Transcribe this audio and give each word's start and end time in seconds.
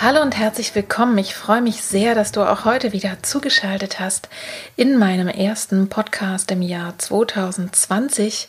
Hallo 0.00 0.22
und 0.22 0.36
herzlich 0.36 0.76
willkommen. 0.76 1.18
Ich 1.18 1.34
freue 1.34 1.60
mich 1.60 1.82
sehr, 1.82 2.14
dass 2.14 2.30
du 2.30 2.48
auch 2.48 2.64
heute 2.64 2.92
wieder 2.92 3.20
zugeschaltet 3.20 3.98
hast 3.98 4.28
in 4.76 4.96
meinem 4.96 5.26
ersten 5.26 5.88
Podcast 5.88 6.52
im 6.52 6.62
Jahr 6.62 6.96
2020. 6.96 8.48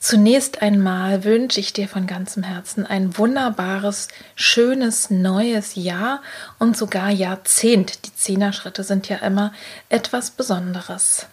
Zunächst 0.00 0.60
einmal 0.60 1.22
wünsche 1.22 1.60
ich 1.60 1.72
dir 1.72 1.86
von 1.86 2.08
ganzem 2.08 2.42
Herzen 2.42 2.84
ein 2.84 3.16
wunderbares, 3.16 4.08
schönes 4.34 5.08
neues 5.08 5.76
Jahr 5.76 6.20
und 6.58 6.76
sogar 6.76 7.10
Jahrzehnt. 7.10 8.04
Die 8.04 8.16
Zehner-Schritte 8.16 8.82
sind 8.82 9.08
ja 9.08 9.18
immer 9.18 9.52
etwas 9.90 10.32
Besonderes. 10.32 11.26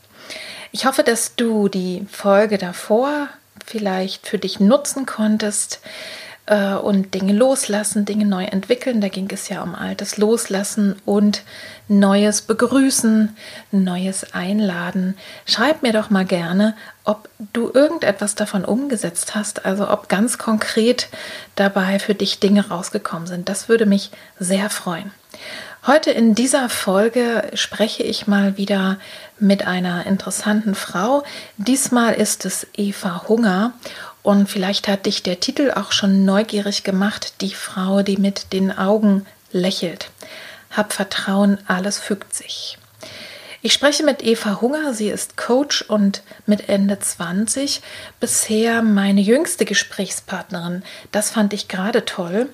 Ich 0.74 0.86
hoffe, 0.86 1.02
dass 1.02 1.38
du 1.38 1.70
die 1.70 2.06
Folge 2.12 2.60
davor 2.60 3.30
vielleicht 3.66 4.28
für 4.28 4.38
dich 4.38 4.60
nutzen 4.60 5.08
konntest 5.08 5.80
äh, 6.46 6.74
und 6.74 7.14
Dinge 7.14 7.34
loslassen, 7.34 8.06
Dinge 8.06 8.26
neu 8.26 8.44
entwickeln. 8.44 9.02
Da 9.02 9.08
ging 9.08 9.30
es 9.32 9.50
ja 9.50 9.62
um 9.62 9.76
altes 9.76 10.18
Loslassen 10.18 10.96
und 11.06 11.44
Neues 11.88 12.42
begrüßen, 12.42 13.36
Neues 13.72 14.34
einladen. 14.34 15.18
Schreib 15.46 15.84
mir 15.84 15.94
doch 15.94 16.10
mal 16.10 16.26
gerne, 16.26 16.76
ob 17.04 17.30
du 17.54 17.72
irgendetwas 17.74 18.36
davon 18.36 18.66
umgesetzt 18.66 19.36
hast, 19.36 19.66
also 19.66 19.90
ob 19.90 20.10
ganz 20.10 20.38
konkret 20.38 21.10
dabei 21.56 22.00
für 22.00 22.16
dich 22.16 22.40
Dinge 22.40 22.68
rausgekommen 22.70 23.28
sind. 23.28 23.50
Das 23.50 23.70
würde 23.70 23.86
mich 23.86 24.12
sehr 24.40 24.70
freuen. 24.70 25.12
Heute 25.86 26.10
in 26.10 26.34
dieser 26.34 26.70
Folge 26.70 27.52
spreche 27.54 28.02
ich 28.02 28.26
mal 28.26 28.58
wieder 28.58 28.98
mit 29.38 29.68
einer 29.68 30.08
interessanten 30.08 30.74
Frau. 30.74 31.24
Diesmal 31.58 32.16
ist 32.16 32.46
es 32.46 32.66
Eva 32.76 33.26
Hunger 33.28 33.74
und 34.26 34.50
vielleicht 34.50 34.88
hat 34.88 35.06
dich 35.06 35.22
der 35.22 35.40
Titel 35.40 35.72
auch 35.76 35.92
schon 35.92 36.26
neugierig 36.26 36.84
gemacht, 36.84 37.42
die 37.42 37.54
Frau, 37.54 38.02
die 38.02 38.18
mit 38.18 38.54
den 38.54 38.76
Augen 38.76 39.28
lächelt. 39.52 40.10
Hab 40.72 40.94
Vertrauen, 40.94 41.60
alles 41.68 42.00
fügt 42.00 42.34
sich. 42.34 42.80
Ich 43.62 43.72
spreche 43.72 44.04
mit 44.04 44.24
Eva 44.24 44.62
Hunger, 44.62 44.96
sie 44.96 45.10
ist 45.10 45.38
Coach 45.38 45.84
und 45.84 46.24
mit 46.48 46.70
Ende 46.70 46.98
20 46.98 47.82
bisher 48.20 48.82
meine 48.82 49.22
jüngste 49.22 49.64
Gesprächspartnerin. 49.64 50.82
Das 51.12 51.30
fand 51.30 51.54
ich 51.54 51.68
gerade 51.68 52.04
toll. 52.04 52.50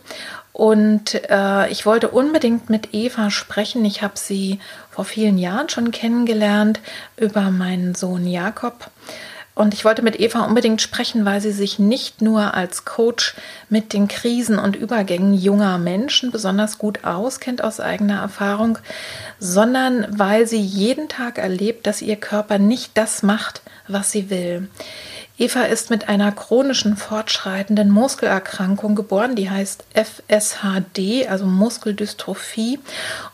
Und 0.51 1.21
äh, 1.29 1.69
ich 1.69 1.85
wollte 1.85 2.09
unbedingt 2.09 2.69
mit 2.69 2.93
Eva 2.93 3.31
sprechen. 3.31 3.85
Ich 3.85 4.01
habe 4.01 4.17
sie 4.17 4.59
vor 4.89 5.05
vielen 5.05 5.37
Jahren 5.37 5.69
schon 5.69 5.91
kennengelernt 5.91 6.81
über 7.15 7.49
meinen 7.49 7.95
Sohn 7.95 8.27
Jakob. 8.27 8.91
Und 9.61 9.75
ich 9.75 9.85
wollte 9.85 10.01
mit 10.01 10.19
Eva 10.19 10.43
unbedingt 10.45 10.81
sprechen, 10.81 11.23
weil 11.23 11.39
sie 11.39 11.51
sich 11.51 11.77
nicht 11.77 12.19
nur 12.19 12.55
als 12.55 12.83
Coach 12.83 13.35
mit 13.69 13.93
den 13.93 14.07
Krisen 14.07 14.57
und 14.57 14.75
Übergängen 14.75 15.35
junger 15.35 15.77
Menschen 15.77 16.31
besonders 16.31 16.79
gut 16.79 17.03
auskennt 17.03 17.63
aus 17.63 17.79
eigener 17.79 18.21
Erfahrung, 18.21 18.79
sondern 19.37 20.07
weil 20.09 20.47
sie 20.47 20.59
jeden 20.59 21.09
Tag 21.09 21.37
erlebt, 21.37 21.85
dass 21.85 22.01
ihr 22.01 22.15
Körper 22.15 22.57
nicht 22.57 22.97
das 22.97 23.21
macht, 23.21 23.61
was 23.87 24.11
sie 24.11 24.31
will. 24.31 24.67
Eva 25.37 25.65
ist 25.65 25.91
mit 25.91 26.09
einer 26.09 26.31
chronischen 26.31 26.97
fortschreitenden 26.97 27.91
Muskelerkrankung 27.91 28.95
geboren, 28.95 29.35
die 29.35 29.51
heißt 29.51 29.83
FSHD, 29.93 31.27
also 31.29 31.45
Muskeldystrophie, 31.45 32.79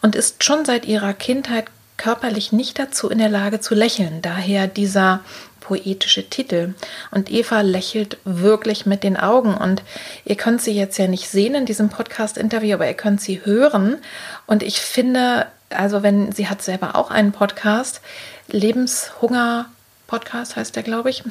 und 0.01 0.13
ist 0.13 0.43
schon 0.43 0.65
seit 0.65 0.83
ihrer 0.83 1.13
Kindheit 1.13 1.67
körperlich 1.95 2.51
nicht 2.51 2.79
dazu 2.79 3.09
in 3.09 3.17
der 3.17 3.29
Lage 3.29 3.59
zu 3.59 3.75
lächeln. 3.75 4.21
Daher 4.21 4.67
dieser 4.67 5.21
poetische 5.67 6.29
Titel. 6.29 6.73
Und 7.11 7.29
Eva 7.29 7.59
lächelt 7.61 8.17
wirklich 8.23 8.85
mit 8.85 9.03
den 9.03 9.17
Augen. 9.17 9.53
Und 9.53 9.83
ihr 10.23 10.35
könnt 10.35 10.61
sie 10.61 10.71
jetzt 10.71 10.97
ja 10.97 11.07
nicht 11.07 11.29
sehen 11.29 11.55
in 11.55 11.65
diesem 11.65 11.89
Podcast-Interview, 11.89 12.75
aber 12.75 12.87
ihr 12.87 12.93
könnt 12.93 13.19
sie 13.19 13.43
hören. 13.43 13.97
Und 14.45 14.63
ich 14.63 14.79
finde, 14.79 15.47
also 15.69 16.03
wenn 16.03 16.31
sie 16.31 16.47
hat 16.47 16.61
selber 16.61 16.95
auch 16.95 17.11
einen 17.11 17.33
Podcast, 17.33 18.01
Lebenshunger 18.47 19.65
Podcast 20.07 20.55
heißt 20.55 20.73
der, 20.77 20.83
glaube 20.83 21.09
ich. 21.09 21.23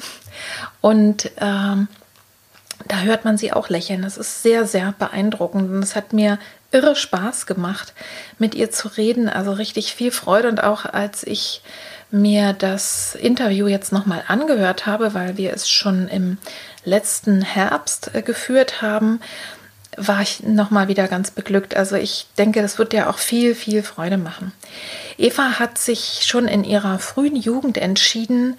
Und 0.81 1.31
ähm, 1.37 1.87
da 2.87 2.99
hört 2.99 3.25
man 3.25 3.39
sie 3.39 3.51
auch 3.51 3.69
lächeln. 3.69 4.03
Das 4.03 4.17
ist 4.17 4.43
sehr, 4.43 4.67
sehr 4.67 4.93
beeindruckend. 4.99 5.71
Und 5.71 5.81
es 5.81 5.95
hat 5.95 6.13
mir 6.13 6.37
irre 6.71 6.95
Spaß 6.95 7.47
gemacht, 7.47 7.95
mit 8.37 8.53
ihr 8.53 8.69
zu 8.69 8.87
reden. 8.89 9.29
Also 9.29 9.51
richtig 9.51 9.95
viel 9.95 10.11
Freude. 10.11 10.47
Und 10.47 10.63
auch 10.63 10.85
als 10.85 11.25
ich 11.25 11.63
mir 12.11 12.53
das 12.53 13.15
Interview 13.15 13.67
jetzt 13.67 13.91
nochmal 13.91 14.23
angehört 14.27 14.85
habe, 14.85 15.13
weil 15.13 15.37
wir 15.37 15.53
es 15.53 15.69
schon 15.69 16.07
im 16.07 16.37
letzten 16.85 17.41
Herbst 17.41 18.11
äh, 18.13 18.21
geführt 18.21 18.81
haben, 18.81 19.19
war 19.97 20.21
ich 20.21 20.43
nochmal 20.43 20.87
wieder 20.87 21.07
ganz 21.07 21.31
beglückt. 21.31 21.75
Also 21.75 21.95
ich 21.95 22.27
denke, 22.37 22.61
das 22.61 22.77
wird 22.77 22.93
dir 22.93 23.09
auch 23.09 23.17
viel, 23.17 23.55
viel 23.55 23.81
Freude 23.81 24.17
machen. 24.17 24.53
Eva 25.17 25.59
hat 25.59 25.77
sich 25.79 26.21
schon 26.25 26.47
in 26.47 26.63
ihrer 26.63 26.99
frühen 26.99 27.35
Jugend 27.35 27.77
entschieden, 27.77 28.57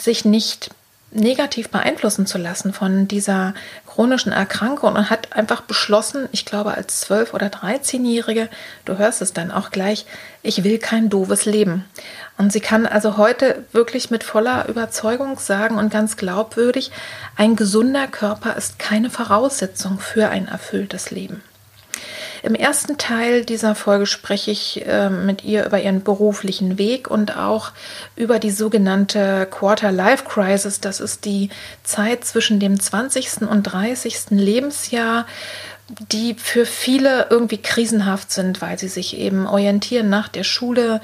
sich 0.00 0.24
nicht 0.24 0.70
negativ 1.14 1.68
beeinflussen 1.68 2.26
zu 2.26 2.38
lassen 2.38 2.72
von 2.72 3.06
dieser 3.06 3.54
chronischen 3.86 4.32
Erkrankung 4.32 4.94
und 4.94 5.10
hat 5.10 5.32
einfach 5.32 5.60
beschlossen, 5.60 6.28
ich 6.32 6.44
glaube 6.44 6.74
als 6.74 7.08
12- 7.08 7.32
oder 7.32 7.46
13-Jährige, 7.46 8.48
du 8.84 8.98
hörst 8.98 9.22
es 9.22 9.32
dann 9.32 9.52
auch 9.52 9.70
gleich, 9.70 10.06
ich 10.42 10.64
will 10.64 10.78
kein 10.78 11.08
doofes 11.08 11.44
Leben. 11.44 11.84
Und 12.36 12.52
sie 12.52 12.60
kann 12.60 12.86
also 12.86 13.16
heute 13.16 13.64
wirklich 13.72 14.10
mit 14.10 14.24
voller 14.24 14.68
Überzeugung 14.68 15.38
sagen 15.38 15.78
und 15.78 15.92
ganz 15.92 16.16
glaubwürdig, 16.16 16.90
ein 17.36 17.54
gesunder 17.54 18.08
Körper 18.08 18.56
ist 18.56 18.78
keine 18.78 19.08
Voraussetzung 19.08 20.00
für 20.00 20.28
ein 20.28 20.48
erfülltes 20.48 21.10
Leben. 21.10 21.42
Im 22.42 22.54
ersten 22.54 22.98
Teil 22.98 23.42
dieser 23.42 23.74
Folge 23.74 24.04
spreche 24.04 24.50
ich 24.50 24.84
äh, 24.86 25.08
mit 25.08 25.44
ihr 25.44 25.64
über 25.64 25.80
ihren 25.80 26.02
beruflichen 26.02 26.76
Weg 26.76 27.10
und 27.10 27.38
auch 27.38 27.72
über 28.16 28.38
die 28.38 28.50
sogenannte 28.50 29.46
Quarter 29.50 29.90
Life 29.90 30.24
Crisis. 30.24 30.78
Das 30.78 31.00
ist 31.00 31.24
die 31.24 31.48
Zeit 31.84 32.26
zwischen 32.26 32.60
dem 32.60 32.78
20. 32.78 33.48
und 33.48 33.62
30. 33.62 34.26
Lebensjahr, 34.28 35.26
die 36.12 36.34
für 36.34 36.66
viele 36.66 37.28
irgendwie 37.30 37.62
krisenhaft 37.62 38.30
sind, 38.30 38.60
weil 38.60 38.78
sie 38.78 38.88
sich 38.88 39.16
eben 39.16 39.46
orientieren 39.46 40.10
nach 40.10 40.28
der 40.28 40.44
Schule, 40.44 41.00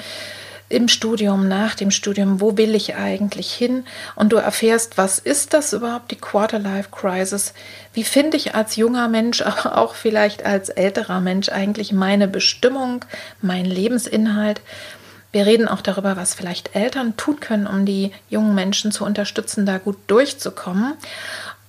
im 0.71 0.87
Studium, 0.89 1.49
nach 1.49 1.75
dem 1.75 1.91
Studium, 1.91 2.41
wo 2.41 2.57
will 2.57 2.75
ich 2.75 2.95
eigentlich 2.95 3.53
hin? 3.53 3.85
Und 4.15 4.33
du 4.33 4.37
erfährst, 4.37 4.97
was 4.97 5.19
ist 5.19 5.53
das 5.53 5.73
überhaupt, 5.73 6.13
die 6.13 6.17
Quarter-Life-Crisis? 6.17 7.55
Wie 7.93 8.05
finde 8.05 8.37
ich 8.37 8.55
als 8.55 8.77
junger 8.77 9.09
Mensch, 9.09 9.43
aber 9.43 9.77
auch 9.79 9.95
vielleicht 9.95 10.47
als 10.47 10.69
älterer 10.69 11.21
Mensch 11.21 11.49
eigentlich 11.49 11.93
meine 11.93 12.29
Bestimmung, 12.29 13.05
meinen 13.43 13.67
Lebensinhalt? 13.67 14.63
Wir 15.33 15.47
reden 15.47 15.69
auch 15.69 15.81
darüber, 15.81 16.17
was 16.17 16.35
vielleicht 16.35 16.75
Eltern 16.75 17.17
tun 17.17 17.39
können, 17.39 17.67
um 17.67 17.85
die 17.85 18.13
jungen 18.29 18.55
Menschen 18.55 18.91
zu 18.91 19.05
unterstützen, 19.05 19.67
da 19.67 19.79
gut 19.79 19.97
durchzukommen. 20.07 20.95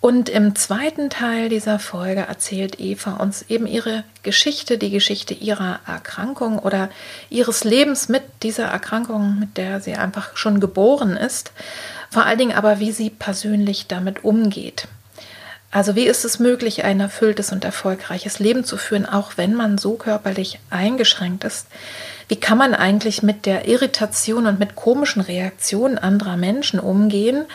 Und 0.01 0.29
im 0.29 0.55
zweiten 0.55 1.11
Teil 1.11 1.47
dieser 1.47 1.77
Folge 1.77 2.21
erzählt 2.21 2.79
Eva 2.79 3.17
uns 3.17 3.45
eben 3.49 3.67
ihre 3.67 4.03
Geschichte, 4.23 4.79
die 4.79 4.89
Geschichte 4.89 5.35
ihrer 5.35 5.79
Erkrankung 5.85 6.57
oder 6.57 6.89
ihres 7.29 7.63
Lebens 7.63 8.09
mit 8.09 8.23
dieser 8.41 8.65
Erkrankung, 8.65 9.37
mit 9.39 9.57
der 9.57 9.79
sie 9.79 9.93
einfach 9.93 10.35
schon 10.35 10.59
geboren 10.59 11.15
ist. 11.15 11.51
Vor 12.09 12.25
allen 12.25 12.39
Dingen 12.39 12.57
aber, 12.57 12.79
wie 12.79 12.91
sie 12.91 13.11
persönlich 13.11 13.85
damit 13.85 14.23
umgeht. 14.23 14.87
Also 15.69 15.95
wie 15.95 16.07
ist 16.07 16.25
es 16.25 16.39
möglich, 16.39 16.83
ein 16.83 16.99
erfülltes 16.99 17.51
und 17.51 17.63
erfolgreiches 17.63 18.39
Leben 18.39 18.65
zu 18.65 18.77
führen, 18.77 19.05
auch 19.05 19.33
wenn 19.37 19.53
man 19.53 19.77
so 19.77 19.93
körperlich 19.93 20.59
eingeschränkt 20.71 21.43
ist? 21.43 21.67
Wie 22.27 22.35
kann 22.37 22.57
man 22.57 22.73
eigentlich 22.73 23.23
mit 23.23 23.45
der 23.45 23.67
Irritation 23.67 24.47
und 24.47 24.59
mit 24.59 24.75
komischen 24.75 25.21
Reaktionen 25.21 25.97
anderer 25.97 26.37
Menschen 26.37 26.79
umgehen? 26.79 27.45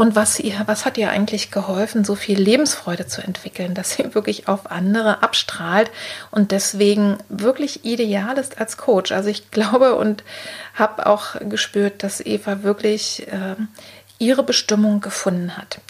Und 0.00 0.16
was, 0.16 0.40
ihr, 0.40 0.54
was 0.64 0.86
hat 0.86 0.96
ihr 0.96 1.10
eigentlich 1.10 1.50
geholfen, 1.50 2.04
so 2.04 2.14
viel 2.14 2.40
Lebensfreude 2.40 3.06
zu 3.06 3.20
entwickeln, 3.20 3.74
dass 3.74 3.90
sie 3.90 4.14
wirklich 4.14 4.48
auf 4.48 4.70
andere 4.70 5.22
abstrahlt 5.22 5.90
und 6.30 6.52
deswegen 6.52 7.18
wirklich 7.28 7.84
ideal 7.84 8.38
ist 8.38 8.58
als 8.58 8.78
Coach? 8.78 9.12
Also 9.12 9.28
ich 9.28 9.50
glaube 9.50 9.96
und 9.96 10.24
habe 10.74 11.04
auch 11.04 11.36
gespürt, 11.40 12.02
dass 12.02 12.24
Eva 12.24 12.62
wirklich 12.62 13.28
äh, 13.30 13.56
ihre 14.18 14.42
Bestimmung 14.42 15.02
gefunden 15.02 15.58
hat. 15.58 15.82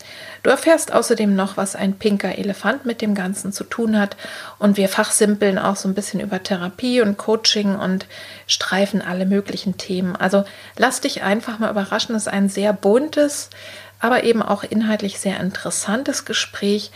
Du 0.43 0.51
erfährst 0.51 0.93
außerdem 0.93 1.37
noch, 1.37 1.57
was 1.57 1.77
ein 1.77 1.95
pinker 1.95 2.37
Elefant 2.37 2.87
mit 2.87 3.03
dem 3.03 3.15
Ganzen 3.15 3.53
zu 3.53 3.63
tun 3.63 3.97
hat 3.97 4.17
und 4.59 4.77
wir 4.77 4.89
fachsimpeln 4.89 5.57
auch 5.57 5.77
so 5.77 5.89
ein 5.89 5.95
bisschen 5.95 6.19
über 6.19 6.43
Therapie 6.43 7.01
und 7.01 7.17
Coaching 7.17 7.77
und 7.77 8.07
streifen 8.49 9.03
alle 9.03 9.27
möglichen 9.27 9.77
Themen. 9.77 10.17
Also 10.17 10.45
lass 10.77 11.01
dich 11.01 11.23
einfach 11.23 11.61
mal 11.61 11.71
überraschen, 11.71 12.17
es 12.17 12.23
ist 12.23 12.33
ein 12.33 12.49
sehr 12.49 12.73
buntes, 12.73 13.51
aber 14.01 14.25
eben 14.25 14.43
auch 14.43 14.65
inhaltlich 14.65 15.21
sehr 15.21 15.39
interessantes 15.41 16.25
Gespräch. 16.25 16.91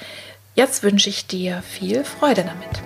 Jetzt 0.55 0.83
wünsche 0.83 1.11
ich 1.11 1.27
dir 1.27 1.63
viel 1.63 2.05
Freude 2.05 2.45
damit. 2.45 2.83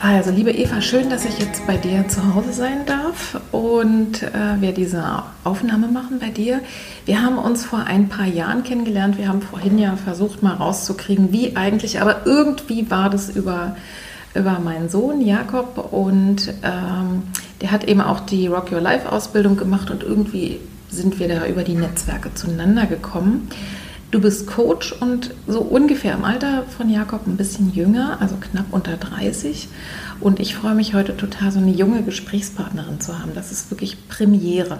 Also, 0.00 0.30
liebe 0.30 0.52
Eva, 0.52 0.80
schön, 0.80 1.10
dass 1.10 1.24
ich 1.24 1.38
jetzt 1.40 1.66
bei 1.66 1.76
dir 1.76 2.06
zu 2.08 2.34
Hause 2.34 2.52
sein 2.52 2.86
darf 2.86 3.40
und 3.50 4.22
äh, 4.22 4.60
wir 4.60 4.72
diese 4.72 5.04
Aufnahme 5.42 5.88
machen 5.88 6.20
bei 6.20 6.28
dir. 6.28 6.60
Wir 7.04 7.20
haben 7.20 7.36
uns 7.36 7.64
vor 7.64 7.80
ein 7.80 8.08
paar 8.08 8.26
Jahren 8.26 8.62
kennengelernt. 8.62 9.18
Wir 9.18 9.28
haben 9.28 9.42
vorhin 9.42 9.76
ja 9.76 9.96
versucht, 9.96 10.42
mal 10.42 10.54
rauszukriegen, 10.54 11.32
wie 11.32 11.56
eigentlich, 11.56 12.00
aber 12.00 12.26
irgendwie 12.26 12.88
war 12.90 13.10
das 13.10 13.28
über, 13.28 13.76
über 14.34 14.58
meinen 14.58 14.88
Sohn 14.88 15.20
Jakob 15.20 15.92
und 15.92 16.52
ähm, 16.62 17.22
der 17.60 17.70
hat 17.70 17.84
eben 17.84 18.00
auch 18.00 18.20
die 18.20 18.46
Rock 18.46 18.72
Your 18.72 18.80
Life 18.80 19.10
Ausbildung 19.10 19.56
gemacht 19.56 19.90
und 19.90 20.02
irgendwie 20.02 20.60
sind 20.90 21.18
wir 21.18 21.28
da 21.28 21.46
über 21.46 21.64
die 21.64 21.74
Netzwerke 21.74 22.32
zueinander 22.34 22.86
gekommen. 22.86 23.48
Du 24.10 24.20
bist 24.20 24.46
Coach 24.46 24.92
und 24.92 25.34
so 25.46 25.60
ungefähr 25.60 26.14
im 26.14 26.24
Alter 26.24 26.64
von 26.64 26.88
Jakob 26.88 27.26
ein 27.26 27.36
bisschen 27.36 27.74
jünger, 27.74 28.16
also 28.20 28.36
knapp 28.36 28.66
unter 28.70 28.96
30. 28.96 29.68
Und 30.20 30.40
ich 30.40 30.56
freue 30.56 30.74
mich 30.74 30.94
heute 30.94 31.14
total, 31.14 31.52
so 31.52 31.58
eine 31.58 31.72
junge 31.72 32.02
Gesprächspartnerin 32.02 33.00
zu 33.00 33.18
haben. 33.18 33.32
Das 33.34 33.52
ist 33.52 33.70
wirklich 33.70 34.08
Premiere. 34.08 34.78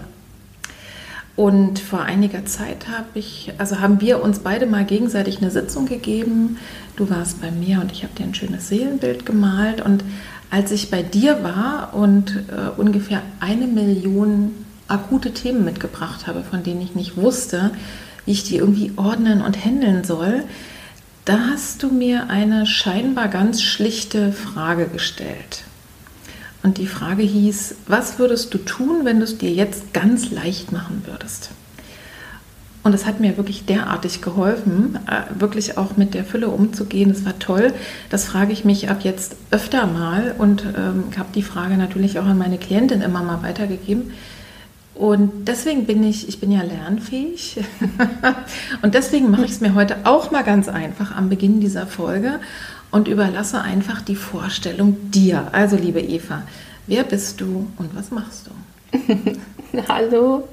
Und 1.39 1.79
vor 1.79 2.01
einiger 2.01 2.43
Zeit 2.43 2.89
habe 2.89 3.07
ich, 3.13 3.53
also 3.59 3.79
haben 3.79 4.01
wir 4.01 4.21
uns 4.21 4.39
beide 4.39 4.65
mal 4.65 4.83
gegenseitig 4.83 5.37
eine 5.37 5.51
Sitzung 5.51 5.85
gegeben. 5.85 6.57
Du 6.97 7.09
warst 7.09 7.39
bei 7.39 7.49
mir 7.49 7.79
und 7.79 7.93
ich 7.93 8.03
habe 8.03 8.13
dir 8.13 8.25
ein 8.25 8.35
schönes 8.35 8.67
Seelenbild 8.67 9.25
gemalt. 9.25 9.79
Und 9.79 10.03
als 10.51 10.73
ich 10.73 10.91
bei 10.91 11.01
dir 11.01 11.41
war 11.41 11.93
und 11.93 12.43
äh, 12.49 12.77
ungefähr 12.77 13.21
eine 13.39 13.67
Million 13.67 14.51
akute 14.89 15.31
Themen 15.31 15.63
mitgebracht 15.63 16.27
habe, 16.27 16.43
von 16.43 16.61
denen 16.61 16.81
ich 16.81 16.93
nicht 16.93 17.15
wusste, 17.15 17.71
wie 18.25 18.31
ich 18.33 18.43
die 18.43 18.57
irgendwie 18.57 18.91
ordnen 18.97 19.41
und 19.41 19.63
handeln 19.63 20.03
soll, 20.03 20.43
da 21.23 21.39
hast 21.51 21.83
du 21.83 21.87
mir 21.89 22.29
eine 22.29 22.65
scheinbar 22.65 23.29
ganz 23.29 23.61
schlichte 23.61 24.33
Frage 24.33 24.87
gestellt. 24.87 25.63
Und 26.69 26.77
die 26.77 26.85
Frage 26.85 27.23
hieß, 27.23 27.77
was 27.87 28.19
würdest 28.19 28.53
du 28.53 28.59
tun, 28.59 28.99
wenn 29.01 29.17
du 29.17 29.23
es 29.23 29.39
dir 29.39 29.51
jetzt 29.51 29.91
ganz 29.91 30.29
leicht 30.29 30.71
machen 30.71 31.01
würdest? 31.07 31.49
Und 32.83 32.93
es 32.93 33.07
hat 33.07 33.19
mir 33.19 33.37
wirklich 33.37 33.65
derartig 33.65 34.21
geholfen, 34.21 34.99
äh, 35.07 35.39
wirklich 35.39 35.79
auch 35.79 35.97
mit 35.97 36.13
der 36.13 36.23
Fülle 36.23 36.49
umzugehen. 36.49 37.09
Es 37.09 37.25
war 37.25 37.39
toll. 37.39 37.73
Das 38.11 38.25
frage 38.25 38.53
ich 38.53 38.65
mich 38.65 38.87
ab 38.87 38.99
jetzt 39.01 39.35
öfter 39.49 39.87
mal 39.87 40.35
und 40.37 40.63
ähm, 40.77 41.05
habe 41.17 41.29
die 41.33 41.41
Frage 41.41 41.75
natürlich 41.75 42.19
auch 42.19 42.25
an 42.25 42.37
meine 42.37 42.59
Klientin 42.59 43.01
immer 43.01 43.23
mal 43.23 43.41
weitergegeben. 43.41 44.11
Und 44.93 45.47
deswegen 45.47 45.87
bin 45.87 46.03
ich, 46.03 46.29
ich 46.29 46.39
bin 46.39 46.51
ja 46.51 46.61
lernfähig. 46.61 47.61
und 48.83 48.93
deswegen 48.93 49.31
mache 49.31 49.45
ich 49.45 49.51
es 49.53 49.59
mir 49.59 49.73
heute 49.73 49.97
auch 50.03 50.29
mal 50.29 50.43
ganz 50.43 50.69
einfach 50.69 51.15
am 51.15 51.29
Beginn 51.29 51.61
dieser 51.61 51.87
Folge 51.87 52.39
und 52.91 53.07
überlasse 53.07 53.61
einfach 53.61 54.01
die 54.01 54.15
Vorstellung 54.15 55.11
dir. 55.11 55.49
Also, 55.51 55.75
liebe 55.75 55.99
Eva, 55.99 56.43
wer 56.87 57.03
bist 57.03 57.41
du 57.41 57.67
und 57.77 57.95
was 57.95 58.11
machst 58.11 58.47
du? 58.47 59.37
Hallo, 59.87 60.47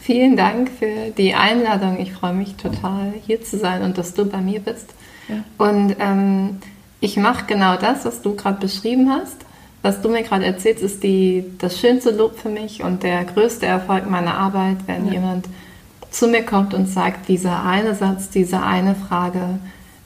vielen 0.00 0.36
Dank 0.36 0.70
für 0.78 1.10
die 1.16 1.34
Einladung. 1.34 1.98
Ich 1.98 2.12
freue 2.12 2.34
mich 2.34 2.54
total, 2.56 3.14
hier 3.26 3.42
zu 3.42 3.58
sein 3.58 3.82
und 3.82 3.96
dass 3.96 4.14
du 4.14 4.26
bei 4.26 4.40
mir 4.40 4.60
bist. 4.60 4.90
Ja. 5.28 5.36
Und 5.56 5.96
ähm, 5.98 6.58
ich 7.00 7.16
mache 7.16 7.46
genau 7.46 7.76
das, 7.76 8.04
was 8.04 8.20
du 8.20 8.34
gerade 8.34 8.60
beschrieben 8.60 9.10
hast 9.10 9.44
was 9.84 10.00
du 10.00 10.08
mir 10.08 10.22
gerade 10.22 10.46
erzählst, 10.46 10.82
ist 10.82 11.02
die, 11.02 11.44
das 11.58 11.78
schönste 11.78 12.10
Lob 12.10 12.38
für 12.38 12.48
mich 12.48 12.82
und 12.82 13.02
der 13.02 13.22
größte 13.22 13.66
Erfolg 13.66 14.08
meiner 14.08 14.34
Arbeit, 14.34 14.78
wenn 14.86 15.06
ja. 15.06 15.12
jemand 15.12 15.46
zu 16.10 16.26
mir 16.26 16.42
kommt 16.42 16.72
und 16.72 16.86
sagt, 16.86 17.28
dieser 17.28 17.66
eine 17.66 17.94
Satz, 17.94 18.30
diese 18.30 18.62
eine 18.62 18.94
Frage, 18.94 19.58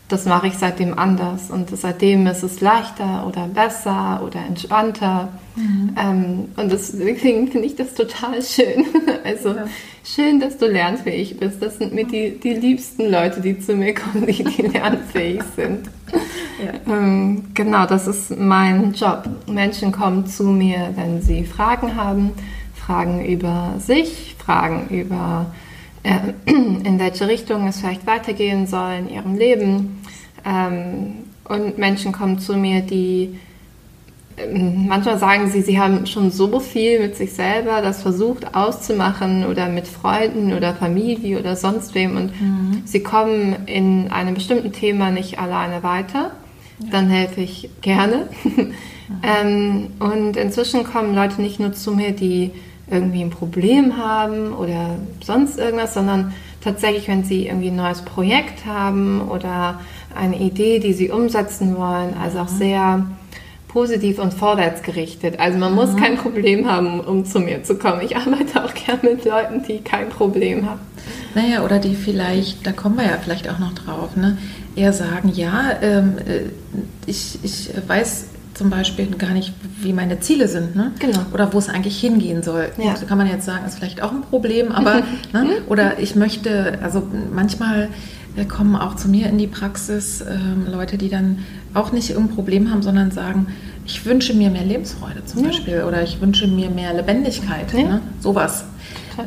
das 0.09 0.25
mache 0.25 0.47
ich 0.47 0.55
seitdem 0.55 0.99
anders 0.99 1.51
und 1.51 1.69
seitdem 1.77 2.27
ist 2.27 2.43
es 2.43 2.63
leichter 2.63 3.27
oder 3.27 3.47
besser 3.47 4.23
oder 4.25 4.41
entspannter. 4.41 5.29
Mhm. 5.55 5.95
Ähm, 6.01 6.49
und 6.57 6.73
deswegen 6.73 7.49
finde 7.49 7.67
ich 7.67 7.77
das 7.77 7.95
total 7.95 8.43
schön. 8.43 8.87
Also 9.25 9.51
ja. 9.51 9.67
schön, 10.05 10.41
dass 10.41 10.57
du 10.57 10.67
lernfähig 10.67 11.39
bist. 11.39 11.61
Das 11.61 11.77
sind 11.77 11.93
mir 11.93 12.07
die, 12.07 12.39
die 12.39 12.55
liebsten 12.55 13.11
Leute, 13.11 13.43
die 13.43 13.59
zu 13.59 13.75
mir 13.75 13.95
kommen, 13.95 14.27
die, 14.27 14.43
die 14.43 14.63
lernfähig 14.63 15.43
sind. 15.55 15.91
Ja. 16.65 16.95
Ähm, 16.95 17.45
genau, 17.53 17.85
das 17.85 18.07
ist 18.07 18.31
mein 18.39 18.95
Job. 18.95 19.29
Menschen 19.47 19.93
kommen 19.93 20.27
zu 20.27 20.45
mir, 20.45 20.93
wenn 20.95 21.21
sie 21.21 21.45
Fragen 21.45 21.97
haben, 21.97 22.31
Fragen 22.75 23.27
über 23.27 23.75
sich, 23.79 24.37
Fragen 24.39 24.89
über 24.89 25.47
in 26.47 26.99
welche 26.99 27.29
Richtung 27.29 27.67
es 27.69 27.81
vielleicht 27.81 28.07
weitergehen 28.07 28.67
soll 28.67 28.93
in 29.01 29.11
ihrem 29.11 29.37
Leben. 29.37 30.03
Ähm, 30.45 31.15
und 31.45 31.79
Menschen 31.79 32.13
kommen 32.13 32.39
zu 32.39 32.57
mir, 32.57 32.83
die 32.83 33.39
ähm, 34.37 34.87
manchmal 34.89 35.19
sagen 35.19 35.51
sie, 35.51 35.63
sie 35.63 35.81
haben 35.81 36.07
schon 36.07 36.31
so 36.31 36.61
viel 36.61 37.01
mit 37.01 37.17
sich 37.17 37.33
selber 37.33 37.81
das 37.81 38.03
versucht 38.03 38.55
auszumachen 38.55 39.47
oder 39.47 39.69
mit 39.69 39.89
Freunden 39.89 40.53
oder 40.53 40.75
Familie 40.75 41.39
oder 41.39 41.57
sonst 41.57 41.95
wem 41.95 42.17
und 42.17 42.41
mhm. 42.41 42.83
sie 42.85 43.03
kommen 43.03 43.67
in 43.67 44.11
einem 44.11 44.35
bestimmten 44.35 44.73
Thema 44.73 45.11
nicht 45.11 45.39
alleine 45.39 45.83
weiter 45.83 46.33
dann 46.91 47.09
helfe 47.09 47.41
ich 47.41 47.71
gerne. 47.81 48.29
ähm, 49.23 49.89
und 49.99 50.37
inzwischen 50.37 50.85
kommen 50.85 51.15
Leute 51.15 51.41
nicht 51.41 51.61
nur 51.61 51.73
zu 51.73 51.93
mir, 51.93 52.13
die 52.13 52.53
irgendwie 52.91 53.23
ein 53.23 53.31
Problem 53.31 53.97
haben 53.97 54.53
oder 54.53 54.97
sonst 55.25 55.59
irgendwas, 55.59 55.95
sondern 55.95 56.35
tatsächlich, 56.63 57.09
wenn 57.09 57.25
sie 57.25 57.47
irgendwie 57.47 57.69
ein 57.69 57.77
neues 57.77 58.03
Projekt 58.03 58.67
haben 58.67 59.23
oder 59.29 59.81
eine 60.15 60.39
Idee, 60.39 60.79
die 60.79 60.93
sie 60.93 61.11
umsetzen 61.11 61.77
wollen, 61.77 62.15
also 62.21 62.41
auch 62.41 62.49
sehr 62.49 63.07
positiv 63.69 64.19
und 64.19 64.33
vorwärtsgerichtet. 64.33 65.39
Also 65.39 65.59
man 65.59 65.75
muss 65.75 65.93
mhm. 65.93 65.97
kein 65.97 66.17
Problem 66.17 66.69
haben, 66.71 67.01
um 67.01 67.25
zu 67.25 67.39
mir 67.39 67.63
zu 67.63 67.77
kommen. 67.77 68.01
Ich 68.01 68.17
arbeite 68.17 68.65
auch 68.65 68.75
gerne 68.75 69.01
mit 69.03 69.25
Leuten, 69.25 69.63
die 69.63 69.81
kein 69.81 70.09
Problem 70.09 70.69
haben. 70.69 70.81
Naja, 71.35 71.63
oder 71.65 71.79
die 71.79 71.95
vielleicht, 71.95 72.67
da 72.67 72.73
kommen 72.73 72.97
wir 72.97 73.05
ja 73.05 73.19
vielleicht 73.23 73.49
auch 73.49 73.59
noch 73.59 73.75
drauf, 73.75 74.17
ne? 74.17 74.39
eher 74.79 74.93
sagen, 74.93 75.31
ja, 75.35 75.73
ähm, 75.83 76.17
äh, 76.19 76.51
ich, 77.07 77.39
ich 77.43 77.71
weiß 77.87 78.27
zum 78.59 78.71
Beispiel 78.71 79.07
gar 79.07 79.31
nicht, 79.31 79.53
wie 79.81 79.93
meine 79.93 80.19
Ziele 80.19 80.49
sind, 80.49 80.75
ne? 80.75 80.91
Genau. 80.99 81.21
Oder 81.33 81.53
wo 81.53 81.59
es 81.59 81.69
eigentlich 81.69 81.99
hingehen 82.01 82.43
soll. 82.43 82.71
Ja. 82.77 82.97
So 82.97 83.07
kann 83.07 83.17
man 83.17 83.29
jetzt 83.29 83.47
sagen, 83.47 83.65
ist 83.65 83.77
vielleicht 83.77 84.03
auch 84.03 84.11
ein 84.11 84.23
Problem, 84.23 84.73
aber 84.73 85.03
ne? 85.33 85.63
oder 85.69 86.01
ich 86.01 86.17
möchte, 86.17 86.77
also 86.83 87.07
manchmal 87.33 87.89
äh, 88.37 88.45
kommen 88.45 88.75
auch 88.75 88.97
zu 88.97 89.09
mir 89.09 89.29
in 89.29 89.39
die 89.39 89.47
Praxis 89.47 90.23
ähm, 90.23 90.67
Leute, 90.71 90.99
die 90.99 91.09
dann 91.09 91.39
auch 91.73 91.93
nicht 91.93 92.11
irgendein 92.11 92.35
Problem 92.35 92.71
haben, 92.73 92.83
sondern 92.83 93.13
sagen, 93.13 93.47
ich 93.87 94.05
wünsche 94.05 94.35
mir 94.35 94.51
mehr 94.51 94.65
Lebensfreude 94.65 95.25
zum 95.25 95.43
ja. 95.43 95.47
Beispiel 95.47 95.85
oder 95.85 96.03
ich 96.03 96.21
wünsche 96.21 96.49
mir 96.49 96.69
mehr 96.69 96.93
Lebendigkeit, 96.95 97.73
ja. 97.73 97.83
ne? 97.83 98.01
sowas. 98.21 98.65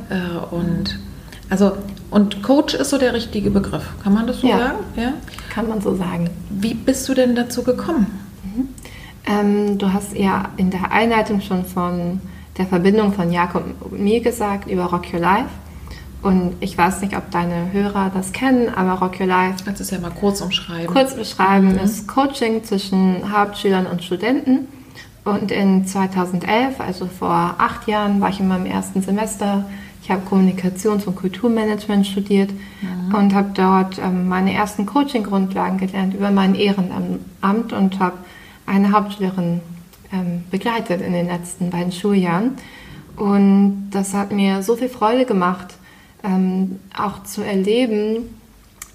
Äh, 0.10 0.54
und 0.54 1.00
also 1.50 1.78
und 2.10 2.44
Coach 2.44 2.74
ist 2.74 2.90
so 2.90 2.98
der 2.98 3.14
richtige 3.14 3.50
Begriff. 3.50 3.84
Kann 4.04 4.14
man 4.14 4.28
das 4.28 4.42
so 4.42 4.48
ja, 4.48 4.58
sagen? 4.58 4.80
Ja, 4.98 5.14
kann 5.50 5.70
man 5.70 5.80
so 5.80 5.96
sagen. 5.96 6.30
Wie 6.50 6.74
bist 6.74 7.08
du 7.08 7.14
denn 7.14 7.34
dazu 7.34 7.64
gekommen? 7.64 8.08
Mhm. 8.44 8.68
Ähm, 9.26 9.78
du 9.78 9.94
hast 9.94 10.16
ja 10.16 10.50
in 10.58 10.72
der 10.72 10.92
Einleitung 10.92 11.42
schon 11.42 11.66
von 11.66 12.22
der 12.58 12.66
Verbindung 12.66 13.14
von 13.14 13.32
Jakob 13.32 13.64
und 13.82 14.02
mir 14.02 14.22
gesagt 14.22 14.70
über 14.70 14.86
Rock 14.86 15.14
Your 15.14 15.20
Life. 15.20 15.50
Und 16.22 16.54
ich 16.60 16.78
weiß 16.78 17.02
nicht, 17.02 17.18
ob 17.18 17.32
deine 17.32 17.72
Hörer 17.72 18.12
das 18.14 18.32
kennen, 18.32 18.70
aber 18.74 18.94
Rock 18.94 19.20
Your 19.20 19.28
Life. 19.28 19.64
Kannst 19.66 19.80
du 19.80 19.84
es 19.84 19.92
ja 19.92 20.00
mal 20.00 20.12
kurz 20.12 20.42
umschreiben? 20.42 20.88
Kurz 20.88 21.16
beschreiben 21.16 21.74
mhm. 21.74 21.80
ist 21.80 22.08
Coaching 22.08 22.64
zwischen 22.64 23.36
Hauptschülern 23.36 23.88
und 23.88 24.04
Studenten. 24.04 24.68
Und 25.24 25.52
in 25.52 25.86
2011, 25.86 26.80
also 26.80 27.06
vor 27.08 27.56
acht 27.58 27.88
Jahren, 27.88 28.22
war 28.22 28.30
ich 28.30 28.40
in 28.40 28.48
meinem 28.48 28.66
ersten 28.66 29.02
Semester. 29.02 29.66
Ich 30.04 30.10
habe 30.10 30.22
Kommunikations- 30.28 31.06
und 31.06 31.16
Kulturmanagement 31.16 32.08
studiert 32.08 32.50
mhm. 32.82 33.16
und 33.16 33.34
habe 33.34 33.52
dort 33.54 34.00
ähm, 34.00 34.28
meine 34.28 34.54
ersten 34.54 34.86
Coaching-Grundlagen 34.86 35.78
gelernt 35.78 36.16
über 36.16 36.32
mein 36.32 36.56
Ehrenamt 36.56 37.74
und 37.74 38.00
habe 38.00 38.18
eine 38.72 38.92
Hauptschülerin 38.92 39.60
ähm, 40.14 40.44
begleitet 40.50 41.02
in 41.02 41.14
den 41.14 41.28
letzten 41.28 41.70
beiden 41.70 41.92
Schuljahren. 41.92 42.54
Und 43.18 43.90
das 43.92 44.14
hat 44.14 44.32
mir 44.32 44.64
so 44.64 44.76
viel 44.76 44.90
Freude 44.90 45.26
gemacht, 45.26 45.76
ähm, 46.24 46.80
auch 46.98 47.24
zu 47.24 47.42
erleben, 47.42 48.30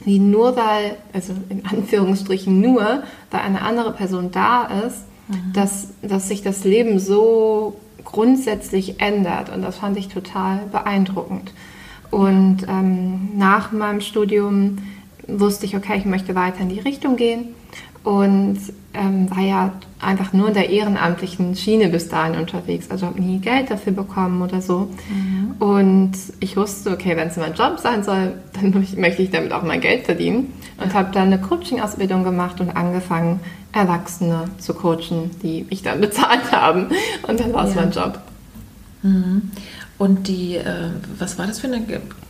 wie 0.05 0.19
nur 0.19 0.57
weil, 0.57 0.97
also 1.13 1.35
in 1.49 1.67
Anführungsstrichen 1.67 2.61
nur, 2.61 3.03
weil 3.31 3.41
eine 3.41 3.63
andere 3.63 3.93
Person 3.93 4.31
da 4.31 4.65
ist, 4.87 5.05
mhm. 5.29 5.53
dass, 5.53 5.89
dass 6.03 6.29
sich 6.29 6.43
das 6.43 6.65
Leben 6.65 6.99
so 6.99 7.77
grundsätzlich 8.05 9.01
ändert. 9.01 9.55
Und 9.55 9.63
das 9.63 9.77
fand 9.77 9.99
ich 9.99 10.09
total 10.09 10.61
beeindruckend. 10.73 11.53
Und 12.11 12.59
ähm, 12.69 13.31
nach 13.37 13.73
meinem 13.73 14.01
Studium 14.01 14.79
wusste 15.27 15.67
ich, 15.67 15.77
okay, 15.77 15.99
ich 15.99 16.05
möchte 16.05 16.35
weiter 16.35 16.61
in 16.61 16.69
die 16.69 16.81
Richtung 16.81 17.17
gehen 17.17 17.49
und 18.05 18.59
ähm, 18.97 19.31
war 19.31 19.43
ja 19.43 19.73
einfach 20.01 20.33
nur 20.33 20.49
in 20.49 20.55
der 20.55 20.71
ehrenamtlichen 20.71 21.55
Schiene 21.55 21.89
bis 21.89 22.09
dahin 22.09 22.39
unterwegs. 22.39 22.91
Also 22.91 23.07
habe 23.07 23.21
nie 23.21 23.39
Geld 23.39 23.71
dafür 23.71 23.93
bekommen 23.93 24.43
oder 24.43 24.61
so. 24.61 24.91
Mhm. 25.09 25.55
Und 25.59 26.13
ich 26.41 26.57
wusste, 26.57 26.91
okay, 26.91 27.17
wenn 27.17 27.29
es 27.29 27.37
mein 27.37 27.55
Job 27.55 27.79
sein 27.79 28.03
soll, 28.03 28.35
dann 28.53 28.71
möchte 28.97 29.23
ich 29.23 29.31
damit 29.31 29.53
auch 29.53 29.63
mein 29.63 29.81
Geld 29.81 30.05
verdienen. 30.05 30.53
Und 30.83 30.93
habe 30.93 31.11
dann 31.13 31.33
eine 31.33 31.39
Coaching-Ausbildung 31.39 32.25
gemacht 32.25 32.61
und 32.61 32.71
angefangen, 32.71 33.41
Erwachsene 33.73 34.45
zu 34.59 34.75
coachen, 34.75 35.31
die 35.43 35.67
mich 35.69 35.83
dann 35.83 36.01
bezahlt 36.03 36.53
haben. 36.53 36.89
Und 37.27 37.41
dann 37.41 37.53
war 37.53 37.67
es 37.67 37.75
ja. 37.75 37.83
mein 37.83 37.91
Job. 37.91 38.21
Mhm. 39.03 39.51
Und 39.99 40.29
die, 40.29 40.57
äh, 40.57 40.91
was 41.19 41.39
war 41.39 41.47
das 41.47 41.61
für 41.61 41.69
eine, 41.69 41.83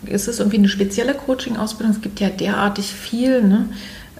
ist 0.07 0.29
es 0.29 0.39
irgendwie 0.39 0.59
eine 0.59 0.69
spezielle 0.69 1.15
Coaching-Ausbildung? 1.15 1.97
Es 1.97 2.01
gibt 2.01 2.21
ja 2.21 2.29
derartig 2.29 2.87
viel, 2.87 3.43
ne? 3.43 3.69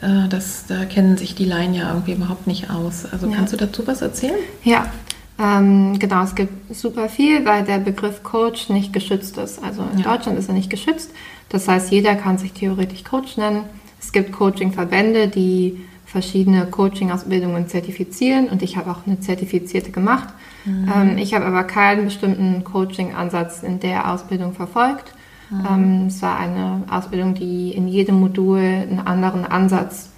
Äh, 0.01 0.29
das, 0.29 0.67
da 0.67 0.85
kennen 0.85 1.17
sich 1.17 1.35
die 1.35 1.45
Laien 1.45 1.75
ja 1.75 1.89
irgendwie 1.91 2.13
überhaupt 2.13 2.47
nicht 2.47 2.71
aus. 2.71 3.05
Also 3.11 3.27
ja. 3.29 3.37
kannst 3.37 3.53
du 3.53 3.57
dazu 3.57 3.87
was 3.87 4.03
erzählen? 4.03 4.39
Ja, 4.63 4.91
ähm, 5.39 5.99
genau, 5.99 6.23
es 6.23 6.35
gibt 6.35 6.75
super 6.75 7.09
viel, 7.09 7.45
weil 7.45 7.65
der 7.65 7.79
Begriff 7.79 8.23
Coach 8.23 8.69
nicht 8.71 8.93
geschützt 8.93 9.37
ist. 9.37 9.63
Also 9.63 9.83
in 9.93 10.01
ja. 10.01 10.17
Deutschland 10.17 10.39
ist 10.39 10.49
er 10.49 10.55
nicht 10.55 10.71
geschützt. 10.71 11.11
Das 11.49 11.69
heißt, 11.69 11.91
jeder 11.91 12.15
kann 12.15 12.39
sich 12.39 12.53
theoretisch 12.53 13.05
Coach 13.05 13.37
nennen. 13.37 13.65
Es 14.01 14.13
gibt 14.13 14.33
Coaching-Verbände, 14.33 15.29
die 15.29 15.81
verschiedene 16.05 16.67
Coaching-Ausbildungen 16.67 17.69
zertifizieren 17.69 18.49
und 18.49 18.63
ich 18.63 18.77
habe 18.77 18.91
auch 18.91 19.07
eine 19.07 19.21
zertifizierte 19.21 19.91
gemacht. 19.91 20.29
Mhm. 20.65 20.93
Ähm, 20.95 21.19
ich 21.19 21.35
habe 21.35 21.45
aber 21.45 21.65
keinen 21.65 22.05
bestimmten 22.05 22.65
Coaching-Ansatz 22.65 23.63
in 23.63 23.81
der 23.81 24.11
Ausbildung 24.11 24.55
verfolgt. 24.55 25.13
Mhm. 25.51 25.67
Ähm, 25.69 26.07
es 26.09 26.23
war 26.23 26.39
eine 26.39 26.83
Ausbildung, 26.91 27.35
die 27.35 27.73
in 27.73 27.89
jedem 27.89 28.21
Modul 28.21 28.59
einen 28.59 29.01
anderen 29.05 29.45
Ansatz 29.45 30.11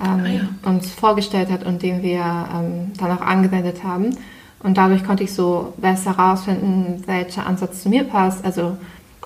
ähm, 0.00 0.22
ah, 0.24 0.28
ja. 0.28 0.70
uns 0.70 0.90
vorgestellt 0.90 1.50
hat 1.50 1.64
und 1.64 1.82
den 1.82 2.02
wir 2.02 2.20
ähm, 2.20 2.92
dann 2.98 3.10
auch 3.10 3.22
angewendet 3.22 3.82
haben. 3.82 4.16
Und 4.60 4.76
dadurch 4.76 5.04
konnte 5.04 5.24
ich 5.24 5.32
so 5.32 5.72
besser 5.76 6.16
herausfinden, 6.16 7.02
welcher 7.06 7.46
Ansatz 7.46 7.82
zu 7.82 7.88
mir 7.88 8.04
passt. 8.04 8.44
Also 8.44 8.76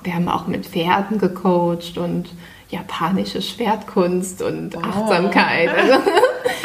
wir 0.03 0.15
haben 0.15 0.29
auch 0.29 0.47
mit 0.47 0.67
Pferden 0.67 1.19
gecoacht 1.19 1.97
und 1.97 2.29
japanische 2.69 3.43
Schwertkunst 3.43 4.43
und 4.43 4.75
wow. 4.75 4.85
Achtsamkeit. 4.85 5.69
Also, 5.69 5.95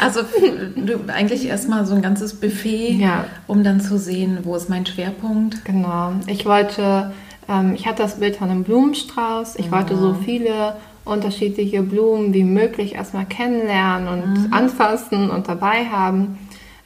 also 0.00 0.20
du 0.74 1.12
eigentlich 1.12 1.46
erstmal 1.46 1.86
so 1.86 1.94
ein 1.94 2.02
ganzes 2.02 2.40
Buffet, 2.40 2.92
ja. 2.92 3.24
um 3.46 3.62
dann 3.62 3.80
zu 3.80 3.98
sehen, 3.98 4.38
wo 4.42 4.56
ist 4.56 4.70
mein 4.70 4.86
Schwerpunkt. 4.86 5.64
Genau. 5.64 6.12
Ich 6.26 6.46
wollte 6.46 7.12
ähm, 7.48 7.72
ich 7.74 7.86
hatte 7.86 8.02
das 8.02 8.20
Bild 8.20 8.36
von 8.36 8.50
einem 8.50 8.64
Blumenstrauß. 8.64 9.56
Ich 9.56 9.66
mhm. 9.66 9.72
wollte 9.72 9.96
so 9.96 10.14
viele 10.14 10.76
unterschiedliche 11.04 11.82
Blumen 11.82 12.34
wie 12.34 12.44
möglich 12.44 12.94
erstmal 12.94 13.24
kennenlernen 13.24 14.08
und 14.08 14.46
mhm. 14.46 14.52
anfassen 14.52 15.30
und 15.30 15.48
dabei 15.48 15.86
haben. 15.86 16.38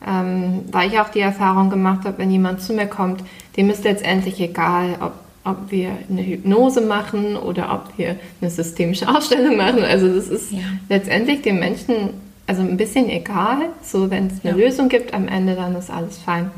Ähm, 0.06 0.60
weil 0.70 0.88
ich 0.88 0.98
auch 0.98 1.10
die 1.10 1.20
Erfahrung 1.20 1.70
gemacht 1.70 2.04
habe, 2.04 2.18
wenn 2.18 2.30
jemand 2.30 2.60
zu 2.60 2.72
mir 2.72 2.86
kommt, 2.86 3.22
dem 3.56 3.70
ist 3.70 3.84
letztendlich 3.84 4.40
egal, 4.40 4.96
ob, 5.00 5.12
ob 5.44 5.70
wir 5.70 5.90
eine 6.10 6.22
Hypnose 6.22 6.80
machen 6.80 7.36
oder 7.36 7.72
ob 7.72 7.96
wir 7.98 8.16
eine 8.40 8.50
systemische 8.50 9.08
Ausstellung 9.16 9.56
machen. 9.56 9.84
Also 9.84 10.12
das 10.12 10.28
ist 10.28 10.52
ja. 10.52 10.58
letztendlich 10.88 11.42
dem 11.42 11.60
Menschen 11.60 12.10
also 12.46 12.62
ein 12.62 12.76
bisschen 12.76 13.08
egal. 13.08 13.68
So 13.82 14.10
wenn 14.10 14.26
es 14.26 14.44
eine 14.44 14.58
ja. 14.58 14.66
Lösung 14.66 14.88
gibt 14.88 15.14
am 15.14 15.28
Ende, 15.28 15.54
dann 15.54 15.76
ist 15.76 15.90
alles 15.90 16.18
fein. 16.18 16.50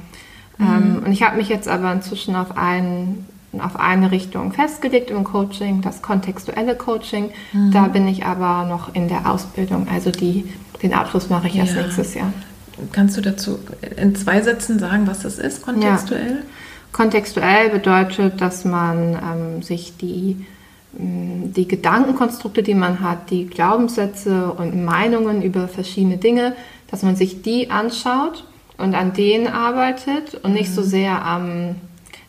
Mhm. 0.56 0.66
Ähm, 0.66 1.02
und 1.04 1.12
ich 1.12 1.22
habe 1.22 1.36
mich 1.36 1.48
jetzt 1.48 1.68
aber 1.68 1.92
inzwischen 1.92 2.34
auf 2.36 2.56
einen 2.56 3.26
auf 3.60 3.78
eine 3.78 4.10
Richtung 4.10 4.52
festgelegt 4.52 5.10
im 5.10 5.24
Coaching, 5.24 5.80
das 5.80 6.02
kontextuelle 6.02 6.74
Coaching. 6.74 7.30
Mhm. 7.52 7.70
Da 7.70 7.88
bin 7.88 8.06
ich 8.08 8.24
aber 8.24 8.66
noch 8.66 8.94
in 8.94 9.08
der 9.08 9.30
Ausbildung. 9.30 9.88
Also 9.92 10.10
die, 10.10 10.52
den 10.82 10.94
Abschluss 10.94 11.30
mache 11.30 11.48
ich 11.48 11.56
erst 11.56 11.76
nächstes 11.76 12.14
Jahr. 12.14 12.32
Kannst 12.92 13.16
du 13.16 13.20
dazu 13.20 13.58
in 13.96 14.14
zwei 14.16 14.40
Sätzen 14.42 14.78
sagen, 14.78 15.06
was 15.06 15.20
das 15.20 15.38
ist, 15.38 15.62
kontextuell? 15.62 16.30
Ja. 16.30 16.42
Kontextuell 16.92 17.70
bedeutet, 17.70 18.40
dass 18.40 18.64
man 18.64 19.14
ähm, 19.14 19.62
sich 19.62 19.96
die, 19.96 20.44
mm, 20.96 21.52
die 21.52 21.68
Gedankenkonstrukte, 21.68 22.62
die 22.62 22.74
man 22.74 23.00
hat, 23.00 23.30
die 23.30 23.46
Glaubenssätze 23.46 24.52
und 24.52 24.84
Meinungen 24.84 25.42
über 25.42 25.68
verschiedene 25.68 26.18
Dinge, 26.18 26.54
dass 26.90 27.02
man 27.02 27.16
sich 27.16 27.42
die 27.42 27.70
anschaut 27.70 28.44
und 28.76 28.94
an 28.94 29.12
denen 29.12 29.46
arbeitet 29.46 30.34
und 30.42 30.52
nicht 30.52 30.72
so 30.72 30.82
mhm. 30.82 30.86
sehr 30.86 31.24
am 31.24 31.76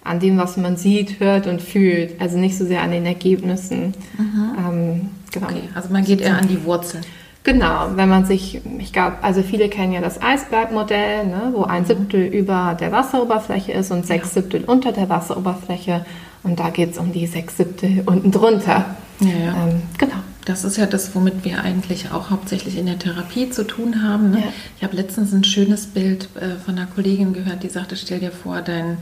an 0.05 0.19
dem, 0.19 0.37
was 0.37 0.55
man 0.55 0.77
sieht, 0.77 1.19
hört 1.19 1.47
und 1.47 1.61
fühlt. 1.61 2.21
Also 2.21 2.37
nicht 2.37 2.57
so 2.57 2.65
sehr 2.65 2.81
an 2.81 2.91
den 2.91 3.05
Ergebnissen. 3.05 3.93
Ähm, 4.17 5.09
genau. 5.31 5.47
Okay, 5.47 5.63
also 5.73 5.89
man 5.91 6.05
geht 6.05 6.21
eher 6.21 6.37
an 6.37 6.47
die 6.47 6.63
Wurzeln. 6.63 7.03
Genau, 7.43 7.89
wenn 7.95 8.09
man 8.09 8.25
sich, 8.25 8.61
ich 8.79 8.91
glaube, 8.91 9.17
also 9.21 9.43
viele 9.43 9.69
kennen 9.69 9.93
ja 9.93 10.01
das 10.01 10.19
Eisbergmodell, 10.19 11.27
ne, 11.27 11.51
wo 11.53 11.63
ein 11.63 11.83
mhm. 11.83 11.87
Siebtel 11.87 12.25
über 12.25 12.75
der 12.79 12.91
Wasseroberfläche 12.91 13.71
ist 13.71 13.91
und 13.91 14.05
sechs. 14.07 14.33
Siebtel 14.33 14.63
unter 14.63 14.91
der 14.91 15.09
Wasseroberfläche. 15.09 16.05
Und 16.41 16.59
da 16.59 16.69
geht 16.69 16.91
es 16.91 16.97
um 16.97 17.11
die 17.11 17.27
sechs 17.27 17.57
Siebtel 17.57 18.03
unten 18.05 18.31
drunter. 18.31 18.95
Ja, 19.19 19.27
ja. 19.27 19.67
Ähm, 19.67 19.81
genau. 19.97 20.15
Das 20.45 20.63
ist 20.63 20.77
ja 20.77 20.85
das, 20.85 21.15
womit 21.15 21.43
wir 21.43 21.63
eigentlich 21.63 22.11
auch 22.11 22.29
hauptsächlich 22.29 22.77
in 22.77 22.85
der 22.85 22.99
Therapie 22.99 23.49
zu 23.49 23.65
tun 23.65 24.03
haben. 24.03 24.31
Ne? 24.31 24.37
Ja. 24.37 24.53
Ich 24.77 24.83
habe 24.83 24.95
letztens 24.95 25.33
ein 25.33 25.43
schönes 25.43 25.87
Bild 25.87 26.29
äh, 26.35 26.59
von 26.63 26.77
einer 26.77 26.85
Kollegin 26.85 27.33
gehört, 27.33 27.63
die 27.63 27.69
sagte, 27.69 27.95
stell 27.95 28.19
dir 28.19 28.31
vor, 28.31 28.61
dein 28.61 28.97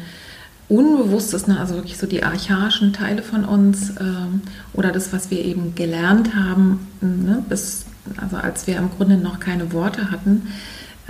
Unbewusstes, 0.70 1.48
ne? 1.48 1.60
also 1.60 1.75
wirklich 1.75 1.98
so 1.98 2.08
die 2.08 2.24
archaischen 2.24 2.93
Teile 2.93 3.22
von 3.22 3.46
uns 3.46 3.91
ähm, 4.00 4.41
oder 4.74 4.91
das, 4.91 5.12
was 5.12 5.29
wir 5.29 5.43
eben 5.43 5.75
gelernt 5.75 6.36
haben, 6.36 6.88
ne? 7.01 7.43
bis, 7.48 7.86
also 8.17 8.38
als 8.38 8.65
wir 8.65 8.77
im 8.77 8.89
Grunde 8.89 9.17
noch 9.17 9.39
keine 9.39 9.74
Worte 9.74 10.10
hatten. 10.10 10.48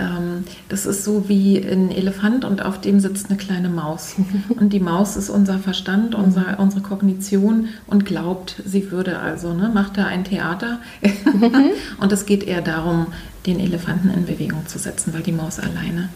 Ähm, 0.00 0.44
das 0.68 0.86
ist 0.86 1.04
so 1.04 1.28
wie 1.28 1.58
ein 1.58 1.92
Elefant 1.92 2.44
und 2.44 2.64
auf 2.64 2.80
dem 2.80 2.98
sitzt 2.98 3.30
eine 3.30 3.38
kleine 3.38 3.68
Maus. 3.68 4.16
Und 4.48 4.72
die 4.72 4.80
Maus 4.80 5.16
ist 5.16 5.30
unser 5.30 5.58
Verstand, 5.58 6.18
mhm. 6.18 6.24
unser, 6.24 6.58
unsere 6.58 6.82
Kognition 6.82 7.68
und 7.86 8.04
glaubt, 8.04 8.60
sie 8.64 8.90
würde 8.90 9.20
also, 9.20 9.54
ne? 9.54 9.70
macht 9.72 9.96
da 9.96 10.06
ein 10.06 10.24
Theater. 10.24 10.80
Mhm. 11.00 11.70
und 12.00 12.12
es 12.12 12.26
geht 12.26 12.42
eher 12.42 12.60
darum, 12.60 13.06
den 13.46 13.60
Elefanten 13.60 14.10
in 14.10 14.26
Bewegung 14.26 14.66
zu 14.66 14.78
setzen, 14.78 15.14
weil 15.14 15.22
die 15.22 15.32
Maus 15.32 15.60
alleine 15.60 16.08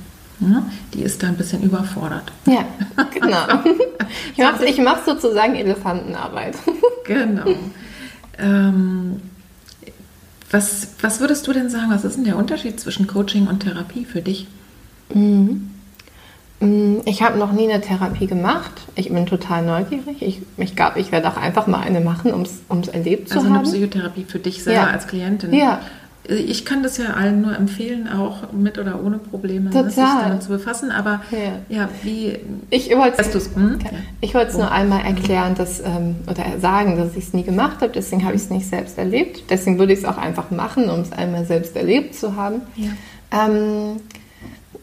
die 0.94 1.02
ist 1.02 1.22
da 1.22 1.28
ein 1.28 1.36
bisschen 1.36 1.62
überfordert. 1.62 2.32
Ja, 2.46 2.64
genau. 3.12 3.46
Ich 4.32 4.38
mache 4.38 4.64
ich 4.64 4.78
mach 4.78 5.04
sozusagen 5.04 5.54
Elefantenarbeit. 5.54 6.56
Genau. 7.04 7.46
Ähm, 8.38 9.22
was, 10.50 10.88
was 11.00 11.20
würdest 11.20 11.46
du 11.46 11.54
denn 11.54 11.70
sagen, 11.70 11.90
was 11.90 12.04
ist 12.04 12.16
denn 12.16 12.24
der 12.24 12.36
Unterschied 12.36 12.78
zwischen 12.78 13.06
Coaching 13.06 13.46
und 13.46 13.60
Therapie 13.60 14.04
für 14.04 14.20
dich? 14.20 14.46
Mhm. 15.14 15.70
Mm, 16.60 16.96
ich 17.06 17.22
habe 17.22 17.38
noch 17.38 17.52
nie 17.52 17.70
eine 17.70 17.80
Therapie 17.80 18.26
gemacht. 18.26 18.72
Ich 18.94 19.08
bin 19.08 19.24
total 19.24 19.64
neugierig. 19.64 20.20
Ich, 20.20 20.42
ich 20.58 20.76
glaube, 20.76 21.00
ich 21.00 21.12
werde 21.12 21.28
auch 21.28 21.36
einfach 21.36 21.66
mal 21.66 21.80
eine 21.80 22.00
machen, 22.00 22.32
um 22.34 22.42
es 22.42 22.88
erlebt 22.88 23.30
zu 23.30 23.36
also 23.36 23.48
haben. 23.48 23.56
Also 23.56 23.72
eine 23.72 23.86
Psychotherapie 23.86 24.24
für 24.24 24.38
dich 24.38 24.62
selber 24.62 24.82
ja. 24.82 24.90
als 24.90 25.06
Klientin. 25.06 25.54
Ja, 25.54 25.80
ich 26.28 26.66
kann 26.66 26.82
das 26.82 26.98
ja 26.98 27.14
allen 27.14 27.40
nur 27.40 27.56
empfehlen, 27.56 28.08
auch 28.08 28.52
mit 28.52 28.78
oder 28.78 29.02
ohne 29.02 29.18
Probleme 29.18 29.70
ne, 29.70 29.90
sich 29.90 29.96
damit 29.96 30.42
zu 30.42 30.50
befassen. 30.50 30.90
Aber 30.90 31.22
ja, 31.30 31.76
ja 31.76 31.88
wie 32.02 32.38
ich 32.70 32.94
wollte 32.94 33.22
es 33.22 33.54
hm? 33.54 33.78
ich 34.20 34.34
wollte 34.34 34.50
es 34.50 34.58
nur 34.58 34.70
einmal 34.70 35.04
erklären, 35.06 35.54
dass, 35.54 35.80
ähm, 35.80 36.16
oder 36.26 36.44
sagen, 36.60 36.98
dass 36.98 37.16
ich 37.16 37.28
es 37.28 37.32
nie 37.32 37.44
gemacht 37.44 37.80
habe. 37.80 37.92
Deswegen 37.94 38.24
habe 38.24 38.36
ich 38.36 38.42
es 38.42 38.50
nicht 38.50 38.66
selbst 38.66 38.98
erlebt. 38.98 39.44
Deswegen 39.48 39.78
würde 39.78 39.94
ich 39.94 40.00
es 40.00 40.04
auch 40.04 40.18
einfach 40.18 40.50
machen, 40.50 40.90
um 40.90 41.00
es 41.00 41.12
einmal 41.12 41.46
selbst 41.46 41.74
erlebt 41.76 42.14
zu 42.14 42.36
haben. 42.36 42.60
Ja. 42.76 42.90
Ähm, 43.46 43.96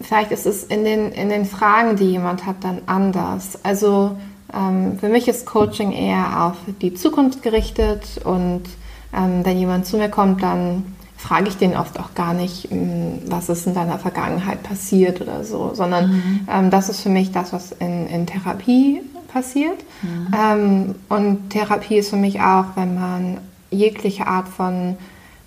vielleicht 0.01 0.31
ist 0.31 0.47
es 0.47 0.63
in 0.63 0.83
den, 0.83 1.11
in 1.11 1.29
den 1.29 1.45
Fragen, 1.45 1.95
die 1.95 2.05
jemand 2.05 2.47
hat, 2.47 2.63
dann 2.63 2.79
anders. 2.87 3.59
Also 3.63 4.17
ähm, 4.51 4.97
für 4.99 5.09
mich 5.09 5.27
ist 5.27 5.45
Coaching 5.45 5.91
eher 5.91 6.43
auf 6.43 6.57
die 6.81 6.95
Zukunft 6.95 7.43
gerichtet 7.43 8.01
und 8.23 8.63
ähm, 9.15 9.45
wenn 9.45 9.57
jemand 9.57 9.85
zu 9.85 9.97
mir 9.97 10.09
kommt, 10.09 10.41
dann 10.41 10.94
frage 11.27 11.49
ich 11.49 11.57
den 11.57 11.75
oft 11.75 11.99
auch 11.99 12.13
gar 12.13 12.33
nicht, 12.33 12.69
hm, 12.69 13.21
was 13.27 13.49
ist 13.49 13.65
in 13.65 13.73
deiner 13.73 13.97
Vergangenheit 13.97 14.61
passiert 14.63 15.21
oder 15.21 15.43
so, 15.43 15.71
sondern 15.73 16.11
mhm. 16.11 16.47
ähm, 16.51 16.69
das 16.69 16.89
ist 16.89 17.01
für 17.01 17.09
mich 17.09 17.31
das, 17.31 17.51
was 17.51 17.71
in, 17.71 18.07
in 18.07 18.27
Therapie 18.27 19.01
passiert. 19.33 19.83
Mhm. 20.01 20.27
Ähm, 20.37 20.95
und 21.09 21.49
Therapie 21.49 21.97
ist 21.97 22.09
für 22.09 22.15
mich 22.15 22.41
auch, 22.41 22.65
wenn 22.75 22.95
man 22.95 23.37
jegliche 23.71 24.27
Art 24.27 24.47
von 24.47 24.97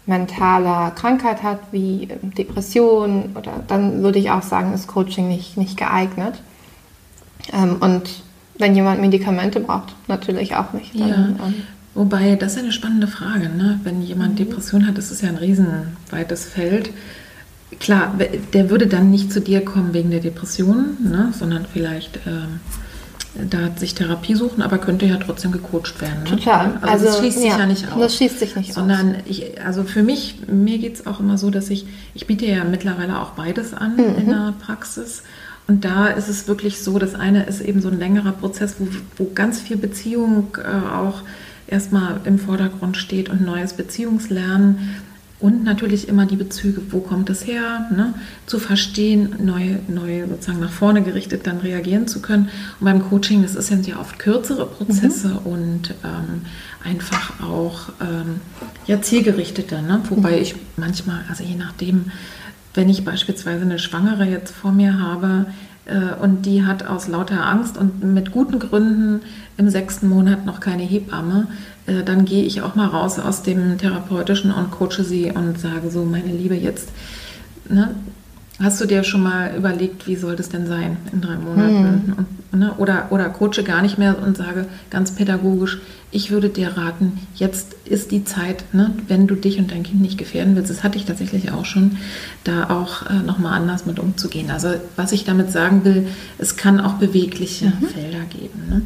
mentaler 0.07 0.91
Krankheit 0.93 1.43
hat, 1.43 1.61
wie 1.71 2.09
Depression, 2.23 3.37
oder 3.37 3.53
dann 3.69 4.03
würde 4.03 4.19
ich 4.19 4.31
auch 4.31 4.43
sagen, 4.43 4.73
ist 4.73 4.89
Coaching 4.89 5.29
nicht, 5.29 5.57
nicht 5.57 5.77
geeignet. 5.77 6.43
Ähm, 7.53 7.77
und 7.81 8.23
wenn 8.59 8.75
jemand 8.75 9.01
Medikamente 9.01 9.61
braucht, 9.61 9.95
natürlich 10.09 10.57
auch 10.57 10.73
nicht. 10.73 10.99
Dann, 10.99 11.39
ja. 11.39 11.53
Wobei, 11.99 12.37
das 12.37 12.53
ist 12.53 12.61
eine 12.61 12.71
spannende 12.71 13.09
Frage. 13.09 13.49
Ne? 13.49 13.81
Wenn 13.83 14.03
jemand 14.03 14.35
mhm. 14.35 14.37
Depression 14.37 14.87
hat, 14.87 14.97
ist 14.99 15.21
ja 15.21 15.29
ein 15.29 15.37
riesenweites 15.37 16.45
Feld. 16.45 16.91
Klar, 17.81 18.17
der 18.53 18.71
würde 18.71 18.87
dann 18.87 19.11
nicht 19.11 19.33
zu 19.33 19.41
dir 19.41 19.65
kommen 19.65 19.93
wegen 19.93 20.13
der 20.13 20.21
Depression, 20.21 20.97
ne? 21.01 21.33
sondern 21.37 21.67
vielleicht 21.71 22.21
ähm, 22.25 22.61
da 23.51 23.77
sich 23.77 23.97
Therapie 23.97 24.37
suchen, 24.37 24.63
aber 24.63 24.79
könnte 24.79 25.07
ja 25.07 25.17
trotzdem 25.17 25.51
gecoacht 25.51 26.01
werden. 26.01 26.23
Ne? 26.23 26.31
Total. 26.31 26.79
Also, 26.83 26.87
also 26.87 27.05
das 27.07 27.19
schließt 27.19 27.39
sich 27.41 27.51
ja, 27.51 27.59
ja 27.59 27.67
nicht 27.67 27.91
aus. 27.91 27.99
Das 27.99 28.15
schließt 28.15 28.39
sich 28.39 28.55
nicht 28.55 28.75
sondern 28.75 29.17
aus. 29.17 29.23
Ich, 29.27 29.61
also 29.61 29.83
für 29.83 30.05
mich, 30.05 30.37
mir 30.47 30.79
geht 30.79 30.95
es 30.95 31.07
auch 31.09 31.19
immer 31.19 31.37
so, 31.37 31.51
dass 31.51 31.69
ich, 31.69 31.85
ich 32.15 32.29
biete 32.29 32.47
ja 32.47 32.63
mittlerweile 32.63 33.21
auch 33.21 33.31
beides 33.31 33.75
an 33.75 33.97
mhm. 33.97 34.15
in 34.21 34.27
der 34.29 34.55
Praxis. 34.65 35.25
Und 35.67 35.85
da 35.85 36.07
ist 36.07 36.29
es 36.29 36.47
wirklich 36.47 36.81
so, 36.81 37.01
das 37.01 37.17
eine 37.17 37.43
ist 37.47 37.61
eben 37.61 37.83
so 37.83 37.89
ein 37.89 37.99
längerer 37.99 38.33
Prozess, 38.33 38.77
wo, 38.79 38.87
wo 39.17 39.31
ganz 39.35 39.61
viel 39.61 39.77
Beziehung 39.77 40.57
äh, 40.59 40.95
auch 40.95 41.23
erstmal 41.69 42.21
im 42.25 42.39
Vordergrund 42.39 42.97
steht 42.97 43.29
und 43.29 43.45
neues 43.45 43.75
Beziehungslernen 43.75 44.97
und 45.41 45.63
natürlich 45.63 46.09
immer 46.09 46.27
die 46.27 46.37
Bezüge, 46.37 46.81
wo 46.91 46.99
kommt 46.99 47.31
es 47.31 47.47
her, 47.47 47.89
ne? 47.95 48.15
zu 48.47 48.59
verstehen, 48.59 49.37
neu, 49.39 49.77
neu 49.87 50.27
sozusagen 50.27 50.59
nach 50.59 50.73
vorne 50.73 51.03
gerichtet 51.03 51.47
dann 51.47 51.59
reagieren 51.59 52.09
zu 52.09 52.21
können. 52.21 52.49
Und 52.81 52.85
beim 52.85 53.09
Coaching, 53.09 53.43
das 53.43 53.55
ist 53.55 53.71
ja 53.87 54.01
oft 54.01 54.19
kürzere 54.19 54.67
Prozesse 54.67 55.29
mhm. 55.29 55.53
und 55.53 55.95
ähm, 56.03 56.43
einfach 56.83 57.41
auch 57.41 57.91
ähm, 58.01 58.41
ja, 58.87 59.01
zielgerichteter. 59.01 59.81
Ne? 59.81 60.01
Wobei 60.09 60.33
mhm. 60.33 60.43
ich 60.43 60.55
manchmal, 60.77 61.21
also 61.29 61.45
je 61.45 61.55
nachdem, 61.55 62.07
wenn 62.75 62.89
ich 62.89 63.05
beispielsweise 63.05 63.63
eine 63.63 63.79
Schwangere 63.79 64.25
jetzt 64.25 64.53
vor 64.53 64.73
mir 64.73 64.99
habe, 64.99 65.47
und 66.23 66.47
die 66.47 66.65
hat 66.65 66.87
aus 66.87 67.09
lauter 67.09 67.47
Angst 67.47 67.79
und 67.79 68.03
mit 68.05 68.31
guten 68.31 68.59
Gründen 68.59 69.21
im 69.57 69.69
sechsten 69.69 70.09
Monat 70.09 70.47
noch 70.47 70.61
keine 70.61 70.83
Hebamme, 70.83 71.47
äh, 71.87 72.05
dann 72.05 72.25
gehe 72.25 72.45
ich 72.45 72.63
auch 72.63 72.75
mal 72.75 72.87
raus 72.87 73.19
aus 73.19 73.43
dem 73.43 73.79
Therapeutischen 73.79 74.53
und 74.53 74.71
coache 74.71 75.03
sie 75.03 75.33
und 75.33 75.59
sage 75.59 75.91
so, 75.91 76.05
meine 76.05 76.33
Liebe, 76.33 76.55
jetzt 76.55 76.91
ne, 77.69 77.95
Hast 78.61 78.81
du 78.81 78.87
dir 78.87 79.05
schon 79.05 79.23
mal 79.23 79.55
überlegt, 79.57 80.09
wie 80.09 80.17
soll 80.17 80.35
das 80.35 80.49
denn 80.49 80.67
sein 80.67 80.97
in 81.13 81.21
drei 81.21 81.37
Monaten? 81.37 81.85
Hm. 82.07 82.27
Und, 82.53 82.59
ne? 82.59 82.75
oder, 82.79 83.07
oder 83.11 83.29
coache 83.29 83.63
gar 83.63 83.83
nicht 83.83 83.99
mehr 83.99 84.21
und 84.21 84.37
sage 84.37 84.67
ganz 84.91 85.13
pädagogisch, 85.13 85.79
ich 86.11 86.31
würde 86.31 86.49
dir 86.49 86.77
raten, 86.77 87.21
jetzt 87.37 87.75
ist 87.85 88.11
die 88.11 88.25
Zeit, 88.25 88.65
ne? 88.73 88.95
wenn 89.07 89.29
du 89.29 89.37
dich 89.37 89.59
und 89.59 89.71
dein 89.71 89.85
Kind 89.85 90.01
nicht 90.01 90.19
gefährden 90.19 90.57
willst, 90.57 90.71
das 90.71 90.83
hatte 90.83 90.99
ich 90.99 91.05
tatsächlich 91.05 91.53
auch 91.53 91.67
schon, 91.67 91.99
da 92.43 92.71
auch 92.71 93.09
äh, 93.09 93.23
nochmal 93.25 93.55
anders 93.55 93.87
mit 93.87 94.01
umzugehen. 94.01 94.51
Also 94.51 94.75
was 94.97 95.13
ich 95.13 95.25
damit 95.25 95.53
sagen 95.53 95.85
will, 95.85 96.09
es 96.39 96.57
kann 96.57 96.81
auch 96.81 96.95
bewegliche 96.95 97.67
mhm. 97.67 97.87
Felder 97.87 98.25
geben. 98.31 98.63
Ne? 98.69 98.83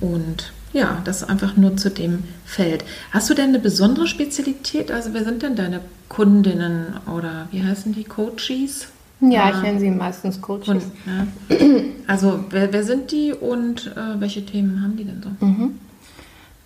Und 0.00 0.52
ja, 0.72 1.00
das 1.04 1.24
einfach 1.24 1.56
nur 1.56 1.76
zu 1.76 1.90
dem 1.90 2.24
Feld. 2.44 2.84
Hast 3.10 3.28
du 3.30 3.34
denn 3.34 3.50
eine 3.50 3.58
besondere 3.58 4.06
Spezialität? 4.06 4.90
Also 4.90 5.12
wer 5.12 5.24
sind 5.24 5.42
denn 5.42 5.56
deine 5.56 5.80
Kundinnen 6.08 6.96
oder 7.14 7.48
wie 7.50 7.62
heißen 7.62 7.94
die 7.94 8.04
Coaches? 8.04 8.88
Ja, 9.20 9.50
ich 9.50 9.62
nenne 9.62 9.78
sie 9.78 9.90
meistens 9.90 10.40
Coaches. 10.40 10.68
Und, 10.68 10.82
ja. 11.06 11.58
Also 12.06 12.44
wer, 12.50 12.72
wer, 12.72 12.84
sind 12.84 13.12
die 13.12 13.32
und 13.32 13.86
äh, 13.96 14.20
welche 14.20 14.44
Themen 14.44 14.82
haben 14.82 14.96
die 14.96 15.04
denn 15.04 15.22
so? 15.22 15.46
Mhm. 15.46 15.78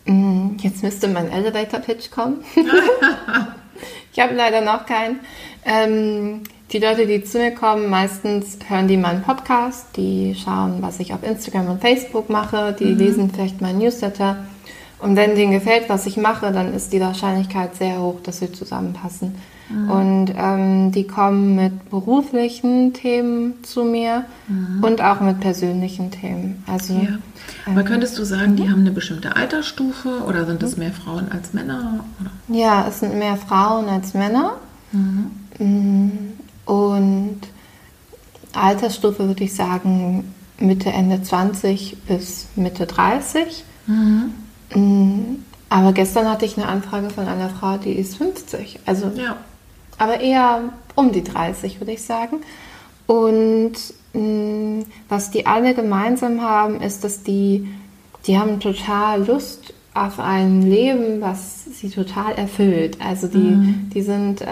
Mm, 0.06 0.56
jetzt 0.60 0.82
müsste 0.82 1.08
mein 1.08 1.30
Elevator 1.30 1.80
Pitch 1.80 2.10
kommen. 2.10 2.38
ich 4.12 4.20
habe 4.20 4.34
leider 4.34 4.60
noch 4.60 4.86
keinen. 4.86 5.20
Ähm, 5.64 6.42
die 6.72 6.78
Leute, 6.78 7.06
die 7.06 7.22
zu 7.22 7.38
mir 7.38 7.52
kommen, 7.52 7.88
meistens 7.88 8.58
hören 8.68 8.88
die 8.88 8.96
meinen 8.96 9.22
Podcast, 9.22 9.96
die 9.96 10.34
schauen, 10.34 10.78
was 10.80 10.98
ich 10.98 11.12
auf 11.12 11.22
Instagram 11.22 11.68
und 11.68 11.80
Facebook 11.80 12.28
mache, 12.28 12.74
die 12.78 12.86
mhm. 12.86 12.98
lesen 12.98 13.30
vielleicht 13.30 13.60
meinen 13.60 13.78
Newsletter. 13.78 14.44
Und 14.98 15.14
wenn 15.14 15.36
denen 15.36 15.52
gefällt, 15.52 15.88
was 15.88 16.06
ich 16.06 16.16
mache, 16.16 16.52
dann 16.52 16.74
ist 16.74 16.92
die 16.92 17.00
Wahrscheinlichkeit 17.00 17.76
sehr 17.76 18.00
hoch, 18.00 18.20
dass 18.22 18.40
wir 18.40 18.52
zusammenpassen. 18.52 19.36
Mhm. 19.68 19.90
Und 19.90 20.32
ähm, 20.36 20.92
die 20.92 21.06
kommen 21.06 21.56
mit 21.56 21.90
beruflichen 21.90 22.92
Themen 22.92 23.64
zu 23.64 23.84
mir 23.84 24.24
mhm. 24.48 24.82
und 24.82 25.00
auch 25.02 25.20
mit 25.20 25.40
persönlichen 25.40 26.10
Themen. 26.10 26.62
Also, 26.66 26.94
ja. 26.94 27.18
Aber 27.66 27.80
ähm, 27.80 27.86
könntest 27.86 28.18
du 28.18 28.24
sagen, 28.24 28.56
die 28.56 28.64
mhm. 28.64 28.70
haben 28.70 28.80
eine 28.80 28.92
bestimmte 28.92 29.34
Altersstufe 29.34 30.22
oder 30.26 30.46
sind 30.46 30.62
es 30.62 30.76
mhm. 30.76 30.84
mehr 30.84 30.92
Frauen 30.92 31.30
als 31.32 31.52
Männer? 31.52 32.04
Oder? 32.20 32.30
Ja, 32.56 32.86
es 32.88 33.00
sind 33.00 33.18
mehr 33.18 33.36
Frauen 33.36 33.88
als 33.88 34.14
Männer. 34.14 34.54
Mhm. 34.92 36.32
Und 36.64 37.40
Altersstufe 38.52 39.26
würde 39.26 39.44
ich 39.44 39.54
sagen 39.54 40.32
Mitte, 40.58 40.90
Ende 40.90 41.22
20 41.22 41.96
bis 42.06 42.46
Mitte 42.56 42.86
30. 42.86 43.64
Mhm. 43.86 45.44
Aber 45.68 45.92
gestern 45.92 46.28
hatte 46.28 46.44
ich 46.44 46.56
eine 46.56 46.68
Anfrage 46.68 47.10
von 47.10 47.26
einer 47.26 47.50
Frau, 47.50 47.76
die 47.76 47.92
ist 47.92 48.16
50. 48.16 48.80
Also, 48.86 49.10
ja. 49.16 49.36
Aber 49.98 50.20
eher 50.20 50.72
um 50.94 51.12
die 51.12 51.24
30, 51.24 51.80
würde 51.80 51.92
ich 51.92 52.02
sagen. 52.02 52.38
Und 53.06 53.74
mh, 54.12 54.20
mm, 54.20 54.84
was 55.08 55.30
die 55.30 55.46
alle 55.46 55.74
gemeinsam 55.74 56.42
haben, 56.42 56.80
ist, 56.80 57.04
dass 57.04 57.22
die, 57.22 57.68
die 58.26 58.38
haben 58.38 58.60
total 58.60 59.24
Lust 59.26 59.74
auf 59.94 60.18
ein 60.18 60.62
Leben, 60.62 61.20
was 61.20 61.64
sie 61.64 61.90
total 61.90 62.34
erfüllt. 62.34 62.98
Also 63.00 63.28
die, 63.28 63.38
mhm. 63.38 63.90
die 63.94 64.02
sind 64.02 64.42
äh, 64.42 64.44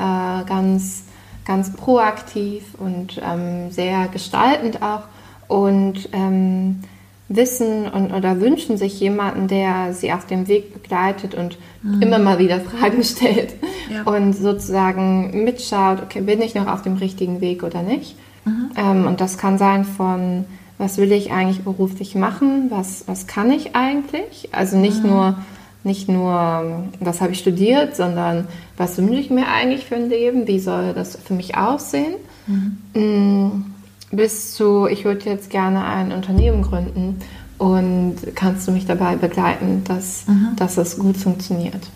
ganz 0.47 1.05
ganz 1.45 1.73
proaktiv 1.73 2.65
und 2.79 3.21
ähm, 3.23 3.71
sehr 3.71 4.09
gestaltend 4.09 4.83
auch 4.83 5.03
und 5.49 6.09
ähm, 6.13 6.81
wissen 7.29 7.89
und, 7.89 8.13
oder 8.13 8.41
wünschen 8.41 8.77
sich 8.77 9.01
jemanden, 9.01 9.49
der 9.49 9.95
sie 9.95 10.13
auf 10.13 10.27
dem 10.27 10.47
Weg 10.47 10.75
begleitet 10.75 11.35
und 11.35 11.57
mhm. 11.83 12.03
immer 12.03 12.19
mal 12.19 12.39
wieder 12.39 12.61
Fragen 12.61 13.03
stellt 13.05 13.55
ja. 13.91 14.03
und 14.03 14.35
sozusagen 14.35 15.45
mitschaut, 15.45 16.03
okay, 16.03 16.21
bin 16.21 16.43
ich 16.43 16.55
noch 16.55 16.67
auf 16.67 16.83
dem 16.83 16.97
richtigen 16.97 17.41
Weg 17.41 17.63
oder 17.63 17.83
nicht? 17.83 18.17
Mhm. 18.45 18.71
Ähm, 18.77 19.07
und 19.07 19.21
das 19.21 19.39
kann 19.39 19.57
sein 19.57 19.85
von, 19.85 20.45
was 20.77 20.99
will 20.99 21.13
ich 21.13 21.33
eigentlich 21.33 21.63
beruflich 21.63 22.15
machen? 22.15 22.67
Was, 22.71 23.05
was 23.07 23.27
kann 23.27 23.51
ich 23.51 23.75
eigentlich? 23.75 24.51
Also 24.53 24.77
nicht 24.77 25.03
mhm. 25.03 25.11
nur 25.11 25.37
nicht 25.85 26.09
nur, 26.09 26.89
was 26.99 27.21
habe 27.21 27.33
ich 27.33 27.39
studiert, 27.39 27.95
sondern 27.95 28.49
was 28.79 28.97
wünsche 28.97 29.21
ich 29.21 29.31
mir 29.31 29.47
eigentlich 29.49 29.85
für 29.85 29.97
ein 29.97 30.09
Leben, 30.09 30.47
wie 30.47 30.59
soll 30.59 30.95
das 30.95 31.17
für 31.17 31.35
mich 31.35 31.59
aussehen, 31.59 32.15
mhm. 32.47 33.74
Bis 34.11 34.55
zu, 34.55 34.87
ich 34.87 35.05
würde 35.05 35.25
jetzt 35.25 35.51
gerne 35.51 35.85
ein 35.85 36.13
Unternehmen 36.13 36.63
gründen 36.63 37.21
und 37.59 38.17
kannst 38.35 38.67
du 38.67 38.73
mich 38.73 38.87
dabei 38.87 39.17
begleiten, 39.17 39.83
dass, 39.85 40.27
mhm. 40.27 40.57
dass 40.57 40.77
es 40.77 40.99
gut 40.99 41.17
funktioniert. 41.17 41.89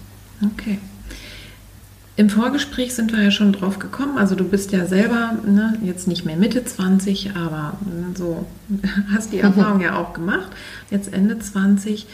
Okay. 0.44 0.78
Im 2.16 2.30
Vorgespräch 2.30 2.94
sind 2.94 3.12
wir 3.12 3.22
ja 3.22 3.30
schon 3.30 3.52
drauf 3.52 3.78
gekommen. 3.78 4.18
Also 4.18 4.34
du 4.34 4.42
bist 4.42 4.72
ja 4.72 4.86
selber 4.86 5.36
ne, 5.46 5.78
jetzt 5.84 6.08
nicht 6.08 6.24
mehr 6.24 6.36
Mitte 6.36 6.64
20, 6.64 7.36
aber 7.36 7.74
so 8.16 8.44
hast 9.14 9.32
die 9.32 9.38
Erfahrung 9.38 9.80
ja 9.80 9.96
auch 9.96 10.14
gemacht. 10.14 10.50
Jetzt 10.90 11.12
Ende 11.12 11.38
20. 11.38 12.08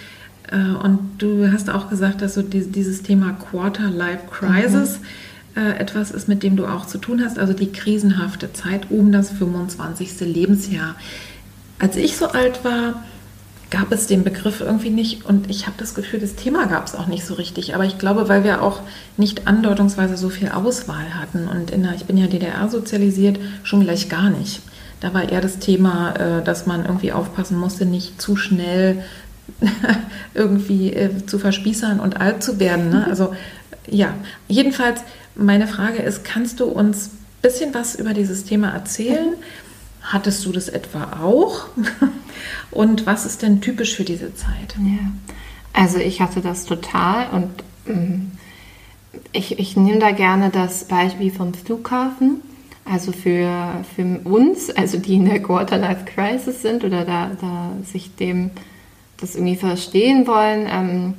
Äh, 0.50 0.56
und 0.56 0.98
du 1.18 1.50
hast 1.50 1.70
auch 1.70 1.88
gesagt, 1.88 2.20
dass 2.20 2.34
so 2.34 2.42
dieses 2.42 3.02
Thema 3.02 3.32
Quarter 3.32 3.88
Life 3.88 4.24
Crisis 4.30 4.98
mhm. 4.98 5.06
Äh, 5.56 5.78
etwas 5.78 6.10
ist, 6.10 6.26
mit 6.26 6.42
dem 6.42 6.56
du 6.56 6.66
auch 6.66 6.84
zu 6.86 6.98
tun 6.98 7.22
hast, 7.24 7.38
also 7.38 7.52
die 7.52 7.70
krisenhafte 7.70 8.52
Zeit 8.52 8.90
um 8.90 9.12
das 9.12 9.30
25. 9.30 10.20
Lebensjahr. 10.20 10.96
Als 11.78 11.96
ich 11.96 12.16
so 12.16 12.26
alt 12.26 12.64
war, 12.64 13.04
gab 13.70 13.92
es 13.92 14.08
den 14.08 14.24
Begriff 14.24 14.60
irgendwie 14.60 14.90
nicht 14.90 15.24
und 15.24 15.48
ich 15.48 15.66
habe 15.66 15.76
das 15.78 15.94
Gefühl, 15.94 16.18
das 16.18 16.34
Thema 16.34 16.66
gab 16.66 16.86
es 16.86 16.96
auch 16.96 17.06
nicht 17.06 17.24
so 17.24 17.34
richtig. 17.34 17.76
Aber 17.76 17.84
ich 17.84 17.98
glaube, 17.98 18.28
weil 18.28 18.42
wir 18.42 18.62
auch 18.62 18.80
nicht 19.16 19.46
andeutungsweise 19.46 20.16
so 20.16 20.28
viel 20.28 20.48
Auswahl 20.48 21.14
hatten 21.14 21.46
und 21.46 21.70
in 21.70 21.84
der, 21.84 21.94
ich 21.94 22.04
bin 22.04 22.16
ja 22.16 22.26
DDR 22.26 22.68
sozialisiert, 22.68 23.38
schon 23.62 23.82
gleich 23.82 24.08
gar 24.08 24.30
nicht. 24.30 24.60
Da 24.98 25.14
war 25.14 25.28
eher 25.28 25.40
das 25.40 25.60
Thema, 25.60 26.14
äh, 26.16 26.42
dass 26.42 26.66
man 26.66 26.84
irgendwie 26.84 27.12
aufpassen 27.12 27.58
musste, 27.58 27.86
nicht 27.86 28.20
zu 28.20 28.34
schnell 28.34 29.04
irgendwie 30.34 30.92
äh, 30.92 31.26
zu 31.26 31.38
verspießern 31.38 32.00
und 32.00 32.20
alt 32.20 32.42
zu 32.42 32.58
werden. 32.58 32.90
Ne? 32.90 33.06
Also 33.08 33.34
ja, 33.86 34.14
jedenfalls 34.48 35.02
meine 35.34 35.66
Frage 35.66 35.98
ist, 35.98 36.24
kannst 36.24 36.60
du 36.60 36.66
uns 36.66 37.06
ein 37.08 37.18
bisschen 37.42 37.74
was 37.74 37.94
über 37.94 38.14
dieses 38.14 38.44
Thema 38.44 38.70
erzählen? 38.70 39.34
Hattest 40.02 40.44
du 40.44 40.52
das 40.52 40.68
etwa 40.68 41.18
auch? 41.22 41.66
und 42.70 43.06
was 43.06 43.26
ist 43.26 43.42
denn 43.42 43.60
typisch 43.60 43.96
für 43.96 44.04
diese 44.04 44.34
Zeit? 44.34 44.74
Ja, 44.78 45.10
also 45.72 45.98
ich 45.98 46.20
hatte 46.20 46.40
das 46.40 46.66
total 46.66 47.30
und 47.30 47.50
ähm, 47.88 48.32
ich, 49.32 49.58
ich 49.58 49.76
nehme 49.76 49.98
da 49.98 50.12
gerne 50.12 50.50
das 50.50 50.84
Beispiel 50.84 51.30
vom 51.30 51.54
Flughafen. 51.54 52.42
Also 52.84 53.12
für, 53.12 53.82
für 53.96 54.20
uns, 54.24 54.68
also 54.70 54.98
die 54.98 55.14
in 55.14 55.24
der 55.24 55.42
Quarter-Life-Crisis 55.42 56.60
sind 56.60 56.84
oder 56.84 57.04
da, 57.06 57.30
da 57.40 57.72
sich 57.90 58.14
dem 58.14 58.50
das 59.16 59.34
irgendwie 59.34 59.56
verstehen 59.56 60.26
wollen. 60.26 60.66
Ähm, 60.70 61.14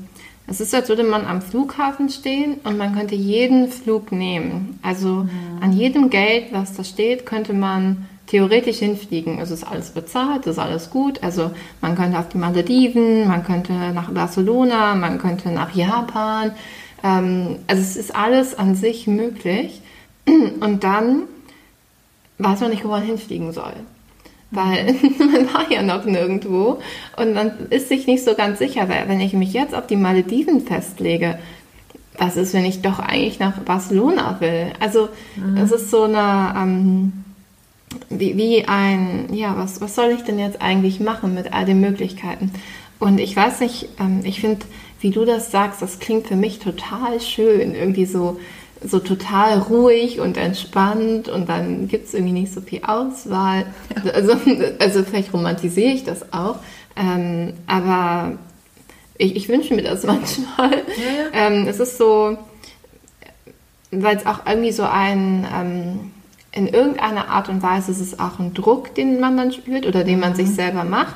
es 0.48 0.62
ist, 0.62 0.76
als 0.76 0.90
würde 0.90 1.04
man 1.04 1.26
am 1.26 1.42
Flughafen 1.42 2.10
stehen 2.10 2.56
und 2.64 2.78
man 2.78 2.96
könnte 2.96 3.16
jeden 3.16 3.70
Flug 3.70 4.12
nehmen. 4.12 4.80
Also 4.84 5.24
mhm. 5.24 5.30
an 5.62 5.74
jedem 5.74 6.10
Geld, 6.10 6.54
was 6.54 6.74
da 6.74 6.84
steht, 6.84 7.26
könnte 7.26 7.54
man 7.54 8.08
theoretisch 8.28 8.78
hinfliegen. 8.78 9.40
Es 9.40 9.52
ist 9.52 9.64
alles 9.64 9.92
bezahlt, 9.92 10.42
es 10.42 10.54
ist 10.54 10.60
alles 10.60 10.90
gut. 10.90 11.24
Also 11.24 11.52
man 11.82 11.96
könnte 11.96 12.20
auf 12.20 12.30
die 12.30 12.38
Malediven, 12.38 13.28
man 13.28 13.44
könnte 13.44 13.74
nach 13.74 14.12
Barcelona, 14.12 14.96
man 14.96 15.18
könnte 15.18 15.50
nach 15.50 15.74
Japan. 15.76 16.52
Ähm, 17.04 17.58
also 17.68 17.82
es 17.82 17.96
ist 17.96 18.16
alles 18.16 18.58
an 18.58 18.76
sich 18.76 19.08
möglich. 19.08 19.82
Und 20.28 20.84
dann 20.84 21.24
weiß 22.38 22.62
man 22.62 22.70
nicht, 22.72 22.84
wo 22.84 22.90
man 22.90 23.04
hinfliegen 23.04 23.52
soll. 23.52 23.74
Weil 24.52 24.96
man 25.20 25.54
war 25.54 25.72
ja 25.72 25.82
noch 25.82 26.06
nirgendwo 26.06 26.80
und 27.18 27.34
man 27.34 27.68
ist 27.70 27.90
sich 27.90 28.08
nicht 28.08 28.24
so 28.24 28.36
ganz 28.36 28.60
sicher, 28.60 28.88
weil 28.90 29.08
wenn 29.08 29.20
ich 29.20 29.34
mich 29.34 29.54
jetzt 29.54 29.76
auf 29.76 29.88
die 29.88 29.96
Malediven 29.96 30.62
festlege, 30.62 31.40
was 32.18 32.38
ist, 32.38 32.54
wenn 32.54 32.66
ich 32.66 32.82
doch 32.82 33.00
eigentlich 33.00 33.40
nach 33.40 33.58
Barcelona 33.60 34.38
will? 34.40 34.72
Also 34.80 35.10
mhm. 35.36 35.58
es 35.58 35.72
ist 35.72 35.92
so 35.92 36.04
eine, 36.04 36.54
ähm, 36.58 37.14
wie, 38.10 38.38
wie, 38.38 38.66
ein, 38.68 39.34
ja, 39.34 39.56
was, 39.58 39.82
was 39.82 39.96
soll 39.96 40.12
ich 40.12 40.24
denn 40.24 40.40
jetzt 40.40 40.62
eigentlich 40.62 41.00
machen 41.00 41.34
mit 41.34 41.54
all 41.54 41.66
den 41.66 41.82
Möglichkeiten? 41.82 42.52
Und 43.00 43.20
ich 43.20 43.36
weiß 43.36 43.60
nicht, 43.60 43.90
ähm, 44.00 44.22
ich 44.24 44.42
finde, 44.42 44.66
wie 45.02 45.12
du 45.12 45.26
das 45.26 45.52
sagst, 45.52 45.82
das 45.82 46.00
klingt 46.00 46.28
für 46.28 46.36
mich 46.36 46.60
total 46.60 47.20
schön, 47.20 47.76
irgendwie 47.76 48.06
so 48.06 48.40
so 48.88 49.00
total 49.00 49.60
ruhig 49.60 50.20
und 50.20 50.38
entspannt 50.38 51.28
und 51.28 51.50
dann 51.50 51.88
gibt 51.88 52.08
es 52.08 52.14
irgendwie 52.14 52.34
nicht 52.34 52.54
so 52.54 52.62
viel 52.62 52.84
Auswahl. 52.84 53.66
Ja. 54.04 54.12
Also, 54.12 54.34
also 54.80 55.04
vielleicht 55.04 55.34
romantisiere 55.34 55.92
ich 55.92 56.04
das 56.04 56.34
auch, 56.34 56.58
ähm, 56.96 57.54
aber 57.68 58.38
ich, 59.18 59.36
ich, 59.36 59.50
wünsche 59.50 59.74
mir 59.74 59.84
das 59.84 60.04
manchmal. 60.06 60.72
Ja, 60.72 60.78
ja. 60.78 61.48
Ähm, 61.48 61.68
es 61.68 61.80
ist 61.80 61.98
so, 61.98 62.38
weil 63.92 64.18
es 64.18 64.26
auch 64.26 64.46
irgendwie 64.46 64.72
so 64.72 64.84
ein, 64.84 65.48
ähm, 65.54 66.12
in 66.52 66.68
irgendeiner 66.68 67.30
Art 67.30 67.50
und 67.50 67.62
Weise 67.62 67.92
ist 67.92 68.00
es 68.00 68.20
auch 68.20 68.40
ein 68.40 68.54
Druck, 68.54 68.96
den 68.96 69.20
man 69.20 69.36
dann 69.36 69.52
spürt 69.52 69.86
oder 69.86 70.04
den 70.04 70.20
man 70.20 70.32
mhm. 70.32 70.36
sich 70.36 70.50
selber 70.50 70.84
macht 70.84 71.16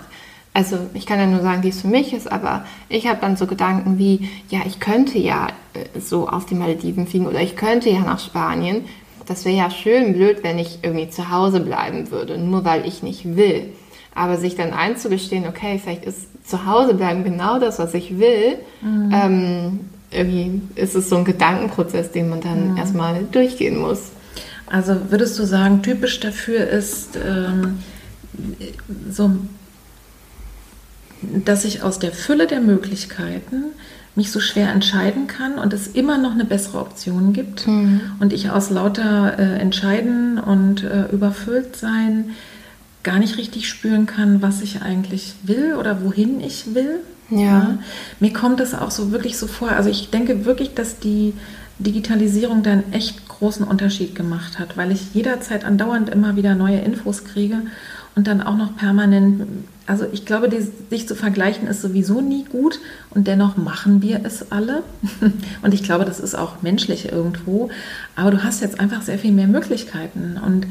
also 0.53 0.77
ich 0.93 1.05
kann 1.05 1.19
ja 1.19 1.27
nur 1.27 1.41
sagen, 1.41 1.63
wie 1.63 1.69
es 1.69 1.81
für 1.81 1.87
mich 1.87 2.13
ist, 2.13 2.31
aber 2.31 2.65
ich 2.89 3.07
habe 3.07 3.19
dann 3.21 3.37
so 3.37 3.45
Gedanken 3.45 3.97
wie, 3.97 4.29
ja, 4.49 4.59
ich 4.65 4.79
könnte 4.79 5.19
ja 5.19 5.47
äh, 5.73 5.99
so 5.99 6.27
auf 6.27 6.45
die 6.45 6.55
Malediven 6.55 7.07
fliegen 7.07 7.27
oder 7.27 7.41
ich 7.41 7.55
könnte 7.55 7.89
ja 7.89 7.99
nach 7.99 8.19
Spanien. 8.19 8.85
Das 9.25 9.45
wäre 9.45 9.55
ja 9.55 9.69
schön 9.69 10.13
blöd, 10.13 10.39
wenn 10.41 10.57
ich 10.57 10.79
irgendwie 10.81 11.09
zu 11.09 11.29
Hause 11.29 11.59
bleiben 11.59 12.09
würde, 12.09 12.37
nur 12.39 12.65
weil 12.65 12.87
ich 12.87 13.03
nicht 13.03 13.35
will. 13.35 13.73
Aber 14.15 14.37
sich 14.37 14.55
dann 14.55 14.73
einzugestehen, 14.73 15.47
okay, 15.47 15.79
vielleicht 15.81 16.03
ist 16.03 16.27
zu 16.43 16.65
Hause 16.65 16.95
bleiben 16.95 17.23
genau 17.23 17.59
das, 17.59 17.77
was 17.77 17.93
ich 17.93 18.17
will, 18.17 18.57
mhm. 18.81 19.11
ähm, 19.13 19.79
irgendwie 20.11 20.61
ist 20.75 20.95
es 20.95 21.09
so 21.09 21.17
ein 21.17 21.25
Gedankenprozess, 21.25 22.11
den 22.11 22.29
man 22.29 22.41
dann 22.41 22.71
mhm. 22.71 22.77
erstmal 22.77 23.23
durchgehen 23.31 23.77
muss. 23.77 24.11
Also 24.65 24.95
würdest 25.09 25.37
du 25.37 25.45
sagen, 25.45 25.83
typisch 25.83 26.19
dafür 26.19 26.67
ist 26.67 27.17
ähm, 27.17 27.79
so 29.11 29.31
dass 31.21 31.65
ich 31.65 31.83
aus 31.83 31.99
der 31.99 32.11
Fülle 32.11 32.47
der 32.47 32.61
Möglichkeiten 32.61 33.65
mich 34.15 34.31
so 34.31 34.39
schwer 34.39 34.71
entscheiden 34.71 35.27
kann 35.27 35.59
und 35.59 35.73
es 35.73 35.87
immer 35.87 36.17
noch 36.17 36.31
eine 36.31 36.45
bessere 36.45 36.79
Option 36.79 37.31
gibt 37.33 37.67
mhm. 37.67 38.01
und 38.19 38.33
ich 38.33 38.49
aus 38.49 38.69
lauter 38.69 39.37
äh, 39.37 39.59
Entscheiden 39.59 40.39
und 40.39 40.83
äh, 40.83 41.05
überfüllt 41.11 41.75
sein 41.75 42.31
gar 43.03 43.19
nicht 43.19 43.37
richtig 43.37 43.69
spüren 43.69 44.05
kann, 44.05 44.41
was 44.41 44.61
ich 44.61 44.81
eigentlich 44.81 45.33
will 45.43 45.75
oder 45.75 46.03
wohin 46.03 46.41
ich 46.41 46.73
will. 46.73 46.99
Ja. 47.29 47.39
ja. 47.39 47.77
Mir 48.19 48.33
kommt 48.33 48.59
das 48.59 48.73
auch 48.73 48.91
so 48.91 49.11
wirklich 49.11 49.37
so 49.37 49.47
vor. 49.47 49.71
Also 49.71 49.89
ich 49.89 50.09
denke 50.09 50.45
wirklich, 50.45 50.73
dass 50.73 50.99
die 50.99 51.33
Digitalisierung 51.79 52.61
da 52.61 52.71
einen 52.71 52.91
echt 52.91 53.27
großen 53.27 53.65
Unterschied 53.65 54.15
gemacht 54.15 54.59
hat, 54.59 54.75
weil 54.75 54.91
ich 54.91 55.13
jederzeit 55.13 55.63
andauernd 55.63 56.09
immer 56.09 56.35
wieder 56.35 56.55
neue 56.55 56.79
Infos 56.79 57.23
kriege 57.23 57.61
und 58.15 58.27
dann 58.27 58.41
auch 58.41 58.57
noch 58.57 58.75
permanent, 58.75 59.47
also 59.89 60.05
ich 60.11 60.23
glaube, 60.23 60.49
die, 60.49 60.67
sich 60.91 61.07
zu 61.07 61.15
vergleichen 61.15 61.67
ist 61.67 61.81
sowieso 61.81 62.21
nie 62.21 62.43
gut 62.43 62.79
und 63.09 63.25
dennoch 63.25 63.57
machen 63.57 64.03
wir 64.03 64.21
es 64.23 64.51
alle. 64.51 64.83
Und 65.63 65.73
ich 65.73 65.81
glaube, 65.81 66.05
das 66.05 66.19
ist 66.19 66.35
auch 66.35 66.61
menschlich 66.61 67.11
irgendwo. 67.11 67.71
Aber 68.15 68.29
du 68.29 68.43
hast 68.43 68.61
jetzt 68.61 68.79
einfach 68.79 69.01
sehr 69.01 69.17
viel 69.17 69.31
mehr 69.31 69.47
Möglichkeiten. 69.47 70.39
Und 70.45 70.67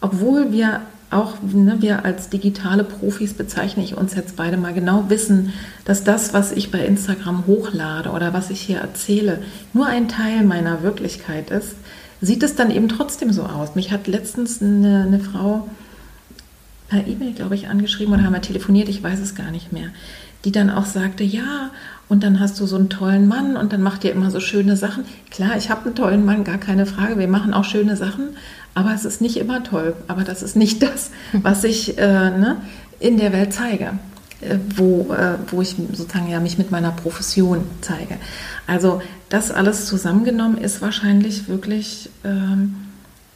obwohl 0.00 0.52
wir 0.52 0.82
auch, 1.10 1.34
ne, 1.42 1.78
wir 1.80 2.04
als 2.04 2.28
digitale 2.28 2.84
Profis 2.84 3.34
bezeichne 3.34 3.82
ich 3.82 3.96
uns 3.96 4.14
jetzt 4.14 4.36
beide 4.36 4.56
mal 4.56 4.72
genau 4.72 5.06
wissen, 5.08 5.52
dass 5.84 6.04
das, 6.04 6.32
was 6.32 6.52
ich 6.52 6.70
bei 6.70 6.78
Instagram 6.78 7.48
hochlade 7.48 8.10
oder 8.10 8.32
was 8.32 8.50
ich 8.50 8.60
hier 8.60 8.78
erzähle, 8.78 9.42
nur 9.72 9.86
ein 9.86 10.06
Teil 10.06 10.44
meiner 10.44 10.84
Wirklichkeit 10.84 11.50
ist, 11.50 11.74
sieht 12.20 12.44
es 12.44 12.54
dann 12.54 12.70
eben 12.70 12.88
trotzdem 12.88 13.32
so 13.32 13.42
aus. 13.42 13.74
Mich 13.74 13.90
hat 13.90 14.06
letztens 14.06 14.62
eine, 14.62 15.02
eine 15.08 15.18
Frau 15.18 15.68
per 16.94 17.06
E-Mail, 17.08 17.32
glaube 17.32 17.56
ich, 17.56 17.68
angeschrieben 17.68 18.14
oder 18.14 18.22
haben 18.22 18.34
wir 18.34 18.40
telefoniert, 18.40 18.88
ich 18.88 19.02
weiß 19.02 19.18
es 19.18 19.34
gar 19.34 19.50
nicht 19.50 19.72
mehr, 19.72 19.88
die 20.44 20.52
dann 20.52 20.70
auch 20.70 20.84
sagte, 20.84 21.24
ja, 21.24 21.70
und 22.08 22.22
dann 22.22 22.38
hast 22.38 22.60
du 22.60 22.66
so 22.66 22.76
einen 22.76 22.88
tollen 22.88 23.26
Mann 23.26 23.56
und 23.56 23.72
dann 23.72 23.82
macht 23.82 24.04
ihr 24.04 24.12
immer 24.12 24.30
so 24.30 24.38
schöne 24.38 24.76
Sachen. 24.76 25.04
Klar, 25.30 25.56
ich 25.56 25.70
habe 25.70 25.86
einen 25.86 25.94
tollen 25.96 26.24
Mann, 26.24 26.44
gar 26.44 26.58
keine 26.58 26.86
Frage, 26.86 27.18
wir 27.18 27.26
machen 27.26 27.52
auch 27.52 27.64
schöne 27.64 27.96
Sachen, 27.96 28.28
aber 28.74 28.94
es 28.94 29.04
ist 29.04 29.20
nicht 29.20 29.38
immer 29.38 29.64
toll. 29.64 29.96
Aber 30.06 30.22
das 30.22 30.42
ist 30.42 30.54
nicht 30.54 30.82
das, 30.82 31.10
was 31.32 31.64
ich 31.64 31.98
äh, 31.98 32.30
ne, 32.30 32.58
in 33.00 33.16
der 33.16 33.32
Welt 33.32 33.52
zeige, 33.52 33.98
äh, 34.40 34.58
wo, 34.76 35.12
äh, 35.14 35.38
wo 35.48 35.62
ich 35.62 35.74
sozusagen 35.92 36.30
ja 36.30 36.38
mich 36.38 36.58
mit 36.58 36.70
meiner 36.70 36.92
Profession 36.92 37.64
zeige. 37.80 38.18
Also 38.68 39.02
das 39.30 39.50
alles 39.50 39.86
zusammengenommen 39.86 40.58
ist 40.58 40.80
wahrscheinlich 40.80 41.48
wirklich 41.48 42.10
ähm, 42.22 42.76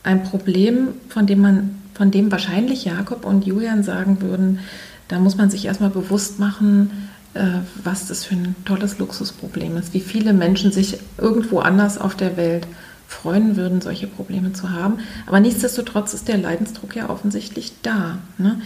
ein 0.05 0.23
Problem, 0.23 0.89
von 1.09 1.27
dem 1.27 1.41
man 1.41 1.78
von 1.99 2.13
dem 2.13 2.31
wahrscheinlich 2.31 2.85
Jakob 2.85 3.27
und 3.27 3.45
Julian 3.45 3.83
sagen 3.83 4.23
würden, 4.23 4.61
da 5.09 5.19
muss 5.19 5.37
man 5.37 5.51
sich 5.51 5.67
erstmal 5.67 5.91
bewusst 5.91 6.39
machen, 6.39 7.11
äh, 7.35 7.59
was 7.83 8.07
das 8.07 8.25
für 8.25 8.37
ein 8.37 8.55
tolles 8.65 8.99
Luxusproblem 8.99 9.77
ist, 9.77 9.93
wie 9.93 10.01
viele 10.01 10.33
Menschen 10.33 10.71
sich 10.71 10.99
irgendwo 11.19 11.59
anders 11.59 11.99
auf 11.99 12.15
der 12.15 12.37
Welt 12.37 12.67
freuen 13.09 13.57
würden, 13.57 13.81
solche 13.81 14.07
Probleme 14.07 14.53
zu 14.53 14.71
haben. 14.71 14.99
Aber 15.27 15.41
nichtsdestotrotz 15.41 16.15
ist 16.15 16.29
der 16.29 16.39
Leidensdruck 16.39 16.95
ja 16.95 17.11
offensichtlich 17.11 17.73
da. 17.83 18.19
Ne? 18.37 18.61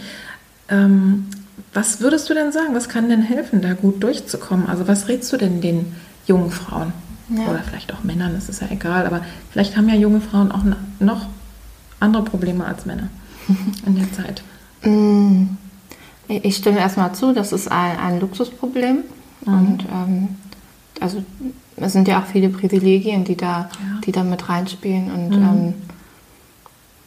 Ähm, 0.69 1.25
was 1.73 2.01
würdest 2.01 2.29
du 2.29 2.35
denn 2.35 2.51
sagen? 2.51 2.75
Was 2.75 2.87
kann 2.87 3.09
denn 3.09 3.21
helfen, 3.21 3.61
da 3.61 3.73
gut 3.73 4.03
durchzukommen? 4.03 4.67
Also 4.67 4.87
was 4.87 5.07
rätst 5.07 5.31
du 5.33 5.37
denn 5.37 5.59
den 5.59 5.95
jungen 6.27 6.51
Frauen? 6.51 6.93
Ja. 7.29 7.47
Oder 7.47 7.59
vielleicht 7.59 7.93
auch 7.93 8.03
Männern, 8.03 8.33
das 8.35 8.49
ist 8.49 8.61
ja 8.61 8.67
egal, 8.69 9.07
aber 9.07 9.21
vielleicht 9.49 9.75
haben 9.75 9.89
ja 9.89 9.95
junge 9.95 10.21
Frauen 10.21 10.51
auch 10.51 10.63
noch 10.99 11.27
andere 11.99 12.23
Probleme 12.23 12.65
als 12.65 12.85
Männer 12.85 13.09
in 13.85 13.95
der 13.95 14.11
Zeit? 14.13 14.43
Mm, 14.83 15.57
ich 16.27 16.57
stimme 16.57 16.79
erstmal 16.79 17.13
zu, 17.13 17.33
das 17.33 17.51
ist 17.51 17.71
ein, 17.71 17.97
ein 17.99 18.19
Luxusproblem. 18.19 19.03
Mhm. 19.45 19.53
Und 19.53 19.85
ähm, 19.91 20.27
also 20.99 21.23
es 21.75 21.93
sind 21.93 22.07
ja 22.07 22.21
auch 22.21 22.25
viele 22.25 22.49
Privilegien, 22.49 23.23
die 23.23 23.35
da, 23.35 23.69
ja. 23.71 24.01
die 24.05 24.11
da 24.11 24.23
mit 24.23 24.47
reinspielen. 24.47 25.11
Und 25.11 25.29
mhm. 25.29 25.73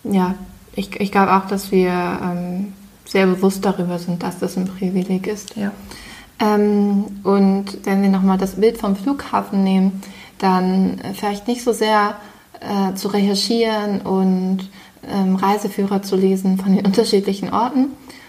ähm, 0.05 0.13
ja, 0.15 0.35
ich, 0.75 1.01
ich 1.01 1.13
glaube 1.13 1.35
auch, 1.35 1.47
dass 1.47 1.73
wir 1.73 1.91
ähm, 1.91 2.73
sehr 3.05 3.27
bewusst 3.27 3.65
darüber 3.65 3.99
sind, 3.99 4.23
dass 4.23 4.39
das 4.39 4.57
ein 4.57 4.67
Privileg 4.67 5.27
ist. 5.27 5.57
Ja. 5.57 5.73
Ähm, 6.39 7.05
und 7.23 7.79
wenn 7.85 8.03
wir 8.03 8.11
nochmal 8.11 8.39
das 8.39 8.57
Bild 8.57 8.79
vom 8.79 8.97
Flughafen 8.97 9.65
nehmen, 9.65 10.03
dann 10.39 11.01
vielleicht 11.15 11.49
nicht 11.49 11.65
so 11.65 11.73
sehr 11.73 12.17
äh, 12.61 12.95
zu 12.95 13.09
recherchieren 13.09 14.03
und 14.03 14.69
ähm, 15.09 15.37
Reiseführer 15.37 16.03
zu 16.03 16.17
lesen 16.17 16.59
von 16.59 16.75
den 16.75 16.85
unterschiedlichen 16.87 17.53
Orten, 17.53 17.89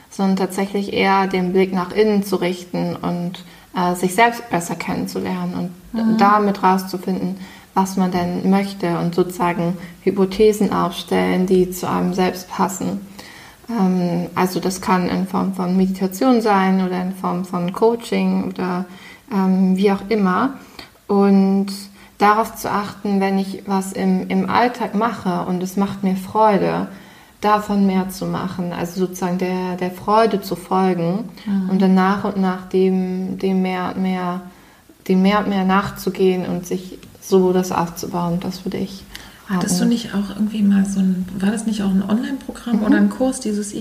sondern 0.09 0.37
tatsächlich 0.37 0.93
eher 0.93 1.27
den 1.27 1.53
Blick 1.53 1.73
nach 1.73 1.91
innen 1.91 2.23
zu 2.23 2.37
richten 2.37 2.95
und 2.95 3.43
äh, 3.75 3.95
sich 3.95 4.15
selbst 4.15 4.49
besser 4.49 4.75
kennenzulernen 4.75 5.71
und 5.93 5.93
mhm. 5.93 6.17
damit 6.17 6.63
rauszufinden, 6.63 7.37
was 7.73 7.97
man 7.97 8.11
denn 8.11 8.49
möchte 8.49 8.97
und 8.97 9.13
sozusagen 9.13 9.77
Hypothesen 10.01 10.73
aufstellen, 10.73 11.45
die 11.45 11.69
zu 11.69 11.89
einem 11.89 12.13
selbst 12.13 12.49
passen. 12.49 13.01
Ähm, 13.69 14.27
also 14.35 14.59
das 14.59 14.81
kann 14.81 15.09
in 15.09 15.27
Form 15.27 15.53
von 15.53 15.77
Meditation 15.77 16.41
sein 16.41 16.85
oder 16.85 17.01
in 17.01 17.13
Form 17.13 17.45
von 17.45 17.73
Coaching 17.73 18.45
oder 18.45 18.85
ähm, 19.31 19.77
wie 19.77 19.91
auch 19.91 20.01
immer. 20.09 20.55
Und 21.07 21.67
darauf 22.17 22.55
zu 22.55 22.71
achten, 22.71 23.19
wenn 23.19 23.37
ich 23.37 23.63
was 23.67 23.93
im, 23.93 24.27
im 24.29 24.49
Alltag 24.49 24.95
mache 24.95 25.45
und 25.47 25.61
es 25.61 25.77
macht 25.77 26.03
mir 26.03 26.15
Freude, 26.15 26.87
davon 27.41 27.85
mehr 27.85 28.09
zu 28.09 28.25
machen, 28.25 28.73
also 28.73 29.01
sozusagen 29.01 29.37
der, 29.37 29.75
der 29.75 29.91
Freude 29.91 30.41
zu 30.41 30.55
folgen 30.55 31.29
mhm. 31.45 31.69
und 31.69 31.81
dann 31.81 31.93
nach 31.93 32.23
und 32.23 32.37
nach 32.37 32.67
dem, 32.67 33.37
dem 33.37 33.61
mehr 33.61 33.93
und 33.95 34.01
mehr, 34.01 34.41
dem 35.07 35.21
mehr 35.21 35.39
und 35.39 35.49
mehr 35.49 35.63
nachzugehen 35.63 36.47
und 36.47 36.65
sich 36.65 36.97
so 37.21 37.53
das 37.53 37.71
aufzubauen. 37.71 38.39
Das 38.39 38.65
würde 38.65 38.77
ich. 38.77 39.03
Hattest 39.47 39.79
haben. 39.79 39.89
du 39.89 39.95
nicht 39.95 40.13
auch 40.13 40.29
irgendwie 40.35 40.63
mal 40.63 40.85
so 40.85 40.99
ein, 40.99 41.25
war 41.37 41.51
das 41.51 41.65
nicht 41.65 41.83
auch 41.83 41.89
ein 41.89 42.03
Online-Programm 42.03 42.77
mhm. 42.77 42.83
oder 42.83 42.97
ein 42.97 43.09
Kurs, 43.09 43.39
dieses 43.39 43.73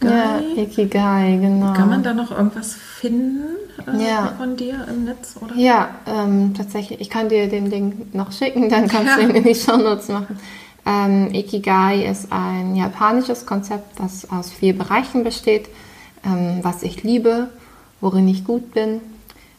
Ikigai? 0.00 0.40
Ja, 0.54 0.62
Ikigai, 0.62 1.38
genau. 1.40 1.72
Kann 1.72 1.88
man 1.88 2.02
da 2.02 2.14
noch 2.14 2.30
irgendwas 2.30 2.74
finden 2.74 3.56
äh, 3.86 4.08
ja. 4.08 4.34
von 4.38 4.56
dir 4.56 4.86
im 4.88 5.04
Netz? 5.04 5.36
Oder? 5.40 5.54
Ja, 5.56 5.90
ähm, 6.06 6.54
tatsächlich. 6.54 7.00
Ich 7.00 7.10
kann 7.10 7.28
dir 7.28 7.48
den 7.48 7.66
Link 7.70 8.14
noch 8.14 8.32
schicken, 8.32 8.68
dann 8.68 8.88
kannst 8.88 9.16
du 9.16 9.22
ihn 9.22 9.30
in 9.30 9.44
die 9.44 9.54
Show 9.54 9.76
Notes 9.76 10.08
machen. 10.08 10.38
Ähm, 10.86 11.34
Ikigai 11.34 12.06
ist 12.08 12.32
ein 12.32 12.76
japanisches 12.76 13.44
Konzept, 13.44 13.98
das 14.00 14.30
aus 14.30 14.50
vier 14.50 14.76
Bereichen 14.76 15.24
besteht. 15.24 15.68
Ähm, 16.24 16.60
was 16.62 16.82
ich 16.82 17.02
liebe, 17.02 17.48
worin 18.00 18.26
ich 18.28 18.44
gut 18.44 18.72
bin, 18.72 19.00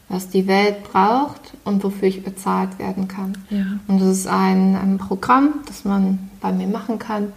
was 0.08 0.30
die 0.30 0.48
Welt 0.48 0.84
braucht 0.92 1.54
und 1.64 1.84
wofür 1.84 2.08
ich 2.08 2.24
bezahlt 2.24 2.80
werden 2.80 3.08
kann. 3.08 3.38
Ja. 3.50 3.66
Und 3.88 4.02
das 4.02 4.10
ist 4.10 4.28
ein, 4.28 4.76
ein 4.76 4.98
Programm, 4.98 5.56
das 5.68 5.86
man 5.86 6.30
bei 6.42 6.52
mir 6.52 6.68
machen 6.68 6.98
kann 6.98 7.32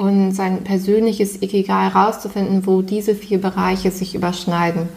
und 0.00 0.32
sein 0.32 0.64
persönliches 0.64 1.42
Ikigai 1.42 1.90
herauszufinden, 1.90 2.64
wo 2.64 2.80
diese 2.80 3.14
vier 3.14 3.38
Bereiche 3.38 3.90
sich 3.90 4.14
überschneiden. 4.14 4.88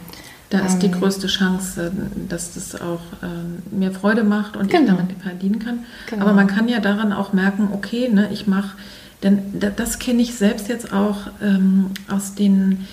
Da 0.49 0.59
ist 0.59 0.79
die 0.79 0.85
ähm, 0.85 0.93
größte 0.93 1.27
Chance, 1.27 1.91
dass 2.29 2.53
das 2.53 2.79
auch 2.79 3.01
ähm, 3.21 3.63
mir 3.77 3.91
Freude 3.91 4.23
macht 4.23 4.55
und 4.55 4.69
genau. 4.69 4.83
ich 4.83 4.97
damit 4.97 5.21
verdienen 5.21 5.59
kann. 5.59 5.79
Genau. 6.09 6.21
Aber 6.21 6.33
man 6.33 6.47
kann 6.47 6.69
ja 6.69 6.79
daran 6.79 7.11
auch 7.11 7.33
merken, 7.33 7.67
okay, 7.73 8.07
ne, 8.07 8.29
ich 8.31 8.47
mache, 8.47 8.77
denn 9.23 9.39
das 9.75 9.99
kenne 9.99 10.21
ich 10.21 10.35
selbst 10.35 10.69
jetzt 10.69 10.93
auch 10.93 11.17
ähm, 11.41 11.87
aus 12.07 12.35
den 12.35 12.87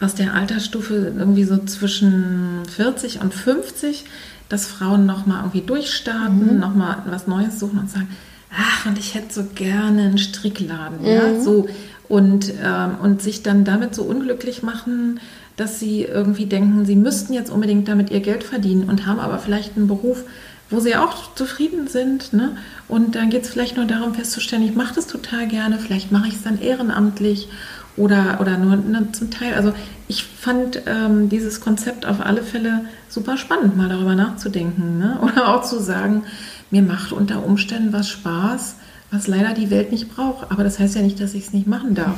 aus 0.00 0.14
der 0.14 0.34
Altersstufe 0.34 1.12
irgendwie 1.16 1.44
so 1.44 1.58
zwischen 1.58 2.62
40 2.74 3.20
und 3.20 3.34
50, 3.34 4.04
dass 4.48 4.66
Frauen 4.66 5.04
nochmal 5.06 5.40
irgendwie 5.40 5.60
durchstarten, 5.60 6.54
mhm. 6.54 6.60
nochmal 6.60 7.02
was 7.06 7.26
Neues 7.26 7.60
suchen 7.60 7.78
und 7.78 7.90
sagen, 7.90 8.08
ach, 8.56 8.86
und 8.86 8.98
ich 8.98 9.14
hätte 9.14 9.32
so 9.32 9.44
gerne 9.54 10.02
einen 10.02 10.18
Strickladen, 10.18 11.00
mhm. 11.00 11.06
ja, 11.06 11.40
so. 11.40 11.68
Und, 12.08 12.52
ähm, 12.62 12.96
und 13.02 13.22
sich 13.22 13.42
dann 13.42 13.64
damit 13.64 13.94
so 13.94 14.02
unglücklich 14.02 14.62
machen, 14.62 15.18
dass 15.56 15.80
sie 15.80 16.02
irgendwie 16.02 16.46
denken, 16.46 16.84
sie 16.84 16.96
müssten 16.96 17.32
jetzt 17.32 17.50
unbedingt 17.50 17.88
damit 17.88 18.10
ihr 18.10 18.20
Geld 18.20 18.44
verdienen 18.44 18.88
und 18.88 19.06
haben 19.06 19.18
aber 19.18 19.38
vielleicht 19.38 19.76
einen 19.76 19.86
Beruf, 19.86 20.24
wo 20.68 20.80
sie 20.80 20.96
auch 20.96 21.34
zufrieden 21.34 21.88
sind. 21.88 22.32
Ne? 22.32 22.56
Und 22.88 23.14
dann 23.14 23.30
geht 23.30 23.44
es 23.44 23.50
vielleicht 23.50 23.76
nur 23.76 23.86
darum 23.86 24.14
festzustellen, 24.14 24.62
ich 24.62 24.74
mache 24.74 24.94
das 24.94 25.06
total 25.06 25.46
gerne, 25.46 25.78
vielleicht 25.78 26.12
mache 26.12 26.28
ich 26.28 26.34
es 26.34 26.42
dann 26.42 26.60
ehrenamtlich 26.60 27.48
oder, 27.96 28.38
oder 28.40 28.56
nur 28.56 28.76
ne, 28.76 29.08
zum 29.12 29.30
Teil. 29.30 29.54
Also 29.54 29.72
ich 30.08 30.24
fand 30.24 30.82
ähm, 30.86 31.28
dieses 31.28 31.60
Konzept 31.60 32.06
auf 32.06 32.24
alle 32.24 32.42
Fälle 32.42 32.86
super 33.08 33.36
spannend, 33.36 33.76
mal 33.76 33.88
darüber 33.88 34.14
nachzudenken. 34.14 34.98
Ne? 34.98 35.18
Oder 35.22 35.54
auch 35.54 35.62
zu 35.62 35.80
sagen, 35.80 36.24
mir 36.72 36.82
macht 36.82 37.12
unter 37.12 37.44
Umständen 37.44 37.92
was 37.92 38.08
Spaß, 38.08 38.76
was 39.10 39.26
leider 39.26 39.52
die 39.52 39.70
Welt 39.70 39.92
nicht 39.92 40.14
braucht. 40.14 40.50
Aber 40.50 40.64
das 40.64 40.78
heißt 40.78 40.96
ja 40.96 41.02
nicht, 41.02 41.20
dass 41.20 41.34
ich 41.34 41.44
es 41.44 41.52
nicht 41.52 41.66
machen 41.66 41.94
darf. 41.94 42.16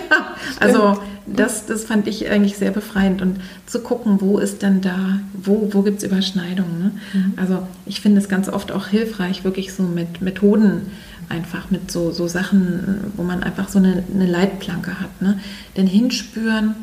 also 0.60 0.98
das, 1.26 1.64
das 1.64 1.84
fand 1.84 2.06
ich 2.06 2.28
eigentlich 2.28 2.58
sehr 2.58 2.70
befreiend 2.70 3.22
und 3.22 3.40
zu 3.64 3.80
gucken, 3.80 4.20
wo 4.20 4.38
ist 4.38 4.62
denn 4.62 4.82
da, 4.82 5.20
wo, 5.32 5.70
wo 5.72 5.80
gibt 5.80 5.98
es 5.98 6.04
Überschneidungen. 6.04 6.78
Ne? 6.78 6.90
Mhm. 7.14 7.32
Also 7.36 7.66
ich 7.86 8.02
finde 8.02 8.20
es 8.20 8.28
ganz 8.28 8.50
oft 8.50 8.70
auch 8.70 8.86
hilfreich, 8.88 9.44
wirklich 9.44 9.72
so 9.72 9.82
mit 9.82 10.20
Methoden 10.20 10.82
einfach 11.30 11.70
mit 11.70 11.90
so, 11.90 12.12
so 12.12 12.28
Sachen, 12.28 13.12
wo 13.16 13.22
man 13.22 13.42
einfach 13.42 13.70
so 13.70 13.78
eine, 13.78 14.04
eine 14.14 14.26
Leitplanke 14.26 15.00
hat. 15.00 15.22
Ne? 15.22 15.40
Denn 15.76 15.86
hinspüren, 15.86 16.74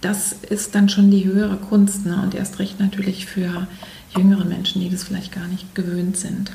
das 0.00 0.34
ist 0.50 0.74
dann 0.74 0.88
schon 0.88 1.10
die 1.10 1.24
höhere 1.24 1.56
Kunst 1.56 2.04
ne? 2.04 2.20
und 2.20 2.34
erst 2.34 2.58
recht 2.58 2.80
natürlich 2.80 3.26
für 3.26 3.68
jüngere 4.16 4.44
Menschen, 4.44 4.80
die 4.80 4.90
das 4.90 5.04
vielleicht 5.04 5.32
gar 5.32 5.46
nicht 5.46 5.74
gewöhnt 5.74 6.16
sind. 6.16 6.52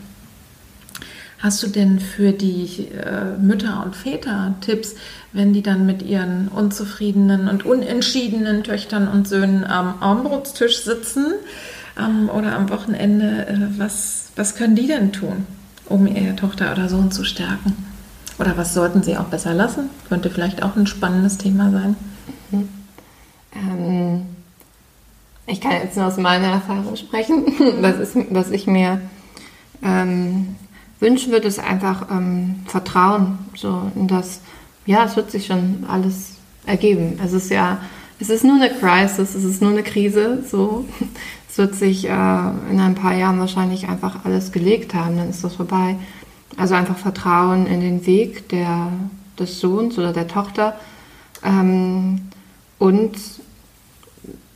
Hast 1.39 1.61
du 1.61 1.67
denn 1.67 1.99
für 1.99 2.31
die 2.31 2.87
äh, 2.87 3.37
Mütter 3.39 3.83
und 3.85 3.95
Väter 3.95 4.55
Tipps, 4.61 4.95
wenn 5.33 5.53
die 5.53 5.61
dann 5.61 5.85
mit 5.85 6.01
ihren 6.01 6.47
unzufriedenen 6.47 7.47
und 7.47 7.63
unentschiedenen 7.63 8.63
Töchtern 8.63 9.07
und 9.07 9.27
Söhnen 9.27 9.63
am 9.63 10.01
Armbrutstisch 10.01 10.79
sitzen 10.79 11.27
ähm, 11.99 12.29
oder 12.29 12.55
am 12.55 12.69
Wochenende? 12.69 13.47
Äh, 13.47 13.79
was, 13.79 14.31
was 14.35 14.55
können 14.55 14.75
die 14.75 14.87
denn 14.87 15.11
tun? 15.11 15.45
um 15.89 16.07
ihre 16.07 16.35
Tochter 16.35 16.71
oder 16.71 16.89
Sohn 16.89 17.11
zu 17.11 17.23
stärken? 17.23 17.85
Oder 18.39 18.57
was 18.57 18.73
sollten 18.73 19.03
sie 19.03 19.17
auch 19.17 19.25
besser 19.25 19.53
lassen? 19.53 19.89
Könnte 20.09 20.29
vielleicht 20.29 20.61
auch 20.63 20.75
ein 20.75 20.87
spannendes 20.87 21.37
Thema 21.37 21.71
sein. 21.71 21.95
Mhm. 22.51 22.69
Ähm, 23.53 24.25
ich 25.47 25.61
kann 25.61 25.71
jetzt 25.71 25.97
nur 25.97 26.05
aus 26.05 26.17
meiner 26.17 26.47
Erfahrung 26.47 26.95
sprechen. 26.95 27.45
was, 27.81 27.97
ist, 27.97 28.17
was 28.29 28.51
ich 28.51 28.67
mir 28.67 29.01
ähm, 29.83 30.55
wünschen 30.99 31.31
würde, 31.31 31.47
ist 31.47 31.59
einfach 31.59 32.11
ähm, 32.11 32.63
Vertrauen. 32.67 33.39
So 33.55 33.91
in 33.95 34.07
das, 34.07 34.41
ja, 34.85 35.05
es 35.05 35.15
wird 35.15 35.31
sich 35.31 35.45
schon 35.47 35.85
alles 35.87 36.35
ergeben. 36.65 37.19
Es 37.23 37.33
ist 37.33 37.49
ja, 37.49 37.79
es 38.19 38.29
ist 38.29 38.43
nur 38.43 38.55
eine 38.55 38.69
Crisis, 38.69 39.35
es 39.35 39.43
ist 39.43 39.61
nur 39.61 39.71
eine 39.71 39.83
Krise. 39.83 40.43
So, 40.49 40.85
wird 41.57 41.75
sich 41.75 42.05
äh, 42.05 42.11
in 42.11 42.79
ein 42.79 42.95
paar 42.95 43.15
Jahren 43.15 43.39
wahrscheinlich 43.39 43.87
einfach 43.87 44.25
alles 44.25 44.51
gelegt 44.51 44.93
haben, 44.93 45.17
dann 45.17 45.29
ist 45.29 45.43
das 45.43 45.55
vorbei. 45.55 45.95
Also 46.55 46.75
einfach 46.75 46.97
Vertrauen 46.97 47.67
in 47.67 47.81
den 47.81 48.05
Weg 48.05 48.49
der, 48.49 48.91
des 49.37 49.59
Sohns 49.59 49.97
oder 49.97 50.13
der 50.13 50.27
Tochter. 50.27 50.75
Ähm, 51.43 52.21
und 52.79 53.15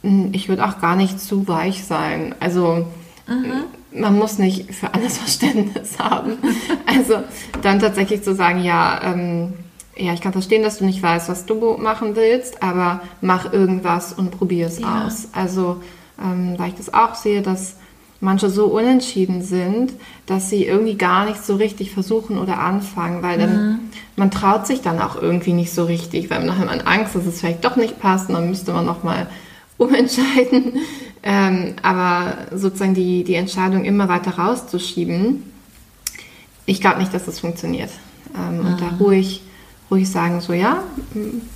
ich 0.03 0.49
würde 0.49 0.65
auch 0.65 0.81
gar 0.81 0.95
nicht 0.95 1.19
zu 1.19 1.47
weich 1.47 1.83
sein. 1.83 2.35
Also 2.39 2.85
mhm. 3.27 3.99
man 3.99 4.17
muss 4.17 4.37
nicht 4.39 4.73
für 4.73 4.93
alles 4.93 5.17
Verständnis 5.19 5.99
haben. 5.99 6.37
Also 6.85 7.23
dann 7.61 7.79
tatsächlich 7.79 8.23
zu 8.23 8.35
sagen, 8.35 8.63
ja, 8.63 8.99
ähm, 9.03 9.53
ja, 9.95 10.13
ich 10.13 10.21
kann 10.21 10.31
verstehen, 10.31 10.63
dass 10.63 10.79
du 10.79 10.85
nicht 10.85 11.03
weißt, 11.03 11.29
was 11.29 11.45
du 11.45 11.77
machen 11.77 12.15
willst, 12.15 12.63
aber 12.63 13.01
mach 13.19 13.51
irgendwas 13.53 14.13
und 14.13 14.31
probier 14.31 14.67
es 14.67 14.79
ja. 14.79 15.05
aus. 15.05 15.27
Also 15.33 15.81
ähm, 16.21 16.55
weil 16.57 16.69
ich 16.69 16.75
das 16.75 16.93
auch 16.93 17.15
sehe, 17.15 17.41
dass 17.41 17.75
manche 18.19 18.49
so 18.49 18.65
unentschieden 18.67 19.41
sind, 19.41 19.93
dass 20.27 20.49
sie 20.49 20.65
irgendwie 20.65 20.95
gar 20.95 21.25
nicht 21.25 21.43
so 21.43 21.55
richtig 21.55 21.91
versuchen 21.91 22.37
oder 22.37 22.59
anfangen, 22.59 23.23
weil 23.23 23.39
dann 23.39 23.67
mhm. 23.67 23.79
man 24.15 24.31
traut 24.31 24.67
sich 24.67 24.81
dann 24.81 25.01
auch 25.01 25.19
irgendwie 25.19 25.53
nicht 25.53 25.73
so 25.73 25.85
richtig, 25.85 26.29
weil 26.29 26.43
nachher 26.45 26.65
man 26.65 26.81
Angst, 26.81 27.15
dass 27.15 27.25
es 27.25 27.39
vielleicht 27.39 27.65
doch 27.65 27.75
nicht 27.75 27.99
passt 27.99 28.29
und 28.29 28.35
dann 28.35 28.49
müsste 28.49 28.73
man 28.73 28.85
nochmal 28.85 29.27
umentscheiden. 29.81 30.73
Ähm, 31.23 31.75
aber 31.83 32.47
sozusagen 32.55 32.93
die, 32.93 33.23
die 33.23 33.35
Entscheidung 33.35 33.85
immer 33.85 34.07
weiter 34.07 34.31
rauszuschieben, 34.31 35.43
ich 36.65 36.81
glaube 36.81 36.99
nicht, 36.99 37.13
dass 37.13 37.25
das 37.25 37.39
funktioniert. 37.39 37.91
Ähm, 38.35 38.59
mhm. 38.59 38.65
Und 38.65 38.81
da 38.81 38.91
mhm. 38.91 38.97
ruhig, 38.97 39.41
ruhig 39.89 40.09
sagen, 40.09 40.41
so 40.41 40.53
ja, 40.53 40.83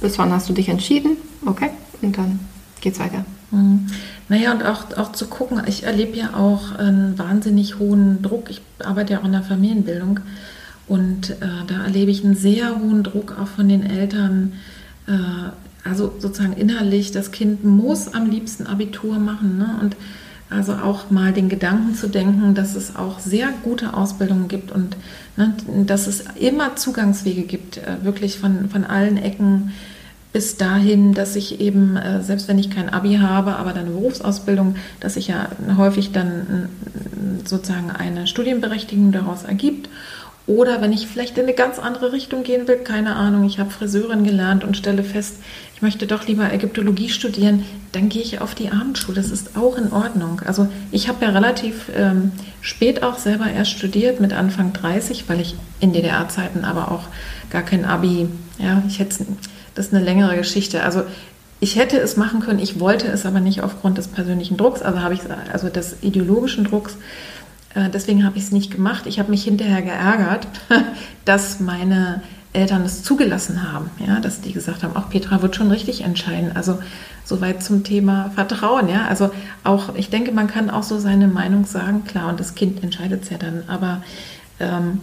bis 0.01 0.17
wann 0.17 0.31
hast 0.31 0.49
du 0.49 0.53
dich 0.53 0.69
entschieden? 0.69 1.17
Okay, 1.45 1.69
und 2.01 2.17
dann 2.17 2.39
geht's 2.81 2.99
weiter. 2.99 3.25
Mhm. 3.51 3.87
Naja, 4.29 4.51
und 4.51 4.63
auch, 4.63 4.97
auch 4.97 5.11
zu 5.11 5.27
gucken, 5.27 5.61
ich 5.67 5.83
erlebe 5.83 6.17
ja 6.17 6.33
auch 6.35 6.75
einen 6.75 7.17
wahnsinnig 7.17 7.79
hohen 7.79 8.21
Druck. 8.21 8.49
Ich 8.49 8.61
arbeite 8.83 9.13
ja 9.13 9.19
auch 9.19 9.25
in 9.25 9.31
der 9.31 9.43
Familienbildung 9.43 10.19
und 10.87 11.29
äh, 11.29 11.35
da 11.67 11.83
erlebe 11.83 12.11
ich 12.11 12.23
einen 12.23 12.35
sehr 12.35 12.79
hohen 12.79 13.03
Druck 13.03 13.35
auch 13.39 13.47
von 13.47 13.69
den 13.69 13.83
Eltern. 13.83 14.53
Äh, 15.07 15.49
also 15.85 16.11
sozusagen 16.19 16.53
innerlich, 16.53 17.11
das 17.11 17.31
Kind 17.31 17.63
muss 17.63 18.13
am 18.13 18.29
liebsten 18.29 18.67
Abitur 18.67 19.19
machen. 19.19 19.57
Ne? 19.57 19.77
Und 19.81 19.95
also 20.49 20.73
auch 20.73 21.09
mal 21.09 21.33
den 21.33 21.49
Gedanken 21.49 21.95
zu 21.95 22.07
denken, 22.07 22.53
dass 22.53 22.75
es 22.75 22.95
auch 22.95 23.19
sehr 23.19 23.49
gute 23.63 23.93
Ausbildungen 23.93 24.47
gibt 24.47 24.71
und 24.71 24.95
ne, 25.37 25.53
dass 25.85 26.07
es 26.07 26.23
immer 26.39 26.75
Zugangswege 26.75 27.43
gibt, 27.43 27.77
äh, 27.77 28.03
wirklich 28.03 28.37
von, 28.37 28.69
von 28.69 28.83
allen 28.83 29.17
Ecken 29.17 29.71
bis 30.33 30.57
dahin, 30.57 31.13
dass 31.13 31.35
ich 31.35 31.61
eben, 31.61 31.97
äh, 31.97 32.21
selbst 32.21 32.47
wenn 32.47 32.59
ich 32.59 32.69
kein 32.69 32.89
Abi 32.89 33.15
habe, 33.15 33.55
aber 33.55 33.71
dann 33.71 33.85
eine 33.85 33.95
Berufsausbildung, 33.95 34.75
dass 34.99 35.15
sich 35.15 35.29
ja 35.29 35.49
häufig 35.77 36.11
dann 36.11 36.69
sozusagen 37.45 37.89
eine 37.91 38.27
Studienberechtigung 38.27 39.11
daraus 39.11 39.43
ergibt. 39.43 39.89
Oder 40.47 40.79
wenn 40.81 40.93
ich 40.93 41.07
vielleicht 41.07 41.37
in 41.37 41.45
eine 41.45 41.53
ganz 41.53 41.79
andere 41.79 42.11
Richtung 42.11 42.43
gehen 42.43 42.67
will, 42.67 42.77
keine 42.77 43.15
Ahnung, 43.15 43.45
ich 43.45 43.57
habe 43.57 43.71
Friseurin 43.71 44.23
gelernt 44.23 44.63
und 44.63 44.77
stelle 44.77 45.03
fest, 45.03 45.37
ich 45.75 45.81
möchte 45.81 46.05
doch 46.05 46.27
lieber 46.27 46.53
Ägyptologie 46.53 47.09
studieren, 47.09 47.65
dann 47.93 48.09
gehe 48.09 48.21
ich 48.21 48.41
auf 48.41 48.53
die 48.53 48.69
Abendschule. 48.69 49.15
Das 49.15 49.31
ist 49.31 49.57
auch 49.57 49.75
in 49.77 49.91
Ordnung. 49.91 50.41
Also 50.45 50.67
ich 50.91 51.07
habe 51.07 51.25
ja 51.25 51.31
relativ 51.31 51.89
ähm, 51.95 52.31
spät 52.61 53.01
auch 53.01 53.17
selber 53.17 53.49
erst 53.49 53.71
studiert, 53.71 54.19
mit 54.19 54.33
Anfang 54.33 54.71
30, 54.71 55.27
weil 55.27 55.41
ich 55.41 55.55
in 55.79 55.93
DDR-Zeiten 55.93 56.63
aber 56.63 56.91
auch 56.91 57.07
gar 57.49 57.63
kein 57.63 57.83
Abi, 57.83 58.27
ja, 58.59 58.83
ich 58.87 58.99
hätte 58.99 59.25
das 59.73 59.87
ist 59.87 59.93
eine 59.93 60.03
längere 60.03 60.37
Geschichte. 60.37 60.83
Also 60.83 61.03
ich 61.59 61.77
hätte 61.77 61.99
es 61.99 62.17
machen 62.17 62.39
können, 62.39 62.59
ich 62.59 62.79
wollte 62.79 63.07
es 63.07 63.25
aber 63.25 63.39
nicht 63.39 63.61
aufgrund 63.61 63.97
des 63.97 64.07
persönlichen 64.07 64.57
Drucks, 64.57 64.81
also 64.81 65.01
habe 65.01 65.13
ich 65.13 65.21
also 65.51 65.69
des 65.69 65.97
ideologischen 66.01 66.63
Drucks. 66.63 66.95
Äh, 67.75 67.89
deswegen 67.89 68.25
habe 68.25 68.37
ich 68.37 68.43
es 68.45 68.51
nicht 68.51 68.71
gemacht. 68.71 69.05
Ich 69.05 69.19
habe 69.19 69.29
mich 69.29 69.43
hinterher 69.43 69.81
geärgert, 69.81 70.47
dass 71.25 71.59
meine 71.59 72.23
Eltern 72.53 72.83
es 72.83 73.03
zugelassen 73.03 73.69
haben, 73.71 73.89
ja, 74.05 74.19
dass 74.21 74.39
die 74.39 74.53
gesagt 74.53 74.83
haben, 74.83 74.95
auch 74.95 75.09
Petra 75.09 75.41
wird 75.41 75.55
schon 75.55 75.69
richtig 75.69 76.01
entscheiden. 76.01 76.55
Also 76.55 76.79
soweit 77.25 77.61
zum 77.61 77.83
Thema 77.83 78.31
Vertrauen, 78.33 78.87
ja. 78.87 79.07
Also 79.07 79.31
auch, 79.63 79.93
ich 79.95 80.09
denke, 80.09 80.31
man 80.31 80.47
kann 80.47 80.69
auch 80.69 80.83
so 80.83 80.97
seine 80.97 81.27
Meinung 81.27 81.65
sagen, 81.65 82.05
klar, 82.05 82.29
und 82.29 82.39
das 82.39 82.55
Kind 82.55 82.81
entscheidet 82.81 83.23
es 83.23 83.29
ja 83.29 83.37
dann, 83.37 83.63
aber 83.67 84.01
ähm, 84.59 85.01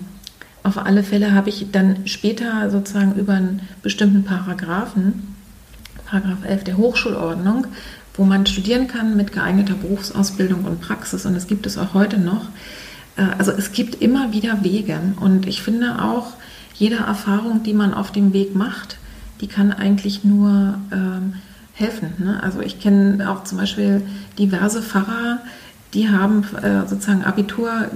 auf 0.63 0.79
alle 0.79 1.03
Fälle 1.03 1.35
habe 1.35 1.51
ich 1.51 1.67
dann 1.73 2.07
später 2.07 2.71
sozusagen 2.71 3.15
über 3.17 3.35
einen 3.35 3.69
bestimmten 3.83 4.25
Paragraphen, 4.25 5.35
Paragraph 6.07 6.45
11 6.47 6.65
der 6.65 6.77
Hochschulordnung, 6.77 7.67
wo 8.15 8.25
man 8.25 8.47
studieren 8.47 8.89
kann 8.89 9.17
mit 9.17 9.33
geeigneter 9.33 9.75
Berufsausbildung 9.75 10.65
und 10.65 10.81
Praxis, 10.81 11.27
und 11.27 11.35
das 11.35 11.47
gibt 11.47 11.67
es 11.67 11.79
auch 11.79 11.95
heute 11.95 12.19
noch. 12.19 12.47
Äh, 13.17 13.23
also 13.39 13.53
es 13.53 13.73
gibt 13.73 14.03
immer 14.03 14.33
wieder 14.33 14.63
Wege 14.65 14.99
und 15.21 15.47
ich 15.47 15.63
finde 15.63 16.03
auch, 16.03 16.35
jede 16.75 16.97
Erfahrung, 16.97 17.63
die 17.63 17.75
man 17.75 17.95
auf 17.95 18.13
dem 18.13 18.33
Weg 18.33 18.55
macht, 18.55 18.97
die 19.41 19.47
kann 19.47 19.73
eigentlich 19.73 20.25
nur 20.25 20.79
ähm, 20.91 21.35
helfen. 21.75 22.15
Ne? 22.19 22.43
Also 22.43 22.61
ich 22.61 22.81
kenne 22.81 23.31
auch 23.31 23.45
zum 23.45 23.59
Beispiel 23.59 24.03
diverse 24.39 24.83
Pfarrer, 24.83 25.39
die 25.95 26.09
haben 26.09 26.45
äh, 26.63 26.87
sozusagen 26.89 27.25
Abitur, 27.25 27.89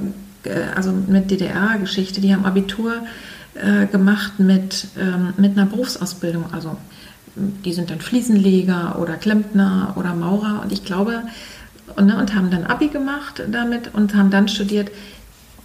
äh, 0.44 0.74
also 0.74 0.92
mit 0.92 1.30
DDR-Geschichte, 1.30 2.20
die 2.20 2.34
haben 2.34 2.44
Abitur 2.44 2.94
äh, 3.54 3.86
gemacht 3.86 4.38
mit, 4.38 4.88
ähm, 4.98 5.34
mit 5.36 5.56
einer 5.56 5.66
Berufsausbildung. 5.66 6.52
Also 6.52 6.76
die 7.36 7.72
sind 7.72 7.90
dann 7.90 8.00
Fliesenleger 8.00 8.98
oder 8.98 9.14
Klempner 9.14 9.94
oder 9.96 10.14
Maurer. 10.14 10.60
Und 10.62 10.72
ich 10.72 10.84
glaube, 10.84 11.22
und, 11.96 12.06
ne, 12.06 12.16
und 12.18 12.34
haben 12.34 12.50
dann 12.50 12.64
Abi 12.64 12.88
gemacht 12.88 13.42
damit 13.50 13.94
und 13.94 14.14
haben 14.14 14.30
dann 14.30 14.48
studiert. 14.48 14.90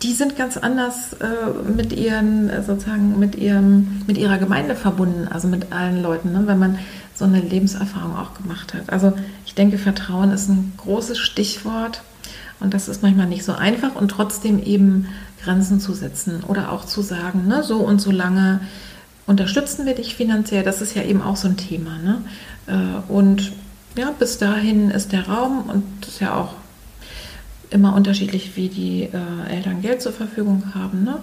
Die 0.03 0.13
sind 0.13 0.35
ganz 0.35 0.57
anders 0.57 1.13
äh, 1.13 1.71
mit 1.75 1.93
ihren, 1.93 2.49
äh, 2.49 2.63
sozusagen, 2.63 3.19
mit 3.19 3.35
ihrem, 3.35 4.01
mit 4.07 4.17
ihrer 4.17 4.37
Gemeinde 4.37 4.75
verbunden, 4.75 5.27
also 5.27 5.47
mit 5.47 5.71
allen 5.71 6.01
Leuten, 6.01 6.31
ne, 6.33 6.43
wenn 6.45 6.59
man 6.59 6.79
so 7.13 7.25
eine 7.25 7.39
Lebenserfahrung 7.39 8.15
auch 8.17 8.33
gemacht 8.33 8.73
hat. 8.73 8.89
Also 8.91 9.13
ich 9.45 9.53
denke, 9.53 9.77
Vertrauen 9.77 10.31
ist 10.31 10.49
ein 10.49 10.73
großes 10.77 11.19
Stichwort. 11.19 12.01
Und 12.59 12.75
das 12.75 12.87
ist 12.87 13.01
manchmal 13.01 13.27
nicht 13.27 13.43
so 13.43 13.53
einfach. 13.53 13.95
Und 13.95 14.09
trotzdem 14.09 14.61
eben 14.61 15.07
Grenzen 15.43 15.79
zu 15.79 15.93
setzen 15.93 16.43
oder 16.47 16.71
auch 16.71 16.85
zu 16.85 17.01
sagen, 17.01 17.47
ne, 17.47 17.63
so 17.63 17.77
und 17.77 17.99
so 17.99 18.11
lange 18.11 18.61
unterstützen 19.27 19.85
wir 19.85 19.95
dich 19.95 20.15
finanziell, 20.15 20.63
das 20.63 20.81
ist 20.81 20.95
ja 20.95 21.03
eben 21.03 21.21
auch 21.21 21.35
so 21.35 21.47
ein 21.47 21.57
Thema. 21.57 21.97
Ne? 21.97 22.21
Äh, 22.67 23.11
und 23.11 23.51
ja, 23.97 24.11
bis 24.17 24.37
dahin 24.37 24.89
ist 24.91 25.11
der 25.11 25.27
Raum 25.27 25.69
und 25.69 25.83
das 26.01 26.09
ist 26.09 26.21
ja 26.21 26.35
auch 26.35 26.53
immer 27.69 27.95
unterschiedlich, 27.95 28.55
wie 28.55 28.69
die 28.69 29.03
äh, 29.03 29.53
Eltern 29.55 29.81
Geld 29.81 30.01
zur 30.01 30.13
Verfügung 30.13 30.73
haben. 30.75 31.03
Ne? 31.03 31.19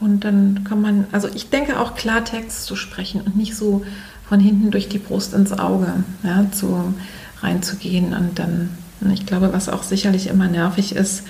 Und 0.00 0.24
dann 0.24 0.64
kann 0.64 0.80
man, 0.80 1.06
also 1.12 1.28
ich 1.34 1.50
denke 1.50 1.78
auch 1.78 1.94
Klartext 1.94 2.66
zu 2.66 2.76
sprechen 2.76 3.20
und 3.20 3.36
nicht 3.36 3.54
so 3.54 3.84
von 4.28 4.40
hinten 4.40 4.70
durch 4.70 4.88
die 4.88 4.98
Brust 4.98 5.34
ins 5.34 5.52
Auge 5.52 6.04
ja, 6.22 6.46
zu, 6.50 6.94
reinzugehen. 7.44 8.14
Und 8.14 8.38
dann, 8.38 8.70
ich 9.12 9.26
glaube, 9.26 9.52
was 9.52 9.68
auch 9.68 9.82
sicherlich 9.82 10.26
immer 10.26 10.48
nervig 10.48 10.96
ist, 10.96 11.24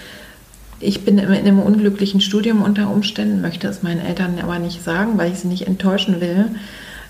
ich 0.80 1.04
bin 1.04 1.18
in 1.18 1.28
einem 1.28 1.60
unglücklichen 1.60 2.20
Studium 2.20 2.62
unter 2.62 2.90
Umständen, 2.90 3.40
möchte 3.40 3.68
es 3.68 3.82
meinen 3.82 4.00
Eltern 4.00 4.38
aber 4.42 4.58
nicht 4.58 4.82
sagen, 4.82 5.16
weil 5.16 5.32
ich 5.32 5.38
sie 5.38 5.48
nicht 5.48 5.66
enttäuschen 5.66 6.20
will. 6.20 6.46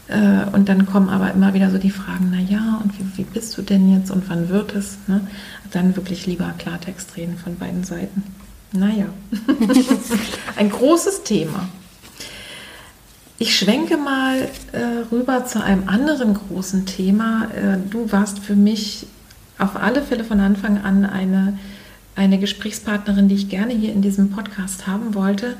Äh, 0.08 0.54
und 0.54 0.68
dann 0.68 0.86
kommen 0.86 1.08
aber 1.08 1.32
immer 1.32 1.54
wieder 1.54 1.70
so 1.70 1.78
die 1.78 1.90
Fragen, 1.90 2.30
na 2.30 2.40
ja, 2.40 2.80
und 2.82 2.92
wie, 2.98 3.18
wie 3.18 3.24
bist 3.24 3.56
du 3.56 3.62
denn 3.62 3.92
jetzt 3.92 4.10
und 4.10 4.28
wann 4.28 4.48
wird 4.48 4.74
es? 4.74 4.98
Ne? 5.06 5.26
Dann 5.72 5.96
wirklich 5.96 6.26
lieber 6.26 6.52
Klartext 6.58 7.16
reden 7.16 7.36
von 7.36 7.56
beiden 7.56 7.84
Seiten. 7.84 8.22
Naja, 8.72 9.06
ein 10.56 10.68
großes 10.68 11.22
Thema. 11.22 11.68
Ich 13.38 13.56
schwenke 13.56 13.96
mal 13.96 14.48
äh, 14.72 15.12
rüber 15.12 15.44
zu 15.44 15.62
einem 15.62 15.88
anderen 15.88 16.34
großen 16.34 16.86
Thema. 16.86 17.48
Äh, 17.54 17.78
du 17.88 18.10
warst 18.10 18.40
für 18.40 18.56
mich 18.56 19.06
auf 19.58 19.76
alle 19.76 20.02
Fälle 20.02 20.24
von 20.24 20.40
Anfang 20.40 20.82
an 20.82 21.04
eine, 21.04 21.58
eine 22.16 22.38
Gesprächspartnerin, 22.38 23.28
die 23.28 23.34
ich 23.34 23.48
gerne 23.48 23.74
hier 23.74 23.92
in 23.92 24.02
diesem 24.02 24.30
Podcast 24.30 24.86
haben 24.86 25.14
wollte, 25.14 25.56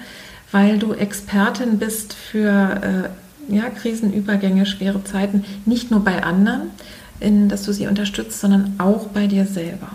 weil 0.53 0.79
du 0.79 0.93
Expertin 0.93 1.79
bist 1.79 2.15
für 2.15 3.11
äh, 3.51 3.55
ja, 3.55 3.69
Krisenübergänge, 3.71 4.67
schwere 4.67 5.03
Zeiten, 5.05 5.45
nicht 5.67 5.91
nur 5.91 6.01
bei 6.01 6.23
anderen, 6.23 6.71
in, 7.21 7.49
dass 7.49 7.63
du 7.65 7.73
sie 7.73 7.87
unterstützt, 7.87 8.41
sondern 8.41 8.75
auch 8.79 9.09
bei 9.09 9.27
dir 9.27 9.47
selber. 9.47 9.91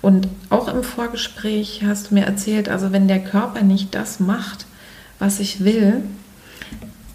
Und 0.00 0.28
auch 0.50 0.68
im 0.68 0.82
Vorgespräch 0.82 1.82
hast 1.84 2.10
du 2.10 2.14
mir 2.14 2.24
erzählt, 2.24 2.68
also 2.68 2.92
wenn 2.92 3.08
der 3.08 3.22
Körper 3.22 3.62
nicht 3.62 3.94
das 3.94 4.20
macht, 4.20 4.66
was 5.18 5.40
ich 5.40 5.64
will, 5.64 6.02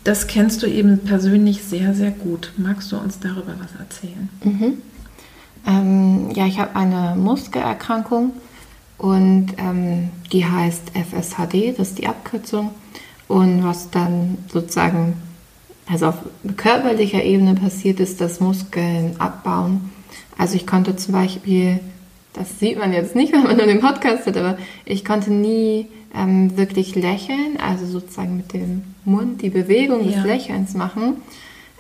das 0.04 0.28
kennst 0.28 0.62
du 0.64 0.68
eben 0.68 1.00
persönlich 1.00 1.64
sehr, 1.64 1.94
sehr 1.94 2.12
gut. 2.12 2.52
Magst 2.58 2.92
du 2.92 2.98
uns 2.98 3.20
darüber 3.20 3.56
was 3.60 3.80
erzählen? 3.80 4.30
Mhm. 4.44 4.74
Ähm, 5.66 6.32
ja, 6.36 6.46
ich 6.46 6.60
habe 6.60 6.76
eine 6.76 7.16
Muskelerkrankung 7.16 8.34
und 8.98 9.48
ähm, 9.58 10.10
die 10.32 10.46
heißt 10.46 10.92
FSHD, 10.92 11.78
das 11.78 11.90
ist 11.90 12.00
die 12.00 12.08
Abkürzung. 12.08 12.72
Und 13.28 13.64
was 13.64 13.90
dann 13.90 14.38
sozusagen 14.52 15.16
also 15.90 16.08
auf 16.08 16.16
körperlicher 16.56 17.24
Ebene 17.24 17.56
passiert 17.56 18.00
ist, 18.00 18.22
dass 18.22 18.40
Muskeln 18.40 19.16
abbauen. 19.20 19.92
Also 20.38 20.56
ich 20.56 20.66
konnte 20.66 20.96
zum 20.96 21.14
Beispiel, 21.14 21.80
das 22.34 22.60
sieht 22.60 22.78
man 22.78 22.94
jetzt 22.94 23.16
nicht, 23.16 23.34
wenn 23.34 23.44
man 23.44 23.58
nur 23.58 23.66
den 23.66 23.82
Podcast 23.82 24.26
hat, 24.28 24.38
aber 24.38 24.58
ich 24.86 25.04
konnte 25.04 25.32
nie 25.32 25.88
ähm, 26.16 26.56
wirklich 26.58 26.96
lächeln, 26.96 27.58
also 27.66 27.86
sozusagen 27.86 28.38
mit 28.38 28.54
dem 28.54 28.84
Mund 29.04 29.42
die 29.42 29.50
Bewegung 29.50 30.06
des 30.06 30.24
Lächelns 30.24 30.74
machen. 30.74 31.18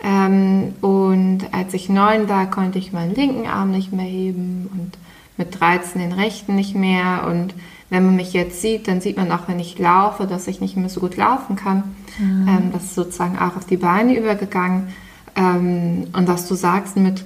Ähm, 0.04 0.73
und 0.82 1.39
als 1.52 1.73
ich 1.73 1.88
neun 1.88 2.28
war, 2.28 2.49
konnte 2.49 2.78
ich 2.78 2.91
meinen 2.91 3.15
linken 3.15 3.47
Arm 3.47 3.71
nicht 3.71 3.93
mehr 3.93 4.06
heben 4.06 4.69
und 4.73 4.97
mit 5.38 5.60
13 5.60 6.02
den 6.02 6.12
rechten 6.12 6.56
nicht 6.56 6.76
mehr. 6.76 7.26
Und 7.28 7.54
wenn 7.89 8.06
man 8.06 8.15
mich 8.15 8.34
jetzt 8.34 8.62
sieht, 8.62 8.88
dann 8.88 9.02
sieht 9.02 9.17
man 9.17 9.32
auch, 9.32 9.48
wenn 9.48 9.60
ich 9.60 9.78
laufe, 9.80 10.28
dass 10.28 10.48
ich 10.48 10.62
nicht 10.62 10.78
mehr 10.78 10.89
so 10.89 11.00
gut 11.00 11.17
laufen 11.17 11.56
kann. 11.56 11.96
Mhm. 12.19 12.48
Ähm, 12.48 12.72
das 12.72 12.84
ist 12.84 12.96
sozusagen 12.96 13.38
auch 13.38 13.56
auf 13.56 13.65
die 13.65 13.78
Beine 13.78 14.17
übergegangen. 14.17 14.89
Ähm, 15.36 16.08
und 16.13 16.28
was 16.28 16.48
du 16.48 16.56
sagst 16.56 16.98
mit, 16.98 17.24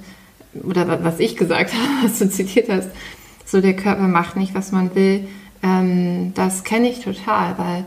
oder 0.62 1.04
was 1.04 1.20
ich 1.20 1.36
gesagt 1.36 1.72
habe, 1.74 2.08
was 2.08 2.18
du 2.18 2.30
zitiert 2.30 2.68
hast, 2.68 2.90
so 3.44 3.60
der 3.60 3.76
Körper 3.76 4.08
macht 4.08 4.36
nicht, 4.36 4.54
was 4.54 4.72
man 4.72 4.94
will, 4.94 5.26
ähm, 5.62 6.32
das 6.34 6.64
kenne 6.64 6.88
ich 6.88 7.00
total, 7.00 7.56
weil 7.58 7.86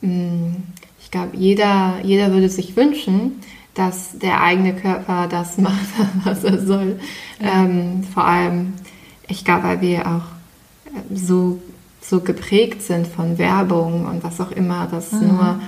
mh, 0.00 0.12
mm, 0.12 0.56
ich 1.02 1.10
glaube, 1.10 1.36
jeder, 1.36 1.98
jeder 2.04 2.32
würde 2.32 2.48
sich 2.48 2.76
wünschen, 2.76 3.40
dass 3.74 4.18
der 4.18 4.42
eigene 4.42 4.74
Körper 4.74 5.26
das 5.28 5.58
macht, 5.58 5.74
was 6.24 6.44
er 6.44 6.64
soll. 6.64 7.00
Ja. 7.40 7.64
Ähm, 7.64 8.04
vor 8.04 8.24
allem, 8.24 8.74
ich 9.30 9.44
glaube, 9.44 9.64
weil 9.64 9.80
wir 9.80 10.06
auch 10.06 10.92
äh, 10.92 11.16
so, 11.16 11.62
so 12.00 12.20
geprägt 12.20 12.82
sind 12.82 13.06
von 13.06 13.38
Werbung 13.38 14.06
und 14.06 14.22
was 14.24 14.40
auch 14.40 14.50
immer, 14.50 14.86
dass 14.90 15.12
mhm. 15.12 15.28
nur 15.28 15.60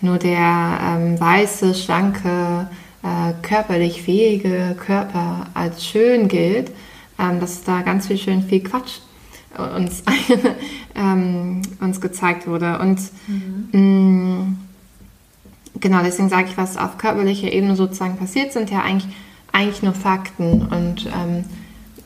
nur 0.00 0.18
der 0.18 0.78
ähm, 0.82 1.20
weiße, 1.20 1.74
schlanke, 1.74 2.68
äh, 3.02 3.32
körperlich 3.42 4.02
fähige 4.02 4.76
Körper 4.78 5.46
als 5.54 5.84
schön 5.84 6.28
gilt, 6.28 6.72
ähm, 7.18 7.40
dass 7.40 7.64
da 7.64 7.82
ganz 7.82 8.06
viel 8.06 8.18
schön 8.18 8.42
viel 8.42 8.62
Quatsch 8.62 9.00
uns, 9.76 10.02
ähm, 10.94 11.60
uns 11.80 12.00
gezeigt 12.00 12.46
wurde. 12.46 12.78
Und 12.78 13.00
mhm. 13.26 13.68
mh, 13.72 13.78
mm, 13.78 14.58
genau 15.80 16.02
deswegen 16.02 16.28
sage 16.28 16.48
ich, 16.48 16.56
was 16.56 16.76
auf 16.76 16.96
körperlicher 16.96 17.52
Ebene 17.52 17.76
sozusagen 17.76 18.16
passiert, 18.16 18.52
sind 18.52 18.70
ja 18.70 18.80
eigentlich, 18.80 19.12
eigentlich 19.52 19.82
nur 19.82 19.94
Fakten. 19.94 20.66
Und 20.66 21.06
ähm, 21.06 21.44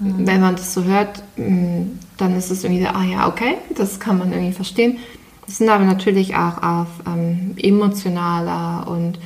mhm. 0.05 0.27
wenn 0.27 0.41
man 0.41 0.57
das 0.57 0.75
so 0.75 0.85
hört, 0.85 1.23
mm, 1.37 1.99
dann 2.17 2.37
ist 2.37 2.51
es 2.51 2.65
irgendwie, 2.65 2.83
so, 2.83 2.89
ah 2.91 3.05
ja, 3.05 3.29
okay, 3.29 3.57
das 3.75 3.99
kann 3.99 4.19
man 4.19 4.33
irgendwie 4.33 4.53
verstehen. 4.53 4.99
Es 5.47 5.59
sind 5.59 5.69
aber 5.69 5.85
natürlich 5.85 6.35
auch 6.37 6.63
auf 6.63 6.89
ähm, 7.07 7.55
emotionaler 7.59 8.87
und 8.89 9.19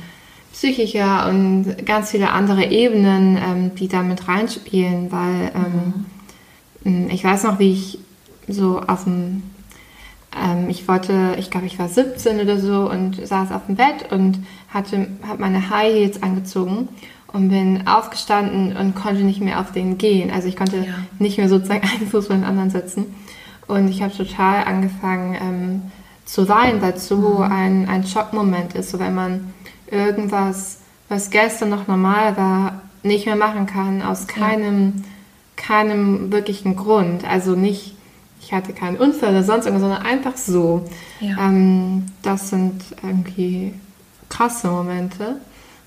psychischer 0.51 1.29
und 1.29 1.85
ganz 1.85 2.11
viele 2.11 2.31
andere 2.31 2.65
Ebenen, 2.65 3.37
ähm, 3.37 3.75
die 3.75 3.87
damit 3.87 4.27
reinspielen, 4.27 5.11
weil 5.11 5.51
ähm, 5.55 6.05
mhm. 6.83 7.09
ich 7.09 7.23
weiß 7.23 7.43
noch, 7.43 7.59
wie 7.59 7.71
ich 7.71 7.99
so 8.47 8.81
auf 8.81 9.05
dem, 9.05 9.43
ähm, 10.35 10.69
ich 10.69 10.87
wollte, 10.87 11.35
ich 11.37 11.49
glaube, 11.49 11.67
ich 11.67 11.79
war 11.79 11.87
17 11.87 12.41
oder 12.41 12.59
so 12.59 12.89
und 12.89 13.25
saß 13.25 13.51
auf 13.51 13.67
dem 13.67 13.75
Bett 13.75 14.11
und 14.11 14.39
hatte, 14.69 15.07
habe 15.25 15.39
meine 15.39 15.69
High 15.69 15.93
Heels 15.93 16.21
angezogen 16.21 16.89
und 17.31 17.49
bin 17.49 17.87
aufgestanden 17.87 18.75
und 18.75 18.95
konnte 18.95 19.21
nicht 19.21 19.41
mehr 19.41 19.59
auf 19.59 19.71
den 19.71 19.97
gehen. 19.97 20.31
Also 20.31 20.47
ich 20.47 20.55
konnte 20.55 20.77
ja. 20.77 20.93
nicht 21.19 21.37
mehr 21.37 21.49
sozusagen 21.49 21.87
einen 21.99 22.09
Fuß 22.09 22.27
den 22.27 22.43
anderen 22.43 22.69
setzen. 22.69 23.05
Und 23.67 23.87
ich 23.87 24.01
habe 24.01 24.15
total 24.15 24.63
angefangen, 24.63 25.37
ähm, 25.39 25.81
zu 26.25 26.47
weinen, 26.47 26.81
weil 26.81 26.93
es 26.93 27.07
so 27.07 27.39
ein, 27.39 27.87
ein 27.89 28.05
Schockmoment 28.05 28.75
ist, 28.75 28.91
so 28.91 28.99
wenn 28.99 29.15
man 29.15 29.53
irgendwas, 29.89 30.77
was 31.07 31.31
gestern 31.31 31.69
noch 31.69 31.87
normal 31.87 32.37
war, 32.37 32.81
nicht 33.01 33.25
mehr 33.25 33.35
machen 33.35 33.65
kann, 33.65 34.01
aus 34.01 34.27
keinem, 34.27 34.93
ja. 34.95 35.03
keinem 35.55 36.31
wirklichen 36.31 36.75
Grund. 36.75 37.25
Also 37.25 37.55
nicht, 37.55 37.95
ich 38.41 38.53
hatte 38.53 38.73
keinen 38.73 38.97
Unfall 38.97 39.29
oder 39.29 39.43
sonst 39.43 39.65
irgendwas, 39.65 39.89
sondern 39.89 40.05
einfach 40.05 40.37
so. 40.37 40.87
Ja. 41.19 41.47
Ähm, 41.47 42.05
das 42.21 42.49
sind 42.49 42.81
irgendwie 43.01 43.73
krasse 44.29 44.67
Momente. 44.67 45.37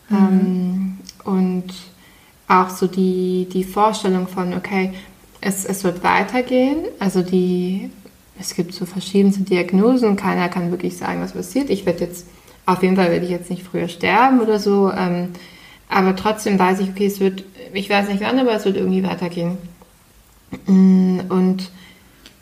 Mhm. 0.09 0.17
Ähm, 0.17 0.99
und 1.25 1.73
auch 2.49 2.71
so 2.71 2.87
die, 2.87 3.49
die 3.53 3.65
Vorstellung 3.65 4.29
von, 4.29 4.55
okay, 4.55 4.93
es, 5.41 5.65
es 5.65 5.85
wird 5.85 6.03
weitergehen. 6.05 6.85
Also 6.99 7.23
die, 7.23 7.91
es 8.39 8.55
gibt 8.55 8.75
so 8.75 8.87
verschiedenste 8.87 9.43
Diagnosen, 9.43 10.17
keiner 10.17 10.49
kann 10.49 10.71
wirklich 10.71 10.97
sagen, 10.97 11.21
was 11.21 11.33
passiert. 11.33 11.71
Ich 11.71 11.87
werde 11.87 12.05
jetzt, 12.05 12.27
auf 12.67 12.83
jeden 12.83 12.97
Fall 12.97 13.11
werde 13.11 13.25
ich 13.25 13.31
jetzt 13.31 13.51
nicht 13.51 13.63
früher 13.63 13.89
sterben 13.89 14.41
oder 14.41 14.59
so. 14.59 14.91
Ähm, 14.91 15.31
aber 15.89 16.17
trotzdem 16.17 16.59
weiß 16.59 16.81
ich, 16.81 16.91
okay, 16.91 17.07
es 17.07 17.21
wird, 17.21 17.45
ich 17.73 17.91
weiß 17.91 18.09
nicht 18.09 18.23
wann, 18.23 18.39
aber 18.39 18.55
es 18.55 18.65
wird 18.65 18.77
irgendwie 18.77 19.03
weitergehen. 19.03 19.59
Mm, 20.67 21.21
und 21.29 21.71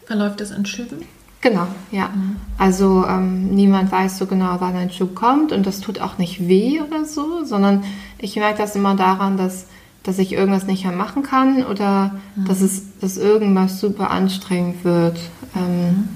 verläuft 0.06 0.40
das 0.40 0.50
in 0.50 0.66
Schüben? 0.66 1.04
Genau, 1.43 1.66
ja. 1.91 2.09
Mhm. 2.09 2.36
Also 2.59 3.07
ähm, 3.07 3.55
niemand 3.55 3.91
weiß 3.91 4.18
so 4.18 4.26
genau, 4.26 4.57
wann 4.59 4.76
ein 4.76 4.91
Schub 4.91 5.14
kommt 5.14 5.53
und 5.53 5.66
das 5.66 5.80
tut 5.80 6.01
auch 6.01 6.18
nicht 6.18 6.49
weh 6.49 6.80
oder 6.80 7.07
so, 7.07 7.45
sondern 7.45 7.84
ich 8.18 8.36
merke 8.36 8.59
das 8.59 8.76
immer 8.76 8.95
daran, 8.95 9.38
dass, 9.38 9.66
dass 10.03 10.18
ich 10.18 10.32
irgendwas 10.32 10.66
nicht 10.66 10.84
mehr 10.84 10.93
machen 10.93 11.22
kann 11.22 11.64
oder 11.64 12.14
mhm. 12.36 12.45
dass, 12.45 12.61
es, 12.61 12.99
dass 13.01 13.16
irgendwas 13.16 13.80
super 13.80 14.11
anstrengend 14.11 14.84
wird. 14.84 15.18
Ähm, 15.57 15.86
mhm. 15.86 16.09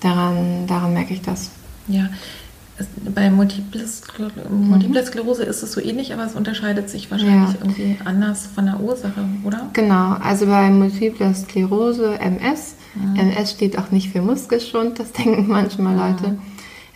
daran, 0.00 0.66
daran 0.66 0.92
merke 0.92 1.14
ich 1.14 1.22
das. 1.22 1.50
Ja, 1.88 2.08
bei 3.14 3.30
Multiple, 3.30 3.82
mhm. 3.82 5.06
Sklerose 5.06 5.44
ist 5.44 5.62
es 5.62 5.72
so 5.72 5.80
ähnlich, 5.80 6.12
aber 6.12 6.26
es 6.26 6.34
unterscheidet 6.34 6.90
sich 6.90 7.10
wahrscheinlich 7.10 7.54
ja. 7.54 7.60
irgendwie 7.60 7.96
anders 8.04 8.46
von 8.46 8.66
der 8.66 8.80
Ursache, 8.80 9.24
oder? 9.44 9.70
Genau, 9.72 10.16
also 10.22 10.46
bei 10.46 10.70
Multiple 10.70 11.34
Sklerose, 11.34 12.18
MS, 12.18 12.76
mhm. 12.94 13.16
MS 13.16 13.52
steht 13.52 13.78
auch 13.78 13.90
nicht 13.90 14.10
für 14.10 14.20
Muskelschwund, 14.20 14.98
das 14.98 15.12
denken 15.24 15.46
manchmal 15.48 15.94
mhm. 15.94 16.00
Leute. 16.00 16.38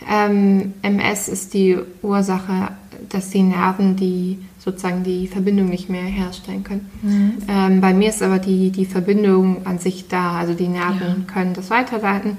Ähm, 0.09 0.73
MS 0.81 1.27
ist 1.27 1.53
die 1.53 1.77
Ursache, 2.01 2.69
dass 3.09 3.29
die 3.29 3.43
Nerven 3.43 3.95
die 3.95 4.39
sozusagen 4.59 5.03
die 5.03 5.27
Verbindung 5.27 5.69
nicht 5.69 5.89
mehr 5.89 6.03
herstellen 6.03 6.63
können. 6.63 6.89
Mhm. 7.01 7.33
Ähm, 7.47 7.81
bei 7.81 7.93
mir 7.93 8.09
ist 8.09 8.21
aber 8.21 8.37
die, 8.37 8.69
die 8.69 8.85
Verbindung 8.85 9.65
an 9.65 9.79
sich 9.79 10.07
da, 10.07 10.33
also 10.33 10.53
die 10.53 10.67
Nerven 10.67 11.25
ja. 11.27 11.33
können 11.33 11.53
das 11.53 11.71
weiterleiten. 11.71 12.37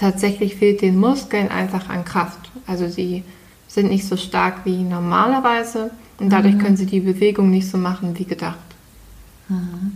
Tatsächlich 0.00 0.56
fehlt 0.56 0.80
den 0.80 0.98
Muskeln 0.98 1.50
einfach 1.50 1.90
an 1.90 2.06
Kraft. 2.06 2.50
Also 2.66 2.88
sie 2.88 3.22
sind 3.68 3.90
nicht 3.90 4.06
so 4.06 4.16
stark 4.16 4.64
wie 4.64 4.78
normalerweise 4.78 5.90
und 6.18 6.30
dadurch 6.30 6.54
mhm. 6.54 6.58
können 6.58 6.76
sie 6.78 6.86
die 6.86 7.00
Bewegung 7.00 7.50
nicht 7.50 7.68
so 7.68 7.76
machen 7.76 8.18
wie 8.18 8.24
gedacht. 8.24 8.56
Mhm. 9.50 9.92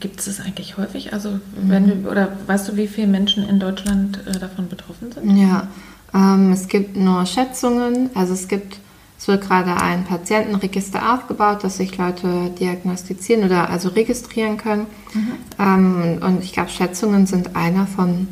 Gibt 0.00 0.18
es 0.18 0.24
das 0.24 0.40
eigentlich 0.40 0.78
häufig? 0.78 1.12
Also 1.12 1.40
wenn 1.56 2.04
wir, 2.04 2.10
oder 2.10 2.38
weißt 2.46 2.70
du, 2.70 2.76
wie 2.76 2.88
viele 2.88 3.08
Menschen 3.08 3.46
in 3.46 3.60
Deutschland 3.60 4.26
äh, 4.26 4.38
davon 4.38 4.68
betroffen 4.68 5.12
sind? 5.12 5.38
Ja, 5.38 5.68
ähm, 6.14 6.50
es 6.52 6.66
gibt 6.66 6.96
nur 6.96 7.26
Schätzungen. 7.26 8.08
Also 8.14 8.32
es 8.32 8.48
gibt, 8.48 8.78
es 9.18 9.28
wird 9.28 9.46
gerade 9.46 9.76
ein 9.76 10.04
Patientenregister 10.04 11.12
aufgebaut, 11.12 11.64
dass 11.64 11.76
sich 11.76 11.98
Leute 11.98 12.50
diagnostizieren 12.58 13.44
oder 13.44 13.68
also 13.68 13.90
registrieren 13.90 14.56
können. 14.56 14.86
Mhm. 15.12 15.32
Ähm, 15.58 16.18
und 16.22 16.42
ich 16.42 16.54
glaube, 16.54 16.70
Schätzungen 16.70 17.26
sind 17.26 17.54
einer 17.56 17.86
von 17.86 18.28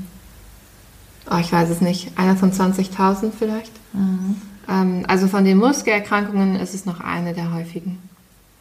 oh, 1.31 1.39
ich 1.41 1.53
weiß 1.53 1.71
es 1.71 1.81
nicht, 1.81 2.17
einer 2.17 2.37
von 2.37 2.53
20.000 2.53 3.31
vielleicht. 3.37 3.73
Mhm. 3.93 4.37
Ähm, 4.69 5.05
also 5.09 5.27
von 5.29 5.45
den 5.45 5.59
Muskelerkrankungen 5.59 6.57
ist 6.57 6.75
es 6.75 6.87
noch 6.87 7.01
eine 7.01 7.35
der 7.35 7.53
häufigen. 7.55 7.99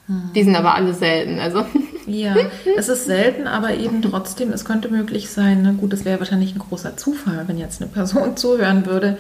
Mhm. 0.08 0.32
Die 0.36 0.44
sind 0.44 0.56
aber 0.56 0.76
alle 0.76 0.94
selten. 0.94 1.40
Also. 1.40 1.66
Ja, 2.08 2.36
es 2.78 2.90
ist 2.90 3.06
selten, 3.06 3.48
aber 3.48 3.76
eben 3.76 4.02
trotzdem, 4.02 4.52
es 4.52 4.66
könnte 4.66 4.90
möglich 4.90 5.30
sein. 5.30 5.62
Ne? 5.62 5.74
Gut, 5.74 5.94
es 5.94 6.04
wäre 6.04 6.20
wahrscheinlich 6.20 6.56
ein 6.56 6.60
großer 6.60 6.98
Zufall, 6.98 7.44
wenn 7.48 7.58
jetzt 7.58 7.82
eine 7.82 7.90
Person 7.90 8.36
zuhören 8.36 8.86
würde, 8.86 9.18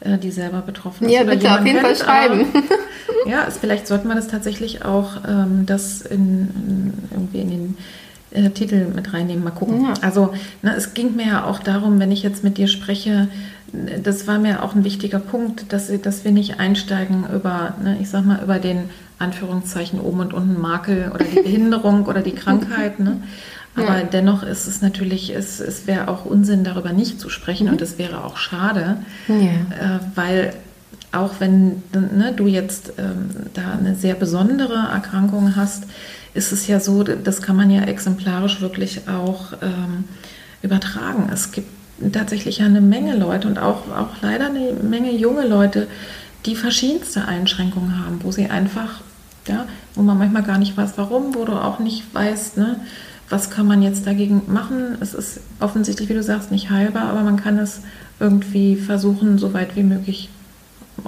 äh, 0.00 0.18
die 0.18 0.30
selber 0.30 0.62
betroffen 0.62 1.06
ist. 1.06 1.12
Ja, 1.12 1.24
bitte 1.24 1.52
auf 1.52 1.64
jeden 1.64 1.80
Fall 1.80 1.94
schreiben. 1.94 2.46
Aber, 2.52 3.30
ja, 3.30 3.44
es, 3.46 3.58
vielleicht 3.58 3.86
sollte 3.86 4.06
man 4.06 4.16
das 4.16 4.28
tatsächlich 4.28 4.84
auch 4.84 5.16
ähm, 5.28 5.66
das 5.66 6.00
in, 6.00 6.48
in, 6.66 6.92
irgendwie 7.10 7.40
in 7.40 7.50
den 7.50 7.76
äh, 8.34 8.50
Titel 8.50 8.86
mit 8.94 9.12
reinnehmen. 9.12 9.44
Mal 9.44 9.50
gucken. 9.50 9.82
Ja. 9.82 9.94
Also 10.00 10.32
na, 10.62 10.74
es 10.74 10.94
ging 10.94 11.16
mir 11.16 11.26
ja 11.26 11.44
auch 11.44 11.60
darum, 11.60 11.98
wenn 11.98 12.12
ich 12.12 12.22
jetzt 12.22 12.44
mit 12.44 12.58
dir 12.58 12.68
spreche, 12.68 13.28
das 14.02 14.26
war 14.26 14.38
mir 14.38 14.62
auch 14.62 14.74
ein 14.74 14.84
wichtiger 14.84 15.18
Punkt, 15.18 15.72
dass, 15.72 15.90
dass 16.02 16.24
wir 16.24 16.32
nicht 16.32 16.60
einsteigen 16.60 17.24
über, 17.34 17.74
ne, 17.82 17.96
ich 18.00 18.10
sag 18.10 18.24
mal, 18.26 18.42
über 18.42 18.58
den 18.58 18.90
Anführungszeichen 19.18 20.00
oben 20.00 20.20
und 20.20 20.34
unten 20.34 20.60
Makel 20.60 21.10
oder 21.14 21.24
die 21.24 21.40
Behinderung 21.42 22.06
oder 22.06 22.20
die 22.20 22.32
Krankheit. 22.32 23.00
Ne? 23.00 23.22
Aber 23.74 23.98
ja. 23.98 24.04
dennoch 24.04 24.42
ist 24.42 24.66
es 24.66 24.82
natürlich, 24.82 25.34
es, 25.34 25.60
es 25.60 25.86
wäre 25.86 26.08
auch 26.08 26.26
Unsinn, 26.26 26.64
darüber 26.64 26.92
nicht 26.92 27.18
zu 27.18 27.30
sprechen 27.30 27.66
mhm. 27.66 27.74
und 27.74 27.82
es 27.82 27.98
wäre 27.98 28.24
auch 28.24 28.36
schade, 28.36 28.98
ja. 29.28 29.34
äh, 29.34 30.00
weil 30.14 30.52
auch 31.12 31.34
wenn 31.40 31.82
ne, 31.92 32.32
du 32.34 32.46
jetzt 32.46 32.94
ähm, 32.98 33.28
da 33.54 33.72
eine 33.78 33.94
sehr 33.94 34.14
besondere 34.14 34.88
Erkrankung 34.92 35.56
hast, 35.56 35.84
ist 36.34 36.52
es 36.52 36.66
ja 36.66 36.80
so, 36.80 37.02
das 37.02 37.42
kann 37.42 37.56
man 37.56 37.70
ja 37.70 37.82
exemplarisch 37.82 38.60
wirklich 38.60 39.08
auch 39.08 39.52
ähm, 39.60 40.04
übertragen. 40.62 41.28
Es 41.32 41.52
gibt 41.52 41.68
tatsächlich 42.12 42.62
eine 42.62 42.80
Menge 42.80 43.16
Leute 43.16 43.48
und 43.48 43.58
auch, 43.58 43.88
auch 43.90 44.22
leider 44.22 44.46
eine 44.46 44.72
Menge 44.82 45.12
junge 45.12 45.46
Leute, 45.46 45.88
die 46.46 46.56
verschiedenste 46.56 47.26
Einschränkungen 47.26 48.04
haben, 48.04 48.20
wo 48.22 48.32
sie 48.32 48.46
einfach, 48.46 49.00
ja, 49.46 49.66
wo 49.94 50.02
man 50.02 50.18
manchmal 50.18 50.42
gar 50.42 50.58
nicht 50.58 50.76
weiß, 50.76 50.94
warum, 50.96 51.34
wo 51.34 51.44
du 51.44 51.52
auch 51.52 51.78
nicht 51.78 52.12
weißt, 52.14 52.56
ne, 52.56 52.80
was 53.28 53.50
kann 53.50 53.66
man 53.66 53.82
jetzt 53.82 54.06
dagegen 54.06 54.42
machen. 54.46 54.96
Es 55.00 55.14
ist 55.14 55.40
offensichtlich, 55.60 56.08
wie 56.08 56.14
du 56.14 56.22
sagst, 56.22 56.50
nicht 56.50 56.70
heilbar, 56.70 57.04
aber 57.04 57.22
man 57.22 57.36
kann 57.36 57.58
es 57.58 57.82
irgendwie 58.18 58.76
versuchen, 58.76 59.38
so 59.38 59.52
weit 59.54 59.76
wie 59.76 59.82
möglich 59.82 60.28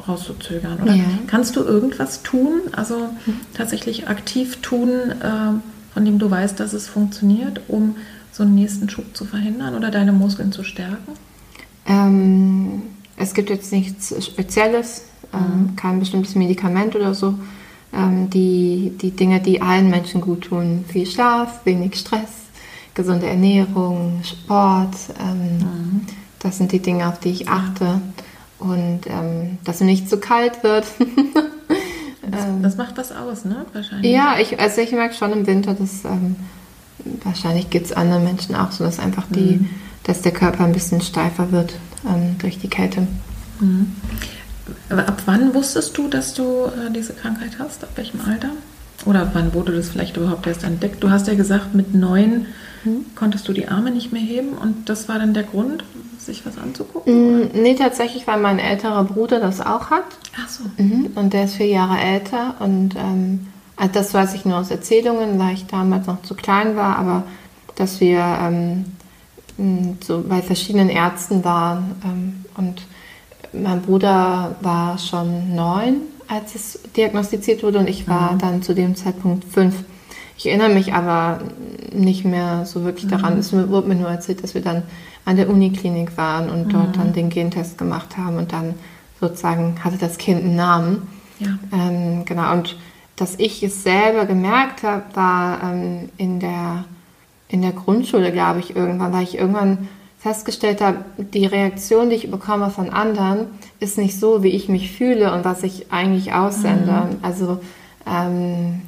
rauszuzögern? 0.06 0.82
Oder 0.82 0.94
ja. 0.94 1.04
kannst 1.26 1.56
du 1.56 1.62
irgendwas 1.62 2.22
tun, 2.22 2.60
also 2.72 3.08
tatsächlich 3.54 4.08
aktiv 4.08 4.58
tun, 4.62 4.90
äh, 4.90 5.92
von 5.92 6.04
dem 6.04 6.18
du 6.18 6.30
weißt, 6.30 6.58
dass 6.58 6.72
es 6.72 6.88
funktioniert, 6.88 7.60
um 7.68 7.96
so 8.32 8.42
einen 8.42 8.54
nächsten 8.54 8.88
Schub 8.88 9.16
zu 9.16 9.24
verhindern 9.24 9.74
oder 9.74 9.90
deine 9.90 10.12
Muskeln 10.12 10.52
zu 10.52 10.64
stärken? 10.64 11.12
Ähm, 11.86 12.82
es 13.16 13.34
gibt 13.34 13.50
jetzt 13.50 13.72
nichts 13.72 14.14
Spezielles, 14.24 15.04
ähm, 15.32 15.40
mhm. 15.40 15.76
kein 15.76 16.00
bestimmtes 16.00 16.34
Medikament 16.34 16.96
oder 16.96 17.14
so. 17.14 17.38
Ähm, 17.92 18.28
die, 18.30 18.92
die 19.00 19.12
Dinge, 19.12 19.40
die 19.40 19.62
allen 19.62 19.88
Menschen 19.88 20.20
gut 20.20 20.42
tun, 20.44 20.84
viel 20.88 21.06
Schlaf, 21.06 21.64
wenig 21.64 21.94
Stress, 21.94 22.30
gesunde 22.94 23.26
Ernährung, 23.26 24.20
Sport, 24.24 24.96
ähm, 25.20 25.58
mhm. 25.58 26.00
das 26.40 26.58
sind 26.58 26.72
die 26.72 26.80
Dinge, 26.80 27.08
auf 27.08 27.20
die 27.20 27.30
ich 27.30 27.48
achte. 27.48 27.84
Ja 27.84 28.00
und 28.64 29.00
ähm, 29.06 29.58
dass 29.64 29.76
es 29.76 29.82
nicht 29.82 30.08
zu 30.08 30.18
kalt 30.18 30.62
wird. 30.62 30.84
das, 32.30 32.44
ähm, 32.44 32.62
das, 32.62 32.76
macht 32.76 32.96
was 32.96 33.12
aus, 33.12 33.44
ne? 33.44 33.66
Wahrscheinlich. 33.72 34.10
Ja, 34.10 34.36
ich, 34.40 34.58
also 34.58 34.80
ich 34.80 34.92
merke 34.92 35.14
schon 35.14 35.32
im 35.32 35.46
Winter, 35.46 35.74
dass 35.74 36.04
ähm, 36.04 36.36
wahrscheinlich 37.22 37.68
geht 37.70 37.84
es 37.84 37.92
anderen 37.92 38.24
Menschen 38.24 38.54
auch 38.54 38.72
so, 38.72 38.84
dass 38.84 38.98
einfach 38.98 39.24
die, 39.28 39.56
mhm. 39.56 39.70
dass 40.04 40.22
der 40.22 40.32
Körper 40.32 40.64
ein 40.64 40.72
bisschen 40.72 41.02
steifer 41.02 41.52
wird 41.52 41.74
ähm, 42.06 42.36
durch 42.38 42.58
die 42.58 42.68
Kälte. 42.68 43.06
Mhm. 43.60 43.92
Ab 44.88 45.22
wann 45.26 45.52
wusstest 45.52 45.96
du, 45.98 46.08
dass 46.08 46.32
du 46.32 46.64
äh, 46.64 46.90
diese 46.90 47.12
Krankheit 47.12 47.58
hast? 47.58 47.84
Ab 47.84 47.90
welchem 47.96 48.22
Alter? 48.22 48.48
Oder 49.04 49.30
wann 49.34 49.52
wurde 49.52 49.72
das 49.72 49.90
vielleicht 49.90 50.16
überhaupt 50.16 50.46
erst 50.46 50.64
entdeckt? 50.64 51.02
Du 51.02 51.10
hast 51.10 51.26
ja 51.26 51.34
gesagt, 51.34 51.74
mit 51.74 51.94
neun 51.94 52.46
mhm. 52.84 53.04
konntest 53.14 53.46
du 53.46 53.52
die 53.52 53.68
Arme 53.68 53.90
nicht 53.90 54.10
mehr 54.10 54.22
heben 54.22 54.54
und 54.54 54.88
das 54.88 55.06
war 55.08 55.18
dann 55.18 55.34
der 55.34 55.42
Grund, 55.42 55.84
sich 56.26 56.44
was 56.46 56.58
anzugucken? 56.58 57.42
Mm, 57.42 57.50
nee, 57.54 57.74
tatsächlich, 57.74 58.26
weil 58.26 58.40
mein 58.40 58.58
älterer 58.58 59.04
Bruder 59.04 59.40
das 59.40 59.60
auch 59.60 59.90
hat. 59.90 60.04
Ach 60.36 60.48
so. 60.48 60.64
Mhm. 60.76 61.10
Und 61.14 61.32
der 61.32 61.44
ist 61.44 61.54
vier 61.54 61.66
Jahre 61.66 61.98
älter 61.98 62.54
und 62.60 62.96
ähm, 62.96 63.46
also 63.76 63.92
das 63.92 64.14
weiß 64.14 64.34
ich 64.34 64.44
nur 64.44 64.58
aus 64.58 64.70
Erzählungen, 64.70 65.38
weil 65.38 65.54
ich 65.54 65.66
damals 65.66 66.06
noch 66.06 66.22
zu 66.22 66.34
klein 66.34 66.76
war, 66.76 66.96
aber 66.96 67.24
dass 67.74 68.00
wir 68.00 68.20
ähm, 68.20 68.84
mm, 69.56 69.98
so 70.02 70.22
bei 70.26 70.42
verschiedenen 70.42 70.88
Ärzten 70.88 71.44
waren 71.44 71.94
ähm, 72.04 72.44
und 72.56 72.82
mein 73.52 73.82
Bruder 73.82 74.56
war 74.60 74.98
schon 74.98 75.54
neun, 75.54 76.02
als 76.28 76.54
es 76.54 76.80
diagnostiziert 76.96 77.62
wurde 77.62 77.78
und 77.78 77.88
ich 77.88 78.08
war 78.08 78.32
mhm. 78.32 78.38
dann 78.38 78.62
zu 78.62 78.74
dem 78.74 78.96
Zeitpunkt 78.96 79.44
fünf. 79.44 79.84
Ich 80.36 80.46
erinnere 80.46 80.70
mich 80.70 80.92
aber 80.92 81.40
nicht 81.92 82.24
mehr 82.24 82.66
so 82.66 82.84
wirklich 82.84 83.06
daran. 83.06 83.34
Mhm. 83.34 83.40
Es 83.40 83.52
wurde 83.52 83.88
mir 83.88 83.94
nur 83.94 84.08
erzählt, 84.08 84.42
dass 84.42 84.54
wir 84.54 84.62
dann 84.62 84.82
an 85.24 85.36
der 85.36 85.48
Uniklinik 85.48 86.16
waren 86.16 86.50
und 86.50 86.66
mhm. 86.66 86.70
dort 86.70 86.96
dann 86.96 87.12
den 87.12 87.30
Gentest 87.30 87.78
gemacht 87.78 88.16
haben 88.16 88.36
und 88.36 88.52
dann 88.52 88.74
sozusagen 89.20 89.76
hatte 89.82 89.96
das 89.96 90.18
Kind 90.18 90.42
einen 90.42 90.56
Namen. 90.56 91.08
Ja. 91.38 91.58
Ähm, 91.72 92.24
genau, 92.24 92.52
und 92.52 92.76
dass 93.16 93.38
ich 93.38 93.62
es 93.62 93.82
selber 93.82 94.26
gemerkt 94.26 94.82
habe, 94.82 95.04
war 95.14 95.62
ähm, 95.62 96.08
in, 96.16 96.40
der, 96.40 96.84
in 97.48 97.62
der 97.62 97.72
Grundschule, 97.72 98.32
glaube 98.32 98.60
ich, 98.60 98.74
irgendwann, 98.74 99.12
weil 99.12 99.22
ich 99.22 99.38
irgendwann 99.38 99.88
festgestellt 100.18 100.80
habe, 100.80 101.04
die 101.18 101.46
Reaktion, 101.46 102.08
die 102.08 102.16
ich 102.16 102.30
bekomme 102.30 102.70
von 102.70 102.90
anderen, 102.90 103.46
ist 103.78 103.98
nicht 103.98 104.18
so, 104.18 104.42
wie 104.42 104.48
ich 104.48 104.68
mich 104.68 104.90
fühle 104.90 105.32
und 105.32 105.44
was 105.44 105.62
ich 105.62 105.92
eigentlich 105.92 106.32
aussende. 106.32 106.92
Mhm. 106.92 107.18
Also, 107.22 107.60
ähm, 108.06 108.82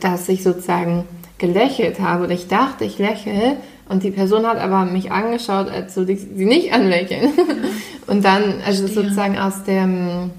dass 0.00 0.28
ich 0.28 0.42
sozusagen 0.42 1.04
gelächelt 1.38 2.00
habe 2.00 2.24
oder 2.24 2.32
ich 2.32 2.48
dachte, 2.48 2.84
ich 2.84 2.98
lächle 2.98 3.56
und 3.88 4.02
die 4.02 4.10
Person 4.10 4.46
hat 4.46 4.58
aber 4.58 4.84
mich 4.84 5.10
angeschaut, 5.10 5.68
als 5.68 5.96
würde 5.96 6.12
ich 6.12 6.20
sie 6.20 6.44
nicht 6.44 6.72
anlächeln. 6.72 7.32
Und 8.06 8.24
dann, 8.24 8.54
also 8.64 8.86
sozusagen 8.86 9.38
aus 9.38 9.64
dem, 9.64 10.30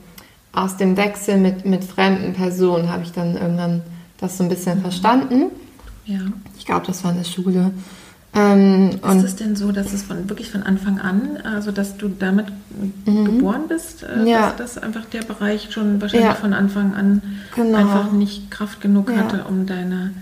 aus 0.51 0.77
dem 0.77 0.97
Wechsel 0.97 1.37
mit, 1.37 1.65
mit 1.65 1.83
fremden 1.83 2.33
Personen 2.33 2.91
habe 2.91 3.03
ich 3.03 3.11
dann 3.11 3.35
irgendwann 3.35 3.81
das 4.19 4.37
so 4.37 4.43
ein 4.43 4.49
bisschen 4.49 4.79
mhm. 4.79 4.81
verstanden. 4.81 5.43
Ja. 6.05 6.19
Ich 6.57 6.65
glaube, 6.65 6.85
das 6.87 7.03
war 7.03 7.11
in 7.11 7.17
der 7.17 7.25
Schule. 7.25 7.71
Ähm, 8.35 8.99
ist 9.15 9.23
es 9.23 9.35
denn 9.35 9.55
so, 9.55 9.71
dass 9.71 9.93
es 9.93 10.01
von, 10.03 10.27
wirklich 10.27 10.49
von 10.49 10.63
Anfang 10.63 10.99
an, 10.99 11.37
also 11.43 11.71
dass 11.71 11.97
du 11.97 12.07
damit 12.07 12.47
mhm. 13.05 13.25
geboren 13.25 13.67
bist, 13.67 14.03
äh, 14.03 14.27
ja. 14.27 14.49
dass, 14.57 14.75
dass 14.75 14.83
einfach 14.83 15.05
der 15.05 15.21
Bereich 15.21 15.71
schon 15.71 16.01
wahrscheinlich 16.01 16.29
ja. 16.29 16.35
von 16.35 16.53
Anfang 16.53 16.95
an 16.95 17.21
genau. 17.55 17.77
einfach 17.77 18.11
nicht 18.11 18.49
Kraft 18.49 18.81
genug 18.81 19.11
ja. 19.11 19.17
hatte, 19.17 19.43
um 19.43 19.67
deine 19.67 20.13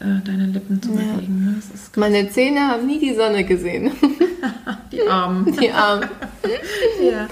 äh, 0.00 0.24
deine 0.24 0.46
Lippen 0.46 0.82
zu 0.82 0.90
bewegen. 0.90 1.44
Ne? 1.44 1.54
Meine 1.96 2.28
Zähne 2.28 2.68
haben 2.68 2.86
nie 2.86 2.98
die 2.98 3.14
Sonne 3.14 3.44
gesehen. 3.44 3.92
die 4.92 5.06
Armen. 5.06 5.56
Die 5.60 5.70
Armen. 5.70 6.08
ja. 7.02 7.28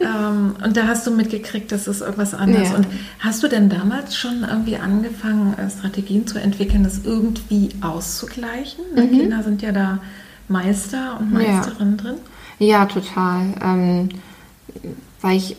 Ähm, 0.00 0.54
und 0.64 0.76
da 0.76 0.86
hast 0.86 1.06
du 1.06 1.10
mitgekriegt, 1.10 1.72
dass 1.72 1.86
es 1.86 2.00
irgendwas 2.00 2.32
anderes. 2.34 2.70
Ja. 2.70 2.76
Und 2.76 2.86
hast 3.18 3.42
du 3.42 3.48
denn 3.48 3.68
damals 3.68 4.16
schon 4.16 4.46
irgendwie 4.48 4.76
angefangen, 4.76 5.54
äh, 5.58 5.68
Strategien 5.68 6.26
zu 6.26 6.38
entwickeln, 6.38 6.84
das 6.84 7.00
irgendwie 7.04 7.70
auszugleichen? 7.80 8.84
Mhm. 8.94 9.10
Kinder 9.10 9.42
sind 9.42 9.62
ja 9.62 9.72
da 9.72 9.98
Meister 10.48 11.18
und 11.18 11.32
Meisterinnen 11.32 11.96
ja. 11.96 12.02
drin. 12.02 12.16
Ja, 12.58 12.86
total. 12.86 13.54
Ähm, 13.62 14.08
weil 15.20 15.36
ich 15.36 15.56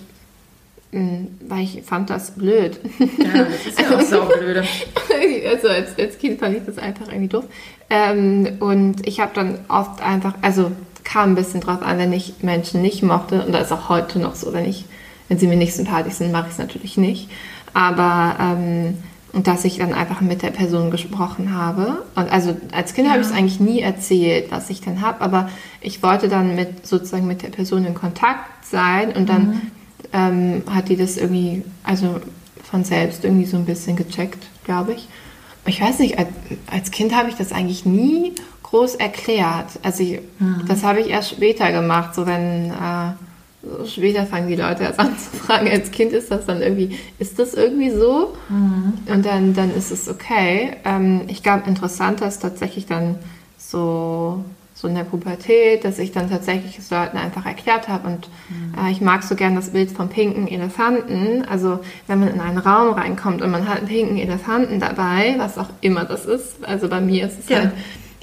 weil 0.92 1.62
ich 1.62 1.84
fand 1.84 2.10
das 2.10 2.32
blöd. 2.32 2.80
Ja, 3.00 3.44
das 3.46 3.66
ist 3.66 3.80
ja 3.80 3.96
auch 3.96 4.02
saublöde. 4.02 4.64
also 5.50 5.68
als, 5.70 5.98
als 5.98 6.18
Kind 6.18 6.39
fand 6.39 6.58
ich 6.58 6.66
das 6.66 6.78
einfach 6.78 7.08
irgendwie 7.08 7.30
doof. 7.30 7.46
Ähm, 7.89 8.58
und 8.60 9.08
ich 9.08 9.20
habe 9.22 9.32
dann 9.34 9.60
oft 9.70 10.02
einfach, 10.02 10.34
also 10.42 10.72
kam 11.04 11.32
ein 11.32 11.36
bisschen 11.36 11.62
drauf 11.62 11.82
an, 11.82 11.98
wenn 11.98 12.12
ich 12.12 12.36
Menschen 12.42 12.82
nicht 12.82 13.04
mochte, 13.04 13.46
und 13.46 13.54
das 13.54 13.68
ist 13.68 13.72
auch 13.72 13.89
heute 13.89 14.20
noch 14.20 14.36
so, 14.36 14.54
wenn 14.54 14.66
ich, 14.66 14.86
wenn 15.30 15.39
sie 15.39 15.48
mir 15.48 15.56
nicht 15.56 15.74
sympathisch 15.74 16.16
sind, 16.16 16.32
mache 16.32 16.48
ich 16.48 16.54
es 16.54 16.58
natürlich 16.58 16.98
nicht. 16.98 17.30
Aber 17.74 18.36
ähm, 18.39 18.98
dass 19.44 19.64
ich 19.64 19.78
dann 19.78 19.94
einfach 19.94 20.20
mit 20.20 20.42
der 20.42 20.50
Person 20.50 20.92
gesprochen 20.92 21.54
habe. 21.54 22.04
Und 22.16 22.30
also 22.30 22.58
als 22.74 22.94
Kind 22.94 23.08
ja. 23.08 23.14
habe 23.14 23.22
ich 23.22 23.30
es 23.30 23.34
eigentlich 23.34 23.62
nie 23.62 23.80
erzählt, 23.80 24.52
was 24.52 24.70
ich 24.70 24.82
dann 24.82 25.00
habe, 25.00 25.22
aber 25.22 25.50
ich 25.80 26.04
wollte 26.04 26.28
dann 26.28 26.56
mit 26.56 26.86
sozusagen 26.86 27.28
mit 27.28 27.42
der 27.42 27.48
Person 27.48 27.86
in 27.86 27.94
Kontakt 27.94 28.66
sein 28.66 29.14
und 29.14 29.30
dann 29.30 29.48
mhm 29.48 29.62
ähm, 30.14 30.64
hat 30.70 30.89
die 30.89 30.95
das 30.95 31.18
irgendwie, 31.18 31.64
also 31.84 32.20
von 32.64 32.84
selbst 32.84 33.24
irgendwie 33.24 33.45
so 33.45 33.57
ein 33.57 33.66
bisschen 33.66 33.95
gecheckt, 33.95 34.45
glaube 34.64 34.93
ich. 34.93 35.07
Ich 35.66 35.82
weiß 35.82 35.99
nicht, 35.99 36.18
als, 36.18 36.30
als 36.68 36.91
Kind 36.91 37.16
habe 37.16 37.30
ich 37.30 37.36
das 37.36 37.51
eigentlich 37.51 37.86
nie 37.86 38.34
groß 38.64 38.95
erklärt. 38.95 39.80
Also 39.84 40.03
ich, 40.03 40.20
mhm. 40.39 40.64
das 40.68 40.84
habe 40.84 41.01
ich 41.01 41.09
erst 41.09 41.30
später 41.30 41.72
gemacht, 41.72 42.16
so 42.16 42.26
wenn 42.26 42.72
äh, 42.72 43.12
so 43.64 43.86
später 43.86 44.26
fangen 44.26 44.47
die 44.47 44.55
Leute 44.55 44.84
erst 44.84 44.99
an 44.99 45.18
zu 45.18 45.38
fragen. 45.38 45.70
Als 45.70 45.91
Kind 45.91 46.14
ist 46.14 46.32
das 46.32 46.45
dann 46.45 46.62
irgendwie, 46.62 46.97
ist 47.20 47.38
das 47.38 47.53
irgendwie 47.53 47.91
so? 47.91 48.34
Mhm. 48.49 48.93
Und 49.07 49.26
dann, 49.26 49.53
dann 49.53 49.76
ist 49.76 49.91
es 49.91 50.07
okay. 50.07 50.78
Ähm, 50.84 51.22
ich 51.28 51.43
glaube, 51.43 51.68
interessanter 51.68 52.28
ist 52.28 52.41
tatsächlich 52.41 52.86
dann 52.86 53.18
so 53.57 54.43
so 54.82 54.88
in 54.88 54.96
der 54.96 55.04
Pubertät, 55.04 55.86
dass 55.86 56.00
ich 56.00 56.12
dann 56.12 56.30
tatsächlich 56.30 56.80
es 56.80 56.90
Leuten 56.90 57.18
einfach 57.18 57.46
erklärt 57.46 57.88
habe. 57.88 58.08
Und 58.08 58.30
mhm. 58.50 58.74
äh, 58.84 58.92
ich 58.92 59.00
mag 59.00 59.22
so 59.22 59.36
gern 59.36 59.56
das 59.56 59.70
Bild 59.70 59.92
vom 59.92 60.10
pinken 60.10 60.48
Elefanten. 60.48 61.46
Also 61.48 61.80
wenn 62.08 62.20
man 62.20 62.30
in 62.30 62.42
einen 62.42 62.58
Raum 62.58 62.94
reinkommt 62.94 63.44
und 63.44 63.52
man 63.52 63.68
hat 63.68 63.80
einen 63.80 63.88
pinken 63.88 64.18
Elefanten 64.18 64.80
dabei, 64.80 65.36
was 65.38 65.60
auch 65.60 65.70
immer 65.82 66.06
das 66.06 66.26
ist, 66.26 66.66
also 66.66 66.90
bei 66.90 67.00
mir 67.00 67.28
ist 67.28 67.40
es 67.40 67.50
ja. 67.50 67.58
halt, 67.60 67.72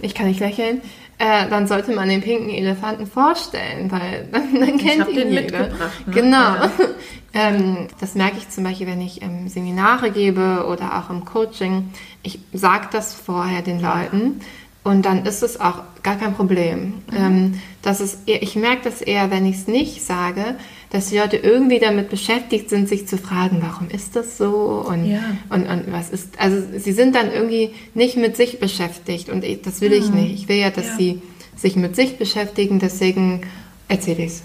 ich 0.02 0.14
kann 0.14 0.26
nicht 0.26 0.40
lächeln, 0.40 0.80
äh, 1.18 1.48
dann 1.48 1.68
sollte 1.68 1.92
man 1.92 2.08
den 2.08 2.22
pinken 2.22 2.50
Elefanten 2.50 3.06
vorstellen, 3.06 3.90
weil 3.90 4.28
dann, 4.32 4.54
dann 4.54 4.78
kennt 4.78 5.08
ihn 5.08 5.30
jeder. 5.30 5.68
Ne? 5.68 5.72
Genau. 6.12 6.36
Ja. 6.36 6.70
ähm, 7.34 7.86
das 8.00 8.16
merke 8.16 8.38
ich 8.38 8.48
zum 8.48 8.64
Beispiel, 8.64 8.88
wenn 8.88 9.00
ich 9.00 9.22
ähm, 9.22 9.48
Seminare 9.48 10.10
gebe 10.10 10.66
oder 10.68 10.98
auch 10.98 11.10
im 11.10 11.24
Coaching. 11.24 11.90
Ich 12.24 12.40
sage 12.52 12.88
das 12.90 13.14
vorher 13.14 13.62
den 13.62 13.80
Leuten 13.80 14.40
und 14.88 15.04
dann 15.04 15.26
ist 15.26 15.42
es 15.42 15.60
auch 15.60 15.82
gar 16.02 16.16
kein 16.16 16.32
Problem. 16.32 16.94
Mhm. 17.10 17.16
Ähm, 17.16 17.60
das 17.82 18.00
ist 18.00 18.20
eher, 18.26 18.42
ich 18.42 18.56
merke 18.56 18.84
das 18.84 19.02
eher, 19.02 19.30
wenn 19.30 19.44
ich 19.44 19.56
es 19.56 19.68
nicht 19.68 20.02
sage, 20.02 20.56
dass 20.88 21.10
die 21.10 21.18
Leute 21.18 21.36
irgendwie 21.36 21.78
damit 21.78 22.08
beschäftigt 22.08 22.70
sind, 22.70 22.88
sich 22.88 23.06
zu 23.06 23.18
fragen, 23.18 23.58
warum 23.60 23.90
ist 23.90 24.16
das 24.16 24.38
so 24.38 24.82
und, 24.88 25.04
ja. 25.04 25.20
und, 25.50 25.68
und 25.68 25.92
was 25.92 26.08
ist. 26.08 26.40
Also 26.40 26.62
sie 26.78 26.92
sind 26.92 27.14
dann 27.14 27.30
irgendwie 27.30 27.72
nicht 27.92 28.16
mit 28.16 28.38
sich 28.38 28.60
beschäftigt 28.60 29.28
und 29.28 29.44
ich, 29.44 29.60
das 29.60 29.82
will 29.82 29.90
mhm. 29.90 29.96
ich 29.96 30.10
nicht. 30.10 30.34
Ich 30.42 30.48
will 30.48 30.56
ja, 30.56 30.70
dass 30.70 30.86
ja. 30.86 30.96
sie 30.96 31.22
sich 31.54 31.76
mit 31.76 31.94
sich 31.94 32.16
beschäftigen, 32.16 32.78
deswegen 32.78 33.42
erzähle 33.88 34.24
ich 34.24 34.32
es. 34.32 34.42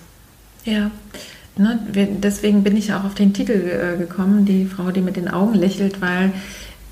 Ja. 0.66 0.92
Ne, 1.56 1.80
deswegen 2.22 2.64
bin 2.64 2.76
ich 2.76 2.94
auch 2.94 3.06
auf 3.06 3.14
den 3.14 3.34
Titel 3.34 3.54
äh, 3.54 3.98
gekommen, 3.98 4.44
die 4.44 4.66
Frau, 4.66 4.92
die 4.92 5.02
mit 5.02 5.16
den 5.16 5.30
Augen 5.30 5.54
lächelt, 5.54 6.02
weil 6.02 6.34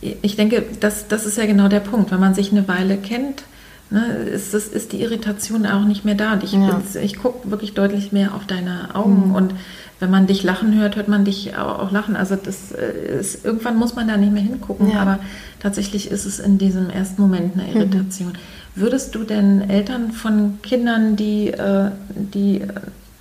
ich 0.02 0.36
denke, 0.36 0.64
das, 0.80 1.08
das 1.08 1.26
ist 1.26 1.38
ja 1.38 1.46
genau 1.46 1.68
der 1.68 1.80
Punkt. 1.80 2.12
Wenn 2.12 2.20
man 2.20 2.34
sich 2.34 2.52
eine 2.52 2.68
Weile 2.68 2.98
kennt, 2.98 3.44
ne, 3.92 4.06
ist, 4.06 4.54
das, 4.54 4.68
ist 4.68 4.92
die 4.94 5.02
Irritation 5.02 5.66
auch 5.66 5.86
nicht 5.86 6.06
mehr 6.06 6.16
da. 6.16 6.34
Und 6.34 6.44
ich, 6.44 6.54
ja. 6.54 6.82
ich 7.02 7.18
gucke 7.18 7.52
wirklich 7.52 7.74
deutlich 7.74 8.12
mehr 8.12 8.34
auf 8.34 8.46
deine 8.48 8.96
Augen. 8.96 9.30
Mhm. 9.30 9.36
Und 9.36 9.54
wenn 10.00 10.10
man 10.10 10.26
dich 10.26 10.42
lachen 10.42 10.80
hört, 10.80 10.96
hört 10.96 11.08
man 11.08 11.26
dich 11.26 11.56
auch, 11.56 11.92
lachen. 11.92 12.16
Also 12.16 12.36
das 12.36 12.72
äh, 12.72 13.20
ist, 13.20 13.46
irgendwann 13.46 13.78
muss 13.78 13.96
man 13.96 14.08
da 14.08 14.18
nicht 14.18 14.34
mehr 14.34 14.42
hingucken. 14.42 14.92
Ja. 14.92 15.02
Aber 15.02 15.20
tatsächlich 15.60 16.10
ist 16.10 16.26
es 16.26 16.40
in 16.40 16.58
diesem 16.58 16.90
ersten 16.90 17.22
Moment 17.22 17.54
eine 17.54 17.70
mhm. 17.70 17.76
Irritation. 17.76 18.30
Mhm. 18.30 18.82
Würdest 18.82 19.14
du 19.14 19.24
denn 19.24 19.70
Eltern 19.70 20.12
von 20.12 20.60
Kindern, 20.64 21.16
die, 21.16 21.50
äh, 21.50 21.92
die 22.16 22.62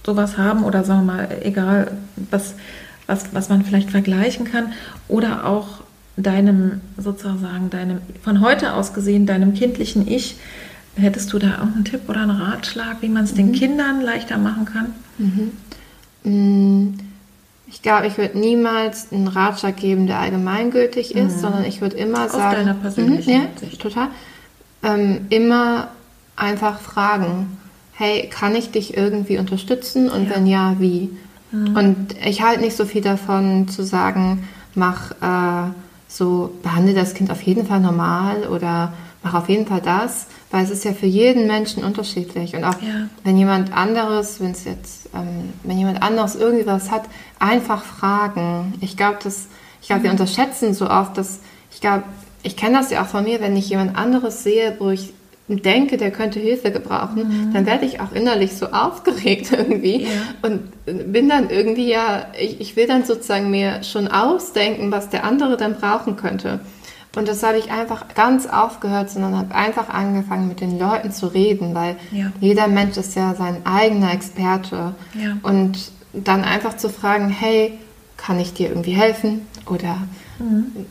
sowas 0.07 0.39
haben 0.39 0.65
oder 0.65 0.85
sagen 0.85 1.07
wir 1.07 1.13
mal, 1.13 1.29
egal, 1.43 1.91
was, 2.31 2.55
was, 3.07 3.35
was 3.35 3.49
man 3.49 3.65
vielleicht 3.65 3.91
vergleichen 3.91 4.45
kann, 4.45 4.73
oder 5.09 5.47
auch 5.47 5.83
deinem 6.23 6.81
sozusagen, 6.97 7.71
deinem, 7.71 7.99
von 8.23 8.41
heute 8.41 8.75
aus 8.75 8.93
gesehen, 8.93 9.27
deinem 9.27 9.55
kindlichen 9.55 10.07
Ich, 10.07 10.37
hättest 10.97 11.33
du 11.33 11.39
da 11.39 11.59
auch 11.59 11.75
einen 11.75 11.85
Tipp 11.85 12.09
oder 12.09 12.23
einen 12.23 12.31
Ratschlag, 12.31 12.97
wie 13.01 13.09
man 13.09 13.25
es 13.25 13.33
mhm. 13.33 13.37
den 13.37 13.53
Kindern 13.53 14.01
leichter 14.01 14.39
machen 14.39 14.65
kann? 14.65 14.95
Mhm. 15.19 15.53
Mm, 16.25 16.99
ich 17.67 17.83
glaube, 17.83 18.07
ich 18.07 18.19
würde 18.19 18.39
niemals 18.39 19.13
einen 19.13 19.29
Ratschlag 19.29 19.77
geben, 19.77 20.07
der 20.07 20.19
allgemeingültig 20.19 21.15
ist, 21.15 21.37
mhm. 21.37 21.41
sondern 21.41 21.65
ich 21.65 21.81
würde 21.81 21.97
immer 21.97 22.25
Aus 22.25 22.33
sagen. 22.33 22.57
Deiner 22.57 22.75
persönlichen 22.75 23.35
mhm, 23.35 23.49
ja, 23.63 23.79
total. 23.79 24.09
Ähm, 24.83 25.27
immer 25.29 25.89
einfach 26.37 26.81
fragen, 26.81 27.59
hey, 27.93 28.29
kann 28.29 28.57
ich 28.57 28.71
dich 28.71 28.97
irgendwie 28.97 29.39
unterstützen 29.39 30.09
und 30.09 30.29
ja. 30.29 30.37
wenn 30.37 30.47
ja, 30.47 30.77
wie? 30.79 31.11
Mhm. 31.53 31.77
Und 31.77 32.17
ich 32.25 32.43
halte 32.43 32.63
nicht 32.63 32.77
so 32.77 32.87
viel 32.87 33.03
davon 33.03 33.69
zu 33.69 33.83
sagen, 33.85 34.49
mach 34.75 35.13
äh, 35.21 35.71
so 36.11 36.53
behandle 36.63 36.93
das 36.93 37.15
Kind 37.15 37.31
auf 37.31 37.41
jeden 37.43 37.67
Fall 37.67 37.81
normal 37.81 38.49
oder 38.49 38.93
mach 39.23 39.35
auf 39.35 39.49
jeden 39.49 39.67
Fall 39.67 39.81
das, 39.81 40.27
weil 40.51 40.65
es 40.65 40.71
ist 40.71 40.85
ja 40.85 40.93
für 40.93 41.07
jeden 41.07 41.47
Menschen 41.47 41.85
unterschiedlich. 41.85 42.57
Und 42.57 42.65
auch 42.65 42.81
ja. 42.83 43.09
wenn 43.23 43.37
jemand 43.37 43.73
anderes, 43.73 44.41
wenn 44.41 44.51
es 44.51 44.65
jetzt, 44.65 45.09
ähm, 45.15 45.53
wenn 45.63 45.79
jemand 45.79 46.03
anderes 46.03 46.35
irgendwie 46.35 46.67
was 46.67 46.91
hat, 46.91 47.05
einfach 47.39 47.85
fragen. 47.85 48.75
Ich 48.81 48.97
glaube, 48.97 49.19
dass, 49.23 49.47
ich 49.81 49.87
glaube, 49.87 50.01
mhm. 50.01 50.05
wir 50.05 50.11
unterschätzen 50.13 50.75
so 50.75 50.91
oft, 50.91 51.17
dass, 51.17 51.41
ich 51.71 51.81
glaube, 51.81 52.03
ich 52.43 52.57
kenne 52.57 52.79
das 52.79 52.91
ja 52.91 53.03
auch 53.03 53.07
von 53.07 53.23
mir, 53.25 53.41
wenn 53.41 53.57
ich 53.57 53.69
jemand 53.69 53.97
anderes 53.97 54.43
sehe, 54.43 54.77
wo 54.79 54.91
ich 54.91 55.13
denke, 55.57 55.97
der 55.97 56.11
könnte 56.11 56.39
Hilfe 56.39 56.71
gebrauchen, 56.71 57.49
mhm. 57.49 57.53
dann 57.53 57.67
werde 57.67 57.85
ich 57.85 58.01
auch 58.01 58.13
innerlich 58.13 58.55
so 58.55 58.67
aufgeregt 58.67 59.53
irgendwie 59.57 60.05
ja. 60.05 60.11
und 60.43 60.63
bin 61.13 61.29
dann 61.29 61.51
irgendwie 61.51 61.89
ja, 61.89 62.27
ich, 62.39 62.61
ich 62.61 62.77
will 62.77 62.87
dann 62.87 63.05
sozusagen 63.05 63.51
mir 63.51 63.83
schon 63.83 64.09
ausdenken, 64.09 64.93
was 64.93 65.09
der 65.09 65.25
andere 65.25 65.57
dann 65.57 65.75
brauchen 65.75 66.17
könnte. 66.17 66.61
Und 67.17 67.27
das 67.27 67.43
habe 67.43 67.59
ich 67.59 67.73
einfach 67.73 68.15
ganz 68.15 68.47
aufgehört, 68.47 69.11
sondern 69.11 69.37
habe 69.37 69.53
einfach 69.53 69.89
angefangen, 69.89 70.47
mit 70.47 70.61
den 70.61 70.79
Leuten 70.79 71.11
zu 71.11 71.27
reden, 71.27 71.75
weil 71.75 71.97
ja. 72.13 72.31
jeder 72.41 72.69
Mensch 72.69 72.97
ist 72.97 73.17
ja 73.17 73.35
sein 73.35 73.67
eigener 73.67 74.13
Experte. 74.13 74.95
Ja. 75.15 75.37
Und 75.43 75.91
dann 76.13 76.45
einfach 76.45 76.77
zu 76.77 76.89
fragen, 76.89 77.29
hey, 77.29 77.79
kann 78.17 78.39
ich 78.39 78.55
dir 78.55 78.69
irgendwie 78.69 78.93
helfen? 78.93 79.47
Oder 79.67 80.07
mhm 80.39 80.87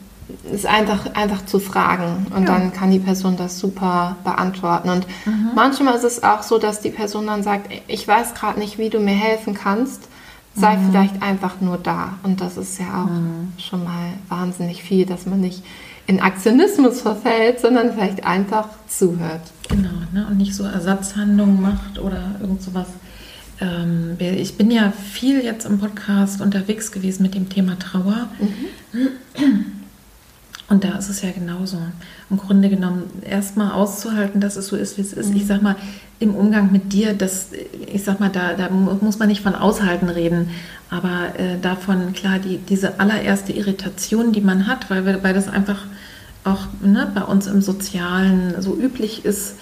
ist 0.52 0.66
einfach, 0.66 1.14
einfach 1.14 1.44
zu 1.46 1.58
fragen 1.58 2.26
und 2.34 2.46
ja. 2.46 2.58
dann 2.58 2.72
kann 2.72 2.90
die 2.90 2.98
Person 2.98 3.36
das 3.36 3.58
super 3.58 4.16
beantworten. 4.24 4.90
Und 4.90 5.06
mhm. 5.26 5.50
manchmal 5.54 5.94
ist 5.96 6.04
es 6.04 6.22
auch 6.22 6.42
so, 6.42 6.58
dass 6.58 6.80
die 6.80 6.90
Person 6.90 7.26
dann 7.26 7.42
sagt, 7.42 7.70
ich 7.86 8.06
weiß 8.06 8.34
gerade 8.34 8.58
nicht, 8.58 8.78
wie 8.78 8.90
du 8.90 9.00
mir 9.00 9.14
helfen 9.14 9.54
kannst, 9.54 10.08
sei 10.54 10.76
mhm. 10.76 10.90
vielleicht 10.90 11.22
einfach 11.22 11.60
nur 11.60 11.78
da. 11.78 12.14
Und 12.22 12.40
das 12.40 12.56
ist 12.56 12.78
ja 12.78 13.04
auch 13.04 13.10
mhm. 13.10 13.52
schon 13.58 13.84
mal 13.84 14.12
wahnsinnig 14.28 14.82
viel, 14.82 15.06
dass 15.06 15.26
man 15.26 15.40
nicht 15.40 15.62
in 16.06 16.20
Aktionismus 16.20 17.02
verfällt, 17.02 17.60
sondern 17.60 17.92
vielleicht 17.94 18.24
einfach 18.24 18.68
zuhört. 18.88 19.42
Genau, 19.68 19.90
ne? 20.12 20.26
und 20.28 20.38
nicht 20.38 20.54
so 20.54 20.64
Ersatzhandlungen 20.64 21.60
macht 21.60 21.98
oder 22.00 22.34
irgend 22.40 22.62
sowas. 22.62 22.88
Ähm, 23.60 24.16
ich 24.18 24.56
bin 24.56 24.70
ja 24.70 24.90
viel 24.90 25.44
jetzt 25.44 25.66
im 25.66 25.78
Podcast 25.78 26.40
unterwegs 26.40 26.90
gewesen 26.90 27.22
mit 27.22 27.34
dem 27.34 27.48
Thema 27.48 27.78
Trauer. 27.78 28.28
Und 30.70 30.84
da 30.84 30.96
ist 30.96 31.08
es 31.08 31.20
ja 31.20 31.32
genauso. 31.32 31.78
Im 32.30 32.36
Grunde 32.36 32.68
genommen 32.68 33.02
erstmal 33.28 33.72
auszuhalten, 33.72 34.40
dass 34.40 34.54
es 34.54 34.68
so 34.68 34.76
ist, 34.76 34.96
wie 34.96 35.02
es 35.02 35.12
ist. 35.12 35.30
Mhm. 35.30 35.36
Ich 35.36 35.46
sag 35.48 35.62
mal, 35.62 35.74
im 36.20 36.32
Umgang 36.36 36.70
mit 36.70 36.92
dir, 36.92 37.12
das, 37.12 37.48
ich 37.92 38.04
sag 38.04 38.20
mal, 38.20 38.28
da, 38.30 38.54
da 38.54 38.70
muss 38.70 39.18
man 39.18 39.26
nicht 39.26 39.42
von 39.42 39.56
aushalten 39.56 40.08
reden, 40.08 40.50
aber 40.88 41.38
äh, 41.38 41.58
davon, 41.60 42.12
klar, 42.12 42.38
die, 42.38 42.58
diese 42.58 43.00
allererste 43.00 43.52
Irritation, 43.52 44.30
die 44.30 44.40
man 44.40 44.68
hat, 44.68 44.90
weil, 44.90 45.04
wir, 45.04 45.24
weil 45.24 45.34
das 45.34 45.48
einfach 45.48 45.86
auch 46.44 46.68
ne, 46.82 47.10
bei 47.14 47.22
uns 47.22 47.48
im 47.48 47.62
Sozialen 47.62 48.54
so 48.62 48.76
üblich 48.76 49.24
ist, 49.24 49.56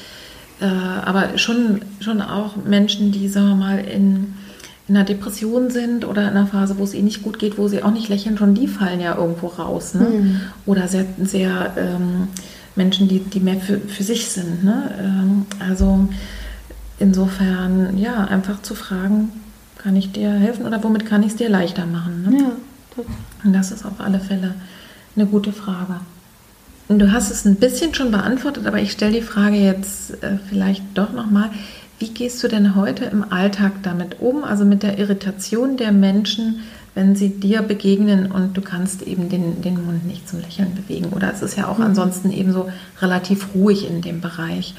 äh, 0.60 0.66
aber 0.66 1.38
schon, 1.38 1.80
schon 2.00 2.20
auch 2.20 2.56
Menschen, 2.56 3.12
die, 3.12 3.28
sagen 3.28 3.48
wir 3.48 3.54
mal, 3.54 3.78
in 3.78 4.34
in 4.88 4.96
einer 4.96 5.04
Depression 5.04 5.70
sind 5.70 6.06
oder 6.06 6.22
in 6.22 6.28
einer 6.28 6.46
Phase, 6.46 6.78
wo 6.78 6.84
es 6.84 6.94
ihnen 6.94 7.04
nicht 7.04 7.22
gut 7.22 7.38
geht, 7.38 7.58
wo 7.58 7.68
sie 7.68 7.82
auch 7.82 7.90
nicht 7.90 8.08
lächeln, 8.08 8.38
schon 8.38 8.54
die 8.54 8.66
fallen 8.66 9.00
ja 9.00 9.16
irgendwo 9.16 9.48
raus. 9.48 9.94
Ne? 9.94 10.08
Mhm. 10.08 10.40
Oder 10.64 10.88
sehr, 10.88 11.04
sehr 11.22 11.74
ähm, 11.76 12.28
Menschen, 12.74 13.06
die, 13.06 13.18
die 13.20 13.40
mehr 13.40 13.60
für, 13.60 13.78
für 13.78 14.02
sich 14.02 14.28
sind. 14.28 14.64
Ne? 14.64 14.90
Ähm, 14.98 15.46
also 15.58 16.08
insofern, 16.98 17.98
ja, 17.98 18.24
einfach 18.24 18.62
zu 18.62 18.74
fragen, 18.74 19.30
kann 19.76 19.94
ich 19.94 20.10
dir 20.10 20.30
helfen 20.32 20.66
oder 20.66 20.82
womit 20.82 21.04
kann 21.04 21.22
ich 21.22 21.28
es 21.28 21.36
dir 21.36 21.50
leichter 21.50 21.84
machen? 21.84 22.22
Ne? 22.22 22.38
Ja, 22.38 22.50
total. 22.94 23.14
Und 23.44 23.52
das 23.52 23.70
ist 23.70 23.84
auf 23.84 24.00
alle 24.00 24.20
Fälle 24.20 24.54
eine 25.14 25.26
gute 25.26 25.52
Frage. 25.52 26.00
Und 26.88 26.98
du 27.00 27.12
hast 27.12 27.30
es 27.30 27.44
ein 27.44 27.56
bisschen 27.56 27.94
schon 27.94 28.10
beantwortet, 28.10 28.66
aber 28.66 28.80
ich 28.80 28.92
stelle 28.92 29.12
die 29.12 29.22
Frage 29.22 29.56
jetzt 29.56 30.22
äh, 30.22 30.38
vielleicht 30.48 30.82
doch 30.94 31.12
nochmal. 31.12 31.50
Wie 31.98 32.08
gehst 32.10 32.42
du 32.44 32.48
denn 32.48 32.76
heute 32.76 33.06
im 33.06 33.32
Alltag 33.32 33.72
damit 33.82 34.20
um, 34.20 34.44
also 34.44 34.64
mit 34.64 34.84
der 34.84 34.98
Irritation 34.98 35.76
der 35.76 35.90
Menschen, 35.90 36.60
wenn 36.94 37.16
sie 37.16 37.28
dir 37.28 37.62
begegnen 37.62 38.30
und 38.30 38.56
du 38.56 38.60
kannst 38.60 39.02
eben 39.02 39.28
den, 39.28 39.62
den 39.62 39.84
Mund 39.84 40.06
nicht 40.06 40.28
zum 40.28 40.40
Lächeln 40.40 40.74
bewegen? 40.76 41.06
Oder 41.06 41.32
es 41.32 41.42
ist 41.42 41.56
ja 41.56 41.66
auch 41.66 41.78
mhm. 41.78 41.86
ansonsten 41.86 42.30
eben 42.30 42.52
so 42.52 42.70
relativ 43.00 43.48
ruhig 43.54 43.88
in 43.88 44.00
dem 44.00 44.20
Bereich. 44.20 44.74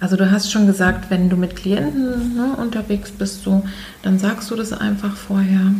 Also 0.00 0.16
du 0.16 0.30
hast 0.30 0.50
schon 0.50 0.66
gesagt, 0.66 1.10
wenn 1.10 1.28
du 1.28 1.36
mit 1.36 1.54
Klienten 1.54 2.34
ne, 2.34 2.56
unterwegs 2.56 3.10
bist, 3.10 3.42
so, 3.42 3.62
dann 4.02 4.18
sagst 4.18 4.50
du 4.50 4.56
das 4.56 4.72
einfach 4.72 5.16
vorher. 5.16 5.74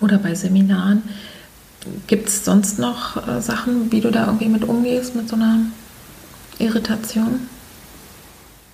Oder 0.00 0.18
bei 0.18 0.34
Seminaren. 0.34 1.02
Gibt 2.08 2.28
es 2.28 2.44
sonst 2.44 2.80
noch 2.80 3.28
äh, 3.28 3.40
Sachen, 3.40 3.92
wie 3.92 4.00
du 4.00 4.10
da 4.10 4.26
irgendwie 4.26 4.48
mit 4.48 4.64
umgehst, 4.64 5.14
mit 5.14 5.28
so 5.28 5.36
einer 5.36 5.60
Irritation? 6.58 7.40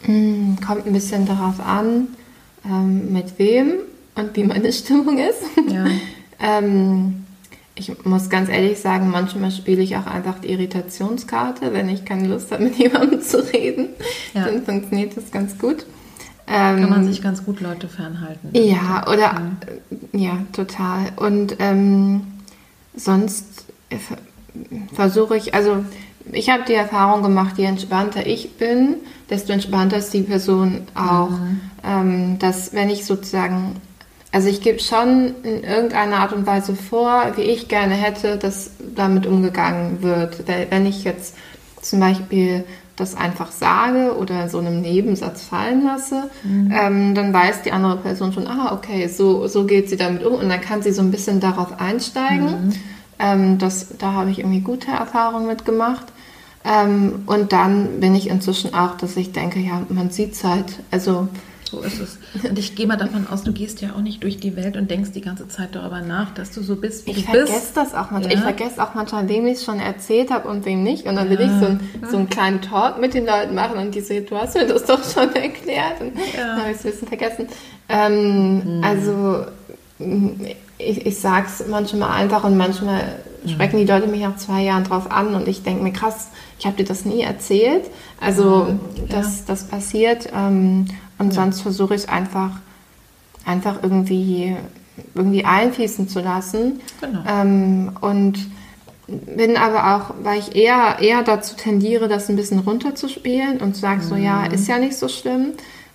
Hm, 0.03 0.57
kommt 0.64 0.86
ein 0.86 0.92
bisschen 0.92 1.26
darauf 1.26 1.61
an, 1.61 2.09
ähm, 2.64 3.12
mit 3.12 3.38
wem 3.38 3.72
und 4.14 4.36
wie 4.36 4.44
meine 4.44 4.72
Stimmung 4.72 5.18
ist. 5.18 5.42
Ja. 5.68 5.86
ähm, 6.40 7.24
ich 7.74 8.05
muss 8.05 8.28
ganz 8.28 8.49
ehrlich 8.49 8.80
sagen, 8.80 9.11
manchmal 9.11 9.53
spiele 9.53 9.82
ich 9.82 9.96
auch 9.96 10.07
einfach 10.07 10.40
die 10.40 10.51
Irritationskarte, 10.51 11.72
wenn 11.72 11.88
ich 11.88 12.05
keine 12.05 12.26
Lust 12.26 12.51
habe, 12.51 12.64
mit 12.64 12.74
jemandem 12.78 13.22
zu 13.22 13.38
reden. 13.53 13.90
Ja. 14.34 14.46
Dann 14.46 14.64
funktioniert 14.64 15.16
das 15.16 15.30
ganz 15.30 15.59
gut. 15.59 15.86
Ähm, 16.51 16.80
Kann 16.80 16.90
man 16.90 17.05
sich 17.05 17.22
ganz 17.22 17.44
gut 17.44 17.61
Leute 17.61 17.88
fernhalten. 17.88 18.51
Ja, 18.55 19.07
oder 19.07 19.38
mhm. 19.38 20.18
ja, 20.18 20.38
total. 20.53 21.12
Und 21.16 21.57
ähm, 21.59 22.22
sonst 22.96 23.66
versuche 24.92 25.36
ich, 25.36 25.55
also 25.55 25.84
ich 26.32 26.50
habe 26.50 26.64
die 26.66 26.74
Erfahrung 26.74 27.22
gemacht, 27.22 27.58
je 27.58 27.64
entspannter 27.64 28.26
ich 28.26 28.56
bin, 28.56 28.96
desto 29.30 29.52
entspannter 29.52 29.98
ist 29.98 30.12
die 30.12 30.22
Person 30.22 30.82
auch. 30.94 31.30
Mhm. 31.30 31.60
Ähm, 31.84 32.38
dass 32.38 32.72
wenn 32.72 32.90
ich 32.90 33.04
sozusagen, 33.04 33.76
also 34.32 34.48
ich 34.48 34.60
gebe 34.60 34.80
schon 34.80 35.34
in 35.42 35.62
irgendeiner 35.62 36.16
Art 36.16 36.32
und 36.32 36.46
Weise 36.46 36.74
vor, 36.74 37.32
wie 37.36 37.42
ich 37.42 37.68
gerne 37.68 37.94
hätte, 37.94 38.36
dass 38.36 38.72
damit 38.94 39.26
umgegangen 39.26 40.02
wird. 40.02 40.44
Wenn 40.70 40.86
ich 40.86 41.04
jetzt 41.04 41.36
zum 41.80 42.00
Beispiel 42.00 42.64
das 42.96 43.16
einfach 43.16 43.52
sage 43.52 44.16
oder 44.16 44.48
so 44.48 44.58
einem 44.58 44.80
Nebensatz 44.80 45.44
fallen 45.44 45.84
lasse, 45.84 46.30
mhm. 46.42 46.72
ähm, 46.76 47.14
dann 47.14 47.32
weiß 47.32 47.62
die 47.62 47.72
andere 47.72 47.96
Person 47.96 48.32
schon, 48.32 48.48
ah, 48.48 48.72
okay, 48.72 49.06
so, 49.06 49.46
so 49.46 49.64
geht 49.64 49.88
sie 49.88 49.96
damit 49.96 50.24
um 50.24 50.34
und 50.34 50.48
dann 50.48 50.60
kann 50.60 50.82
sie 50.82 50.90
so 50.90 51.02
ein 51.02 51.10
bisschen 51.10 51.38
darauf 51.38 51.80
einsteigen. 51.80 52.66
Mhm. 52.66 52.72
Ähm, 53.20 53.58
das, 53.58 53.96
da 53.98 54.12
habe 54.12 54.30
ich 54.30 54.40
irgendwie 54.40 54.60
gute 54.60 54.90
Erfahrungen 54.90 55.46
mitgemacht. 55.46 56.06
Ähm, 56.64 57.22
und 57.26 57.52
dann 57.52 58.00
bin 58.00 58.14
ich 58.14 58.28
inzwischen 58.28 58.74
auch, 58.74 58.96
dass 58.96 59.16
ich 59.16 59.32
denke, 59.32 59.61
ja, 59.61 59.82
man 59.88 60.11
sieht 60.11 60.32
es 60.32 60.44
halt. 60.44 60.80
Also 60.90 61.28
so 61.70 61.80
ist 61.80 62.00
es. 62.00 62.18
Und 62.48 62.59
ich 62.59 62.74
gehe 62.76 62.86
mal 62.86 62.96
davon 62.96 63.26
aus, 63.28 63.42
du 63.42 63.52
gehst 63.52 63.82
ja 63.82 63.90
auch 63.94 64.00
nicht 64.00 64.22
durch 64.22 64.38
die 64.38 64.56
Welt 64.56 64.76
und 64.76 64.90
denkst 64.90 65.11
die 65.12 65.20
ganze 65.20 65.48
Zeit 65.48 65.74
darüber 65.74 66.00
nach, 66.00 66.32
dass 66.32 66.50
du 66.52 66.62
so 66.62 66.76
bist, 66.76 67.06
wie 67.06 67.11
ich 67.11 67.26
du 67.26 67.32
bist. 67.32 67.44
Ich 67.44 67.50
vergesse 67.50 67.74
das 67.74 67.94
auch 67.94 68.11
manchmal. 68.11 68.32
Ja. 68.32 68.38
Ich 68.38 68.40
vergesse 68.40 68.82
auch 68.82 68.94
manchmal, 68.94 69.28
wem 69.28 69.46
ich 69.46 69.59
es 69.59 69.64
schon 69.64 69.78
erzählt 69.78 70.30
habe 70.30 70.48
und 70.48 70.64
wem 70.64 70.82
nicht. 70.82 71.06
Und 71.06 71.16
dann 71.16 71.28
will 71.28 71.40
ich 71.40 71.50
so, 71.61 71.66
ein, 71.66 71.80
so 72.11 72.16
einen 72.16 72.30
kleinen 72.30 72.62
Talk 72.62 72.98
mit 73.00 73.12
den 73.12 73.26
Leuten 73.26 73.54
machen 73.54 73.76
und 73.78 73.94
die 73.94 74.00
so, 74.00 74.18
du 74.18 74.36
hast 74.36 74.54
mir 74.54 74.66
das 74.66 74.84
doch 74.84 75.02
schon 75.04 75.34
erklärt. 75.34 76.00
Und 76.00 76.16
ja. 76.16 76.22
dann 76.38 76.61
habe 76.61 76.70
ich 76.70 76.76
es 76.78 76.84
ein 76.84 76.90
bisschen 76.92 77.09
vergessen. 77.09 77.48
Ähm, 77.90 78.62
hm. 78.64 78.84
Also 78.84 79.44
ich, 80.78 81.06
ich 81.06 81.18
sage 81.18 81.46
es 81.48 81.66
manchmal 81.68 82.11
einfach 82.12 82.44
und 82.44 82.56
manchmal 82.56 83.02
sprechen 83.46 83.78
die 83.78 83.84
Leute 83.84 84.06
mich 84.06 84.22
nach 84.22 84.36
zwei 84.36 84.62
Jahren 84.62 84.84
drauf 84.84 85.11
an 85.11 85.34
und 85.34 85.48
ich 85.48 85.62
denke 85.62 85.82
mir, 85.82 85.92
krass, 85.92 86.28
ich 86.59 86.66
habe 86.66 86.76
dir 86.76 86.84
das 86.84 87.04
nie 87.04 87.22
erzählt. 87.22 87.84
Also 88.20 88.66
ja. 88.66 88.76
das, 89.09 89.44
das 89.44 89.64
passiert 89.64 90.28
ähm, 90.34 90.86
und 91.18 91.28
ja. 91.28 91.32
sonst 91.32 91.61
versuche 91.61 91.94
ich 91.94 92.02
es 92.02 92.09
einfach, 92.09 92.50
einfach 93.44 93.82
irgendwie, 93.82 94.56
irgendwie 95.14 95.44
einfließen 95.44 96.09
zu 96.09 96.20
lassen. 96.20 96.80
Genau. 97.00 97.20
Ähm, 97.28 97.92
und 98.00 98.38
bin 99.06 99.56
aber 99.56 99.96
auch, 99.96 100.14
weil 100.22 100.38
ich 100.38 100.54
eher, 100.54 100.98
eher 101.00 101.22
dazu 101.22 101.56
tendiere, 101.56 102.09
das 102.09 102.28
ein 102.28 102.36
bisschen 102.36 102.59
runterzuspielen 102.59 103.59
und 103.61 103.76
sage 103.76 104.02
mhm. 104.02 104.06
so, 104.06 104.16
ja, 104.16 104.40
mhm. 104.40 104.54
ist 104.54 104.68
ja 104.68 104.78
nicht 104.78 104.96
so 104.96 105.09
schlimm. 105.09 105.52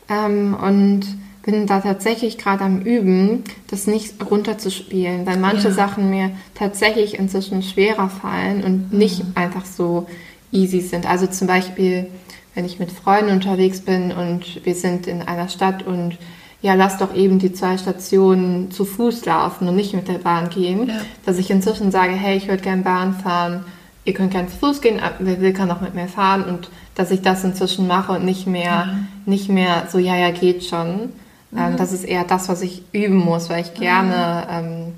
Ähm, 0.10 0.56
und 0.60 1.06
bin 1.44 1.68
da 1.68 1.82
tatsächlich 1.82 2.38
gerade 2.38 2.64
am 2.64 2.80
Üben, 2.80 3.44
das 3.68 3.86
nicht 3.86 4.16
runterzuspielen, 4.32 5.26
weil 5.26 5.38
manche 5.38 5.68
ja. 5.68 5.74
Sachen 5.74 6.10
mir 6.10 6.32
tatsächlich 6.56 7.20
inzwischen 7.20 7.62
schwerer 7.62 8.10
fallen 8.10 8.64
und 8.64 8.94
nicht 8.94 9.24
mhm. 9.24 9.32
einfach 9.36 9.66
so 9.66 10.08
easy 10.54 10.82
sind. 10.82 11.10
Also 11.10 11.28
zum 11.28 11.48
Beispiel, 11.48 12.08
wenn 12.56 12.66
ich 12.66 12.80
mit 12.80 12.92
Freunden 12.92 13.32
unterwegs 13.32 13.82
bin 13.82 14.12
und 14.12 14.66
wir 14.66 14.76
sind 14.76 15.08
in 15.08 15.22
einer 15.22 15.50
Stadt 15.50 15.84
und 15.84 16.18
ja, 16.62 16.76
lass 16.76 16.98
doch 16.98 17.14
eben 17.14 17.40
die 17.40 17.52
zwei 17.52 17.78
Stationen 17.78 18.72
zu 18.72 18.86
Fuß 18.86 19.26
laufen 19.26 19.68
und 19.68 19.76
nicht 19.76 19.94
mit 19.94 20.08
der 20.08 20.20
Bahn 20.20 20.50
gehen, 20.50 20.88
ja. 20.88 20.96
dass 21.26 21.38
ich 21.38 21.52
inzwischen 21.52 21.92
sage, 21.92 22.14
hey, 22.14 22.38
ich 22.38 22.48
würde 22.48 22.64
gerne 22.64 22.84
Bahn 22.84 23.16
fahren, 23.16 23.66
ihr 24.06 24.14
könnt 24.14 24.32
gerne 24.32 24.48
zu 24.48 24.58
Fuß 24.58 24.80
gehen, 24.80 25.02
wer 25.20 25.42
will, 25.42 25.52
kann 25.52 25.70
auch 25.72 25.82
mit 25.82 25.94
mir 25.94 26.08
fahren 26.08 26.46
und 26.46 26.70
dass 26.96 27.12
ich 27.12 27.22
das 27.22 27.44
inzwischen 27.44 27.86
mache 27.86 28.14
und 28.14 28.24
nicht 28.24 28.48
mehr, 28.48 28.64
ja. 28.64 28.96
nicht 29.26 29.50
mehr 29.50 29.88
so, 29.90 29.98
ja, 29.98 30.16
ja, 30.16 30.32
geht 30.32 30.64
schon. 30.64 31.10
Ähm, 31.56 31.74
mhm. 31.74 31.78
das 31.78 31.92
ist 31.92 32.04
eher 32.04 32.24
das, 32.24 32.50
was 32.50 32.62
ich 32.62 32.84
üben 32.94 33.18
muss, 33.18 33.50
weil 33.50 33.62
ich 33.62 33.74
gerne, 33.74 34.48
mhm. 34.48 34.68
ähm, 34.68 34.94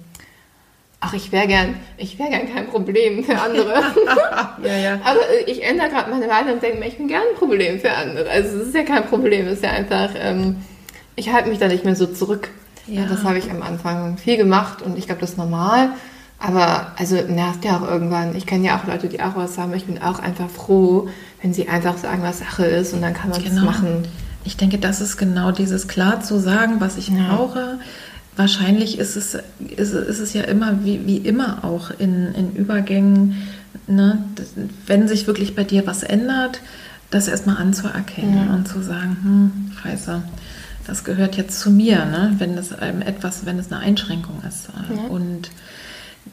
ach, 1.06 1.14
ich 1.14 1.32
wäre 1.32 1.48
gern, 1.48 1.76
ich 1.98 2.18
wäre 2.18 2.30
gern 2.30 2.54
kein 2.54 2.68
Problem 2.68 3.24
für 3.24 3.40
andere. 3.40 3.74
ja, 4.64 4.78
ja. 4.78 4.94
Aber 5.04 5.20
ich 5.46 5.64
ändere 5.64 5.90
gerade 5.90 6.10
meine 6.10 6.28
Meinung 6.28 6.54
und 6.54 6.64
denke 6.64 6.80
mir, 6.80 6.88
ich 6.88 6.98
bin 6.98 7.08
gern 7.08 7.22
ein 7.32 7.38
Problem 7.38 7.80
für 7.80 7.92
andere. 7.92 8.30
Also 8.30 8.58
es 8.58 8.68
ist 8.70 8.76
ja 8.76 8.84
kein 8.84 9.06
Problem, 9.06 9.48
es 9.48 9.56
ist 9.56 9.64
ja 9.64 9.72
einfach, 9.72 10.10
ähm, 10.18 10.58
ich 11.16 11.32
halte 11.32 11.50
mich 11.50 11.60
da 11.60 11.68
nicht 11.68 11.86
mehr 11.86 11.96
so 11.96 12.08
zurück. 12.08 12.50
Ja. 12.88 13.06
Das 13.06 13.24
habe 13.24 13.38
ich 13.38 13.50
am 13.50 13.62
Anfang 13.62 14.18
viel 14.18 14.38
gemacht 14.38 14.82
und 14.82 14.98
ich 14.98 15.06
glaube, 15.06 15.22
das 15.22 15.32
ist 15.32 15.38
normal. 15.38 15.90
Aber 16.38 16.92
also 16.98 17.16
nervt 17.16 17.64
ja 17.66 17.78
auch 17.78 17.88
irgendwann. 17.88 18.36
Ich 18.36 18.46
kenne 18.46 18.66
ja 18.66 18.78
auch 18.78 18.86
Leute, 18.86 19.08
die 19.08 19.22
auch 19.22 19.36
was 19.36 19.58
haben. 19.58 19.74
Ich 19.74 19.86
bin 19.86 20.02
auch 20.02 20.20
einfach 20.20 20.50
froh, 20.50 21.08
wenn 21.42 21.54
sie 21.54 21.68
einfach 21.68 21.98
sagen, 21.98 22.22
was 22.24 22.40
Sache 22.40 22.66
ist 22.66 22.94
und 22.94 23.02
dann 23.02 23.14
kann 23.14 23.30
man 23.30 23.40
es 23.40 23.50
genau. 23.50 23.66
machen. 23.66 24.08
Ich 24.44 24.58
denke, 24.58 24.78
das 24.78 25.02
ist 25.02 25.18
genau 25.18 25.52
dieses 25.52 25.88
klar 25.88 26.22
zu 26.22 26.40
sagen, 26.40 26.76
was 26.80 26.98
ich 26.98 27.08
ja. 27.08 27.16
brauche. 27.28 27.80
Wahrscheinlich 28.36 29.00
ist 29.00 29.16
es, 29.16 29.36
ist, 29.76 29.94
ist 29.94 30.20
es 30.20 30.34
ja 30.34 30.44
immer, 30.44 30.84
wie, 30.84 31.06
wie 31.06 31.18
immer 31.18 31.64
auch 31.64 31.92
in, 31.92 32.34
in 32.36 32.54
Übergängen, 32.54 33.36
ne, 33.88 34.24
wenn 34.88 35.08
sich 35.08 35.28
wirklich 35.28 35.56
bei 35.56 35.64
dir 35.64 35.88
was 35.88 36.04
ändert, 36.04 36.60
das 37.12 37.28
erstmal 37.28 37.58
anzuerkennen 37.58 38.48
ja. 38.48 38.54
und 38.54 38.68
zu 38.68 38.82
sagen, 38.82 39.18
hm, 39.22 39.72
scheiße, 39.82 40.22
das 40.86 41.04
gehört 41.04 41.38
jetzt 41.38 41.60
zu 41.60 41.72
mir, 41.72 42.06
ne, 42.06 42.36
wenn 42.38 42.58
es 42.58 42.72
etwas, 42.72 43.46
wenn 43.46 43.58
es 43.58 43.72
eine 43.72 43.82
Einschränkung 43.82 44.42
ist. 44.48 44.68
Ja. 44.90 45.08
Und 45.08 45.50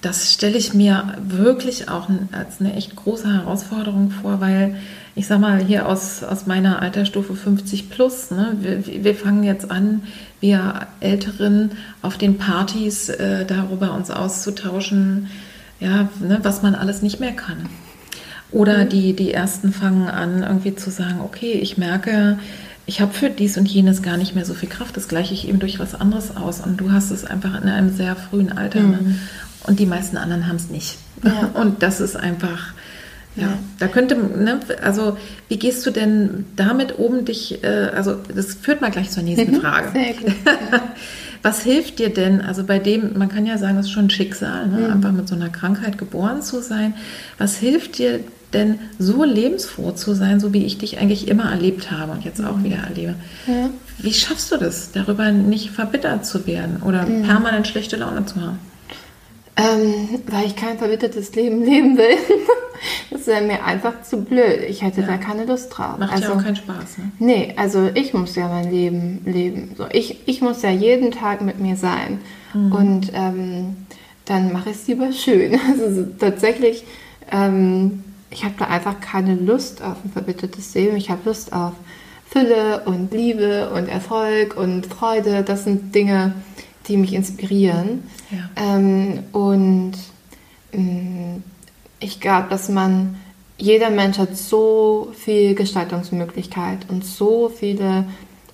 das 0.01 0.32
stelle 0.32 0.57
ich 0.57 0.74
mir 0.74 1.14
wirklich 1.22 1.88
auch 1.88 2.09
als 2.32 2.61
eine 2.61 2.74
echt 2.74 2.97
große 2.97 3.32
Herausforderung 3.32 4.11
vor, 4.11 4.40
weil 4.40 4.76
ich 5.14 5.26
sag 5.26 5.40
mal, 5.40 5.62
hier 5.62 5.88
aus, 5.88 6.22
aus 6.22 6.47
meiner 6.47 6.80
Altersstufe 6.80 7.34
50 7.34 7.90
plus, 7.90 8.30
ne, 8.30 8.57
wir, 8.61 9.05
wir 9.05 9.14
fangen 9.14 9.45
jetzt 9.45 9.70
an, 9.70 10.03
wir 10.40 10.86
Älteren 11.01 11.72
auf 12.01 12.16
den 12.16 12.38
Partys 12.38 13.11
äh, 13.11 13.45
darüber 13.45 13.93
uns 13.93 14.11
auszutauschen, 14.11 15.28
ja, 15.80 16.09
ne, 16.20 16.38
was 16.43 16.62
man 16.62 16.74
alles 16.74 17.03
nicht 17.03 17.20
mehr 17.20 17.32
kann. 17.32 17.68
Oder 18.51 18.84
mhm. 18.84 18.88
die, 18.88 19.12
die 19.14 19.34
Ersten 19.34 19.72
fangen 19.72 20.09
an, 20.09 20.43
irgendwie 20.43 20.74
zu 20.74 20.90
sagen, 20.90 21.20
okay, 21.22 21.53
ich 21.53 21.76
merke, 21.76 22.38
ich 22.86 23.01
habe 23.01 23.12
für 23.12 23.30
dies 23.30 23.59
und 23.59 23.68
jenes 23.68 24.03
gar 24.03 24.16
nicht 24.16 24.34
mehr 24.34 24.45
so 24.45 24.55
viel 24.55 24.68
Kraft, 24.68 24.97
das 24.97 25.09
gleiche 25.09 25.34
ich 25.34 25.47
eben 25.47 25.59
durch 25.59 25.78
was 25.78 25.95
anderes 25.95 26.36
aus. 26.36 26.61
Und 26.61 26.78
du 26.78 26.90
hast 26.90 27.11
es 27.11 27.24
einfach 27.24 27.61
in 27.62 27.68
einem 27.68 27.95
sehr 27.95 28.16
frühen 28.16 28.51
Alter. 28.51 28.80
Ne? 28.80 28.99
Mhm. 29.01 29.09
Ne? 29.09 29.18
Und 29.67 29.79
die 29.79 29.87
meisten 29.87 30.17
anderen 30.17 30.49
haben 30.49 30.57
es 30.57 30.69
nicht. 30.69 30.97
Ja. 31.23 31.51
Und 31.61 31.83
das 31.83 32.01
ist 32.01 32.17
einfach, 32.17 32.73
ja, 33.37 33.43
ja. 33.43 33.59
da 33.79 33.89
könnte, 33.89 34.17
ne, 34.17 34.61
also 34.83 35.17
wie 35.49 35.59
gehst 35.59 35.87
du 35.87 35.91
denn 35.91 36.47
damit 36.57 36.99
um, 36.99 37.25
dich, 37.25 37.63
äh, 37.63 37.91
also 37.95 38.17
das 38.35 38.55
führt 38.55 38.81
mal 38.81 38.91
gleich 38.91 39.11
zur 39.11 39.23
nächsten 39.23 39.53
mhm. 39.53 39.61
Frage. 39.61 39.93
Sehr 39.93 40.15
gut. 40.15 40.35
Was 41.43 41.63
hilft 41.63 41.99
dir 41.99 42.11
denn, 42.11 42.41
also 42.41 42.63
bei 42.63 42.79
dem, 42.79 43.19
man 43.19 43.29
kann 43.29 43.47
ja 43.47 43.59
sagen, 43.59 43.77
das 43.77 43.87
ist 43.87 43.93
schon 43.93 44.07
ein 44.07 44.11
Schicksal, 44.11 44.69
ne? 44.69 44.79
mhm. 44.79 44.93
einfach 44.93 45.11
mit 45.11 45.27
so 45.29 45.35
einer 45.35 45.49
Krankheit 45.49 45.99
geboren 45.99 46.41
zu 46.41 46.63
sein. 46.63 46.95
Was 47.37 47.57
hilft 47.57 47.99
dir 47.99 48.21
denn, 48.53 48.79
so 48.99 49.25
lebensfroh 49.25 49.93
zu 49.93 50.15
sein, 50.15 50.39
so 50.39 50.53
wie 50.53 50.65
ich 50.65 50.79
dich 50.79 50.99
eigentlich 50.99 51.27
immer 51.27 51.51
erlebt 51.51 51.91
habe 51.91 52.13
und 52.13 52.25
jetzt 52.25 52.45
auch 52.45 52.59
mhm. 52.59 52.65
wieder 52.65 52.77
erlebe? 52.77 53.15
Ja. 53.49 53.71
Wie 53.99 54.13
schaffst 54.13 54.53
du 54.53 54.57
das, 54.57 54.93
darüber 54.93 55.33
nicht 55.33 55.71
verbittert 55.71 56.25
zu 56.27 56.47
werden 56.47 56.83
oder 56.83 57.07
mhm. 57.07 57.23
permanent 57.23 57.67
schlechte 57.67 57.97
Laune 57.97 58.25
zu 58.25 58.41
haben? 58.41 58.59
Ähm, 59.57 60.20
weil 60.28 60.46
ich 60.46 60.57
kein 60.57 60.78
verbittertes 60.78 61.34
Leben 61.34 61.62
leben 61.64 61.98
will. 61.98 62.16
das 63.11 63.26
wäre 63.26 63.42
mir 63.42 63.64
einfach 63.64 64.03
zu 64.03 64.24
blöd. 64.24 64.62
Ich 64.68 64.82
hätte 64.82 65.03
ja. 65.03 65.07
da 65.07 65.16
keine 65.18 65.44
Lust 65.44 65.76
drauf. 65.76 65.98
Macht 65.98 66.12
also, 66.12 66.28
ja 66.28 66.34
auch 66.34 66.42
keinen 66.42 66.57
Spaß. 66.57 66.98
Ne? 66.98 67.12
Nee, 67.18 67.55
also 67.57 67.90
ich 67.94 68.14
muss 68.14 68.34
ja 68.34 68.48
mein 68.48 68.70
Leben 68.70 69.20
leben. 69.26 69.74
So, 69.76 69.84
ich, 69.92 70.26
ich 70.26 70.40
muss 70.40 70.62
ja 70.62 70.70
jeden 70.70 71.11
Tag 71.11 71.42
mit 71.42 71.61
mir 71.61 71.76
sein. 71.76 72.20
Mhm. 72.55 72.72
Und 72.72 73.12
ähm, 73.14 73.76
dann 74.24 74.53
mache 74.53 74.70
ich 74.70 74.76
es 74.76 74.86
lieber 74.86 75.12
schön. 75.12 75.59
Also 75.70 76.07
tatsächlich, 76.18 76.84
ähm, 77.30 78.05
ich 78.30 78.44
habe 78.44 78.55
da 78.59 78.66
einfach 78.66 79.00
keine 79.00 79.34
Lust 79.34 79.82
auf 79.82 79.96
ein 80.05 80.11
verbittertes 80.11 80.74
Leben. 80.74 80.96
Ich 80.96 81.11
habe 81.11 81.20
Lust 81.26 81.53
auf 81.53 81.72
Fülle 82.30 82.84
und 82.86 83.12
Liebe 83.12 83.70
und 83.70 83.88
Erfolg 83.88 84.57
und 84.57 84.86
Freude. 84.86 85.42
Das 85.42 85.64
sind 85.64 85.94
Dinge, 85.94 86.32
die 86.88 86.96
mich 86.96 87.12
inspirieren. 87.12 88.05
Ja. 88.33 88.51
Ähm, 88.57 89.20
und 89.33 89.93
ähm, 90.72 91.43
ich 92.01 92.20
glaube, 92.20 92.49
dass 92.51 92.68
man, 92.68 93.16
jeder 93.59 93.91
Mensch 93.91 94.18
hat 94.18 94.37
so 94.37 95.12
viel 95.14 95.55
Gestaltungsmöglichkeit 95.55 96.87
und 96.89 97.05
so 97.05 97.49
viele, 97.49 98.05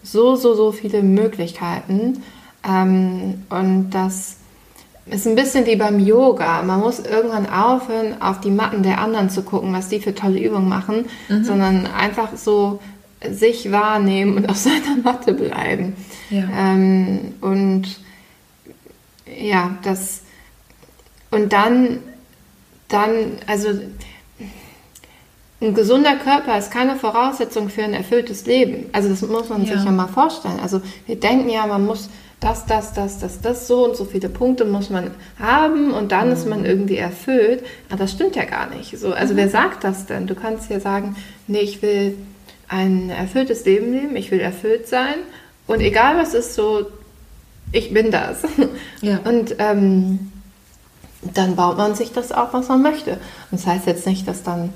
so, 0.03 0.37
so, 0.37 0.55
so 0.55 0.73
viele 0.73 1.03
Möglichkeiten. 1.03 2.23
Ähm, 2.69 3.43
und 3.49 3.91
das 3.91 4.37
ist 5.07 5.27
ein 5.27 5.35
bisschen 5.35 5.67
wie 5.67 5.77
beim 5.77 5.99
Yoga. 6.01 6.63
Man 6.63 6.81
muss 6.81 7.01
irgendwann 7.01 7.49
aufhören, 7.49 8.21
auf 8.21 8.41
die 8.41 8.51
Matten 8.51 8.83
der 8.83 9.01
anderen 9.01 9.31
zu 9.31 9.43
gucken, 9.43 9.73
was 9.73 9.89
die 9.89 10.01
für 10.01 10.15
tolle 10.15 10.41
Übungen 10.41 10.69
machen, 10.69 11.07
mhm. 11.29 11.45
sondern 11.45 11.87
einfach 11.87 12.37
so 12.37 12.81
sich 13.31 13.73
wahrnehmen 13.73 14.37
und 14.37 14.49
auf 14.49 14.57
seiner 14.59 15.03
Matte 15.03 15.33
bleiben. 15.33 15.95
Ja. 16.31 16.45
Ähm, 16.57 17.35
und 17.41 17.99
ja, 19.37 19.77
das 19.83 20.23
und 21.31 21.53
dann, 21.53 22.01
dann, 22.89 23.39
also 23.47 23.69
ein 25.61 25.75
gesunder 25.75 26.17
Körper 26.17 26.57
ist 26.57 26.71
keine 26.71 26.97
Voraussetzung 26.97 27.69
für 27.69 27.83
ein 27.83 27.93
erfülltes 27.93 28.47
Leben. 28.47 28.87
Also 28.93 29.09
das 29.09 29.23
muss 29.23 29.49
man 29.49 29.65
ja. 29.65 29.75
sich 29.75 29.85
ja 29.85 29.91
mal 29.91 30.07
vorstellen. 30.07 30.61
Also 30.63 30.81
wir 31.07 31.17
denken 31.19 31.51
ja, 31.51 31.67
man 31.67 31.85
muss 31.85 32.09
das, 32.41 32.67
das, 32.67 32.93
das, 32.93 33.19
das, 33.19 33.41
das, 33.41 33.67
so 33.67 33.85
und 33.85 33.97
so 33.97 34.05
viele 34.05 34.29
Punkte 34.29 34.65
muss 34.65 34.91
man 34.91 35.11
haben 35.41 35.91
und 35.93 36.13
dann 36.13 36.29
mhm. 36.29 36.33
ist 36.33 36.47
man 36.47 36.61
mhm. 36.61 36.67
irgendwie 36.67 36.97
erfüllt. 36.97 37.65
Aber 37.89 37.99
das 37.99 38.13
stimmt 38.13 38.37
ja 38.37 38.45
gar 38.45 38.71
nicht. 38.71 38.97
So, 38.97 39.13
also 39.13 39.35
mhm. 39.35 39.39
wer 39.39 39.49
sagt 39.49 39.83
das 39.83 40.07
denn? 40.07 40.29
Du 40.29 40.37
kannst 40.37 40.71
ja 40.71 40.79
sagen, 40.79 41.17
nee, 41.49 41.61
ich 41.61 41.83
will 41.83 42.17
ein 42.69 43.11
erfülltes 43.11 43.65
Leben 43.65 43.93
leben, 43.93 44.15
ich 44.15 44.31
will 44.31 44.41
erfüllt 44.41 44.87
sein 44.87 45.15
und 45.67 45.81
egal 45.81 46.17
was 46.19 46.35
ist, 46.35 46.55
so 46.55 46.87
ich 47.73 47.93
bin 47.93 48.11
das. 48.11 48.43
Ja. 49.01 49.19
Und 49.25 49.55
ähm, 49.59 50.33
dann 51.23 51.57
baut 51.57 51.77
man 51.77 51.95
sich 51.95 52.13
das 52.13 52.33
auf, 52.33 52.53
was 52.53 52.69
man 52.69 52.83
möchte. 52.83 53.13
Und 53.13 53.61
das 53.61 53.67
heißt 53.67 53.87
jetzt 53.87 54.07
nicht, 54.07 54.27
dass 54.27 54.43
dann, 54.43 54.73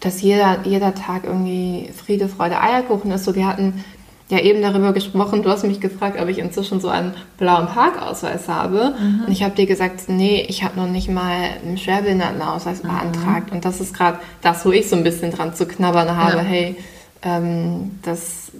dass 0.00 0.22
jeder, 0.22 0.58
jeder 0.64 0.94
Tag 0.94 1.24
irgendwie 1.24 1.90
Friede, 1.96 2.28
Freude, 2.28 2.60
Eierkuchen 2.60 3.10
ist. 3.10 3.24
So, 3.24 3.34
wir 3.34 3.46
hatten 3.46 3.84
ja 4.28 4.38
eben 4.38 4.62
darüber 4.62 4.92
gesprochen, 4.92 5.42
du 5.42 5.50
hast 5.50 5.64
mich 5.64 5.80
gefragt, 5.80 6.20
ob 6.20 6.28
ich 6.28 6.38
inzwischen 6.38 6.80
so 6.80 6.88
einen 6.88 7.14
blauen 7.36 7.66
Parkausweis 7.66 8.48
habe. 8.48 8.94
Mhm. 8.98 9.24
Und 9.26 9.32
ich 9.32 9.42
habe 9.42 9.54
dir 9.54 9.66
gesagt, 9.66 10.08
nee, 10.08 10.46
ich 10.48 10.62
habe 10.62 10.78
noch 10.78 10.88
nicht 10.88 11.08
mal 11.08 11.50
einen 11.64 11.78
Schwerbehindertenausweis 11.78 12.82
mhm. 12.82 12.88
beantragt. 12.88 13.52
Und 13.52 13.64
das 13.64 13.80
ist 13.80 13.94
gerade 13.94 14.20
das, 14.40 14.64
wo 14.64 14.70
ich 14.70 14.88
so 14.88 14.96
ein 14.96 15.04
bisschen 15.04 15.32
dran 15.32 15.54
zu 15.54 15.66
knabbern 15.66 16.16
habe. 16.16 16.38
Ja. 16.38 16.42
Hey, 16.42 16.76
ähm, 17.22 17.98
das 18.02 18.52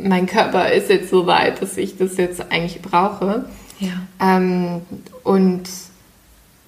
mein 0.00 0.26
Körper 0.26 0.70
ist 0.70 0.88
jetzt 0.88 1.10
so 1.10 1.26
weit, 1.26 1.60
dass 1.60 1.76
ich 1.76 1.96
das 1.96 2.16
jetzt 2.16 2.40
eigentlich 2.52 2.80
brauche. 2.82 3.44
Ja. 3.80 3.92
Ähm, 4.20 4.82
und 5.24 5.68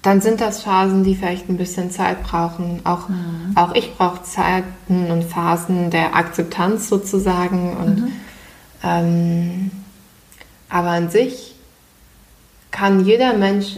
dann 0.03 0.21
sind 0.21 0.41
das 0.41 0.63
Phasen, 0.63 1.05
die 1.05 1.15
vielleicht 1.15 1.49
ein 1.49 1.59
bisschen 1.59 1.91
Zeit 1.91 2.23
brauchen. 2.23 2.81
Auch, 2.85 3.09
mhm. 3.09 3.53
auch 3.55 3.75
ich 3.75 3.95
brauche 3.97 4.23
Zeiten 4.23 5.11
und 5.11 5.25
Phasen 5.25 5.91
der 5.91 6.17
Akzeptanz 6.17 6.89
sozusagen. 6.89 7.77
Und, 7.77 7.99
mhm. 7.99 8.13
ähm, 8.83 9.71
aber 10.69 10.91
an 10.91 11.11
sich 11.11 11.55
kann 12.71 13.05
jeder 13.05 13.35
Mensch 13.35 13.77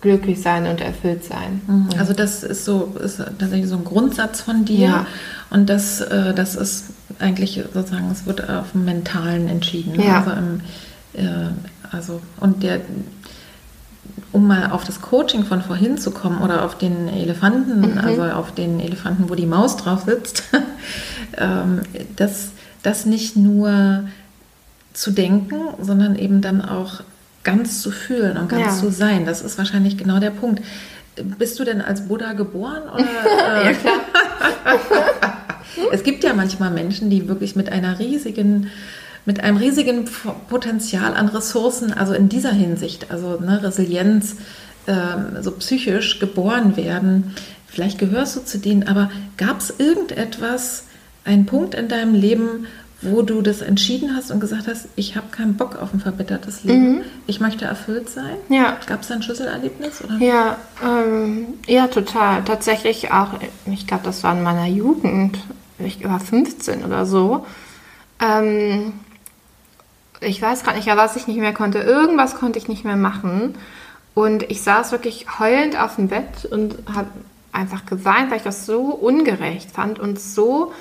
glücklich 0.00 0.40
sein 0.40 0.66
und 0.66 0.80
erfüllt 0.80 1.24
sein. 1.24 1.60
Mhm. 1.66 1.88
Also 1.98 2.12
das 2.12 2.44
ist 2.44 2.64
so 2.64 2.94
ist 3.02 3.18
tatsächlich 3.18 3.68
so 3.68 3.76
ein 3.76 3.84
Grundsatz 3.84 4.40
von 4.40 4.64
dir. 4.64 4.88
Ja. 4.88 5.06
Und 5.50 5.68
das, 5.68 6.00
äh, 6.00 6.34
das 6.34 6.54
ist 6.54 6.86
eigentlich 7.18 7.62
sozusagen, 7.72 8.10
es 8.10 8.26
wird 8.26 8.48
auf 8.48 8.72
dem 8.72 8.84
Mentalen 8.84 9.48
entschieden. 9.48 9.96
Ne? 9.96 10.06
Ja. 10.06 10.18
Also, 10.18 10.30
im, 10.32 10.60
äh, 11.14 11.48
also, 11.90 12.20
und 12.40 12.62
der, 12.62 12.80
um 14.32 14.46
mal 14.46 14.70
auf 14.70 14.84
das 14.84 15.00
Coaching 15.00 15.44
von 15.44 15.62
vorhin 15.62 15.98
zu 15.98 16.10
kommen 16.10 16.40
oder 16.40 16.64
auf 16.64 16.76
den 16.76 17.08
Elefanten, 17.08 17.92
mhm. 17.92 17.98
also 17.98 18.22
auf 18.22 18.52
den 18.52 18.80
Elefanten, 18.80 19.28
wo 19.28 19.34
die 19.34 19.46
Maus 19.46 19.76
drauf 19.76 20.02
sitzt, 20.06 20.44
ähm, 21.36 21.80
das, 22.16 22.50
das 22.82 23.06
nicht 23.06 23.36
nur 23.36 24.04
zu 24.92 25.10
denken, 25.10 25.56
sondern 25.80 26.16
eben 26.16 26.40
dann 26.40 26.62
auch 26.62 27.00
ganz 27.44 27.80
zu 27.80 27.90
fühlen 27.90 28.36
und 28.36 28.48
ganz 28.48 28.66
ja. 28.66 28.72
zu 28.72 28.90
sein. 28.90 29.24
Das 29.24 29.42
ist 29.42 29.56
wahrscheinlich 29.58 29.96
genau 29.96 30.18
der 30.18 30.30
Punkt. 30.30 30.62
Bist 31.38 31.58
du 31.58 31.64
denn 31.64 31.80
als 31.80 32.06
Buddha 32.06 32.32
geboren? 32.32 32.82
Oder, 32.92 33.64
ja, 33.64 33.72
klar. 33.72 34.00
es 35.92 36.02
gibt 36.02 36.24
ja 36.24 36.34
manchmal 36.34 36.70
Menschen, 36.70 37.10
die 37.10 37.28
wirklich 37.28 37.56
mit 37.56 37.70
einer 37.70 37.98
riesigen, 37.98 38.70
mit 39.24 39.40
einem 39.40 39.56
riesigen 39.56 40.06
Potenzial 40.48 41.14
an 41.14 41.28
Ressourcen, 41.28 41.92
also 41.92 42.14
in 42.14 42.28
dieser 42.28 42.52
Hinsicht, 42.52 43.10
also 43.10 43.38
ne, 43.40 43.62
Resilienz, 43.62 44.36
äh, 44.86 45.42
so 45.42 45.52
psychisch 45.52 46.18
geboren 46.18 46.76
werden. 46.76 47.34
Vielleicht 47.66 47.98
gehörst 47.98 48.36
du 48.36 48.40
zu 48.40 48.58
denen, 48.58 48.88
aber 48.88 49.10
gab 49.36 49.60
es 49.60 49.74
irgendetwas, 49.78 50.84
einen 51.24 51.46
Punkt 51.46 51.74
in 51.74 51.88
deinem 51.88 52.14
Leben, 52.14 52.66
wo 53.00 53.22
du 53.22 53.42
das 53.42 53.60
entschieden 53.60 54.16
hast 54.16 54.30
und 54.30 54.40
gesagt 54.40 54.66
hast, 54.66 54.88
ich 54.96 55.14
habe 55.16 55.28
keinen 55.30 55.54
Bock 55.54 55.80
auf 55.80 55.94
ein 55.94 56.00
verbittertes 56.00 56.64
Leben. 56.64 56.96
Mhm. 56.96 57.00
Ich 57.26 57.38
möchte 57.38 57.64
erfüllt 57.64 58.08
sein. 58.08 58.36
Ja. 58.48 58.76
Gab 58.86 59.02
es 59.02 59.08
da 59.08 59.14
ein 59.14 59.22
Schlüsselerlebnis? 59.22 60.02
Oder? 60.02 60.18
Ja, 60.18 60.56
ähm, 60.82 61.46
ja, 61.66 61.86
total. 61.86 62.42
Tatsächlich 62.42 63.12
auch, 63.12 63.34
ich 63.66 63.86
glaube, 63.86 64.02
das 64.04 64.24
war 64.24 64.36
in 64.36 64.42
meiner 64.42 64.66
Jugend, 64.66 65.38
ich 65.78 66.02
war 66.04 66.20
15 66.20 66.84
oder 66.84 67.06
so. 67.06 67.46
Ähm, 68.20 68.92
ich 70.20 70.42
weiß 70.42 70.64
gerade 70.64 70.76
nicht, 70.76 70.88
was 70.88 71.16
ich 71.16 71.26
nicht 71.26 71.38
mehr 71.38 71.54
konnte. 71.54 71.78
Irgendwas 71.78 72.34
konnte 72.34 72.58
ich 72.58 72.68
nicht 72.68 72.84
mehr 72.84 72.96
machen. 72.96 73.54
Und 74.14 74.42
ich 74.50 74.62
saß 74.62 74.90
wirklich 74.90 75.38
heulend 75.38 75.80
auf 75.80 75.96
dem 75.96 76.08
Bett 76.08 76.44
und 76.50 76.76
habe 76.92 77.08
einfach 77.52 77.86
geweint, 77.86 78.30
weil 78.30 78.38
ich 78.38 78.42
das 78.42 78.66
so 78.66 78.86
ungerecht 78.86 79.70
fand 79.70 79.98
und 79.98 80.20
so 80.20 80.72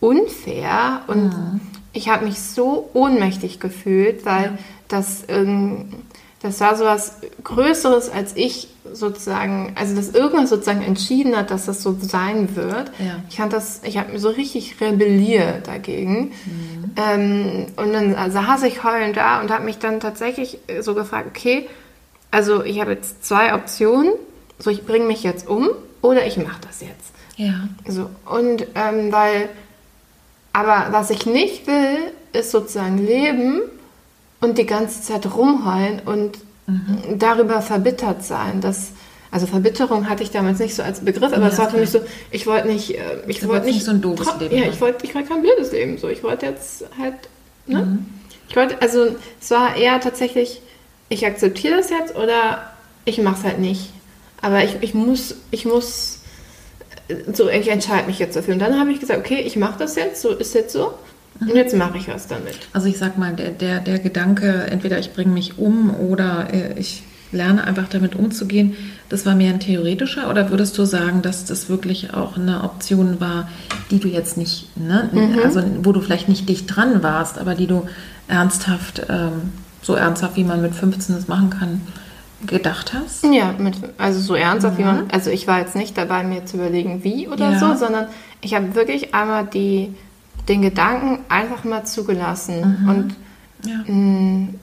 unfair 0.00 1.02
und 1.06 1.28
mhm. 1.28 1.60
ich 1.92 2.08
habe 2.08 2.24
mich 2.26 2.40
so 2.40 2.90
ohnmächtig 2.92 3.60
gefühlt, 3.60 4.24
weil 4.26 4.44
ja. 4.44 4.58
das, 4.88 5.24
ähm, 5.28 5.88
das 6.42 6.60
war 6.60 6.76
so 6.76 6.84
was 6.84 7.16
Größeres 7.42 8.10
als 8.10 8.36
ich 8.36 8.68
sozusagen, 8.92 9.72
also 9.74 9.96
dass 9.96 10.10
irgendwas 10.10 10.50
sozusagen 10.50 10.82
entschieden 10.82 11.36
hat, 11.36 11.50
dass 11.50 11.66
das 11.66 11.82
so 11.82 11.96
sein 12.00 12.54
wird. 12.56 12.90
Ja. 12.98 13.22
Ich 13.28 13.36
fand 13.36 13.52
das, 13.52 13.80
ich 13.84 13.98
habe 13.98 14.12
mir 14.12 14.18
so 14.18 14.28
richtig 14.28 14.80
rebelliert 14.80 15.66
dagegen. 15.66 16.32
Mhm. 16.44 16.90
Ähm, 16.96 17.66
und 17.76 17.92
dann 17.92 18.30
saß 18.30 18.62
ich 18.64 18.84
heulend 18.84 19.16
da 19.16 19.40
und 19.40 19.50
habe 19.50 19.64
mich 19.64 19.78
dann 19.78 20.00
tatsächlich 20.00 20.58
so 20.80 20.94
gefragt, 20.94 21.28
okay, 21.28 21.68
also 22.30 22.62
ich 22.62 22.80
habe 22.80 22.92
jetzt 22.92 23.24
zwei 23.24 23.54
Optionen, 23.54 24.12
so 24.58 24.70
ich 24.70 24.84
bringe 24.84 25.06
mich 25.06 25.22
jetzt 25.22 25.48
um 25.48 25.70
oder 26.02 26.26
ich 26.26 26.36
mache 26.36 26.60
das 26.66 26.80
jetzt. 26.80 27.12
Ja. 27.36 27.68
So, 27.86 28.10
und 28.24 28.66
ähm, 28.74 29.12
weil 29.12 29.48
aber 30.52 30.86
was 30.90 31.10
ich 31.10 31.26
nicht 31.26 31.66
will, 31.66 31.98
ist 32.32 32.50
sozusagen 32.50 32.98
leben 32.98 33.60
und 34.40 34.58
die 34.58 34.66
ganze 34.66 35.02
Zeit 35.02 35.26
rumheulen 35.34 36.00
und 36.04 36.38
mhm. 36.66 37.18
darüber 37.18 37.62
verbittert 37.62 38.24
sein. 38.24 38.60
Das, 38.60 38.92
also 39.30 39.46
Verbitterung 39.46 40.08
hatte 40.08 40.22
ich 40.22 40.30
damals 40.30 40.58
nicht 40.58 40.74
so 40.74 40.82
als 40.82 41.00
Begriff, 41.00 41.32
aber 41.32 41.48
es 41.48 41.58
war 41.58 41.70
für 41.70 41.78
mich 41.78 41.90
so, 41.90 42.00
ich 42.30 42.46
wollte 42.46 42.68
nicht, 42.68 42.98
äh, 42.98 43.00
ich 43.26 43.46
wollte 43.46 43.66
nicht 43.66 43.84
so 43.84 43.90
ein 43.90 44.00
doofes 44.00 44.38
Leben. 44.40 44.56
Ja, 44.56 44.64
ich 44.64 44.80
wollte, 44.80 45.04
ich 45.06 45.14
wollte 45.14 45.28
kein 45.28 45.42
blödes 45.42 45.72
Leben. 45.72 45.98
So, 45.98 46.08
ich 46.08 46.22
wollte 46.22 46.46
jetzt 46.46 46.84
halt, 46.98 47.14
ne? 47.66 47.82
Mhm. 47.82 48.06
Ich 48.48 48.54
wollte, 48.54 48.80
also 48.80 49.16
es 49.40 49.50
war 49.50 49.76
eher 49.76 50.00
tatsächlich, 50.00 50.62
ich 51.08 51.26
akzeptiere 51.26 51.78
das 51.78 51.90
jetzt 51.90 52.14
oder 52.14 52.70
ich 53.04 53.18
mache 53.18 53.36
es 53.38 53.44
halt 53.44 53.58
nicht. 53.58 53.90
Aber 54.42 54.62
ich, 54.62 54.76
ich 54.80 54.94
muss, 54.94 55.34
ich 55.50 55.64
muss, 55.64 56.20
so, 57.32 57.48
ich 57.48 57.68
entscheide 57.68 58.06
mich 58.06 58.18
jetzt 58.18 58.36
dafür. 58.36 58.54
Und 58.54 58.60
dann 58.60 58.78
habe 58.78 58.92
ich 58.92 59.00
gesagt, 59.00 59.18
okay, 59.18 59.40
ich 59.40 59.56
mache 59.56 59.78
das 59.78 59.96
jetzt, 59.96 60.22
so 60.22 60.30
ist 60.30 60.54
jetzt 60.54 60.72
so. 60.72 60.94
Und 61.40 61.54
jetzt 61.54 61.76
mache 61.76 61.98
ich 61.98 62.08
was 62.08 62.26
damit. 62.26 62.58
Also 62.72 62.88
ich 62.88 62.98
sag 62.98 63.18
mal, 63.18 63.34
der, 63.34 63.50
der, 63.50 63.80
der 63.80 63.98
Gedanke, 63.98 64.66
entweder 64.70 64.98
ich 64.98 65.12
bringe 65.12 65.32
mich 65.32 65.58
um 65.58 65.94
oder 65.94 66.48
äh, 66.52 66.78
ich 66.78 67.02
lerne 67.32 67.64
einfach 67.64 67.88
damit 67.88 68.14
umzugehen, 68.14 68.76
das 69.08 69.26
war 69.26 69.34
mehr 69.34 69.52
ein 69.52 69.60
theoretischer 69.60 70.30
oder 70.30 70.50
würdest 70.50 70.76
du 70.78 70.84
sagen, 70.84 71.22
dass 71.22 71.44
das 71.44 71.68
wirklich 71.68 72.14
auch 72.14 72.36
eine 72.36 72.64
Option 72.64 73.20
war, 73.20 73.48
die 73.90 73.98
du 73.98 74.08
jetzt 74.08 74.36
nicht, 74.36 74.76
ne, 74.76 75.10
mhm. 75.12 75.38
also 75.42 75.62
wo 75.82 75.92
du 75.92 76.00
vielleicht 76.00 76.28
nicht 76.28 76.48
dicht 76.48 76.74
dran 76.74 77.02
warst, 77.02 77.38
aber 77.38 77.54
die 77.54 77.66
du 77.66 77.86
ernsthaft, 78.28 79.06
ähm, 79.08 79.52
so 79.82 79.94
ernsthaft, 79.94 80.36
wie 80.36 80.44
man 80.44 80.62
mit 80.62 80.74
15 80.74 81.14
das 81.14 81.28
machen 81.28 81.50
kann, 81.50 81.80
gedacht 82.46 82.92
hast? 82.92 83.24
Ja, 83.24 83.54
mit, 83.58 83.76
also 83.98 84.20
so 84.20 84.34
ernsthaft, 84.34 84.78
mhm. 84.78 84.82
wie 84.82 84.86
man, 84.86 85.10
also 85.10 85.30
ich 85.30 85.46
war 85.46 85.60
jetzt 85.60 85.76
nicht 85.76 85.96
dabei, 85.96 86.22
mir 86.24 86.44
zu 86.44 86.56
überlegen, 86.56 87.02
wie 87.02 87.28
oder 87.28 87.52
ja. 87.52 87.58
so, 87.58 87.74
sondern 87.74 88.06
ich 88.40 88.54
habe 88.54 88.74
wirklich 88.74 89.14
einmal 89.14 89.46
die, 89.46 89.94
den 90.48 90.62
Gedanken 90.62 91.18
einfach 91.28 91.64
mal 91.64 91.84
zugelassen 91.84 92.78
mhm. 92.82 92.88
und 92.88 93.16
ja. 93.64 93.78
mh, 93.86 93.92
mm, 93.92 94.54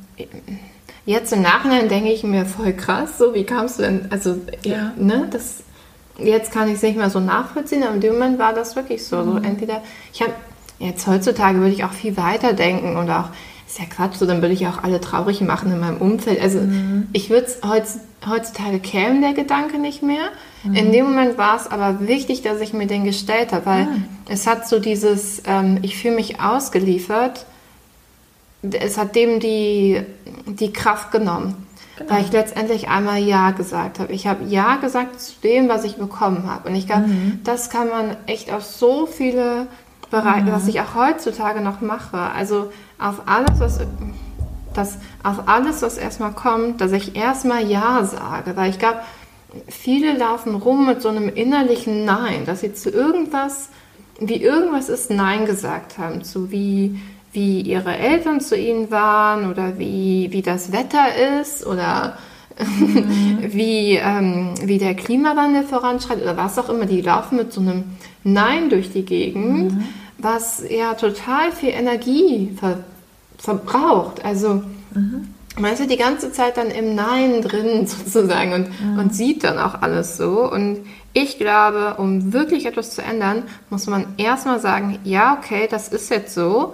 Jetzt 1.06 1.34
im 1.34 1.42
Nachhinein 1.42 1.90
denke 1.90 2.12
ich 2.12 2.24
mir 2.24 2.46
voll 2.46 2.72
krass, 2.74 3.18
so 3.18 3.34
wie 3.34 3.44
kamst 3.44 3.78
du 3.78 3.84
denn, 3.84 4.08
also, 4.10 4.38
ja. 4.64 4.94
ne, 4.96 5.28
das, 5.30 5.64
jetzt 6.18 6.54
kann 6.54 6.70
ich 6.70 6.76
es 6.76 6.82
nicht 6.82 6.96
mehr 6.96 7.10
so 7.10 7.20
nachvollziehen, 7.20 7.84
aber 7.84 7.96
in 7.96 8.02
dem 8.02 8.14
Moment 8.14 8.40
war 8.40 8.54
das 8.54 8.78
wirklich 8.78 9.06
so. 9.06 9.18
Mhm. 9.18 9.32
so 9.32 9.38
entweder, 9.40 9.82
ich 10.14 10.22
habe, 10.22 10.32
jetzt 10.80 11.06
heutzutage 11.06 11.60
würde 11.60 11.74
ich 11.74 11.84
auch 11.84 11.92
viel 11.92 12.16
weiter 12.16 12.54
denken 12.54 12.96
und 12.96 13.10
auch, 13.10 13.30
ist 13.74 13.80
ja 13.80 13.86
Quatsch, 13.86 14.16
so 14.16 14.26
dann 14.26 14.42
würde 14.42 14.54
ich 14.54 14.68
auch 14.68 14.84
alle 14.84 15.02
traurig 15.02 15.42
machen 15.42 15.72
in 15.72 15.80
meinem 15.80 15.98
Umfeld. 15.98 16.42
Also 16.42 16.60
mhm. 16.60 17.08
ich 17.12 17.30
würde 17.30 17.48
es 17.48 17.60
heutz, 17.68 18.00
heutzutage 18.28 18.80
kämen 18.80 19.22
der 19.22 19.34
Gedanke 19.34 19.80
nicht 19.80 20.04
mehr. 20.04 20.30
Mhm. 20.64 20.76
In 20.76 20.92
dem 20.92 21.06
Moment 21.06 21.38
war 21.38 21.56
es 21.58 21.68
aber 21.68 22.08
wichtig, 22.08 22.42
dass 22.42 22.62
ich 22.62 22.74
mir 22.74 22.88
den 22.88 23.04
gestellt 23.04 23.52
habe, 23.52 23.66
weil 23.66 23.86
mhm. 23.86 24.06
es 24.30 24.48
hat 24.48 24.68
so 24.68 24.80
dieses, 24.80 25.44
ähm, 25.46 25.80
ich 25.82 25.98
fühle 25.98 26.16
mich 26.16 26.40
ausgeliefert 26.40 27.46
es 28.72 28.98
hat 28.98 29.16
dem 29.16 29.40
die, 29.40 30.02
die 30.46 30.72
Kraft 30.72 31.12
genommen. 31.12 31.68
Genau. 31.98 32.12
Weil 32.12 32.24
ich 32.24 32.32
letztendlich 32.32 32.88
einmal 32.88 33.20
Ja 33.20 33.52
gesagt 33.52 34.00
habe. 34.00 34.14
Ich 34.14 34.26
habe 34.26 34.46
Ja 34.46 34.78
gesagt 34.78 35.22
zu 35.22 35.34
dem, 35.44 35.70
was 35.70 35.84
ich 35.84 35.98
bekommen 35.98 36.50
habe. 36.50 36.70
Und 36.70 36.76
ich 36.76 36.88
glaube, 36.88 37.08
mhm. 37.08 37.42
das 37.44 37.70
kann 37.70 37.90
man 37.90 38.18
echt 38.26 38.52
auf 38.52 38.64
so 38.64 39.06
viele 39.06 39.68
Bereiche, 40.10 40.46
mhm. 40.46 40.52
was 40.54 40.68
ich 40.68 40.82
auch 40.82 40.96
heutzutage 40.96 41.62
noch 41.62 41.82
mache. 41.82 42.18
Also 42.18 42.72
auf 43.04 43.28
alles, 43.28 43.60
was 43.60 43.80
das, 44.74 44.98
auf 45.24 45.48
alles, 45.48 45.82
was 45.82 45.98
erstmal 45.98 46.32
kommt, 46.32 46.82
dass 46.82 46.92
ich 46.92 47.16
erstmal 47.16 47.70
Ja 47.70 48.04
sage. 48.04 48.56
Weil 48.56 48.70
ich 48.70 48.80
glaube, 48.80 49.00
viele 49.68 50.18
laufen 50.18 50.56
rum 50.56 50.86
mit 50.88 51.02
so 51.02 51.10
einem 51.10 51.30
innerlichen 51.30 52.06
Nein, 52.06 52.46
dass 52.46 52.62
sie 52.62 52.74
zu 52.74 52.90
irgendwas, 52.90 53.70
wie 54.20 54.42
irgendwas 54.42 54.90
ist, 54.90 55.12
Nein 55.12 55.46
gesagt 55.46 55.98
haben. 55.98 56.24
Zu 56.24 56.52
wie 56.52 57.00
wie 57.34 57.62
ihre 57.62 57.98
Eltern 57.98 58.40
zu 58.40 58.56
ihnen 58.56 58.92
waren 58.92 59.50
oder 59.50 59.80
wie, 59.80 60.30
wie 60.32 60.44
das 60.44 60.72
Wetter 60.72 61.40
ist 61.42 61.66
oder 61.66 62.18
mhm. 62.60 63.40
wie, 63.52 63.96
ähm, 63.96 64.54
wie 64.64 64.78
der 64.78 64.94
Klimawandel 64.94 65.64
voranschreitet 65.64 66.24
oder 66.24 66.38
was 66.38 66.58
auch 66.60 66.70
immer. 66.70 66.86
Die 66.86 67.02
laufen 67.02 67.38
mit 67.38 67.52
so 67.52 67.60
einem 67.60 67.84
Nein 68.24 68.70
durch 68.70 68.92
die 68.92 69.04
Gegend, 69.04 69.74
mhm. 69.74 69.84
was 70.20 70.64
ja 70.70 70.94
total 70.94 71.52
viel 71.52 71.72
Energie 71.72 72.56
ver 72.58 72.84
verbraucht. 73.44 74.24
Also 74.24 74.64
mhm. 74.94 75.28
man 75.60 75.74
ist 75.74 75.80
ja 75.80 75.86
die 75.86 75.98
ganze 75.98 76.32
Zeit 76.32 76.56
dann 76.56 76.72
im 76.72 76.96
Nein 76.96 77.42
drin 77.42 77.86
sozusagen 77.88 78.54
und, 78.54 78.82
mhm. 78.82 79.00
und 79.00 79.14
sieht 79.14 79.44
dann 79.44 79.60
auch 79.60 79.82
alles 79.82 80.18
so. 80.18 80.50
Und 80.50 80.80
ich 81.12 81.38
glaube, 81.38 81.96
um 81.98 82.32
wirklich 82.32 82.66
etwas 82.66 82.96
zu 82.96 83.04
ändern, 83.04 83.44
muss 83.70 83.86
man 83.86 84.06
erstmal 84.18 84.60
sagen, 84.60 84.98
ja, 85.04 85.38
okay, 85.38 85.68
das 85.70 85.90
ist 85.90 86.10
jetzt 86.10 86.34
so 86.34 86.74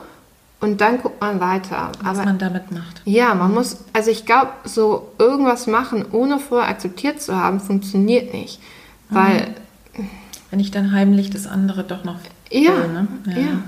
und 0.61 0.79
dann 0.79 1.01
guckt 1.01 1.19
man 1.19 1.39
weiter. 1.39 1.91
Was 2.03 2.19
Aber, 2.19 2.25
man 2.25 2.37
damit 2.37 2.71
macht. 2.71 3.01
Ja, 3.03 3.33
man 3.33 3.53
muss, 3.53 3.77
also 3.93 4.11
ich 4.11 4.25
glaube, 4.25 4.51
so 4.63 5.11
irgendwas 5.17 5.65
machen, 5.65 6.05
ohne 6.11 6.37
vorher 6.37 6.69
akzeptiert 6.69 7.21
zu 7.21 7.35
haben, 7.35 7.59
funktioniert 7.59 8.33
nicht. 8.33 8.59
Weil. 9.09 9.55
Wenn 10.51 10.59
ich 10.59 10.71
dann 10.71 10.91
heimlich 10.91 11.29
das 11.29 11.45
andere 11.45 11.83
doch 11.83 12.03
noch. 12.03 12.17
Ja, 12.49 12.75
will, 12.75 12.87
ne? 12.87 13.07
ja. 13.27 13.37
ja. 13.37 13.63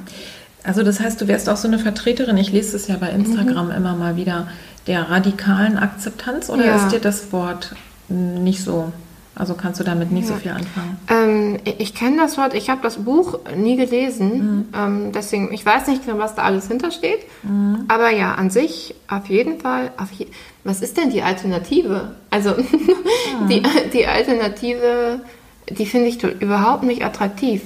Also 0.63 0.83
das 0.83 0.99
heißt, 0.99 1.19
du 1.19 1.27
wärst 1.27 1.49
auch 1.49 1.57
so 1.57 1.67
eine 1.67 1.79
Vertreterin, 1.79 2.37
ich 2.37 2.51
lese 2.51 2.75
es 2.75 2.87
ja 2.87 2.97
bei 2.97 3.09
Instagram 3.09 3.67
mhm. 3.67 3.75
immer 3.75 3.95
mal 3.95 4.15
wieder, 4.15 4.47
der 4.87 5.09
radikalen 5.09 5.77
Akzeptanz 5.77 6.49
oder 6.49 6.65
ja. 6.65 6.75
ist 6.75 6.91
dir 6.91 6.99
das 6.99 7.31
Wort 7.31 7.75
nicht 8.09 8.63
so 8.63 8.91
also 9.33 9.53
kannst 9.53 9.79
du 9.79 9.85
damit 9.85 10.11
nicht 10.11 10.27
ja. 10.27 10.35
so 10.35 10.41
viel 10.41 10.51
anfangen? 10.51 10.97
Ähm, 11.07 11.59
ich 11.77 11.95
kenne 11.95 12.17
das 12.17 12.37
Wort, 12.37 12.53
ich 12.53 12.69
habe 12.69 12.81
das 12.83 12.97
Buch 12.97 13.39
nie 13.55 13.77
gelesen, 13.77 14.29
mhm. 14.33 14.65
ähm, 14.75 15.11
deswegen, 15.13 15.53
ich 15.53 15.65
weiß 15.65 15.87
nicht 15.87 16.05
genau, 16.05 16.19
was 16.19 16.35
da 16.35 16.43
alles 16.43 16.67
hintersteht. 16.67 17.21
Mhm. 17.43 17.85
Aber 17.87 18.09
ja, 18.09 18.35
an 18.35 18.49
sich 18.49 18.93
auf 19.07 19.27
jeden 19.27 19.59
Fall. 19.59 19.91
Auf 19.97 20.11
je 20.11 20.27
was 20.63 20.81
ist 20.81 20.97
denn 20.97 21.09
die 21.09 21.23
Alternative? 21.23 22.15
Also 22.29 22.53
die, 23.49 23.63
die 23.93 24.05
Alternative, 24.05 25.21
die 25.69 25.85
finde 25.85 26.09
ich 26.09 26.21
überhaupt 26.23 26.83
nicht 26.83 27.03
attraktiv. 27.03 27.63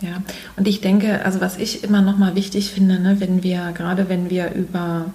Ja, 0.00 0.22
und 0.56 0.68
ich 0.68 0.80
denke, 0.80 1.24
also 1.24 1.40
was 1.40 1.58
ich 1.58 1.82
immer 1.82 2.02
noch 2.02 2.18
mal 2.18 2.36
wichtig 2.36 2.70
finde, 2.70 3.00
ne, 3.00 3.16
wenn 3.18 3.42
wir, 3.42 3.72
gerade 3.74 4.08
wenn 4.08 4.30
wir 4.30 4.52
über 4.52 5.06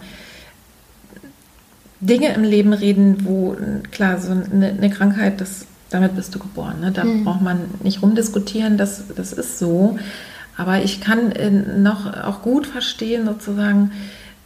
Dinge 2.01 2.33
im 2.33 2.43
Leben 2.43 2.73
reden, 2.73 3.23
wo 3.23 3.55
klar, 3.91 4.19
so 4.19 4.31
eine, 4.31 4.67
eine 4.67 4.89
Krankheit, 4.89 5.39
das 5.39 5.67
damit 5.93 6.15
bist 6.15 6.33
du 6.33 6.39
geboren. 6.39 6.79
Ne? 6.81 6.91
Da 6.91 7.03
mhm. 7.03 7.23
braucht 7.23 7.41
man 7.41 7.59
nicht 7.83 8.01
rumdiskutieren, 8.01 8.77
das, 8.77 9.03
das 9.15 9.31
ist 9.31 9.59
so. 9.59 9.97
Aber 10.57 10.83
ich 10.83 11.01
kann 11.01 11.31
äh, 11.31 11.49
noch 11.49 12.11
auch 12.23 12.41
gut 12.41 12.67
verstehen, 12.67 13.25
sozusagen, 13.25 13.91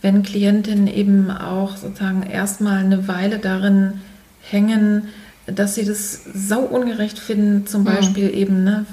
wenn 0.02 0.24
Klientinnen 0.24 0.88
eben 0.88 1.32
auch 1.32 1.78
sozusagen 1.78 2.24
erstmal 2.24 2.80
eine 2.80 3.08
Weile 3.08 3.40
darin 3.40 4.02
hängen, 4.42 5.10
dass 5.48 5.76
sie 5.76 5.86
das 5.86 6.22
sau 6.34 6.60
ungerecht 6.60 7.18
finden, 7.18 7.66
zum 7.66 7.82
mhm. 7.82 7.86
Beispiel 7.86 8.34
eben 8.34 8.64
ne, 8.64 8.86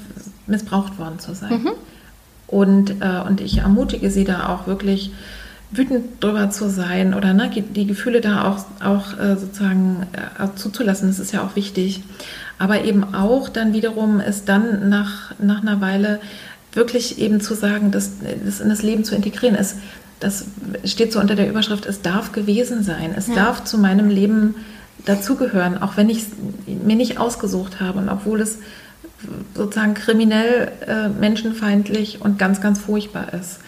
missbraucht 0.47 0.99
worden 0.99 1.18
zu 1.18 1.34
sein. 1.34 1.62
Mhm. 1.62 1.70
Und, 2.47 2.90
äh, 3.01 3.22
und 3.26 3.40
ich 3.40 3.59
ermutige 3.59 4.11
sie 4.11 4.24
da 4.24 4.49
auch 4.49 4.66
wirklich 4.66 5.11
wütend 5.70 6.22
drüber 6.22 6.51
zu 6.51 6.68
sein 6.68 7.14
oder 7.14 7.34
ne, 7.34 7.51
die 7.51 7.86
Gefühle 7.86 8.20
da 8.20 8.49
auch, 8.49 8.64
auch 8.84 9.18
äh, 9.18 9.36
sozusagen 9.36 10.07
äh, 10.12 10.55
zuzulassen. 10.55 11.09
Das 11.09 11.18
ist 11.18 11.32
ja 11.32 11.42
auch 11.42 11.57
wichtig 11.57 12.03
aber 12.59 12.84
eben 12.84 13.14
auch 13.14 13.49
dann 13.49 13.72
wiederum 13.72 14.20
es 14.20 14.45
dann 14.45 14.88
nach, 14.88 15.32
nach 15.38 15.62
einer 15.62 15.80
Weile 15.80 16.20
wirklich 16.72 17.18
eben 17.18 17.40
zu 17.40 17.55
sagen, 17.55 17.90
dass 17.90 18.12
das 18.45 18.61
in 18.61 18.68
das 18.68 18.82
Leben 18.82 19.05
zu 19.05 19.14
integrieren 19.14 19.55
ist. 19.55 19.76
Das 20.20 20.47
steht 20.84 21.12
so 21.12 21.20
unter 21.20 21.34
der 21.34 21.49
Überschrift, 21.49 21.86
es 21.86 22.03
darf 22.03 22.32
gewesen 22.32 22.82
sein, 22.82 23.14
es 23.16 23.28
ja. 23.28 23.34
darf 23.34 23.64
zu 23.64 23.78
meinem 23.78 24.09
Leben 24.09 24.55
dazugehören, 25.05 25.82
auch 25.82 25.97
wenn 25.97 26.09
ich 26.09 26.18
es 26.18 26.26
mir 26.66 26.97
nicht 26.97 27.18
ausgesucht 27.18 27.80
habe 27.80 27.99
und 27.99 28.09
obwohl 28.09 28.40
es 28.40 28.59
sozusagen 29.55 29.95
kriminell, 29.95 30.72
äh, 30.87 31.09
menschenfeindlich 31.09 32.20
und 32.20 32.39
ganz, 32.39 32.61
ganz 32.61 32.79
furchtbar 32.81 33.35
ist. 33.35 33.61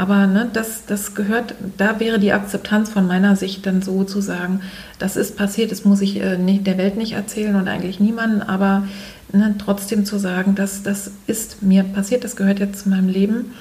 Aber 0.00 0.26
ne, 0.26 0.48
das, 0.50 0.86
das 0.86 1.14
gehört, 1.14 1.54
da 1.76 2.00
wäre 2.00 2.18
die 2.18 2.32
Akzeptanz 2.32 2.88
von 2.88 3.06
meiner 3.06 3.36
Sicht 3.36 3.66
dann 3.66 3.82
so 3.82 4.04
zu 4.04 4.22
sagen, 4.22 4.62
das 4.98 5.16
ist 5.16 5.36
passiert, 5.36 5.72
das 5.72 5.84
muss 5.84 6.00
ich 6.00 6.20
äh, 6.20 6.38
nicht, 6.38 6.66
der 6.66 6.78
Welt 6.78 6.96
nicht 6.96 7.12
erzählen 7.12 7.54
und 7.54 7.68
eigentlich 7.68 8.00
niemandem, 8.00 8.40
aber 8.40 8.84
ne, 9.32 9.54
trotzdem 9.58 10.06
zu 10.06 10.18
sagen, 10.18 10.54
dass 10.54 10.82
das 10.82 11.10
ist 11.26 11.62
mir 11.62 11.82
passiert, 11.82 12.24
das 12.24 12.36
gehört 12.36 12.60
jetzt 12.60 12.84
zu 12.84 12.88
meinem 12.88 13.08
Leben. 13.08 13.52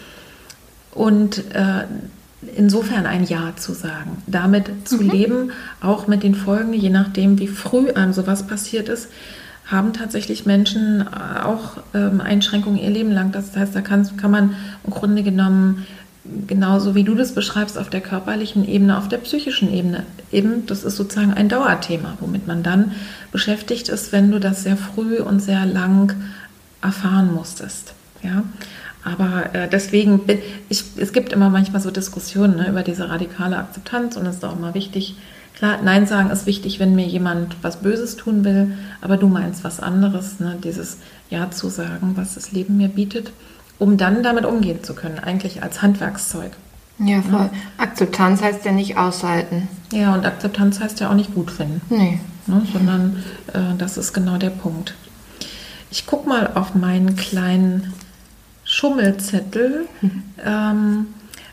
Und 0.91 1.39
äh, 1.53 1.83
insofern 2.55 3.05
ein 3.05 3.25
Ja 3.25 3.53
zu 3.57 3.73
sagen, 3.73 4.23
damit 4.27 4.87
zu 4.87 5.01
mhm. 5.01 5.09
leben, 5.09 5.51
auch 5.81 6.07
mit 6.07 6.23
den 6.23 6.35
Folgen, 6.35 6.73
je 6.73 6.89
nachdem, 6.89 7.37
wie 7.39 7.47
früh 7.47 7.91
einem 7.91 8.13
sowas 8.13 8.47
passiert 8.47 8.87
ist, 8.87 9.09
haben 9.69 9.93
tatsächlich 9.93 10.45
Menschen 10.45 11.01
äh, 11.01 11.43
auch 11.43 11.77
ähm, 11.93 12.21
Einschränkungen 12.21 12.79
ihr 12.79 12.89
Leben 12.89 13.11
lang. 13.11 13.31
Das 13.31 13.55
heißt, 13.55 13.75
da 13.75 13.81
kann, 13.81 14.09
kann 14.17 14.31
man 14.31 14.55
im 14.83 14.91
Grunde 14.91 15.23
genommen 15.23 15.85
genauso 16.47 16.95
wie 16.95 17.03
du 17.03 17.15
das 17.15 17.33
beschreibst, 17.33 17.77
auf 17.77 17.89
der 17.89 18.01
körperlichen 18.01 18.67
Ebene, 18.67 18.97
auf 18.97 19.07
der 19.07 19.17
psychischen 19.17 19.73
Ebene. 19.73 20.03
Eben, 20.31 20.65
das 20.65 20.83
ist 20.83 20.95
sozusagen 20.95 21.33
ein 21.33 21.49
Dauerthema, 21.49 22.17
womit 22.19 22.47
man 22.47 22.61
dann 22.61 22.91
beschäftigt 23.31 23.89
ist, 23.89 24.11
wenn 24.11 24.31
du 24.31 24.39
das 24.39 24.63
sehr 24.63 24.77
früh 24.77 25.19
und 25.19 25.39
sehr 25.39 25.65
lang 25.65 26.15
erfahren 26.81 27.33
musstest. 27.33 27.93
Ja? 28.21 28.43
Aber 29.03 29.55
äh, 29.55 29.69
deswegen, 29.69 30.21
ich, 30.67 30.83
es 30.97 31.13
gibt 31.13 31.31
immer 31.31 31.49
manchmal 31.49 31.81
so 31.81 31.89
Diskussionen 31.89 32.57
ne, 32.57 32.69
über 32.69 32.83
diese 32.83 33.09
radikale 33.09 33.57
Akzeptanz 33.57 34.17
und 34.17 34.25
es 34.25 34.35
ist 34.35 34.45
auch 34.45 34.57
immer 34.57 34.73
wichtig, 34.73 35.15
klar, 35.59 35.79
Nein 35.83 36.07
sagen 36.07 36.31
ist 36.31 36.47
wichtig, 36.47 36.79
wenn 36.79 36.95
mir 36.95 37.05
jemand 37.05 37.55
was 37.61 37.77
Böses 37.77 38.15
tun 38.15 38.43
will, 38.43 38.75
aber 39.01 39.17
du 39.17 39.27
meinst 39.27 39.63
was 39.63 39.79
anderes, 39.79 40.39
ne, 40.39 40.57
dieses 40.63 40.97
Ja 41.29 41.51
zu 41.51 41.69
sagen, 41.69 42.13
was 42.15 42.33
das 42.33 42.51
Leben 42.51 42.77
mir 42.77 42.89
bietet 42.89 43.31
um 43.79 43.97
dann 43.97 44.21
damit 44.21 44.45
umgehen 44.45 44.83
zu 44.83 44.93
können, 44.93 45.17
eigentlich 45.17 45.63
als 45.63 45.81
Handwerkszeug. 45.81 46.51
Ja, 46.99 47.21
voll. 47.21 47.39
Ja. 47.39 47.49
Akzeptanz 47.77 48.41
heißt 48.41 48.65
ja 48.65 48.73
nicht 48.73 48.97
aushalten. 48.97 49.69
Ja, 49.93 50.13
und 50.13 50.25
Akzeptanz 50.25 50.81
heißt 50.81 50.99
ja 50.99 51.09
auch 51.09 51.15
nicht 51.15 51.33
gut 51.33 51.49
finden. 51.49 51.81
Nee. 51.89 52.19
Ne, 52.45 52.61
sondern 52.73 53.23
äh, 53.53 53.77
das 53.77 53.97
ist 53.97 54.11
genau 54.11 54.37
der 54.37 54.49
Punkt. 54.49 54.95
Ich 55.91 56.05
gucke 56.05 56.27
mal 56.27 56.51
auf 56.55 56.75
meinen 56.75 57.15
kleinen 57.15 57.93
Schummelzettel. 58.65 59.87
Mhm. 60.01 60.23
Ähm, 60.45 61.07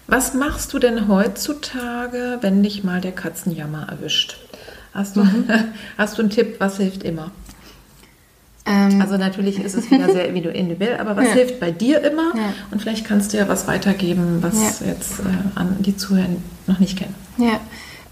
was 0.07 0.35
machst 0.35 0.73
du 0.73 0.79
denn 0.79 1.09
heutzutage, 1.09 2.39
wenn 2.41 2.63
dich 2.63 2.85
mal 2.85 3.01
der 3.01 3.13
Katzenjammer 3.13 3.89
erwischt? 3.89 4.37
Hast 4.95 5.17
du, 5.17 5.25
mhm. 5.25 5.47
hast 5.99 6.19
du 6.19 6.23
einen 6.23 6.31
Tipp, 6.31 6.57
was 6.59 6.77
hilft 6.77 7.03
immer? 7.03 7.31
Ähm, 8.65 9.01
also 9.01 9.17
natürlich 9.17 9.61
ist 9.61 9.75
es 9.75 9.91
wieder 9.91 10.11
sehr 10.13 10.29
individuell, 10.29 10.99
aber 10.99 11.17
was 11.17 11.29
ja. 11.29 11.35
hilft 11.35 11.61
bei 11.61 11.71
dir 11.71 12.03
immer? 12.03 12.35
Ja. 12.35 12.53
Und 12.71 12.83
vielleicht 12.83 13.05
kannst 13.05 13.33
du 13.33 13.37
ja 13.37 13.49
was 13.49 13.69
weitergeben, 13.69 14.43
was 14.43 14.81
ja. 14.81 14.89
jetzt 14.89 15.21
äh, 15.21 15.25
an 15.55 15.77
die 15.81 15.97
Zuhörer 15.97 16.27
noch 16.67 16.81
nicht 16.81 16.99
kennen. 16.99 17.15
Ja, 17.39 17.61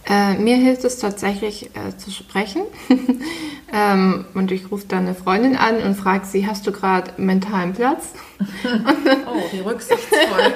äh, 0.09 0.34
mir 0.34 0.57
hilft 0.57 0.84
es 0.84 0.99
tatsächlich 0.99 1.70
äh, 1.74 1.97
zu 1.97 2.11
sprechen. 2.11 2.62
ähm, 3.72 4.26
und 4.34 4.53
ich 4.53 4.70
rufe 4.70 4.84
dann 4.86 5.07
eine 5.07 5.14
Freundin 5.14 5.57
an 5.57 5.78
und 5.78 5.95
frage 5.95 6.26
sie, 6.26 6.47
hast 6.47 6.66
du 6.66 6.72
gerade 6.72 7.12
mentalen 7.16 7.72
Platz? 7.72 8.11
oh, 8.38 9.42
wie 9.53 9.61
rücksichtsvoll. 9.61 10.53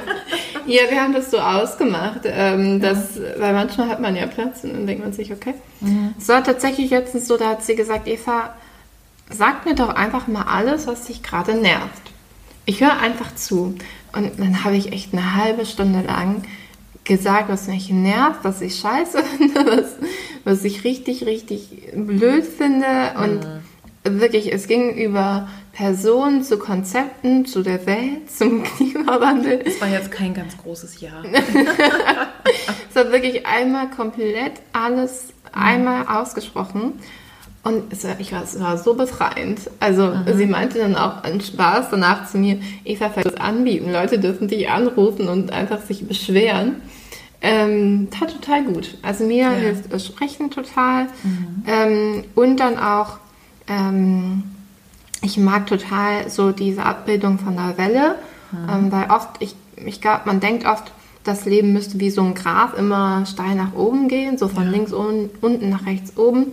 Ja, 0.69 0.83
wir 0.91 1.01
haben 1.01 1.12
das 1.12 1.31
so 1.31 1.39
ausgemacht, 1.39 2.21
ähm, 2.25 2.81
dass, 2.81 3.19
weil 3.39 3.53
manchmal 3.55 3.89
hat 3.89 4.01
man 4.01 4.14
ja 4.14 4.27
Platz 4.27 4.64
und 4.64 4.75
dann 4.75 4.87
denkt 4.87 5.03
man 5.03 5.12
sich, 5.12 5.33
okay. 5.33 5.55
Mhm. 5.81 6.14
Es 6.19 6.29
war 6.29 6.45
tatsächlich 6.45 6.91
letztens 6.91 7.27
so, 7.27 7.37
da 7.37 7.51
hat 7.51 7.64
sie 7.64 7.75
gesagt, 7.75 8.07
Eva, 8.07 8.55
sag 9.31 9.64
mir 9.66 9.75
doch 9.75 9.91
einfach 9.91 10.27
mal 10.29 10.43
alles, 10.43 10.87
was 10.87 11.05
dich 11.05 11.23
gerade 11.23 11.55
nervt. 11.55 12.03
Ich 12.66 12.83
höre 12.83 12.99
einfach 12.99 13.35
zu. 13.35 13.75
Und 14.12 14.39
dann 14.39 14.64
habe 14.64 14.77
ich 14.77 14.93
echt 14.93 15.12
eine 15.12 15.37
halbe 15.37 15.64
Stunde 15.64 16.03
lang 16.03 16.43
gesagt, 17.05 17.49
was 17.49 17.66
mich 17.66 17.91
nervt, 17.91 18.41
was 18.43 18.61
ich 18.61 18.79
scheiße 18.79 19.23
finde, 19.39 19.66
was, 19.66 19.97
was 20.45 20.64
ich 20.64 20.85
richtig, 20.85 21.25
richtig 21.25 21.71
blöd 21.95 22.45
finde. 22.45 23.14
Und 23.16 23.45
mhm. 23.45 23.61
Wirklich, 24.05 24.53
es 24.53 24.66
ging 24.66 24.94
über 24.94 25.49
Personen 25.72 26.42
zu 26.42 26.59
Konzepten, 26.59 27.46
zu 27.46 27.62
der 27.62 27.86
Welt, 27.86 28.30
zum 28.36 28.62
Klimawandel. 28.62 29.62
Es 29.64 29.80
war 29.80 29.88
jetzt 29.88 30.11
kein 30.11 30.34
ganz 30.34 30.57
großes 30.57 31.01
Jahr. 31.01 31.22
es 32.90 32.96
hat 32.96 33.12
wirklich 33.12 33.46
einmal 33.46 33.90
komplett 33.90 34.55
alles 34.72 35.32
mhm. 35.44 35.62
einmal 35.62 36.07
ausgesprochen. 36.07 36.94
Und 37.64 37.92
es 37.92 38.05
war, 38.05 38.18
ich 38.18 38.32
war, 38.32 38.44
es 38.44 38.59
war 38.59 38.78
so 38.78 38.94
befreiend. 38.94 39.61
Also 39.78 40.07
mhm. 40.07 40.36
sie 40.36 40.46
meinte 40.46 40.78
dann 40.78 40.96
auch 40.96 41.22
an 41.22 41.40
Spaß 41.40 41.90
danach 41.90 42.30
zu 42.30 42.38
mir, 42.38 42.61
Eva, 42.84 43.11
vielleicht 43.11 43.26
das 43.26 43.36
anbieten. 43.36 43.92
Leute 43.92 44.18
dürfen 44.18 44.49
dich 44.49 44.70
anrufen 44.70 45.28
und 45.28 45.53
einfach 45.53 45.80
sich 45.82 46.07
beschweren. 46.07 46.76
Ähm, 47.40 48.09
tat 48.11 48.32
total 48.32 48.64
gut. 48.64 48.96
Also 49.03 49.24
mir 49.24 49.44
ja. 49.44 49.51
hilft 49.51 49.92
das 49.92 50.07
Sprechen 50.07 50.51
total. 50.51 51.05
Mhm. 51.22 51.62
Ähm, 51.66 52.24
und 52.34 52.57
dann 52.59 52.78
auch, 52.78 53.18
ähm, 53.69 54.45
ich 55.23 55.37
mag 55.37 55.66
total 55.66 56.31
so 56.31 56.53
diese 56.53 56.85
Abbildung 56.85 57.39
von 57.39 57.57
der 57.57 57.77
Welle, 57.79 58.16
mhm. 58.53 58.59
Ähm, 58.69 58.93
weil 58.93 59.11
oft, 59.11 59.31
ich, 59.41 59.55
ich 59.77 60.01
glaube, 60.01 60.23
man 60.27 60.41
denkt 60.41 60.66
oft, 60.66 60.93
das 61.25 61.45
Leben 61.45 61.73
müsste 61.73 62.01
wie 62.01 62.11
so 62.11 62.23
ein 62.23 62.35
Graph 62.35 62.75
immer 62.75 63.27
steil 63.27 63.55
nach 63.55 63.75
oben 63.75 64.09
gehen, 64.09 64.39
so 64.39 64.49
von 64.49 64.64
ja. 64.64 64.71
links 64.71 64.93
un, 64.93 65.31
unten 65.41 65.69
nach 65.69 65.87
rechts 65.87 66.16
oben. 66.16 66.47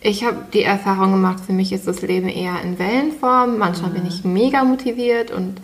Ich 0.00 0.24
habe 0.24 0.36
die 0.52 0.62
Erfahrung 0.62 1.12
gemacht, 1.12 1.40
für 1.44 1.52
mich 1.52 1.72
ist 1.72 1.88
das 1.88 2.02
Leben 2.02 2.28
eher 2.28 2.60
in 2.62 2.78
Wellenform. 2.78 3.58
Manchmal 3.58 3.90
mhm. 3.90 3.94
bin 3.94 4.06
ich 4.06 4.24
mega 4.24 4.62
motiviert 4.64 5.30
und 5.30 5.60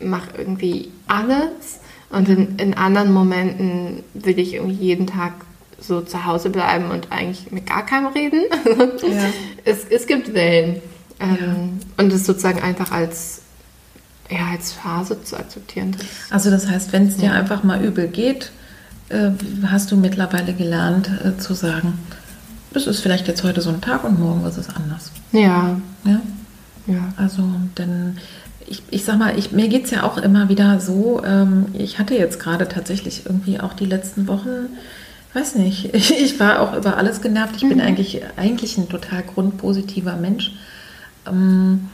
mache 0.00 0.30
irgendwie 0.36 0.90
alles. 1.06 1.80
Und 2.10 2.28
in, 2.28 2.56
in 2.56 2.74
anderen 2.74 3.12
Momenten 3.12 4.02
will 4.14 4.38
ich 4.38 4.54
irgendwie 4.54 4.74
jeden 4.74 5.06
Tag 5.06 5.32
so 5.88 6.02
zu 6.02 6.24
Hause 6.24 6.50
bleiben 6.50 6.90
und 6.90 7.10
eigentlich 7.10 7.50
mit 7.50 7.66
gar 7.66 7.84
keinem 7.84 8.08
reden. 8.08 8.42
Ja. 9.02 9.24
es, 9.64 9.84
es 9.84 10.06
gibt 10.06 10.34
Wellen. 10.34 10.80
Ähm, 11.18 11.38
ja. 11.40 12.04
Und 12.04 12.12
es 12.12 12.26
sozusagen 12.26 12.60
einfach 12.60 12.92
als, 12.92 13.42
ja, 14.30 14.48
als 14.52 14.72
Phase 14.72 15.22
zu 15.24 15.36
akzeptieren. 15.36 15.92
Das, 15.92 16.06
also 16.30 16.50
das 16.50 16.68
heißt, 16.68 16.92
wenn 16.92 17.08
es 17.08 17.16
dir 17.16 17.26
ja. 17.26 17.32
einfach 17.32 17.64
mal 17.64 17.82
übel 17.84 18.08
geht, 18.08 18.52
äh, 19.08 19.30
hast 19.66 19.90
du 19.90 19.96
mittlerweile 19.96 20.52
gelernt 20.52 21.10
äh, 21.24 21.38
zu 21.38 21.54
sagen, 21.54 21.98
das 22.72 22.86
ist 22.86 23.00
vielleicht 23.00 23.26
jetzt 23.26 23.42
heute 23.42 23.60
so 23.60 23.70
ein 23.70 23.80
Tag 23.80 24.04
und 24.04 24.20
morgen 24.20 24.46
ist 24.46 24.58
es 24.58 24.68
anders. 24.68 25.10
Ja. 25.32 25.80
Ja. 26.04 26.20
Ja. 26.86 27.12
Also, 27.16 27.42
denn 27.76 28.18
ich, 28.66 28.82
ich 28.90 29.04
sag 29.04 29.18
mal, 29.18 29.38
ich, 29.38 29.52
mir 29.52 29.68
geht 29.68 29.86
es 29.86 29.90
ja 29.90 30.02
auch 30.02 30.18
immer 30.18 30.48
wieder 30.48 30.80
so, 30.80 31.22
ähm, 31.24 31.66
ich 31.72 31.98
hatte 31.98 32.14
jetzt 32.14 32.38
gerade 32.38 32.68
tatsächlich 32.68 33.26
irgendwie 33.26 33.60
auch 33.60 33.72
die 33.72 33.86
letzten 33.86 34.26
Wochen, 34.28 34.68
weiß 35.38 35.54
nicht, 35.56 35.94
ich, 35.94 36.40
war 36.40 36.60
auch 36.60 36.76
über 36.76 36.96
alles 36.96 37.20
genervt. 37.20 37.56
Ich 37.56 37.62
mhm. 37.64 37.70
bin 37.70 37.80
eigentlich, 37.80 38.22
eigentlich 38.36 38.78
ein 38.78 38.88
total 38.88 39.22
grundpositiver 39.22 40.16
Mensch. 40.16 40.52
Ähm, 41.26 41.88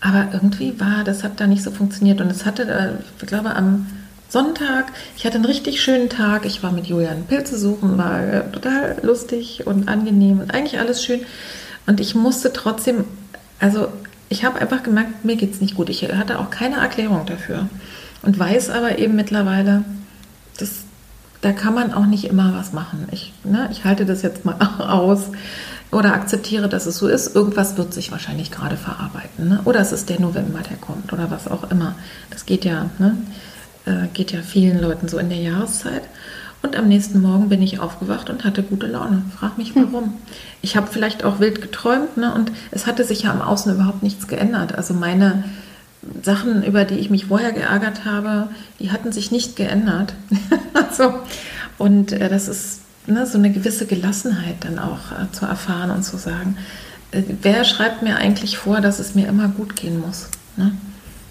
aber 0.00 0.28
irgendwie 0.32 0.78
war, 0.78 1.04
das 1.04 1.24
hat 1.24 1.40
da 1.40 1.46
nicht 1.46 1.62
so 1.62 1.70
funktioniert. 1.70 2.20
Und 2.20 2.30
es 2.30 2.44
hatte, 2.44 2.64
äh, 2.64 2.92
ich 3.20 3.26
glaube, 3.26 3.54
am 3.54 3.86
Sonntag, 4.28 4.92
ich 5.16 5.24
hatte 5.24 5.36
einen 5.36 5.44
richtig 5.44 5.80
schönen 5.80 6.08
Tag. 6.08 6.44
Ich 6.44 6.62
war 6.62 6.72
mit 6.72 6.86
Julian 6.86 7.24
Pilze 7.24 7.58
suchen, 7.58 7.96
war 7.96 8.20
äh, 8.20 8.50
total 8.50 8.96
lustig 9.02 9.66
und 9.66 9.88
angenehm 9.88 10.40
und 10.40 10.52
eigentlich 10.52 10.78
alles 10.78 11.04
schön. 11.04 11.20
Und 11.86 12.00
ich 12.00 12.14
musste 12.14 12.52
trotzdem, 12.52 13.04
also 13.60 13.88
ich 14.28 14.44
habe 14.44 14.60
einfach 14.60 14.82
gemerkt, 14.82 15.24
mir 15.24 15.36
geht 15.36 15.54
es 15.54 15.60
nicht 15.60 15.76
gut. 15.76 15.88
Ich 15.88 16.02
hatte 16.02 16.38
auch 16.38 16.50
keine 16.50 16.76
Erklärung 16.76 17.24
dafür. 17.26 17.68
Und 18.22 18.38
weiß 18.38 18.70
aber 18.70 18.98
eben 18.98 19.16
mittlerweile, 19.16 19.84
da 21.44 21.52
kann 21.52 21.74
man 21.74 21.92
auch 21.92 22.06
nicht 22.06 22.24
immer 22.24 22.54
was 22.54 22.72
machen. 22.72 23.06
Ich, 23.10 23.34
ne, 23.44 23.68
ich 23.70 23.84
halte 23.84 24.06
das 24.06 24.22
jetzt 24.22 24.46
mal 24.46 24.56
aus 24.78 25.24
oder 25.90 26.14
akzeptiere, 26.14 26.70
dass 26.70 26.86
es 26.86 26.96
so 26.96 27.06
ist. 27.06 27.36
Irgendwas 27.36 27.76
wird 27.76 27.92
sich 27.92 28.10
wahrscheinlich 28.10 28.50
gerade 28.50 28.78
verarbeiten. 28.78 29.50
Ne? 29.50 29.60
Oder 29.66 29.80
es 29.80 29.92
ist 29.92 30.08
der 30.08 30.20
November, 30.20 30.60
der 30.60 30.78
kommt 30.78 31.12
oder 31.12 31.30
was 31.30 31.46
auch 31.46 31.70
immer. 31.70 31.96
Das 32.30 32.46
geht 32.46 32.64
ja, 32.64 32.86
ne? 32.98 33.18
äh, 33.84 34.08
geht 34.14 34.32
ja 34.32 34.40
vielen 34.40 34.80
Leuten 34.80 35.06
so 35.06 35.18
in 35.18 35.28
der 35.28 35.38
Jahreszeit. 35.38 36.02
Und 36.62 36.76
am 36.76 36.88
nächsten 36.88 37.20
Morgen 37.20 37.50
bin 37.50 37.60
ich 37.60 37.78
aufgewacht 37.78 38.30
und 38.30 38.44
hatte 38.44 38.62
gute 38.62 38.86
Laune. 38.86 39.22
Frag 39.38 39.58
mich 39.58 39.74
hm. 39.74 39.92
warum. 39.92 40.14
Ich 40.62 40.78
habe 40.78 40.86
vielleicht 40.90 41.24
auch 41.24 41.40
wild 41.40 41.60
geträumt 41.60 42.16
ne? 42.16 42.32
und 42.34 42.52
es 42.70 42.86
hatte 42.86 43.04
sich 43.04 43.24
ja 43.24 43.32
am 43.32 43.42
Außen 43.42 43.74
überhaupt 43.74 44.02
nichts 44.02 44.28
geändert. 44.28 44.74
Also 44.74 44.94
meine 44.94 45.44
Sachen, 46.22 46.62
über 46.62 46.84
die 46.84 46.96
ich 46.96 47.10
mich 47.10 47.26
vorher 47.26 47.52
geärgert 47.52 48.04
habe, 48.04 48.48
die 48.78 48.90
hatten 48.90 49.12
sich 49.12 49.30
nicht 49.30 49.56
geändert. 49.56 50.14
also, 50.74 51.14
und 51.78 52.12
äh, 52.12 52.28
das 52.28 52.48
ist 52.48 52.80
ne, 53.06 53.26
so 53.26 53.38
eine 53.38 53.50
gewisse 53.50 53.86
Gelassenheit 53.86 54.56
dann 54.60 54.78
auch 54.78 55.12
äh, 55.12 55.30
zu 55.32 55.46
erfahren 55.46 55.90
und 55.90 56.02
zu 56.02 56.16
sagen, 56.16 56.56
äh, 57.10 57.22
wer 57.42 57.64
schreibt 57.64 58.02
mir 58.02 58.16
eigentlich 58.16 58.58
vor, 58.58 58.80
dass 58.80 58.98
es 58.98 59.14
mir 59.14 59.28
immer 59.28 59.48
gut 59.48 59.76
gehen 59.76 60.00
muss? 60.00 60.28
Ne? 60.56 60.72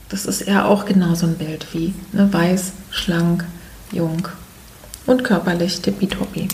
Das 0.10 0.26
ist 0.26 0.48
ja 0.48 0.66
auch 0.66 0.86
genau 0.86 1.16
so 1.16 1.26
ein 1.26 1.38
Bild 1.38 1.66
wie 1.74 1.94
ne, 2.12 2.32
weiß, 2.32 2.74
schlank, 2.92 3.46
jung 3.92 4.28
und 5.06 5.24
körperlich 5.24 5.82
tippitoppi. 5.82 6.48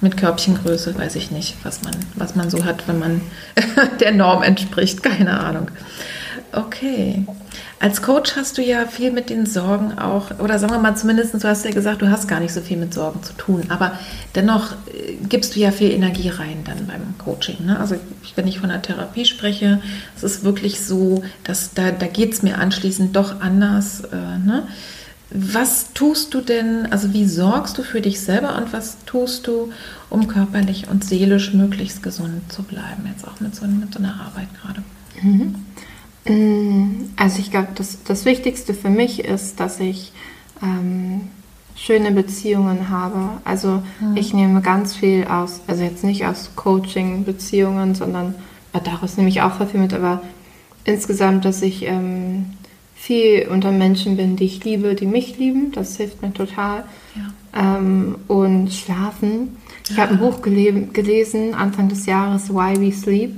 Mit 0.00 0.18
Körbchengröße 0.18 0.96
weiß 0.96 1.16
ich 1.16 1.30
nicht, 1.30 1.56
was 1.62 1.82
man, 1.82 1.94
was 2.16 2.34
man 2.34 2.50
so 2.50 2.64
hat, 2.64 2.86
wenn 2.86 2.98
man 2.98 3.20
der 4.00 4.12
Norm 4.12 4.42
entspricht. 4.42 5.02
Keine 5.02 5.40
Ahnung. 5.40 5.68
Okay. 6.52 7.24
Als 7.78 8.00
Coach 8.00 8.36
hast 8.36 8.56
du 8.56 8.62
ja 8.62 8.86
viel 8.86 9.12
mit 9.12 9.28
den 9.28 9.44
Sorgen 9.44 9.98
auch, 9.98 10.38
oder 10.38 10.58
sagen 10.58 10.72
wir 10.72 10.78
mal 10.78 10.96
zumindest, 10.96 11.34
du 11.34 11.48
hast 11.48 11.64
ja 11.64 11.70
gesagt, 11.70 12.00
du 12.00 12.10
hast 12.10 12.26
gar 12.26 12.40
nicht 12.40 12.52
so 12.52 12.60
viel 12.60 12.78
mit 12.78 12.94
Sorgen 12.94 13.22
zu 13.22 13.34
tun, 13.34 13.64
aber 13.68 13.92
dennoch 14.34 14.72
äh, 14.72 15.16
gibst 15.28 15.54
du 15.54 15.60
ja 15.60 15.70
viel 15.70 15.90
Energie 15.90 16.30
rein 16.30 16.64
dann 16.64 16.86
beim 16.86 17.18
Coaching. 17.18 17.66
Ne? 17.66 17.78
Also 17.78 17.96
wenn 18.34 18.48
ich 18.48 18.60
von 18.60 18.70
der 18.70 18.80
Therapie 18.80 19.26
spreche, 19.26 19.80
es 20.16 20.22
ist 20.22 20.44
wirklich 20.44 20.80
so, 20.80 21.22
dass 21.44 21.74
da, 21.74 21.90
da 21.90 22.06
geht 22.06 22.32
es 22.32 22.42
mir 22.42 22.58
anschließend 22.58 23.14
doch 23.14 23.40
anders. 23.40 24.04
Äh, 24.04 24.16
ne? 24.16 24.66
Was 25.30 25.92
tust 25.92 26.32
du 26.32 26.40
denn, 26.40 26.90
also 26.90 27.12
wie 27.12 27.26
sorgst 27.26 27.76
du 27.76 27.82
für 27.82 28.00
dich 28.00 28.20
selber 28.20 28.56
und 28.56 28.72
was 28.72 28.98
tust 29.04 29.48
du, 29.48 29.72
um 30.08 30.28
körperlich 30.28 30.88
und 30.88 31.04
seelisch 31.04 31.52
möglichst 31.52 32.02
gesund 32.02 32.50
zu 32.50 32.62
bleiben, 32.62 33.06
jetzt 33.12 33.26
auch 33.26 33.40
mit 33.40 33.54
so, 33.54 33.66
mit 33.66 33.92
so 33.92 33.98
einer 33.98 34.20
Arbeit 34.20 34.48
gerade? 34.62 34.82
Mhm. 35.20 35.65
Also 37.16 37.38
ich 37.38 37.50
glaube, 37.50 37.68
das, 37.74 38.02
das 38.04 38.24
Wichtigste 38.24 38.74
für 38.74 38.90
mich 38.90 39.24
ist, 39.24 39.60
dass 39.60 39.80
ich 39.80 40.12
ähm, 40.62 41.22
schöne 41.76 42.10
Beziehungen 42.10 42.88
habe. 42.88 43.40
Also 43.44 43.82
mhm. 44.00 44.16
ich 44.16 44.34
nehme 44.34 44.62
ganz 44.62 44.94
viel 44.94 45.24
aus, 45.26 45.60
also 45.66 45.82
jetzt 45.82 46.04
nicht 46.04 46.26
aus 46.26 46.50
Coaching-Beziehungen, 46.56 47.94
sondern 47.94 48.34
äh, 48.72 48.80
daraus 48.82 49.16
nehme 49.16 49.28
ich 49.28 49.42
auch 49.42 49.64
viel 49.68 49.80
mit, 49.80 49.92
aber 49.92 50.22
insgesamt, 50.84 51.44
dass 51.44 51.62
ich 51.62 51.84
ähm, 51.84 52.46
viel 52.94 53.46
unter 53.48 53.72
Menschen 53.72 54.16
bin, 54.16 54.36
die 54.36 54.44
ich 54.44 54.64
liebe, 54.64 54.94
die 54.94 55.06
mich 55.06 55.38
lieben. 55.38 55.70
Das 55.72 55.96
hilft 55.96 56.22
mir 56.22 56.32
total. 56.32 56.84
Ja. 57.14 57.76
Ähm, 57.78 58.16
und 58.26 58.72
schlafen. 58.72 59.56
Ich 59.88 59.96
ja. 59.96 60.04
habe 60.04 60.14
ein 60.14 60.18
Buch 60.18 60.42
gele 60.42 60.72
gelesen, 60.86 61.54
Anfang 61.54 61.88
des 61.88 62.06
Jahres, 62.06 62.50
Why 62.50 62.80
We 62.80 62.92
Sleep. 62.92 63.34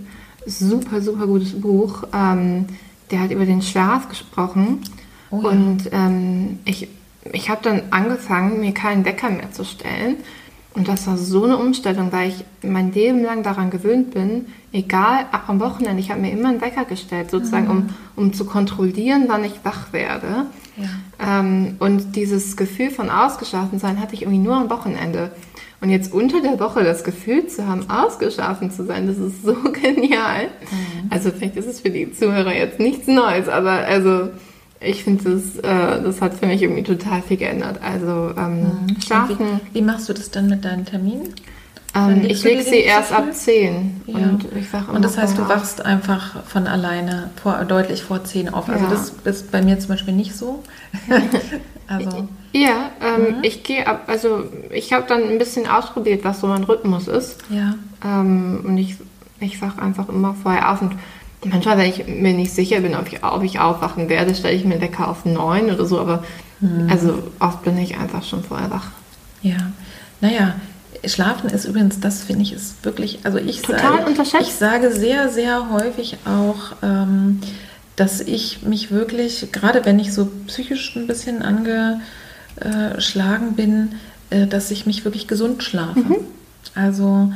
Super, 0.49 1.01
super 1.01 1.27
gutes 1.27 1.61
Buch. 1.61 2.05
Ähm, 2.13 2.67
der 3.11 3.21
hat 3.21 3.31
über 3.31 3.47
den 3.47 3.63
Schlaf 3.63 4.09
gesprochen. 4.09 4.81
Oh 5.31 5.41
ja. 5.43 5.49
Und 5.49 5.91
ähm, 5.93 6.59
ich 6.65 6.89
ich 7.33 7.51
habe 7.51 7.61
dann 7.63 7.83
angefangen, 7.91 8.61
mir 8.61 8.73
keinen 8.73 9.05
Wecker 9.05 9.31
mehr 9.31 9.53
zu 9.53 9.65
stellen. 9.65 10.17
Und 10.75 10.87
das 10.87 11.07
war 11.07 11.17
so 11.17 11.45
eine 11.45 11.57
Umstellung, 11.57 12.13
weil 12.13 12.29
ich 12.29 12.45
mein 12.63 12.93
Leben 12.93 13.25
lang 13.25 13.43
daran 13.43 13.71
gewöhnt 13.71 14.13
bin, 14.13 14.47
egal, 14.73 15.27
auch 15.33 15.49
am 15.49 15.61
Wochenende, 15.61 16.01
ich 16.01 16.11
habe 16.11 16.21
mir 16.21 16.31
immer 16.31 16.51
einen 16.51 16.61
Wecker 16.61 16.85
gestellt, 16.85 17.31
sozusagen, 17.31 17.67
mhm. 17.67 17.71
um, 17.71 17.89
um 18.17 18.33
zu 18.33 18.45
kontrollieren, 18.45 19.25
wann 19.27 19.45
ich 19.45 19.65
wach 19.65 19.93
werde. 19.93 20.47
Ja. 20.77 21.41
Ähm, 21.41 21.77
und 21.81 22.15
dieses 22.15 22.57
Gefühl 22.57 22.91
von 22.91 23.11
ausgeschlafen 23.11 23.81
sein 23.81 24.01
hatte 24.01 24.15
ich 24.15 24.23
irgendwie 24.23 24.39
nur 24.39 24.55
am 24.55 24.71
Wochenende. 24.71 25.33
Und 25.81 25.91
jetzt 25.91 26.13
unter 26.13 26.41
der 26.41 26.59
Woche 26.59 26.83
das 26.83 27.05
Gefühl 27.05 27.47
zu 27.47 27.67
haben, 27.67 27.89
ausgeschlafen 27.89 28.71
zu 28.71 28.85
sein, 28.85 29.07
das 29.07 29.19
ist 29.19 29.45
so 29.45 29.55
genial. 29.73 30.47
Mhm. 30.47 31.11
Also 31.11 31.31
vielleicht 31.31 31.57
ist 31.57 31.67
es 31.67 31.81
für 31.81 31.91
die 31.91 32.13
Zuhörer 32.13 32.53
jetzt 32.53 32.81
nichts 32.81 33.07
Neues, 33.07 33.49
aber 33.49 33.71
also 33.87 34.31
ich 34.81 35.05
finde, 35.05 35.25
das, 35.25 35.57
äh, 35.57 36.03
das 36.03 36.21
hat 36.21 36.35
für 36.35 36.47
mich 36.47 36.63
irgendwie 36.63 36.83
total 36.83 37.23
viel 37.23 37.37
geändert. 37.37 37.81
Also 37.83 38.33
ähm, 38.37 38.61
mhm. 38.61 39.01
schlafen. 39.01 39.61
Wie, 39.73 39.79
wie, 39.79 39.83
machst 39.83 40.09
du 40.09 40.13
das 40.13 40.31
dann 40.31 40.49
mit 40.49 40.65
deinen 40.65 40.85
Terminen? 40.85 41.35
Ähm, 41.95 42.25
ich 42.25 42.43
lege 42.45 42.63
sie 42.63 42.81
erst 42.81 43.13
ab 43.13 43.33
10. 43.33 44.03
Ja. 44.07 44.17
Und, 44.17 44.47
ich 44.57 44.69
sag 44.71 44.93
und 44.93 45.05
das 45.05 45.17
heißt, 45.17 45.39
du 45.39 45.49
wachst 45.49 45.85
einfach 45.85 46.45
von 46.45 46.67
alleine 46.67 47.31
vor, 47.43 47.65
deutlich 47.65 48.03
vor 48.03 48.25
10 48.25 48.51
auf. 48.51 48.69
Also 48.69 48.85
ja. 48.85 48.91
das 48.91 49.13
ist 49.25 49.51
bei 49.51 49.63
mir 49.63 49.79
zum 49.79 49.91
Beispiel 49.91 50.15
nicht 50.15 50.37
so. 50.37 50.63
also. 51.87 52.29
Ja, 52.53 52.91
ähm, 53.03 53.39
mhm. 53.39 53.43
ich 53.43 53.63
gehe 53.63 53.87
ab, 53.87 54.05
also 54.07 54.45
ich 54.71 54.93
habe 54.93 55.07
dann 55.07 55.25
ein 55.25 55.39
bisschen 55.39 55.67
ausprobiert, 55.67 56.25
was 56.25 56.41
so 56.41 56.47
mein 56.47 56.65
Rhythmus 56.65 57.07
ist. 57.09 57.39
Ja. 57.51 57.75
Ähm, 58.05 58.65
und 58.65 58.79
ich, 58.79 58.97
ich 59.41 59.61
wache 59.61 59.83
einfach 59.83 60.09
immer 60.09 60.35
vorher 60.35 60.73
auf 60.73 60.81
und 60.81 60.97
manchmal, 61.45 61.79
wenn 61.79 61.91
ich 61.91 62.07
mir 62.07 62.33
nicht 62.33 62.53
sicher 62.53 62.81
bin, 62.81 62.95
ob 62.95 63.13
ich, 63.13 63.23
ob 63.23 63.43
ich 63.43 63.61
aufwachen 63.61 64.09
werde, 64.09 64.35
stelle 64.35 64.55
ich 64.55 64.65
mir 64.65 64.81
Wecker 64.81 65.09
auf 65.09 65.25
9 65.25 65.71
oder 65.71 65.85
so, 65.85 66.01
aber 66.01 66.25
mhm. 66.61 66.89
also 66.91 67.23
oft 67.39 67.63
bin 67.65 67.77
ich 67.79 67.99
einfach 67.99 68.25
schon 68.25 68.43
vorher 68.43 68.71
wach. 68.71 68.89
Ja, 69.43 69.73
naja, 70.21 70.55
Schlafen 71.05 71.51
ist 71.51 71.65
übrigens, 71.65 72.01
das 72.01 72.25
finde 72.25 72.43
ich, 72.43 72.53
ist 72.53 72.85
wirklich, 72.85 73.21
also 73.25 73.39
ich 73.39 73.63
Total 73.63 74.15
sage, 74.17 74.39
ich 74.41 74.53
sage 74.53 74.91
sehr, 74.91 75.29
sehr 75.29 75.71
häufig 75.71 76.17
auch, 76.25 76.77
ähm, 76.83 77.41
dass 77.95 78.21
ich 78.21 78.63
mich 78.63 78.91
wirklich, 78.91 79.53
gerade 79.53 79.85
wenn 79.85 79.99
ich 79.99 80.13
so 80.13 80.29
psychisch 80.47 80.97
ein 80.97 81.07
bisschen 81.07 81.43
angeschlagen 82.61 83.55
bin, 83.55 83.93
äh, 84.31 84.47
dass 84.47 84.71
ich 84.71 84.87
mich 84.87 85.05
wirklich 85.05 85.29
gesund 85.29 85.63
schlafe. 85.63 86.01
Mhm. 86.01 86.17
Also 86.75 87.33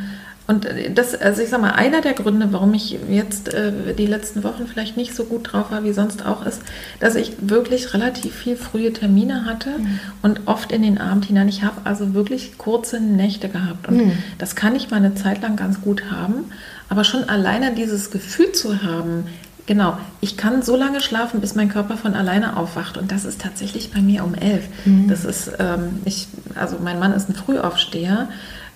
und 0.48 0.66
das, 0.94 1.14
also 1.14 1.40
ich 1.40 1.48
sag 1.48 1.60
mal, 1.60 1.70
einer 1.70 2.00
der 2.00 2.14
Gründe, 2.14 2.48
warum 2.50 2.74
ich 2.74 2.98
jetzt 3.08 3.54
äh, 3.54 3.94
die 3.96 4.06
letzten 4.06 4.42
Wochen 4.42 4.66
vielleicht 4.66 4.96
nicht 4.96 5.14
so 5.14 5.24
gut 5.24 5.52
drauf 5.52 5.70
war 5.70 5.84
wie 5.84 5.92
sonst 5.92 6.26
auch, 6.26 6.44
ist, 6.44 6.60
dass 6.98 7.14
ich 7.14 7.32
wirklich 7.40 7.94
relativ 7.94 8.34
viel 8.34 8.56
frühe 8.56 8.92
Termine 8.92 9.44
hatte 9.44 9.70
mhm. 9.78 10.00
und 10.20 10.40
oft 10.46 10.72
in 10.72 10.82
den 10.82 10.98
Abend 10.98 11.26
hinein. 11.26 11.48
Ich 11.48 11.62
habe 11.62 11.82
also 11.84 12.12
wirklich 12.12 12.58
kurze 12.58 13.00
Nächte 13.00 13.48
gehabt. 13.48 13.86
Und 13.86 13.98
mhm. 13.98 14.12
das 14.38 14.56
kann 14.56 14.74
ich 14.74 14.90
mal 14.90 14.96
eine 14.96 15.14
Zeit 15.14 15.42
lang 15.42 15.56
ganz 15.56 15.80
gut 15.80 16.10
haben. 16.10 16.46
Aber 16.88 17.04
schon 17.04 17.28
alleine 17.28 17.74
dieses 17.74 18.10
Gefühl 18.10 18.52
zu 18.52 18.82
haben, 18.82 19.24
genau, 19.66 19.96
ich 20.20 20.36
kann 20.36 20.62
so 20.62 20.76
lange 20.76 21.00
schlafen, 21.00 21.40
bis 21.40 21.54
mein 21.54 21.68
Körper 21.68 21.96
von 21.96 22.14
alleine 22.14 22.56
aufwacht. 22.56 22.96
Und 22.96 23.12
das 23.12 23.24
ist 23.24 23.40
tatsächlich 23.40 23.92
bei 23.92 24.00
mir 24.00 24.24
um 24.24 24.34
elf. 24.34 24.64
Mhm. 24.84 25.08
Das 25.08 25.24
ist, 25.24 25.52
ähm, 25.58 26.00
ich, 26.04 26.28
also 26.54 26.76
mein 26.82 26.98
Mann 26.98 27.12
ist 27.12 27.28
ein 27.28 27.34
Frühaufsteher. 27.34 28.28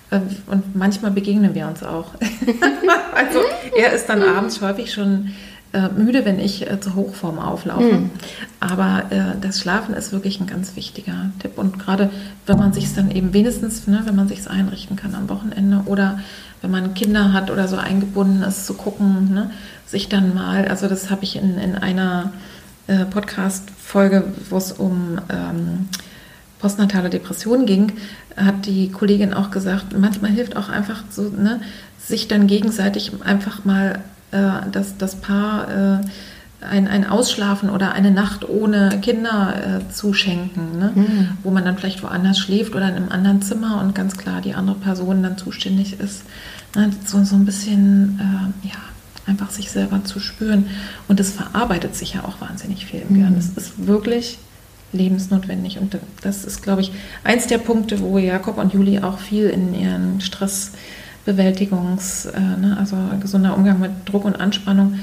Äh, 0.09 0.19
und 0.47 0.75
manchmal 0.75 1.11
begegnen 1.11 1.55
wir 1.55 1.67
uns 1.67 1.83
auch. 1.83 2.11
also 3.15 3.39
er 3.75 3.93
ist 3.93 4.07
dann 4.07 4.23
abends 4.23 4.61
häufig 4.61 4.93
schon 4.93 5.31
äh, 5.73 5.89
müde, 5.89 6.23
wenn 6.23 6.39
ich 6.39 6.69
äh, 6.69 6.79
zur 6.79 6.95
Hochform 6.95 7.39
auflaufe. 7.39 7.83
Mhm. 7.83 8.09
Aber 8.59 9.03
äh, 9.09 9.35
das 9.41 9.59
Schlafen 9.59 9.93
ist 9.93 10.13
wirklich 10.13 10.39
ein 10.39 10.47
ganz 10.47 10.75
wichtiger 10.75 11.31
Tipp. 11.39 11.57
Und 11.57 11.77
gerade 11.77 12.09
wenn 12.45 12.57
man 12.57 12.71
sich 12.71 12.85
es 12.85 12.95
dann 12.95 13.11
eben 13.11 13.33
wenigstens, 13.33 13.85
ne, 13.85 14.01
wenn 14.05 14.15
man 14.15 14.27
sich 14.27 14.39
es 14.39 14.47
einrichten 14.47 14.95
kann 14.95 15.13
am 15.13 15.27
Wochenende 15.29 15.83
oder 15.85 16.19
wenn 16.61 16.71
man 16.71 16.93
Kinder 16.93 17.33
hat 17.33 17.51
oder 17.51 17.67
so 17.67 17.75
eingebunden 17.75 18.43
ist, 18.43 18.65
zu 18.65 18.75
gucken, 18.75 19.33
ne, 19.33 19.51
sich 19.87 20.09
dann 20.09 20.35
mal, 20.35 20.67
also 20.67 20.87
das 20.87 21.09
habe 21.09 21.23
ich 21.23 21.35
in, 21.35 21.57
in 21.57 21.75
einer 21.75 22.33
äh, 22.87 23.05
Podcast-Folge, 23.05 24.25
wo 24.49 24.57
es 24.57 24.71
um 24.73 25.19
ähm, 25.29 25.89
postnatale 26.59 27.09
Depression 27.09 27.65
ging, 27.65 27.93
hat 28.35 28.65
die 28.65 28.91
Kollegin 28.91 29.33
auch 29.33 29.51
gesagt, 29.51 29.97
manchmal 29.97 30.31
hilft 30.31 30.55
auch 30.55 30.69
einfach 30.69 31.03
so, 31.09 31.23
ne, 31.29 31.61
sich 31.97 32.27
dann 32.27 32.47
gegenseitig 32.47 33.11
einfach 33.23 33.65
mal 33.65 33.99
äh, 34.31 34.69
das, 34.71 34.97
das 34.97 35.15
Paar 35.15 35.69
äh, 35.69 35.99
ein, 36.61 36.87
ein 36.87 37.05
Ausschlafen 37.05 37.69
oder 37.69 37.93
eine 37.93 38.11
Nacht 38.11 38.47
ohne 38.47 38.99
Kinder 39.01 39.53
äh, 39.55 39.93
zuschenken, 39.93 40.79
ne? 40.79 40.91
Mhm. 40.95 41.29
wo 41.43 41.51
man 41.51 41.63
dann 41.63 41.77
vielleicht 41.77 42.01
woanders 42.01 42.39
schläft 42.39 42.75
oder 42.75 42.89
in 42.89 42.95
einem 42.95 43.09
anderen 43.09 43.41
Zimmer 43.41 43.79
und 43.81 43.93
ganz 43.93 44.17
klar 44.17 44.41
die 44.41 44.55
andere 44.55 44.77
Person 44.77 45.21
dann 45.21 45.37
zuständig 45.37 45.99
ist. 45.99 46.23
Ne? 46.75 46.89
So, 47.05 47.23
so 47.23 47.35
ein 47.35 47.45
bisschen, 47.45 48.19
äh, 48.19 48.67
ja, 48.67 48.79
einfach 49.27 49.51
sich 49.51 49.69
selber 49.69 50.03
zu 50.03 50.19
spüren. 50.19 50.67
Und 51.07 51.19
das 51.19 51.31
verarbeitet 51.31 51.95
sich 51.95 52.15
ja 52.15 52.23
auch 52.23 52.41
wahnsinnig 52.41 52.85
viel 52.85 53.03
im 53.07 53.15
Gehirn. 53.15 53.35
Das 53.35 53.49
ist 53.49 53.85
wirklich 53.85 54.39
lebensnotwendig. 54.93 55.79
Und 55.79 55.97
das 56.21 56.45
ist, 56.45 56.63
glaube 56.63 56.81
ich, 56.81 56.91
eins 57.23 57.47
der 57.47 57.57
Punkte, 57.57 57.99
wo 57.99 58.17
Jakob 58.17 58.57
und 58.57 58.73
Juli 58.73 58.99
auch 58.99 59.19
viel 59.19 59.49
in 59.49 59.73
ihren 59.73 60.21
Stressbewältigungs-, 60.21 62.29
äh, 62.29 62.57
ne, 62.57 62.77
also 62.79 62.95
gesunder 63.19 63.55
Umgang 63.55 63.79
mit 63.79 63.91
Druck 64.05 64.25
und 64.25 64.39
Anspannung, 64.39 64.99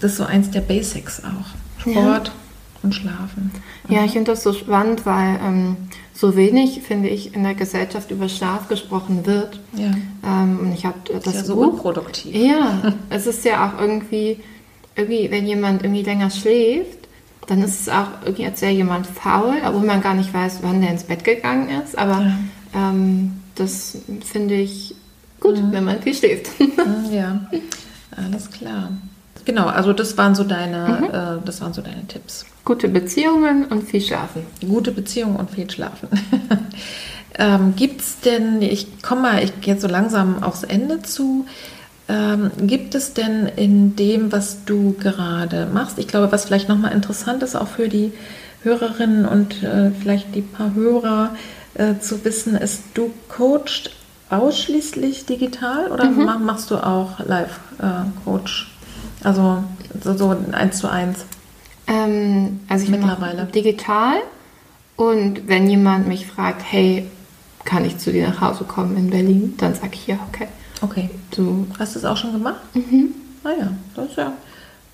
das 0.00 0.12
ist 0.12 0.18
so 0.18 0.24
eins 0.24 0.50
der 0.50 0.60
Basics 0.60 1.22
auch. 1.24 1.46
Sport 1.80 2.28
ja. 2.28 2.34
Und 2.82 2.94
Schlafen. 2.94 3.50
Ja, 3.88 4.04
ich 4.04 4.12
finde 4.12 4.32
das 4.32 4.42
so 4.42 4.52
spannend, 4.52 5.06
weil 5.06 5.38
ähm, 5.42 5.76
so 6.14 6.36
wenig, 6.36 6.82
finde 6.82 7.08
ich, 7.08 7.34
in 7.34 7.42
der 7.42 7.54
Gesellschaft 7.54 8.10
über 8.10 8.28
Schlaf 8.28 8.68
gesprochen 8.68 9.26
wird. 9.26 9.60
Ja. 9.74 9.90
Ähm, 10.24 10.58
und 10.60 10.72
ich 10.72 10.84
habe 10.84 10.98
das, 11.12 11.22
das 11.24 11.34
ist 11.34 11.40
ja 11.40 11.44
so 11.46 11.54
Buch, 11.56 11.72
unproduktiv. 11.72 12.34
Ja, 12.34 12.94
es 13.10 13.26
ist 13.26 13.44
ja 13.44 13.66
auch 13.66 13.80
irgendwie, 13.80 14.38
irgendwie, 14.96 15.30
wenn 15.30 15.46
jemand 15.46 15.82
irgendwie 15.82 16.02
länger 16.02 16.30
schläft, 16.30 16.98
dann 17.46 17.62
ist 17.62 17.80
es 17.80 17.88
auch 17.88 18.08
irgendwie, 18.24 18.46
als 18.46 18.62
wäre 18.62 18.72
jemand 18.72 19.06
faul, 19.06 19.56
obwohl 19.66 19.84
man 19.84 20.00
gar 20.00 20.14
nicht 20.14 20.32
weiß, 20.32 20.58
wann 20.62 20.80
der 20.80 20.90
ins 20.90 21.04
Bett 21.04 21.24
gegangen 21.24 21.68
ist. 21.82 21.98
Aber 21.98 22.20
ja. 22.20 22.38
ähm, 22.74 23.40
das 23.54 23.98
finde 24.24 24.54
ich 24.54 24.94
gut, 25.40 25.56
mhm. 25.56 25.72
wenn 25.72 25.84
man 25.84 26.02
viel 26.02 26.14
schläft. 26.14 26.60
Mhm, 26.60 27.12
ja, 27.12 27.40
alles 28.16 28.50
klar. 28.50 28.90
Genau, 29.44 29.66
also 29.66 29.92
das 29.92 30.16
waren 30.18 30.34
so 30.34 30.44
deine, 30.44 30.98
mhm. 31.00 31.04
äh, 31.06 31.44
das 31.44 31.60
waren 31.60 31.72
so 31.72 31.82
deine 31.82 32.06
Tipps. 32.06 32.44
Gute 32.64 32.88
Beziehungen 32.88 33.66
und 33.66 33.84
viel 33.84 34.00
schlafen. 34.00 34.46
Gute 34.60 34.92
Beziehungen 34.92 35.36
und 35.36 35.50
viel 35.50 35.68
schlafen. 35.70 36.08
ähm, 37.38 37.74
Gibt 37.76 38.00
es 38.00 38.20
denn, 38.20 38.62
ich 38.62 39.02
komme 39.02 39.22
mal, 39.22 39.42
ich 39.42 39.60
gehe 39.60 39.74
jetzt 39.74 39.82
so 39.82 39.88
langsam 39.88 40.42
aufs 40.42 40.62
Ende 40.62 41.02
zu. 41.02 41.46
Ähm, 42.08 42.50
gibt 42.60 42.94
es 42.94 43.14
denn 43.14 43.46
in 43.56 43.96
dem, 43.96 44.32
was 44.32 44.64
du 44.64 44.94
gerade 44.98 45.66
machst, 45.72 45.98
ich 45.98 46.08
glaube, 46.08 46.30
was 46.30 46.44
vielleicht 46.44 46.68
nochmal 46.68 46.92
interessant 46.92 47.42
ist, 47.42 47.56
auch 47.56 47.68
für 47.68 47.88
die 47.88 48.12
Hörerinnen 48.62 49.24
und 49.24 49.62
äh, 49.62 49.90
vielleicht 49.90 50.34
die 50.34 50.42
paar 50.42 50.74
Hörer 50.74 51.34
äh, 51.74 51.98
zu 52.00 52.24
wissen, 52.24 52.54
ist, 52.54 52.82
du 52.94 53.12
coachst 53.28 53.90
ausschließlich 54.30 55.26
digital 55.26 55.90
oder 55.90 56.04
mhm. 56.04 56.44
machst 56.44 56.70
du 56.70 56.76
auch 56.76 57.18
Live-Coach? 57.20 58.71
Also 59.24 59.62
so, 60.02 60.16
so 60.16 60.36
eins 60.52 60.78
zu 60.78 60.90
eins? 60.90 61.24
Ähm, 61.86 62.60
also 62.68 62.84
ich 62.84 62.90
mittlerweile 62.90 63.44
digital 63.44 64.16
und 64.96 65.48
wenn 65.48 65.68
jemand 65.68 66.08
mich 66.08 66.26
fragt, 66.26 66.62
hey, 66.70 67.08
kann 67.64 67.84
ich 67.84 67.98
zu 67.98 68.12
dir 68.12 68.28
nach 68.28 68.40
Hause 68.40 68.64
kommen 68.64 68.96
in 68.96 69.10
Berlin, 69.10 69.54
dann 69.58 69.74
sage 69.74 69.92
ich 69.94 70.06
ja, 70.06 70.18
okay. 70.28 70.48
Okay. 70.80 71.10
Du 71.30 71.66
hast 71.78 71.94
es 71.96 72.04
auch 72.04 72.16
schon 72.16 72.32
gemacht? 72.32 72.60
Mhm. 72.74 73.14
Naja, 73.44 73.68
ah 73.70 73.72
das 73.96 74.06
ist 74.10 74.16
ja, 74.16 74.32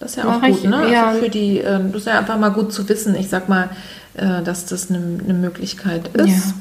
das 0.01 0.11
ist 0.11 0.17
ja 0.17 0.25
auch 0.25 0.41
gut, 0.41 0.51
ich, 0.51 0.65
ne? 0.65 0.91
Ja. 0.93 1.09
Also 1.09 1.23
für 1.23 1.31
die, 1.31 1.59
äh, 1.61 1.81
das 1.89 2.03
ist 2.03 2.07
ja 2.07 2.19
einfach 2.19 2.39
mal 2.39 2.51
gut 2.51 2.73
zu 2.73 2.89
wissen, 2.89 3.15
ich 3.15 3.29
sag 3.29 3.49
mal, 3.49 3.71
äh, 4.15 4.43
dass 4.43 4.67
das 4.67 4.91
eine, 4.91 4.99
eine 5.23 5.35
Möglichkeit 5.35 6.09
ist. 6.09 6.29
Ja. 6.29 6.55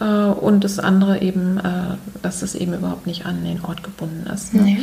Äh, 0.00 0.04
und 0.04 0.64
das 0.64 0.78
andere 0.78 1.20
eben, 1.20 1.58
äh, 1.58 1.96
dass 2.22 2.40
das 2.40 2.54
eben 2.54 2.74
überhaupt 2.74 3.06
nicht 3.06 3.26
an 3.26 3.44
den 3.44 3.64
Ort 3.64 3.82
gebunden 3.82 4.26
ist. 4.32 4.54
Ne? 4.54 4.62
Nee. 4.62 4.78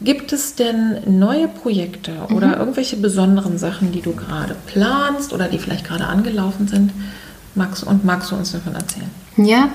Gibt 0.00 0.32
es 0.32 0.54
denn 0.54 0.98
neue 1.06 1.48
Projekte 1.48 2.12
mhm. 2.12 2.36
oder 2.36 2.58
irgendwelche 2.58 2.96
besonderen 2.96 3.58
Sachen, 3.58 3.92
die 3.92 4.00
du 4.00 4.12
gerade 4.12 4.56
planst 4.66 5.32
oder 5.32 5.48
die 5.48 5.58
vielleicht 5.58 5.86
gerade 5.86 6.06
angelaufen 6.06 6.68
sind? 6.68 6.92
Magst, 7.54 7.82
und 7.82 8.04
magst 8.04 8.30
du 8.30 8.36
uns 8.36 8.52
davon 8.52 8.74
erzählen? 8.74 9.10
Ja, 9.36 9.70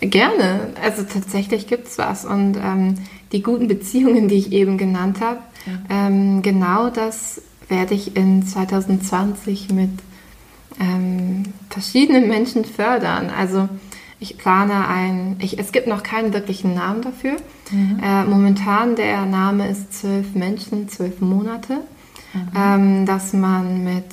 Gerne. 0.00 0.68
Also 0.82 1.02
tatsächlich 1.02 1.66
gibt 1.66 1.88
es 1.88 1.98
was. 1.98 2.24
Und 2.24 2.56
ähm, 2.56 2.96
die 3.32 3.42
guten 3.42 3.68
Beziehungen, 3.68 4.28
die 4.28 4.36
ich 4.36 4.52
eben 4.52 4.78
genannt 4.78 5.20
habe, 5.20 5.40
ja. 5.66 6.06
ähm, 6.06 6.42
genau 6.42 6.90
das 6.90 7.40
werde 7.68 7.94
ich 7.94 8.16
in 8.16 8.46
2020 8.46 9.70
mit 9.70 9.90
ähm, 10.80 11.44
verschiedenen 11.70 12.28
Menschen 12.28 12.64
fördern. 12.64 13.30
Also 13.36 13.68
ich 14.18 14.38
plane 14.38 14.88
ein, 14.88 15.36
ich, 15.40 15.58
es 15.58 15.72
gibt 15.72 15.86
noch 15.86 16.02
keinen 16.02 16.32
wirklichen 16.32 16.74
Namen 16.74 17.02
dafür. 17.02 17.36
Mhm. 17.70 18.00
Äh, 18.02 18.24
momentan 18.24 18.96
der 18.96 19.26
Name 19.26 19.68
ist 19.68 19.92
zwölf 19.92 20.34
Menschen, 20.34 20.88
zwölf 20.88 21.20
Monate, 21.20 21.74
mhm. 22.32 22.48
Ähm, 22.56 23.06
dass 23.06 23.32
man 23.32 23.84
mit 23.84 24.04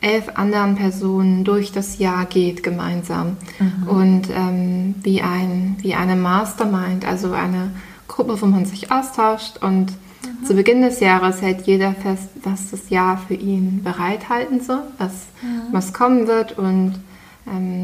elf 0.00 0.30
anderen 0.34 0.76
Personen 0.76 1.44
durch 1.44 1.72
das 1.72 1.98
Jahr 1.98 2.24
geht 2.24 2.62
gemeinsam. 2.62 3.36
Mhm. 3.58 3.88
Und 3.88 4.22
ähm, 4.34 4.94
wie, 5.02 5.20
ein, 5.20 5.76
wie 5.80 5.94
eine 5.94 6.16
Mastermind, 6.16 7.04
also 7.04 7.32
eine 7.32 7.70
Gruppe, 8.08 8.40
wo 8.40 8.46
man 8.46 8.64
sich 8.64 8.90
austauscht 8.90 9.58
und 9.62 9.92
mhm. 9.92 10.46
zu 10.46 10.54
Beginn 10.54 10.80
des 10.80 11.00
Jahres 11.00 11.42
hält 11.42 11.66
jeder 11.66 11.92
fest, 11.92 12.30
was 12.42 12.70
das 12.70 12.88
Jahr 12.88 13.18
für 13.18 13.34
ihn 13.34 13.82
bereithalten 13.84 14.60
soll, 14.62 14.82
was, 14.96 15.26
mhm. 15.42 15.72
was 15.72 15.92
kommen 15.92 16.26
wird 16.26 16.56
und 16.56 16.94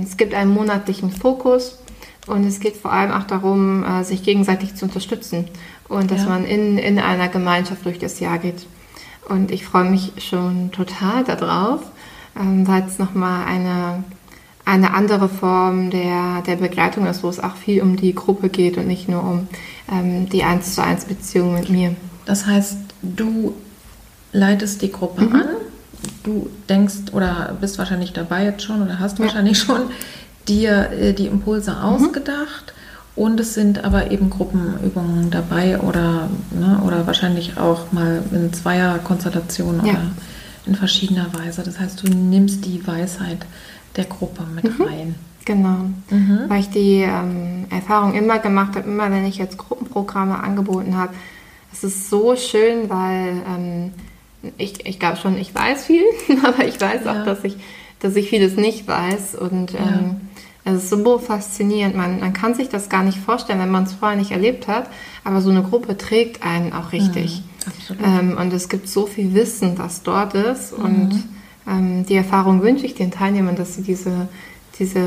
es 0.02 0.16
gibt 0.16 0.34
einen 0.34 0.52
monatlichen 0.52 1.10
Fokus 1.10 1.78
und 2.26 2.44
es 2.44 2.60
geht 2.60 2.76
vor 2.76 2.93
allem 2.93 3.12
auch 3.12 3.24
darum, 3.24 3.84
äh, 3.84 4.05
sich 4.05 4.22
gegenseitig 4.22 4.74
zu 4.74 4.86
unterstützen 4.86 5.47
und 5.88 6.10
dass 6.10 6.22
ja. 6.22 6.28
man 6.28 6.44
in, 6.44 6.78
in 6.78 6.98
einer 6.98 7.28
Gemeinschaft 7.28 7.84
durch 7.84 7.98
das 7.98 8.20
Jahr 8.20 8.38
geht. 8.38 8.66
Und 9.28 9.51
ich 9.51 9.64
freue 9.64 9.90
mich 9.90 10.12
schon 10.18 10.70
total 10.72 11.24
darauf, 11.24 11.80
ähm, 12.38 12.66
weil 12.66 12.84
es 12.84 12.98
nochmal 12.98 13.47
eine, 13.47 14.05
eine 14.64 14.94
andere 14.94 15.28
Form 15.28 15.90
der, 15.90 16.43
der 16.47 16.56
Begleitung 16.56 17.06
ist, 17.06 17.22
wo 17.22 17.28
es 17.28 17.40
auch 17.40 17.56
viel 17.56 17.82
um 17.82 17.97
die 17.97 18.14
Gruppe 18.14 18.48
geht 18.48 18.78
und 18.78 18.86
nicht 18.86 19.09
nur 19.09 19.22
um 19.22 19.48
ähm, 19.90 20.28
die 20.28 20.44
1 20.44 20.74
zu 20.74 20.82
1 20.82 21.06
Beziehung 21.06 21.55
mit 21.55 21.70
mir. 21.70 21.97
Das 22.24 22.47
heißt, 22.47 22.76
du 23.02 23.55
leitest 24.32 24.82
die 24.82 24.93
Gruppe 24.93 25.22
mhm. 25.22 25.34
an, 25.34 25.48
du 26.23 26.51
denkst 26.69 27.12
oder 27.12 27.57
bist 27.61 27.78
wahrscheinlich 27.78 28.12
dabei 28.12 28.45
jetzt 28.45 28.62
schon 28.62 28.83
oder 28.83 28.99
hast 28.99 29.19
ja. 29.19 29.24
wahrscheinlich 29.24 29.59
schon 29.59 29.91
dir 30.49 30.91
äh, 30.93 31.12
die 31.12 31.27
Impulse 31.27 31.73
mhm. 31.73 31.78
ausgedacht 31.78 32.74
und 33.16 33.41
es 33.41 33.55
sind 33.55 33.83
aber 33.83 34.11
eben 34.11 34.28
Gruppenübungen 34.28 35.31
dabei 35.31 35.81
oder, 35.81 36.28
ne, 36.51 36.81
oder 36.85 37.07
wahrscheinlich 37.07 37.57
auch 37.59 37.91
mal 37.91 38.23
in 38.31 38.53
Zweierkonstellationen 38.53 39.87
ja. 39.87 39.93
oder 39.93 40.03
in 40.66 40.74
verschiedener 40.74 41.33
Weise. 41.33 41.62
Das 41.62 41.81
heißt, 41.81 42.03
du 42.03 42.12
nimmst 42.12 42.66
die 42.66 42.87
Weisheit 42.87 43.39
der 43.97 44.05
Gruppe 44.05 44.43
mit 44.55 44.78
mhm. 44.78 44.85
rein. 44.85 45.15
Genau, 45.47 45.87
mhm. 46.11 46.41
weil 46.49 46.61
ich 46.61 46.70
die 46.70 47.03
ähm, 47.03 47.66
Erfahrung 47.70 48.15
immer 48.15 48.39
gemacht 48.41 48.77
habe, 48.77 48.87
immer 48.87 49.11
wenn 49.11 49.24
ich 49.24 49.39
jetzt 49.39 49.57
Gruppenprogramme 49.57 50.43
angeboten 50.43 50.97
habe, 50.97 51.15
es 51.73 51.85
ist 51.85 52.11
so 52.11 52.37
schön, 52.37 52.91
weil 52.91 53.43
ähm, 53.49 53.93
ich, 54.59 54.86
ich 54.86 54.98
glaube 54.98 55.16
schon, 55.16 55.39
ich 55.39 55.55
weiß 55.55 55.86
viel, 55.86 56.05
aber 56.44 56.66
ich 56.66 56.81
weiß 56.81 57.05
ja. 57.05 57.20
auch, 57.20 57.24
dass 57.24 57.44
ich, 57.44 57.56
dass 58.01 58.16
ich 58.16 58.28
vieles 58.28 58.56
nicht 58.56 58.86
weiß 58.86 59.35
und 59.36 59.73
ja. 59.73 59.78
ähm, 59.81 60.20
es 60.66 60.82
ist 60.82 60.90
so 60.90 61.18
faszinierend. 61.18 61.94
Man, 61.94 62.18
man 62.18 62.32
kann 62.32 62.55
sich 62.55 62.68
das 62.68 62.89
gar 62.89 63.05
nicht 63.05 63.18
vorstellen, 63.18 63.60
wenn 63.60 63.70
man 63.70 63.85
es 63.85 63.93
vorher 63.93 64.18
nicht 64.18 64.32
erlebt 64.32 64.66
hat. 64.66 64.90
Aber 65.23 65.40
so 65.40 65.51
eine 65.51 65.62
Gruppe 65.62 65.97
trägt 65.97 66.43
einen 66.43 66.73
auch 66.73 66.90
richtig. 66.90 67.43
Mhm, 67.89 68.05
ähm, 68.05 68.36
und 68.36 68.52
es 68.52 68.68
gibt 68.68 68.89
so 68.89 69.06
viel 69.06 69.32
Wissen, 69.32 69.78
was 69.78 70.02
dort 70.02 70.35
ist. 70.35 70.77
Mhm. 70.77 70.85
Und 70.85 71.24
ähm, 71.68 72.06
die 72.06 72.16
Erfahrung 72.16 72.62
wünsche 72.62 72.85
ich 72.85 72.97
den 72.97 73.12
Teilnehmern, 73.12 73.55
dass 73.55 73.77
sie 73.77 73.82
diese, 73.82 74.28
diese, 74.81 75.05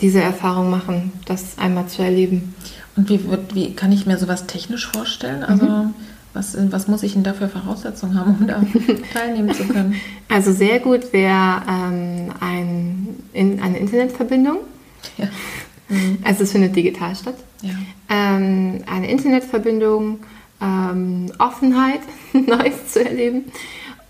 diese 0.00 0.20
Erfahrung 0.20 0.68
machen, 0.68 1.12
das 1.26 1.58
einmal 1.58 1.86
zu 1.86 2.02
erleben. 2.02 2.56
Und 2.96 3.08
wie, 3.08 3.20
wie 3.54 3.74
kann 3.74 3.92
ich 3.92 4.04
mir 4.04 4.18
sowas 4.18 4.48
technisch 4.48 4.88
vorstellen? 4.88 5.44
Also 5.44 5.64
mhm. 5.64 5.94
Was, 6.38 6.56
was 6.70 6.86
muss 6.86 7.02
ich 7.02 7.14
denn 7.14 7.24
da 7.24 7.34
für 7.34 7.48
Voraussetzungen 7.48 8.14
haben, 8.14 8.36
um 8.40 8.46
da 8.46 8.62
teilnehmen 9.12 9.52
zu 9.52 9.64
können? 9.64 9.96
Also 10.28 10.52
sehr 10.52 10.78
gut 10.78 11.12
wäre 11.12 11.62
ähm, 11.68 12.32
ein, 12.40 13.08
in, 13.32 13.60
eine 13.60 13.78
Internetverbindung. 13.78 14.58
Ja. 15.16 15.26
Mhm. 15.88 16.18
Also 16.22 16.44
es 16.44 16.52
findet 16.52 16.76
digital 16.76 17.16
statt. 17.16 17.34
Ja. 17.62 17.72
Ähm, 18.08 18.82
eine 18.86 19.10
Internetverbindung, 19.10 20.20
ähm, 20.62 21.32
Offenheit, 21.38 22.00
Neues 22.32 22.92
zu 22.92 23.04
erleben. 23.04 23.46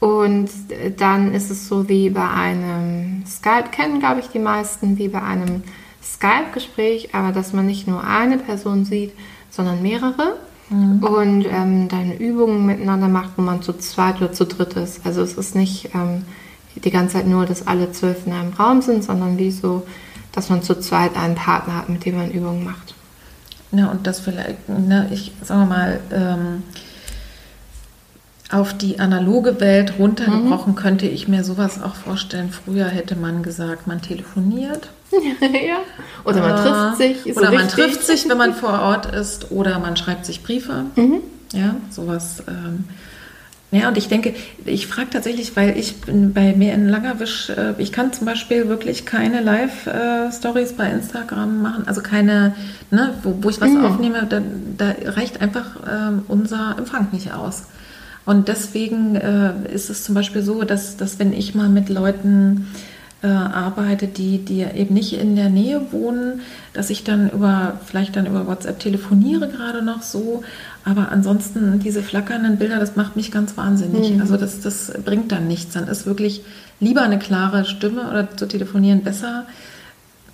Und 0.01 0.51
dann 0.99 1.35
ist 1.35 1.51
es 1.51 1.67
so 1.67 1.89
wie 1.89 2.11
bei 2.11 2.29
einem 2.29 3.25
Skype, 3.27 3.71
kennen 3.73 3.99
glaube 3.99 4.21
ich 4.21 4.29
die 4.29 4.39
meisten, 4.39 4.99
wie 4.99 5.09
bei 5.09 5.23
einem 5.23 5.63
Skype-Gespräch, 6.03 7.15
aber 7.15 7.33
dass 7.33 7.53
man 7.53 7.67
nicht 7.67 7.89
nur 7.89 8.05
eine 8.05 8.39
Person 8.39 8.85
sieht, 8.85 9.13
sondern 9.51 9.83
mehrere. 9.83 10.37
Mhm. 10.70 11.03
Und 11.03 11.47
ähm, 11.47 11.89
dann 11.89 12.12
Übungen 12.12 12.66
miteinander 12.66 13.09
macht, 13.09 13.31
wo 13.36 13.43
man 13.43 13.62
zu 13.62 13.73
zweit 13.78 14.16
oder 14.16 14.32
zu 14.32 14.45
dritt 14.45 14.74
ist. 14.74 15.05
Also 15.05 15.23
es 15.23 15.35
ist 15.35 15.55
nicht 15.55 15.90
ähm, 15.95 16.24
die 16.77 16.90
ganze 16.90 17.15
Zeit 17.15 17.27
nur, 17.27 17.47
dass 17.47 17.66
alle 17.66 17.93
zwölf 17.93 18.27
in 18.27 18.32
einem 18.32 18.53
Raum 18.53 18.82
sind, 18.82 19.03
sondern 19.03 19.39
wie 19.39 19.51
so 19.51 19.85
dass 20.39 20.51
man 20.51 20.62
zu 20.62 20.78
zweit 20.78 21.16
einen 21.16 21.35
Partner 21.35 21.77
hat, 21.77 21.89
mit 21.89 22.05
dem 22.05 22.16
man 22.16 22.31
Übungen 22.31 22.65
macht. 22.65 22.95
Na, 23.73 23.90
und 23.90 24.07
das 24.07 24.20
vielleicht, 24.20 24.69
ne, 24.69 25.09
ich 25.12 25.32
sage 25.43 25.66
mal, 25.66 26.01
ähm, 26.12 26.62
auf 28.51 28.73
die 28.73 28.99
analoge 28.99 29.61
Welt 29.61 29.95
runtergebrochen, 29.99 30.73
mhm. 30.73 30.77
könnte 30.77 31.07
ich 31.07 31.28
mir 31.28 31.45
sowas 31.45 31.82
auch 31.82 31.97
vorstellen. 31.97 32.51
Früher 32.51 32.86
hätte 32.86 33.16
man 33.16 33.43
gesagt, 33.43 33.86
man 33.86 34.01
telefoniert. 34.01 34.90
ja. 35.40 35.78
Oder 36.24 36.40
man 36.40 36.52
äh, 36.52 36.62
trifft 36.62 37.24
sich. 37.24 37.36
oder 37.36 37.52
man 37.52 37.68
trifft 37.68 38.05
sich, 38.05 38.28
wenn 38.28 38.39
man 38.39 38.55
vor 38.55 38.80
Ort 38.80 39.06
ist. 39.06 39.51
Oder 39.51 39.78
man 39.78 39.97
schreibt 39.97 40.26
sich 40.26 40.43
Briefe. 40.43 40.85
Mhm. 40.97 41.20
Ja, 41.52 41.76
sowas. 41.90 42.43
Ähm, 42.47 42.85
ja, 43.70 43.89
und 43.89 43.98
ich 43.98 44.09
denke, 44.09 44.35
ich 44.64 44.86
frage 44.86 45.10
tatsächlich, 45.10 45.55
weil 45.55 45.76
ich 45.76 46.01
bin 46.01 46.32
bei 46.32 46.55
mir 46.55 46.72
in 46.72 46.89
Langerwisch, 46.89 47.51
äh, 47.51 47.74
ich 47.76 47.93
kann 47.93 48.14
zum 48.14 48.24
Beispiel 48.24 48.68
wirklich 48.68 49.05
keine 49.05 49.43
Live-Stories 49.43 50.72
bei 50.72 50.90
Instagram 50.90 51.60
machen, 51.60 51.86
also 51.86 52.01
keine, 52.01 52.55
ne, 52.90 53.14
wo, 53.22 53.36
wo 53.43 53.51
ich 53.51 53.60
was 53.60 53.70
mhm. 53.70 53.85
aufnehme, 53.85 54.26
da, 54.26 54.40
da, 54.78 54.94
reicht 55.10 55.43
einfach 55.43 55.76
äh, 55.86 56.12
unser 56.28 56.76
Empfang 56.78 57.09
nicht 57.12 57.35
aus. 57.35 57.64
Und 58.24 58.48
deswegen 58.48 59.16
äh, 59.16 59.52
ist 59.72 59.90
es 59.90 60.02
zum 60.02 60.14
Beispiel 60.14 60.43
so, 60.43 60.62
dass, 60.62 60.97
dass 60.97 61.18
wenn 61.18 61.35
ich 61.35 61.55
mal 61.55 61.68
mit 61.68 61.90
Leuten 61.90 62.68
äh, 63.23 63.27
arbeite, 63.27 64.07
die, 64.07 64.39
die 64.39 64.61
eben 64.62 64.95
nicht 64.95 65.12
in 65.12 65.35
der 65.35 65.49
Nähe 65.49 65.81
wohnen, 65.90 66.40
dass 66.73 66.90
ich 66.90 67.05
dann 67.05 67.31
über, 67.31 67.81
vielleicht 67.85 68.16
dann 68.16 68.27
über 68.27 68.47
WhatsApp 68.47 68.78
telefoniere 68.78 69.49
gerade 69.49 69.82
noch 69.82 70.03
so, 70.03 70.43
aber 70.85 71.12
ansonsten 71.12 71.81
diese 71.81 72.03
flackernden 72.03 72.57
Bilder, 72.57 72.78
das 72.78 72.97
macht 72.97 73.16
mich 73.16 73.31
ganz 73.31 73.57
wahnsinnig. 73.57 74.15
Mhm. 74.15 74.20
Also 74.20 74.36
das, 74.36 74.61
das 74.61 74.93
bringt 75.05 75.32
dann 75.32 75.47
nichts. 75.47 75.74
Dann 75.74 75.86
ist 75.89 76.07
wirklich 76.07 76.43
lieber 76.81 77.03
eine 77.03 77.19
klare 77.19 77.65
Stimme 77.65 78.09
oder 78.09 78.36
zu 78.36 78.47
telefonieren 78.47 79.03
besser. 79.03 79.45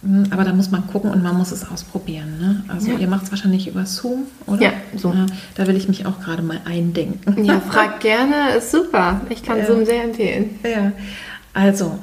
Hm, 0.02 0.26
aber 0.30 0.44
da 0.44 0.52
muss 0.52 0.70
man 0.70 0.86
gucken 0.86 1.10
und 1.10 1.22
man 1.22 1.36
muss 1.36 1.50
es 1.50 1.68
ausprobieren. 1.68 2.38
Ne? 2.38 2.64
Also 2.68 2.92
ja. 2.92 2.98
ihr 2.98 3.08
macht 3.08 3.24
es 3.24 3.30
wahrscheinlich 3.30 3.66
über 3.66 3.86
Zoom, 3.86 4.24
oder? 4.46 4.62
Ja. 4.62 4.72
Ja, 5.02 5.26
da 5.56 5.66
will 5.66 5.76
ich 5.76 5.88
mich 5.88 6.06
auch 6.06 6.20
gerade 6.20 6.42
mal 6.42 6.60
eindenken. 6.66 7.44
Ja, 7.44 7.60
frag 7.68 8.00
gerne, 8.00 8.56
ist 8.58 8.70
super. 8.70 9.22
Ich 9.30 9.42
kann 9.42 9.58
ja. 9.58 9.66
Zoom 9.66 9.84
sehr 9.84 10.04
empfehlen. 10.04 10.50
Ja, 10.62 10.92
also, 11.52 11.98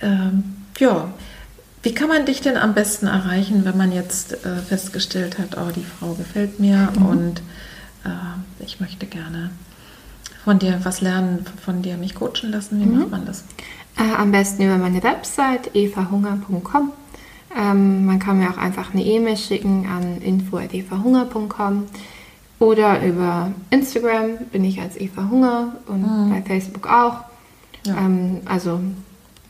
ähm, 0.00 0.56
ja, 0.78 1.08
wie 1.82 1.94
kann 1.94 2.08
man 2.08 2.26
dich 2.26 2.40
denn 2.40 2.56
am 2.56 2.74
besten 2.74 3.06
erreichen, 3.06 3.64
wenn 3.64 3.76
man 3.76 3.92
jetzt 3.92 4.44
äh, 4.44 4.56
festgestellt 4.56 5.38
hat, 5.38 5.56
oh, 5.56 5.70
die 5.74 5.84
Frau 5.84 6.14
gefällt 6.14 6.58
mir 6.58 6.88
mhm. 6.96 7.06
und 7.06 7.38
äh, 8.04 8.64
ich 8.64 8.80
möchte 8.80 9.06
gerne 9.06 9.50
von 10.44 10.58
dir 10.58 10.80
was 10.84 11.00
lernen, 11.00 11.44
von 11.64 11.82
dir 11.82 11.96
mich 11.96 12.14
coachen 12.14 12.50
lassen? 12.50 12.80
Wie 12.80 12.86
mhm. 12.86 13.00
macht 13.00 13.10
man 13.10 13.26
das? 13.26 13.44
Äh, 13.98 14.14
am 14.16 14.32
besten 14.32 14.62
über 14.62 14.78
meine 14.78 15.02
Website 15.02 15.74
evahunger.com. 15.74 16.92
Ähm, 17.56 18.06
man 18.06 18.18
kann 18.18 18.38
mir 18.38 18.50
auch 18.50 18.58
einfach 18.58 18.92
eine 18.92 19.04
E-Mail 19.04 19.36
schicken 19.36 19.86
an 19.86 20.20
info.evahunger.com 20.20 21.86
oder 22.58 23.04
über 23.04 23.52
Instagram 23.70 24.38
bin 24.52 24.64
ich 24.64 24.80
als 24.80 24.96
Eva 24.96 25.28
Hunger 25.30 25.76
und 25.86 26.02
mhm. 26.02 26.30
bei 26.30 26.42
Facebook 26.42 26.86
auch. 26.88 27.24
Ja. 27.84 27.96
Ähm, 27.98 28.40
also 28.44 28.80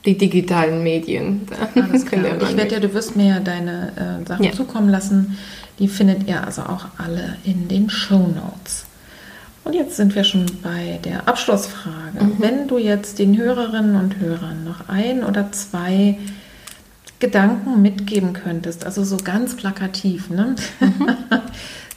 die 0.06 0.16
digitalen 0.16 0.82
Medien. 0.82 1.42
Alles 1.74 2.06
klar. 2.06 2.40
ich 2.40 2.56
werde 2.56 2.74
ja, 2.74 2.80
du 2.80 2.94
wirst 2.94 3.16
mir 3.16 3.26
ja 3.26 3.40
deine 3.40 4.20
äh, 4.22 4.26
Sachen 4.26 4.44
ja. 4.44 4.52
zukommen 4.52 4.88
lassen. 4.88 5.36
Die 5.78 5.88
findet 5.88 6.26
ihr 6.26 6.44
also 6.44 6.62
auch 6.62 6.86
alle 6.96 7.36
in 7.44 7.68
den 7.68 7.90
Show 7.90 8.18
Notes. 8.18 8.86
Und 9.64 9.74
jetzt 9.74 9.96
sind 9.96 10.14
wir 10.14 10.22
schon 10.22 10.46
bei 10.62 11.00
der 11.04 11.28
Abschlussfrage. 11.28 12.24
Mhm. 12.24 12.34
Wenn 12.38 12.68
du 12.68 12.78
jetzt 12.78 13.18
den 13.18 13.36
Hörerinnen 13.36 13.96
und 13.96 14.18
Hörern 14.20 14.64
noch 14.64 14.88
ein 14.88 15.24
oder 15.24 15.50
zwei 15.50 16.18
Gedanken 17.18 17.82
mitgeben 17.82 18.32
könntest, 18.32 18.86
also 18.86 19.02
so 19.02 19.16
ganz 19.16 19.56
plakativ, 19.56 20.30
ne? 20.30 20.54
Mhm. 20.80 21.08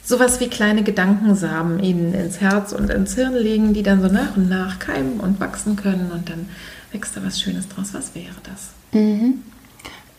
sowas 0.02 0.40
wie 0.40 0.48
kleine 0.48 0.82
Gedankensamen 0.82 1.78
ihnen 1.78 2.12
ins 2.12 2.40
Herz 2.40 2.72
und 2.72 2.90
ins 2.90 3.14
Hirn 3.14 3.34
legen, 3.34 3.72
die 3.72 3.84
dann 3.84 4.02
so 4.02 4.08
nach 4.08 4.36
und 4.36 4.48
nach 4.48 4.80
keimen 4.80 5.20
und 5.20 5.38
wachsen 5.40 5.76
können 5.76 6.10
und 6.12 6.28
dann 6.28 6.48
wächst 6.92 7.16
da 7.16 7.24
was 7.24 7.40
Schönes 7.40 7.68
draus. 7.68 7.94
Was 7.94 8.14
wäre 8.14 8.36
das? 8.42 8.70
Mhm. 8.92 9.42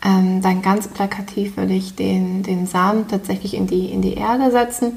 Ähm, 0.04 0.42
dann 0.42 0.62
ganz 0.62 0.88
plakativ 0.88 1.56
würde 1.56 1.74
ich 1.74 1.94
den, 1.94 2.42
den 2.42 2.66
Samen 2.66 3.06
tatsächlich 3.06 3.54
in 3.54 3.66
die, 3.66 3.86
in 3.86 4.02
die 4.02 4.14
Erde 4.14 4.50
setzen 4.50 4.94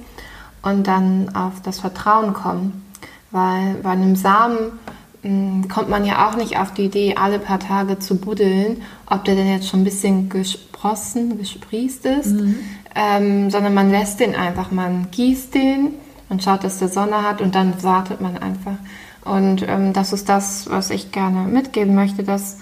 und 0.64 0.88
dann 0.88 1.36
auf 1.36 1.62
das 1.62 1.80
Vertrauen 1.80 2.34
kommen. 2.34 2.84
Weil 3.30 3.76
bei 3.84 3.92
einem 3.92 4.16
Samen 4.16 4.80
mh, 5.22 5.30
hm, 5.30 5.68
kommt 5.68 5.90
man 5.90 6.06
ja 6.06 6.28
auch 6.28 6.36
nicht 6.36 6.58
auf 6.58 6.74
die 6.74 6.86
Idee, 6.86 7.16
alle 7.18 7.38
paar 7.38 7.60
Tage 7.60 8.00
zu 8.00 8.16
buddeln, 8.18 8.82
ob 9.06 9.26
der 9.26 9.36
denn 9.36 9.48
jetzt 9.48 9.70
schon 9.70 9.82
ein 9.82 9.86
bisschen 9.86 10.30
gesprossen, 10.30 11.38
gesprießt 11.38 12.06
ist, 12.06 12.34
mhm. 12.34 12.56
ähm, 12.96 13.52
sondern 13.52 13.76
man 13.76 13.92
lässt 13.92 14.20
den 14.20 14.36
einfach, 14.36 14.72
man 14.72 15.12
gießt 15.12 15.54
den 15.54 15.94
und 16.30 16.44
schaut, 16.44 16.64
dass 16.64 16.80
der 16.80 16.90
Sonne 16.90 17.22
hat 17.22 17.42
und 17.42 17.54
dann 17.54 17.84
wartet 17.84 18.22
man 18.22 18.38
einfach. 18.38 18.78
Und 19.26 19.68
ähm, 19.68 19.92
das 19.92 20.14
ist 20.14 20.30
das, 20.30 20.70
was 20.70 20.90
ich 20.92 21.12
gerne 21.12 21.42
mitgeben 21.42 21.96
möchte, 21.96 22.24
dass 22.24 22.58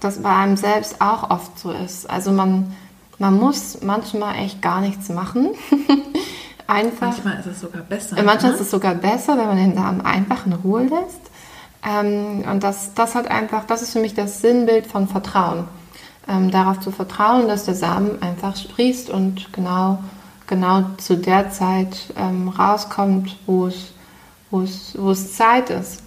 das 0.00 0.22
bei 0.22 0.34
einem 0.34 0.56
selbst 0.56 1.00
auch 1.00 1.30
oft 1.30 1.58
so 1.58 1.70
ist. 1.70 2.08
Also 2.10 2.32
man, 2.32 2.74
man 3.18 3.38
muss 3.38 3.82
manchmal 3.82 4.36
echt 4.36 4.60
gar 4.62 4.80
nichts 4.80 5.08
machen. 5.08 5.50
einfach. 6.66 7.08
Manchmal 7.08 7.40
ist 7.40 7.46
es 7.46 7.60
sogar 7.60 7.82
besser. 7.82 8.22
Manchmal 8.22 8.50
ne? 8.50 8.56
ist 8.56 8.60
es 8.60 8.70
sogar 8.70 8.94
besser, 8.94 9.38
wenn 9.38 9.46
man 9.46 9.56
den 9.56 9.74
Samen 9.74 10.00
einfach 10.00 10.46
in 10.46 10.52
Ruhe 10.52 10.82
lässt. 10.82 11.20
Ähm, 11.86 12.44
und 12.50 12.62
das, 12.62 12.94
das 12.94 13.14
hat 13.14 13.30
einfach, 13.30 13.64
das 13.64 13.82
ist 13.82 13.92
für 13.92 14.00
mich 14.00 14.14
das 14.14 14.40
Sinnbild 14.40 14.86
von 14.86 15.08
Vertrauen. 15.08 15.64
Ähm, 16.28 16.50
darauf 16.50 16.80
zu 16.80 16.90
vertrauen, 16.90 17.46
dass 17.46 17.66
der 17.66 17.76
Samen 17.76 18.20
einfach 18.20 18.56
sprießt 18.56 19.10
und 19.10 19.52
genau, 19.52 19.98
genau 20.48 20.82
zu 20.96 21.16
der 21.16 21.50
Zeit 21.50 22.12
ähm, 22.16 22.48
rauskommt, 22.48 23.36
wo 23.46 23.68
es, 23.68 23.92
wo, 24.50 24.62
es, 24.62 24.96
wo 24.98 25.12
es 25.12 25.36
Zeit 25.36 25.70
ist. 25.70 26.02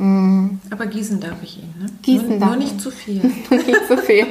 Mhm. 0.00 0.60
Aber 0.70 0.86
gießen 0.86 1.20
darf 1.20 1.42
ich 1.42 1.58
ihn, 1.58 1.74
ne? 1.78 1.86
Gießen 2.02 2.28
nur, 2.28 2.38
darf 2.38 2.48
nur 2.50 2.56
nicht 2.56 2.80
zu 2.80 2.90
viel. 2.90 3.22
nicht 3.22 3.86
zu 3.86 3.96
viel. 3.98 4.26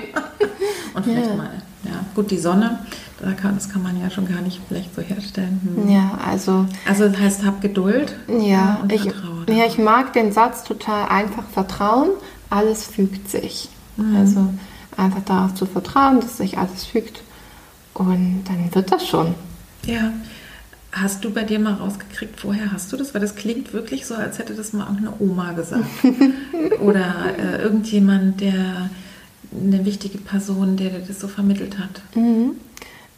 und 0.94 1.06
vielleicht 1.06 1.30
ja. 1.30 1.36
mal, 1.36 1.52
ja, 1.84 2.06
gut, 2.16 2.32
die 2.32 2.38
Sonne 2.38 2.80
da 3.22 3.32
kann, 3.34 3.56
das 3.56 3.70
kann 3.70 3.84
man 3.84 4.00
ja 4.00 4.10
schon 4.10 4.28
gar 4.28 4.42
nicht 4.42 4.62
vielleicht 4.68 4.96
so 4.96 5.02
herstellen. 5.02 5.60
Hm. 5.64 5.92
Ja, 5.92 6.18
also. 6.26 6.66
Also 6.88 7.10
das 7.10 7.20
heißt, 7.20 7.46
hab 7.46 7.62
Geduld. 7.62 8.16
Ja, 8.28 8.80
und 8.82 8.92
ich, 8.94 9.06
ja, 9.06 9.66
ich 9.66 9.78
mag 9.78 10.14
den 10.14 10.32
Satz 10.32 10.64
total 10.64 11.10
einfach 11.10 11.44
vertrauen, 11.52 12.12
alles 12.50 12.86
fügt 12.86 13.30
sich. 13.30 13.70
Mhm. 13.98 14.16
Also 14.16 14.54
einfach 14.96 15.22
darauf 15.26 15.54
zu 15.56 15.66
vertrauen, 15.66 16.22
dass 16.22 16.38
sich 16.38 16.58
alles 16.58 16.86
fügt. 16.86 17.22
Und 17.94 18.46
dann 18.46 18.74
wird 18.74 18.92
das 18.92 19.06
schon. 19.06 19.36
Ja. 19.86 20.14
Hast 20.92 21.24
du 21.24 21.32
bei 21.32 21.44
dir 21.44 21.60
mal 21.60 21.74
rausgekriegt, 21.74 22.44
woher 22.44 22.72
hast 22.72 22.92
du 22.92 22.98
das? 22.98 23.14
Weil 23.14 23.22
das 23.22 23.36
klingt 23.36 23.74
wirklich 23.74 24.08
so, 24.08 24.16
als 24.16 24.40
hätte 24.40 24.56
das 24.56 24.74
mal 24.74 24.88
eine 24.88 25.14
Oma 25.20 25.52
gesagt. 25.52 25.86
Oder 26.82 27.36
äh, 27.38 27.62
irgendjemand, 27.62 28.42
der 28.42 28.90
eine 29.52 29.86
wichtige 29.86 30.18
Person, 30.18 30.78
der 30.78 30.90
dir 30.90 31.00
das 31.00 31.20
so 31.20 31.28
vermittelt 31.28 31.78
hat. 31.78 32.02
Mhm. 32.16 32.56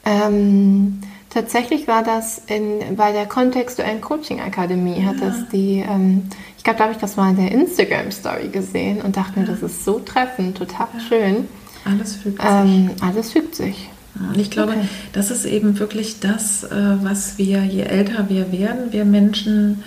Ähm, 0.03 1.01
tatsächlich 1.29 1.87
war 1.87 2.03
das 2.03 2.41
in, 2.47 2.95
bei 2.95 3.11
der 3.11 3.25
kontextuellen 3.25 4.01
Coaching 4.01 4.41
Akademie, 4.41 5.03
hat 5.05 5.19
ja. 5.19 5.27
das 5.27 5.49
die, 5.49 5.85
ähm, 5.87 6.23
ich 6.57 6.63
glaube, 6.63 6.77
da 6.77 6.83
habe 6.85 6.93
ich 6.93 6.99
das 6.99 7.15
mal 7.15 7.29
in 7.29 7.37
der 7.37 7.51
Instagram 7.51 8.11
Story 8.11 8.49
gesehen 8.49 9.01
und 9.01 9.15
dachte 9.15 9.39
mir, 9.39 9.45
das 9.45 9.61
ist 9.61 9.85
so 9.85 9.99
treffend, 9.99 10.57
total 10.57 10.87
ja. 10.93 10.99
schön. 10.99 11.47
Alles 11.85 12.15
fügt 12.15 12.41
ähm, 12.43 12.89
sich. 12.89 13.03
alles 13.03 13.31
fügt 13.31 13.55
sich. 13.55 13.89
Und 14.15 14.37
ich 14.37 14.51
glaube, 14.51 14.73
okay. 14.73 14.87
das 15.13 15.31
ist 15.31 15.45
eben 15.45 15.79
wirklich 15.79 16.19
das, 16.19 16.63
äh, 16.63 16.69
was 17.01 17.37
wir, 17.37 17.63
je 17.63 17.83
älter 17.83 18.29
wir 18.29 18.51
werden, 18.51 18.91
wir 18.91 19.05
Menschen 19.05 19.83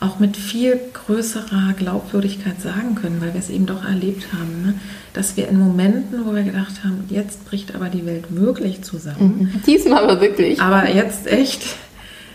auch 0.00 0.18
mit 0.20 0.36
viel 0.36 0.78
größerer 0.92 1.74
Glaubwürdigkeit 1.76 2.60
sagen 2.60 2.94
können, 2.94 3.20
weil 3.20 3.34
wir 3.34 3.40
es 3.40 3.50
eben 3.50 3.66
doch 3.66 3.84
erlebt 3.84 4.28
haben, 4.32 4.62
ne? 4.64 4.74
dass 5.12 5.36
wir 5.36 5.48
in 5.48 5.58
Momenten, 5.58 6.24
wo 6.24 6.34
wir 6.34 6.44
gedacht 6.44 6.84
haben, 6.84 7.04
jetzt 7.08 7.44
bricht 7.46 7.74
aber 7.74 7.88
die 7.88 8.06
Welt 8.06 8.26
wirklich 8.30 8.82
zusammen. 8.82 9.50
Mhm. 9.52 9.62
Diesmal 9.66 10.04
aber 10.04 10.20
wirklich. 10.20 10.60
Aber 10.60 10.88
jetzt 10.88 11.26
echt, 11.26 11.62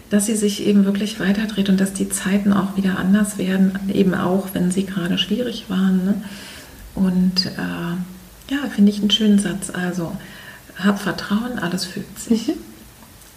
dass 0.09 0.25
sie 0.25 0.35
sich 0.35 0.65
eben 0.67 0.83
wirklich 0.83 1.21
weiterdreht 1.21 1.69
und 1.69 1.79
dass 1.79 1.93
die 1.93 2.09
Zeiten 2.09 2.51
auch 2.51 2.75
wieder 2.75 2.99
anders 2.99 3.37
werden, 3.37 3.79
eben 3.93 4.13
auch, 4.13 4.49
wenn 4.53 4.69
sie 4.69 4.85
gerade 4.85 5.17
schwierig 5.17 5.65
waren. 5.69 6.03
Ne? 6.03 6.13
Und 6.95 7.45
äh, 7.45 8.53
ja, 8.53 8.57
finde 8.75 8.91
ich 8.91 8.99
einen 8.99 9.11
schönen 9.11 9.39
Satz. 9.39 9.69
Also, 9.69 10.11
hab 10.77 11.01
Vertrauen, 11.01 11.59
alles 11.59 11.85
fügt 11.85 12.19
sich. 12.19 12.47
Mhm. 12.47 12.53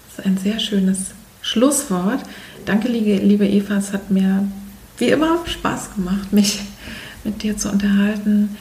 Das 0.09 0.19
ist 0.19 0.27
ein 0.27 0.39
sehr 0.39 0.59
schönes 0.59 1.13
Schlusswort. 1.43 2.21
Danke, 2.65 2.89
liebe 2.89 3.47
Eva. 3.47 3.77
Es 3.77 3.93
hat 3.93 4.11
mir 4.11 4.49
wie 4.99 5.09
immer 5.09 5.39
Spaß 5.47 5.95
gemacht, 5.95 6.33
mich 6.33 6.61
mit 7.25 7.43
dir 7.43 7.57
zu 7.57 7.71
unterhalten, 7.71 8.57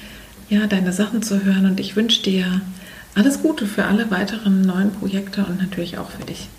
ja, 0.49 0.67
deine 0.67 0.91
Sachen 0.91 1.23
zu 1.23 1.43
hören. 1.43 1.65
Und 1.65 1.79
ich 1.79 1.95
wünsche 1.95 2.21
dir 2.23 2.61
alles 3.15 3.41
Gute 3.41 3.65
für 3.65 3.85
alle 3.85 4.11
weiteren 4.11 4.61
neuen 4.61 4.91
Projekte 4.91 5.45
und 5.45 5.59
natürlich 5.59 5.97
auch 5.97 6.09
für 6.09 6.25
dich. 6.25 6.49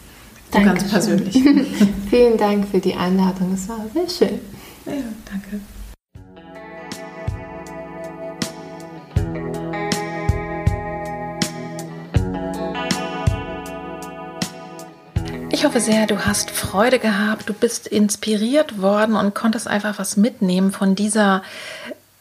So 0.53 0.61
ganz 0.61 0.85
persönlich. 0.89 1.35
Vielen 2.11 2.39
Dank 2.39 2.69
für 2.69 2.81
die 2.81 2.95
Einladung. 2.95 3.53
Es 3.53 3.69
war 3.69 3.85
sehr 3.93 4.09
schön. 4.09 4.39
Ja, 4.87 5.03
danke. 5.31 5.61
Ich 15.57 15.65
hoffe 15.65 15.81
sehr, 15.81 16.07
du 16.07 16.27
hast 16.27 16.51
Freude 16.51 16.99
gehabt, 16.99 17.49
du 17.49 17.55
bist 17.55 17.87
inspiriert 17.87 18.83
worden 18.83 19.17
und 19.17 19.35
konntest 19.35 19.67
einfach 19.67 19.99
was 19.99 20.19
mitnehmen 20.19 20.71
von 20.71 20.95
dieser 20.95 21.43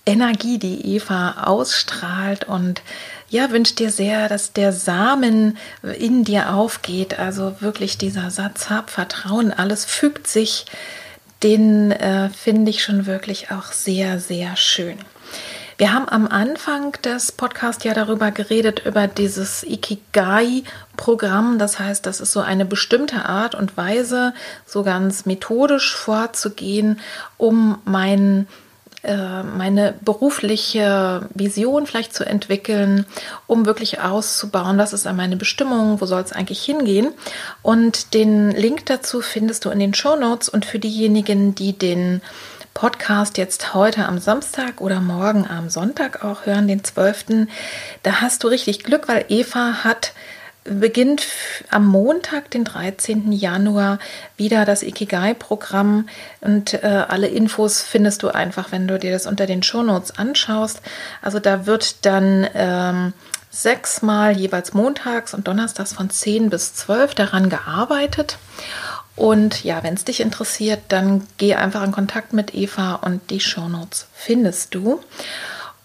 Energie, 0.06 0.58
die 0.58 0.96
Eva 0.96 1.44
ausstrahlt 1.44 2.46
und 2.46 2.82
ja, 3.28 3.52
wünsche 3.52 3.76
dir 3.76 3.92
sehr, 3.92 4.30
dass 4.30 4.54
der 4.54 4.72
Samen 4.72 5.58
in 6.00 6.24
dir 6.24 6.54
aufgeht. 6.54 7.20
Also 7.20 7.58
wirklich 7.60 7.98
dieser 7.98 8.32
Satz, 8.32 8.70
hab 8.70 8.90
Vertrauen, 8.90 9.52
alles 9.52 9.84
fügt 9.84 10.28
sich. 10.28 10.66
Den 11.44 11.92
äh, 11.92 12.30
finde 12.30 12.70
ich 12.70 12.84
schon 12.84 13.06
wirklich 13.06 13.52
auch 13.52 13.74
sehr, 13.74 14.22
sehr 14.22 14.56
schön. 14.56 14.98
Wir 15.78 15.92
haben 15.92 16.08
am 16.08 16.26
Anfang 16.26 16.94
des 17.04 17.34
Podcasts 17.34 17.84
ja 17.84 17.94
darüber 17.94 18.32
geredet, 18.32 18.84
über 18.86 19.08
dieses 19.08 19.64
Ikigai-Programm. 20.96 21.60
Das 21.60 21.80
heißt, 21.80 22.06
das 22.06 22.22
ist 22.22 22.32
so 22.32 22.40
eine 22.40 22.66
bestimmte 22.66 23.26
Art 23.26 23.56
und 23.56 23.78
Weise, 23.78 24.34
so 24.66 24.84
ganz 24.84 25.26
methodisch 25.26 25.96
vorzugehen, 25.96 27.00
um 27.38 27.80
meinen 27.86 28.48
äh, 29.04 29.44
meine 29.44 29.94
berufliche 30.02 31.30
Vision 31.34 31.86
vielleicht 31.86 32.14
zu 32.14 32.26
entwickeln, 32.26 33.06
um 33.48 33.66
wirklich 33.66 34.02
auszubauen, 34.02 34.78
was 34.78 34.94
ist 34.94 35.06
meine 35.12 35.38
Bestimmung, 35.38 36.02
wo 36.02 36.06
soll 36.06 36.22
es 36.22 36.32
eigentlich 36.32 36.64
hingehen. 36.64 37.14
Und 37.62 38.14
den 38.14 38.52
Link 38.52 38.86
dazu 38.88 39.22
findest 39.22 39.66
du 39.66 39.70
in 39.70 39.80
den 39.80 39.94
Show 39.94 40.16
Notes 40.16 40.50
und 40.50 40.66
für 40.66 40.80
diejenigen, 40.80 41.54
die 41.56 41.78
den 41.78 42.22
Podcast 42.74 43.38
jetzt 43.38 43.74
heute 43.74 44.06
am 44.06 44.20
Samstag 44.20 44.82
oder 44.82 45.00
morgen 45.00 45.48
am 45.48 45.70
Sonntag 45.70 46.26
auch 46.26 46.46
hören, 46.46 46.68
den 46.68 46.84
12. 46.84 47.48
Da 48.04 48.20
hast 48.20 48.44
du 48.44 48.50
richtig 48.50 48.84
Glück, 48.84 49.08
weil 49.08 49.24
Eva 49.30 49.86
hat 49.86 50.12
beginnt 50.66 51.28
am 51.70 51.88
Montag, 51.88 52.52
den 52.52 52.66
13. 52.66 53.32
Januar, 53.32 54.00
wieder 54.36 54.66
das 54.66 54.84
Ikigai-Programm. 54.84 56.10
Und 56.42 56.74
äh, 56.74 57.06
alle 57.08 57.28
Infos 57.28 57.82
findest 57.82 58.24
du 58.24 58.30
einfach, 58.30 58.72
wenn 58.72 58.88
du 58.88 59.00
dir 59.00 59.12
das 59.12 59.28
unter 59.28 59.46
den 59.46 59.64
Shownotes 59.64 60.18
anschaust. 60.18 60.82
Also 61.22 61.40
da 61.40 61.66
wird 61.66 62.06
dann 62.06 62.48
ähm, 62.56 63.14
sechsmal 63.52 64.36
jeweils 64.36 64.74
montags 64.74 65.34
und 65.34 65.48
donnerstags 65.48 65.94
von 65.94 66.10
10 66.10 66.50
bis 66.50 66.74
12 66.74 67.16
daran 67.16 67.50
gearbeitet. 67.50 68.38
Und 69.16 69.64
ja, 69.64 69.82
wenn 69.84 69.94
es 69.94 70.04
dich 70.04 70.20
interessiert, 70.20 70.82
dann 70.90 71.26
geh 71.38 71.56
einfach 71.56 71.84
in 71.84 71.92
Kontakt 71.92 72.34
mit 72.34 72.54
Eva 72.54 72.96
und 72.96 73.30
die 73.30 73.40
Shownotes 73.40 74.08
findest 74.14 74.76
du. 74.76 75.00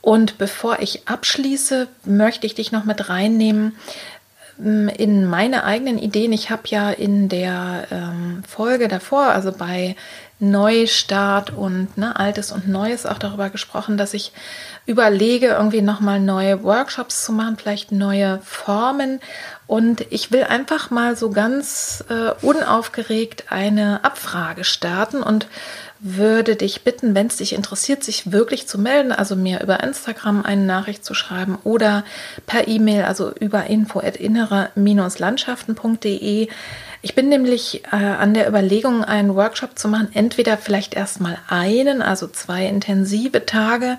Und 0.00 0.38
bevor 0.38 0.80
ich 0.80 1.06
abschließe, 1.06 1.86
möchte 2.04 2.46
ich 2.46 2.54
dich 2.54 2.72
noch 2.72 2.84
mit 2.84 3.10
reinnehmen 3.10 3.76
in 4.62 5.26
meine 5.26 5.64
eigenen 5.64 5.98
Ideen. 5.98 6.32
Ich 6.32 6.50
habe 6.50 6.62
ja 6.66 6.90
in 6.90 7.28
der 7.28 7.86
ähm, 7.90 8.42
Folge 8.46 8.88
davor, 8.88 9.24
also 9.26 9.52
bei 9.52 9.96
Neustart 10.38 11.50
und 11.50 11.98
ne, 11.98 12.18
Altes 12.18 12.50
und 12.50 12.66
Neues 12.66 13.04
auch 13.04 13.18
darüber 13.18 13.50
gesprochen, 13.50 13.98
dass 13.98 14.14
ich 14.14 14.32
überlege, 14.86 15.48
irgendwie 15.48 15.82
nochmal 15.82 16.18
neue 16.18 16.62
Workshops 16.62 17.24
zu 17.24 17.32
machen, 17.32 17.58
vielleicht 17.58 17.92
neue 17.92 18.40
Formen. 18.42 19.20
Und 19.66 20.06
ich 20.10 20.32
will 20.32 20.44
einfach 20.44 20.90
mal 20.90 21.14
so 21.14 21.30
ganz 21.30 22.02
äh, 22.08 22.32
unaufgeregt 22.44 23.44
eine 23.50 24.02
Abfrage 24.02 24.64
starten 24.64 25.22
und 25.22 25.46
würde 26.00 26.56
dich 26.56 26.82
bitten, 26.82 27.14
wenn 27.14 27.26
es 27.26 27.36
dich 27.36 27.52
interessiert, 27.52 28.02
sich 28.02 28.32
wirklich 28.32 28.66
zu 28.66 28.78
melden, 28.78 29.12
also 29.12 29.36
mir 29.36 29.60
über 29.62 29.82
Instagram 29.82 30.42
eine 30.42 30.64
Nachricht 30.64 31.04
zu 31.04 31.12
schreiben 31.14 31.58
oder 31.62 32.04
per 32.46 32.68
E-Mail, 32.68 33.04
also 33.04 33.30
über 33.32 33.66
info 33.66 34.00
at 34.00 34.16
innere-landschaften.de. 34.16 36.48
Ich 37.02 37.14
bin 37.14 37.30
nämlich 37.30 37.82
äh, 37.92 37.96
an 37.96 38.34
der 38.34 38.46
Überlegung, 38.46 39.02
einen 39.02 39.34
Workshop 39.34 39.78
zu 39.78 39.88
machen, 39.88 40.08
entweder 40.12 40.58
vielleicht 40.58 40.92
erstmal 40.94 41.38
einen, 41.48 42.02
also 42.02 42.28
zwei 42.28 42.66
intensive 42.66 43.46
Tage, 43.46 43.96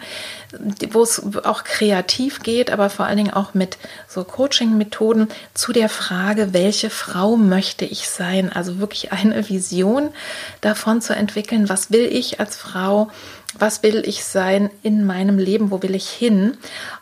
wo 0.92 1.02
es 1.02 1.24
auch 1.44 1.64
kreativ 1.64 2.44
geht, 2.44 2.70
aber 2.70 2.92
vor 2.92 3.06
allen 3.06 3.18
Dingen 3.18 3.34
auch 3.34 3.56
mit 3.56 3.80
so 4.08 4.24
Coaching-Methoden 4.24 5.30
zu 5.56 5.72
der 5.74 5.90
Frage, 5.90 6.54
welche 6.54 6.92
Frau 6.92 7.38
möchte 7.38 7.86
ich 7.86 8.08
sein? 8.08 8.52
Also 8.52 8.78
wirklich 8.78 9.12
eine 9.12 9.50
Vision 9.50 10.10
davon 10.62 11.02
zu 11.02 11.16
entwickeln, 11.16 11.70
was 11.70 11.92
will 11.92 12.06
ich 12.06 12.40
als 12.40 12.56
Frau, 12.56 13.10
was 13.58 13.82
will 13.82 14.04
ich 14.06 14.24
sein 14.24 14.70
in 14.84 15.06
meinem 15.06 15.40
Leben, 15.40 15.72
wo 15.72 15.82
will 15.82 15.96
ich 15.96 16.08
hin? 16.08 16.56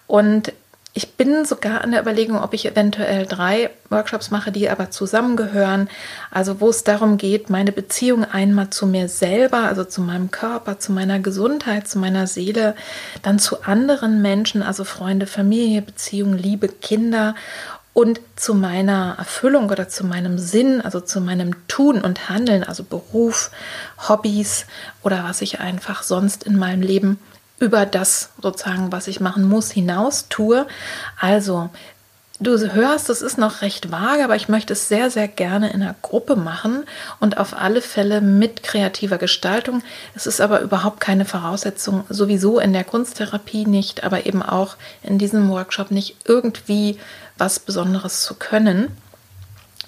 Und 0.08 0.54
Ich 1.00 1.14
bin 1.14 1.46
sogar 1.46 1.80
an 1.80 1.92
der 1.92 2.02
Überlegung, 2.02 2.44
ob 2.44 2.54
ich 2.54 2.66
eventuell 2.66 3.26
drei 3.26 3.70
Workshops 3.90 4.32
mache, 4.32 4.52
die 4.52 4.70
aber 4.70 4.92
zusammengehören. 4.92 5.88
Also 6.30 6.60
wo 6.60 6.68
es 6.68 6.84
darum 6.84 7.16
geht, 7.16 7.50
meine 7.50 7.72
Beziehung 7.72 8.26
einmal 8.26 8.70
zu 8.70 8.86
mir 8.86 9.08
selber, 9.08 9.60
also 9.60 9.86
zu 9.86 10.02
meinem 10.02 10.30
Körper, 10.30 10.78
zu 10.78 10.92
meiner 10.92 11.20
Gesundheit, 11.20 11.88
zu 11.88 12.00
meiner 12.00 12.28
Seele, 12.28 12.76
dann 13.22 13.40
zu 13.40 13.64
anderen 13.64 14.22
Menschen, 14.22 14.62
also 14.62 14.84
Freunde, 14.84 15.26
Familie, 15.26 15.82
Beziehung, 15.82 16.34
Liebe, 16.34 16.68
Kinder 16.68 17.34
und 17.94 18.20
zu 18.36 18.54
meiner 18.54 19.16
Erfüllung 19.18 19.70
oder 19.70 19.88
zu 19.88 20.06
meinem 20.06 20.38
Sinn, 20.38 20.82
also 20.82 21.00
zu 21.00 21.22
meinem 21.22 21.66
Tun 21.70 22.02
und 22.02 22.28
Handeln, 22.28 22.66
also 22.66 22.84
Beruf, 22.84 23.52
Hobbys 24.10 24.66
oder 25.02 25.24
was 25.24 25.42
ich 25.42 25.62
einfach 25.62 26.04
sonst 26.04 26.44
in 26.44 26.58
meinem 26.58 26.82
Leben 26.82 27.20
über 27.60 27.86
das 27.86 28.30
sozusagen, 28.42 28.92
was 28.92 29.08
ich 29.08 29.20
machen 29.20 29.48
muss, 29.48 29.72
hinaus 29.72 30.28
tue. 30.30 30.66
Also, 31.20 31.70
du 32.40 32.58
hörst, 32.74 33.10
das 33.10 33.22
ist 33.22 33.38
noch 33.38 33.62
recht 33.62 33.92
vage, 33.92 34.24
aber 34.24 34.36
ich 34.36 34.48
möchte 34.48 34.74
es 34.74 34.88
sehr, 34.88 35.12
sehr 35.12 35.28
gerne 35.28 35.72
in 35.72 35.82
einer 35.82 35.96
Gruppe 36.02 36.36
machen 36.36 36.86
und 37.20 37.38
auf 37.38 37.58
alle 37.58 37.82
Fälle 37.82 38.22
mit 38.22 38.64
kreativer 38.64 39.18
Gestaltung. 39.18 39.84
Es 40.16 40.26
ist 40.26 40.40
aber 40.40 40.62
überhaupt 40.62 41.02
keine 41.02 41.26
Voraussetzung, 41.26 42.06
sowieso 42.10 42.60
in 42.60 42.74
der 42.74 42.86
Kunsttherapie 42.86 43.66
nicht, 43.66 44.04
aber 44.04 44.26
eben 44.26 44.42
auch 44.42 44.78
in 45.04 45.18
diesem 45.18 45.50
Workshop 45.50 45.92
nicht 45.92 46.16
irgendwie 46.26 46.98
was 47.38 47.60
Besonderes 47.60 48.24
zu 48.24 48.36
können. 48.36 48.88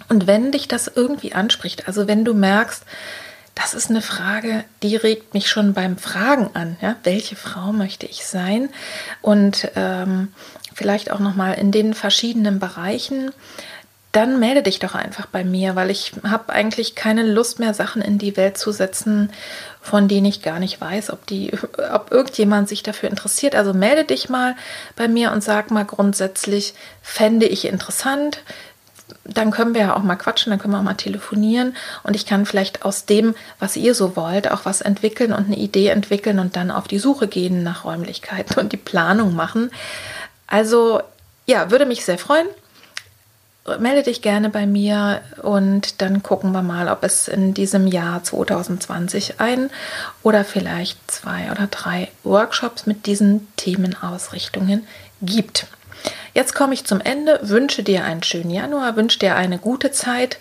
Und 0.09 0.27
wenn 0.27 0.51
dich 0.51 0.67
das 0.67 0.91
irgendwie 0.93 1.33
anspricht, 1.33 1.87
also 1.87 2.07
wenn 2.07 2.25
du 2.25 2.33
merkst, 2.33 2.83
das 3.55 3.73
ist 3.73 3.89
eine 3.89 4.01
Frage, 4.01 4.63
die 4.81 4.95
regt 4.95 5.33
mich 5.33 5.49
schon 5.49 5.73
beim 5.73 5.97
Fragen 5.97 6.49
an. 6.53 6.77
Ja? 6.81 6.95
Welche 7.03 7.35
Frau 7.35 7.73
möchte 7.73 8.05
ich 8.05 8.25
sein? 8.25 8.69
Und 9.21 9.69
ähm, 9.75 10.33
vielleicht 10.73 11.11
auch 11.11 11.19
nochmal 11.19 11.55
in 11.55 11.71
den 11.71 11.93
verschiedenen 11.93 12.59
Bereichen. 12.59 13.31
Dann 14.13 14.39
melde 14.39 14.61
dich 14.61 14.79
doch 14.79 14.93
einfach 14.93 15.25
bei 15.25 15.45
mir, 15.45 15.75
weil 15.75 15.89
ich 15.89 16.11
habe 16.23 16.51
eigentlich 16.51 16.95
keine 16.95 17.23
Lust 17.23 17.59
mehr, 17.59 17.73
Sachen 17.73 18.01
in 18.01 18.17
die 18.17 18.35
Welt 18.35 18.57
zu 18.57 18.73
setzen, 18.73 19.31
von 19.81 20.09
denen 20.09 20.25
ich 20.25 20.41
gar 20.41 20.59
nicht 20.59 20.81
weiß, 20.81 21.11
ob, 21.11 21.25
die, 21.27 21.51
ob 21.93 22.11
irgendjemand 22.11 22.67
sich 22.67 22.83
dafür 22.83 23.09
interessiert. 23.09 23.55
Also 23.55 23.73
melde 23.73 24.03
dich 24.03 24.27
mal 24.27 24.55
bei 24.97 25.07
mir 25.07 25.31
und 25.31 25.43
sag 25.43 25.71
mal 25.71 25.85
grundsätzlich, 25.85 26.73
fände 27.01 27.45
ich 27.45 27.65
interessant, 27.65 28.39
dann 29.23 29.51
können 29.51 29.73
wir 29.73 29.81
ja 29.81 29.95
auch 29.95 30.03
mal 30.03 30.15
quatschen, 30.15 30.51
dann 30.51 30.59
können 30.59 30.73
wir 30.73 30.79
auch 30.79 30.83
mal 30.83 30.93
telefonieren 30.93 31.75
und 32.03 32.15
ich 32.15 32.25
kann 32.25 32.45
vielleicht 32.45 32.83
aus 32.83 33.05
dem, 33.05 33.35
was 33.59 33.75
ihr 33.75 33.95
so 33.95 34.15
wollt, 34.15 34.51
auch 34.51 34.65
was 34.65 34.81
entwickeln 34.81 35.33
und 35.33 35.45
eine 35.45 35.57
Idee 35.57 35.87
entwickeln 35.87 36.39
und 36.39 36.55
dann 36.55 36.71
auf 36.71 36.87
die 36.87 36.99
Suche 36.99 37.27
gehen 37.27 37.63
nach 37.63 37.85
Räumlichkeiten 37.85 38.59
und 38.59 38.71
die 38.71 38.77
Planung 38.77 39.35
machen. 39.35 39.71
Also 40.47 41.01
ja, 41.45 41.71
würde 41.71 41.85
mich 41.85 42.05
sehr 42.05 42.17
freuen. 42.17 42.47
Melde 43.79 44.03
dich 44.03 44.23
gerne 44.23 44.49
bei 44.49 44.65
mir 44.65 45.21
und 45.43 46.01
dann 46.01 46.23
gucken 46.23 46.51
wir 46.51 46.63
mal, 46.63 46.87
ob 46.87 47.03
es 47.03 47.27
in 47.27 47.53
diesem 47.53 47.85
Jahr 47.85 48.23
2020 48.23 49.39
ein 49.39 49.69
oder 50.23 50.43
vielleicht 50.43 51.11
zwei 51.11 51.51
oder 51.51 51.67
drei 51.67 52.09
Workshops 52.23 52.87
mit 52.87 53.05
diesen 53.05 53.47
Themenausrichtungen 53.57 54.87
gibt. 55.21 55.67
Jetzt 56.33 56.55
komme 56.55 56.73
ich 56.73 56.85
zum 56.85 57.01
Ende, 57.01 57.39
wünsche 57.43 57.83
dir 57.83 58.05
einen 58.05 58.23
schönen 58.23 58.51
Januar, 58.51 58.95
wünsche 58.95 59.19
dir 59.19 59.35
eine 59.35 59.57
gute 59.57 59.91
Zeit, 59.91 60.37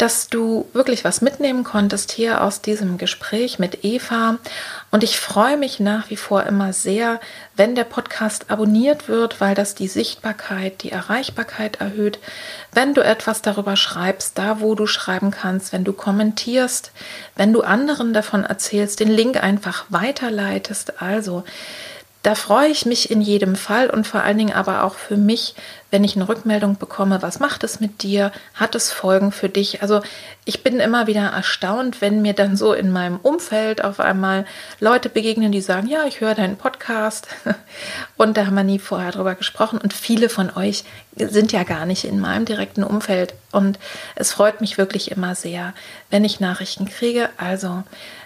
dass 0.00 0.28
du 0.28 0.66
wirklich 0.72 1.04
was 1.04 1.20
mitnehmen 1.20 1.62
konntest 1.62 2.12
hier 2.12 2.42
aus 2.42 2.62
diesem 2.62 2.96
Gespräch 2.96 3.58
mit 3.58 3.84
Eva. 3.84 4.38
Und 4.90 5.04
ich 5.04 5.18
freue 5.18 5.58
mich 5.58 5.78
nach 5.78 6.08
wie 6.08 6.16
vor 6.16 6.44
immer 6.44 6.72
sehr, 6.72 7.20
wenn 7.54 7.74
der 7.74 7.84
Podcast 7.84 8.50
abonniert 8.50 9.08
wird, 9.08 9.40
weil 9.40 9.54
das 9.54 9.74
die 9.74 9.88
Sichtbarkeit, 9.88 10.82
die 10.82 10.90
Erreichbarkeit 10.90 11.80
erhöht. 11.80 12.18
Wenn 12.72 12.94
du 12.94 13.02
etwas 13.02 13.42
darüber 13.42 13.76
schreibst, 13.76 14.38
da 14.38 14.60
wo 14.60 14.74
du 14.74 14.86
schreiben 14.86 15.30
kannst, 15.30 15.72
wenn 15.72 15.84
du 15.84 15.92
kommentierst, 15.92 16.92
wenn 17.36 17.52
du 17.52 17.60
anderen 17.60 18.14
davon 18.14 18.44
erzählst, 18.44 19.00
den 19.00 19.10
Link 19.10 19.42
einfach 19.42 19.84
weiterleitest. 19.90 21.02
Also, 21.02 21.44
da 22.22 22.34
freue 22.34 22.68
ich 22.68 22.84
mich 22.86 23.10
in 23.10 23.22
jedem 23.22 23.56
Fall 23.56 23.88
und 23.88 24.06
vor 24.06 24.22
allen 24.22 24.38
Dingen 24.38 24.52
aber 24.52 24.84
auch 24.84 24.94
für 24.94 25.16
mich, 25.16 25.54
wenn 25.90 26.04
ich 26.04 26.16
eine 26.16 26.28
Rückmeldung 26.28 26.78
bekomme, 26.78 27.22
was 27.22 27.40
macht 27.40 27.64
es 27.64 27.80
mit 27.80 28.02
dir? 28.02 28.32
Hat 28.54 28.74
es 28.74 28.92
Folgen 28.92 29.32
für 29.32 29.48
dich? 29.48 29.82
Also 29.82 30.00
ich 30.44 30.62
bin 30.62 30.80
immer 30.80 31.06
wieder 31.06 31.28
erstaunt, 31.28 32.00
wenn 32.00 32.22
mir 32.22 32.32
dann 32.32 32.56
so 32.56 32.72
in 32.72 32.90
meinem 32.90 33.18
Umfeld 33.18 33.84
auf 33.84 34.00
einmal 34.00 34.46
Leute 34.78 35.08
begegnen, 35.08 35.52
die 35.52 35.60
sagen, 35.60 35.88
ja, 35.88 36.04
ich 36.06 36.20
höre 36.20 36.34
deinen 36.34 36.56
Podcast 36.56 37.28
und 38.16 38.36
da 38.36 38.46
haben 38.46 38.54
wir 38.54 38.64
nie 38.64 38.78
vorher 38.78 39.12
drüber 39.12 39.34
gesprochen 39.34 39.78
und 39.78 39.92
viele 39.92 40.28
von 40.28 40.50
euch 40.56 40.84
sind 41.16 41.52
ja 41.52 41.64
gar 41.64 41.86
nicht 41.86 42.04
in 42.04 42.20
meinem 42.20 42.44
direkten 42.44 42.84
Umfeld 42.84 43.34
und 43.52 43.78
es 44.14 44.32
freut 44.32 44.60
mich 44.60 44.78
wirklich 44.78 45.10
immer 45.10 45.34
sehr, 45.34 45.74
wenn 46.10 46.24
ich 46.24 46.40
Nachrichten 46.40 46.88
kriege. 46.88 47.28
Also 47.36 47.82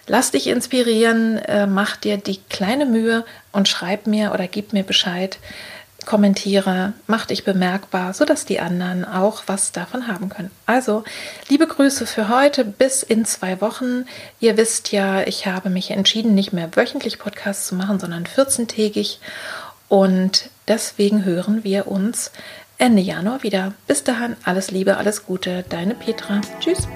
lass 0.06 0.30
dich 0.30 0.46
inspirieren, 0.48 1.38
äh, 1.38 1.66
mach 1.66 1.96
dir 1.96 2.18
die 2.18 2.40
kleine 2.50 2.84
Mühe 2.84 3.24
und 3.52 3.68
schreib 3.68 4.06
mir 4.06 4.32
oder 4.32 4.46
gib 4.48 4.72
mir 4.72 4.82
Bescheid, 4.82 5.38
kommentiere, 6.04 6.92
mach 7.06 7.26
dich 7.26 7.44
bemerkbar, 7.44 8.14
sodass 8.14 8.44
die 8.44 8.60
anderen 8.60 9.04
auch 9.04 9.44
was 9.46 9.72
davon 9.72 10.06
haben 10.06 10.28
können. 10.28 10.50
Also, 10.66 11.04
liebe 11.48 11.66
Grüße 11.66 12.06
für 12.06 12.28
heute 12.28 12.64
bis 12.64 13.02
in 13.02 13.24
zwei 13.24 13.60
Wochen. 13.60 14.06
Ihr 14.40 14.56
wisst 14.56 14.92
ja, 14.92 15.22
ich 15.22 15.46
habe 15.46 15.70
mich 15.70 15.90
entschieden, 15.90 16.34
nicht 16.34 16.52
mehr 16.52 16.74
wöchentlich 16.76 17.18
Podcasts 17.18 17.66
zu 17.66 17.74
machen, 17.74 17.98
sondern 18.00 18.24
14-tägig. 18.24 19.18
Und 19.88 20.50
deswegen 20.68 21.24
hören 21.24 21.64
wir 21.64 21.86
uns 21.86 22.30
Ende 22.78 23.02
Januar 23.02 23.42
wieder. 23.42 23.74
Bis 23.86 24.04
dahin, 24.04 24.36
alles 24.44 24.70
Liebe, 24.70 24.96
alles 24.96 25.24
Gute, 25.24 25.64
deine 25.68 25.94
Petra. 25.94 26.40
Tschüss. 26.60 26.88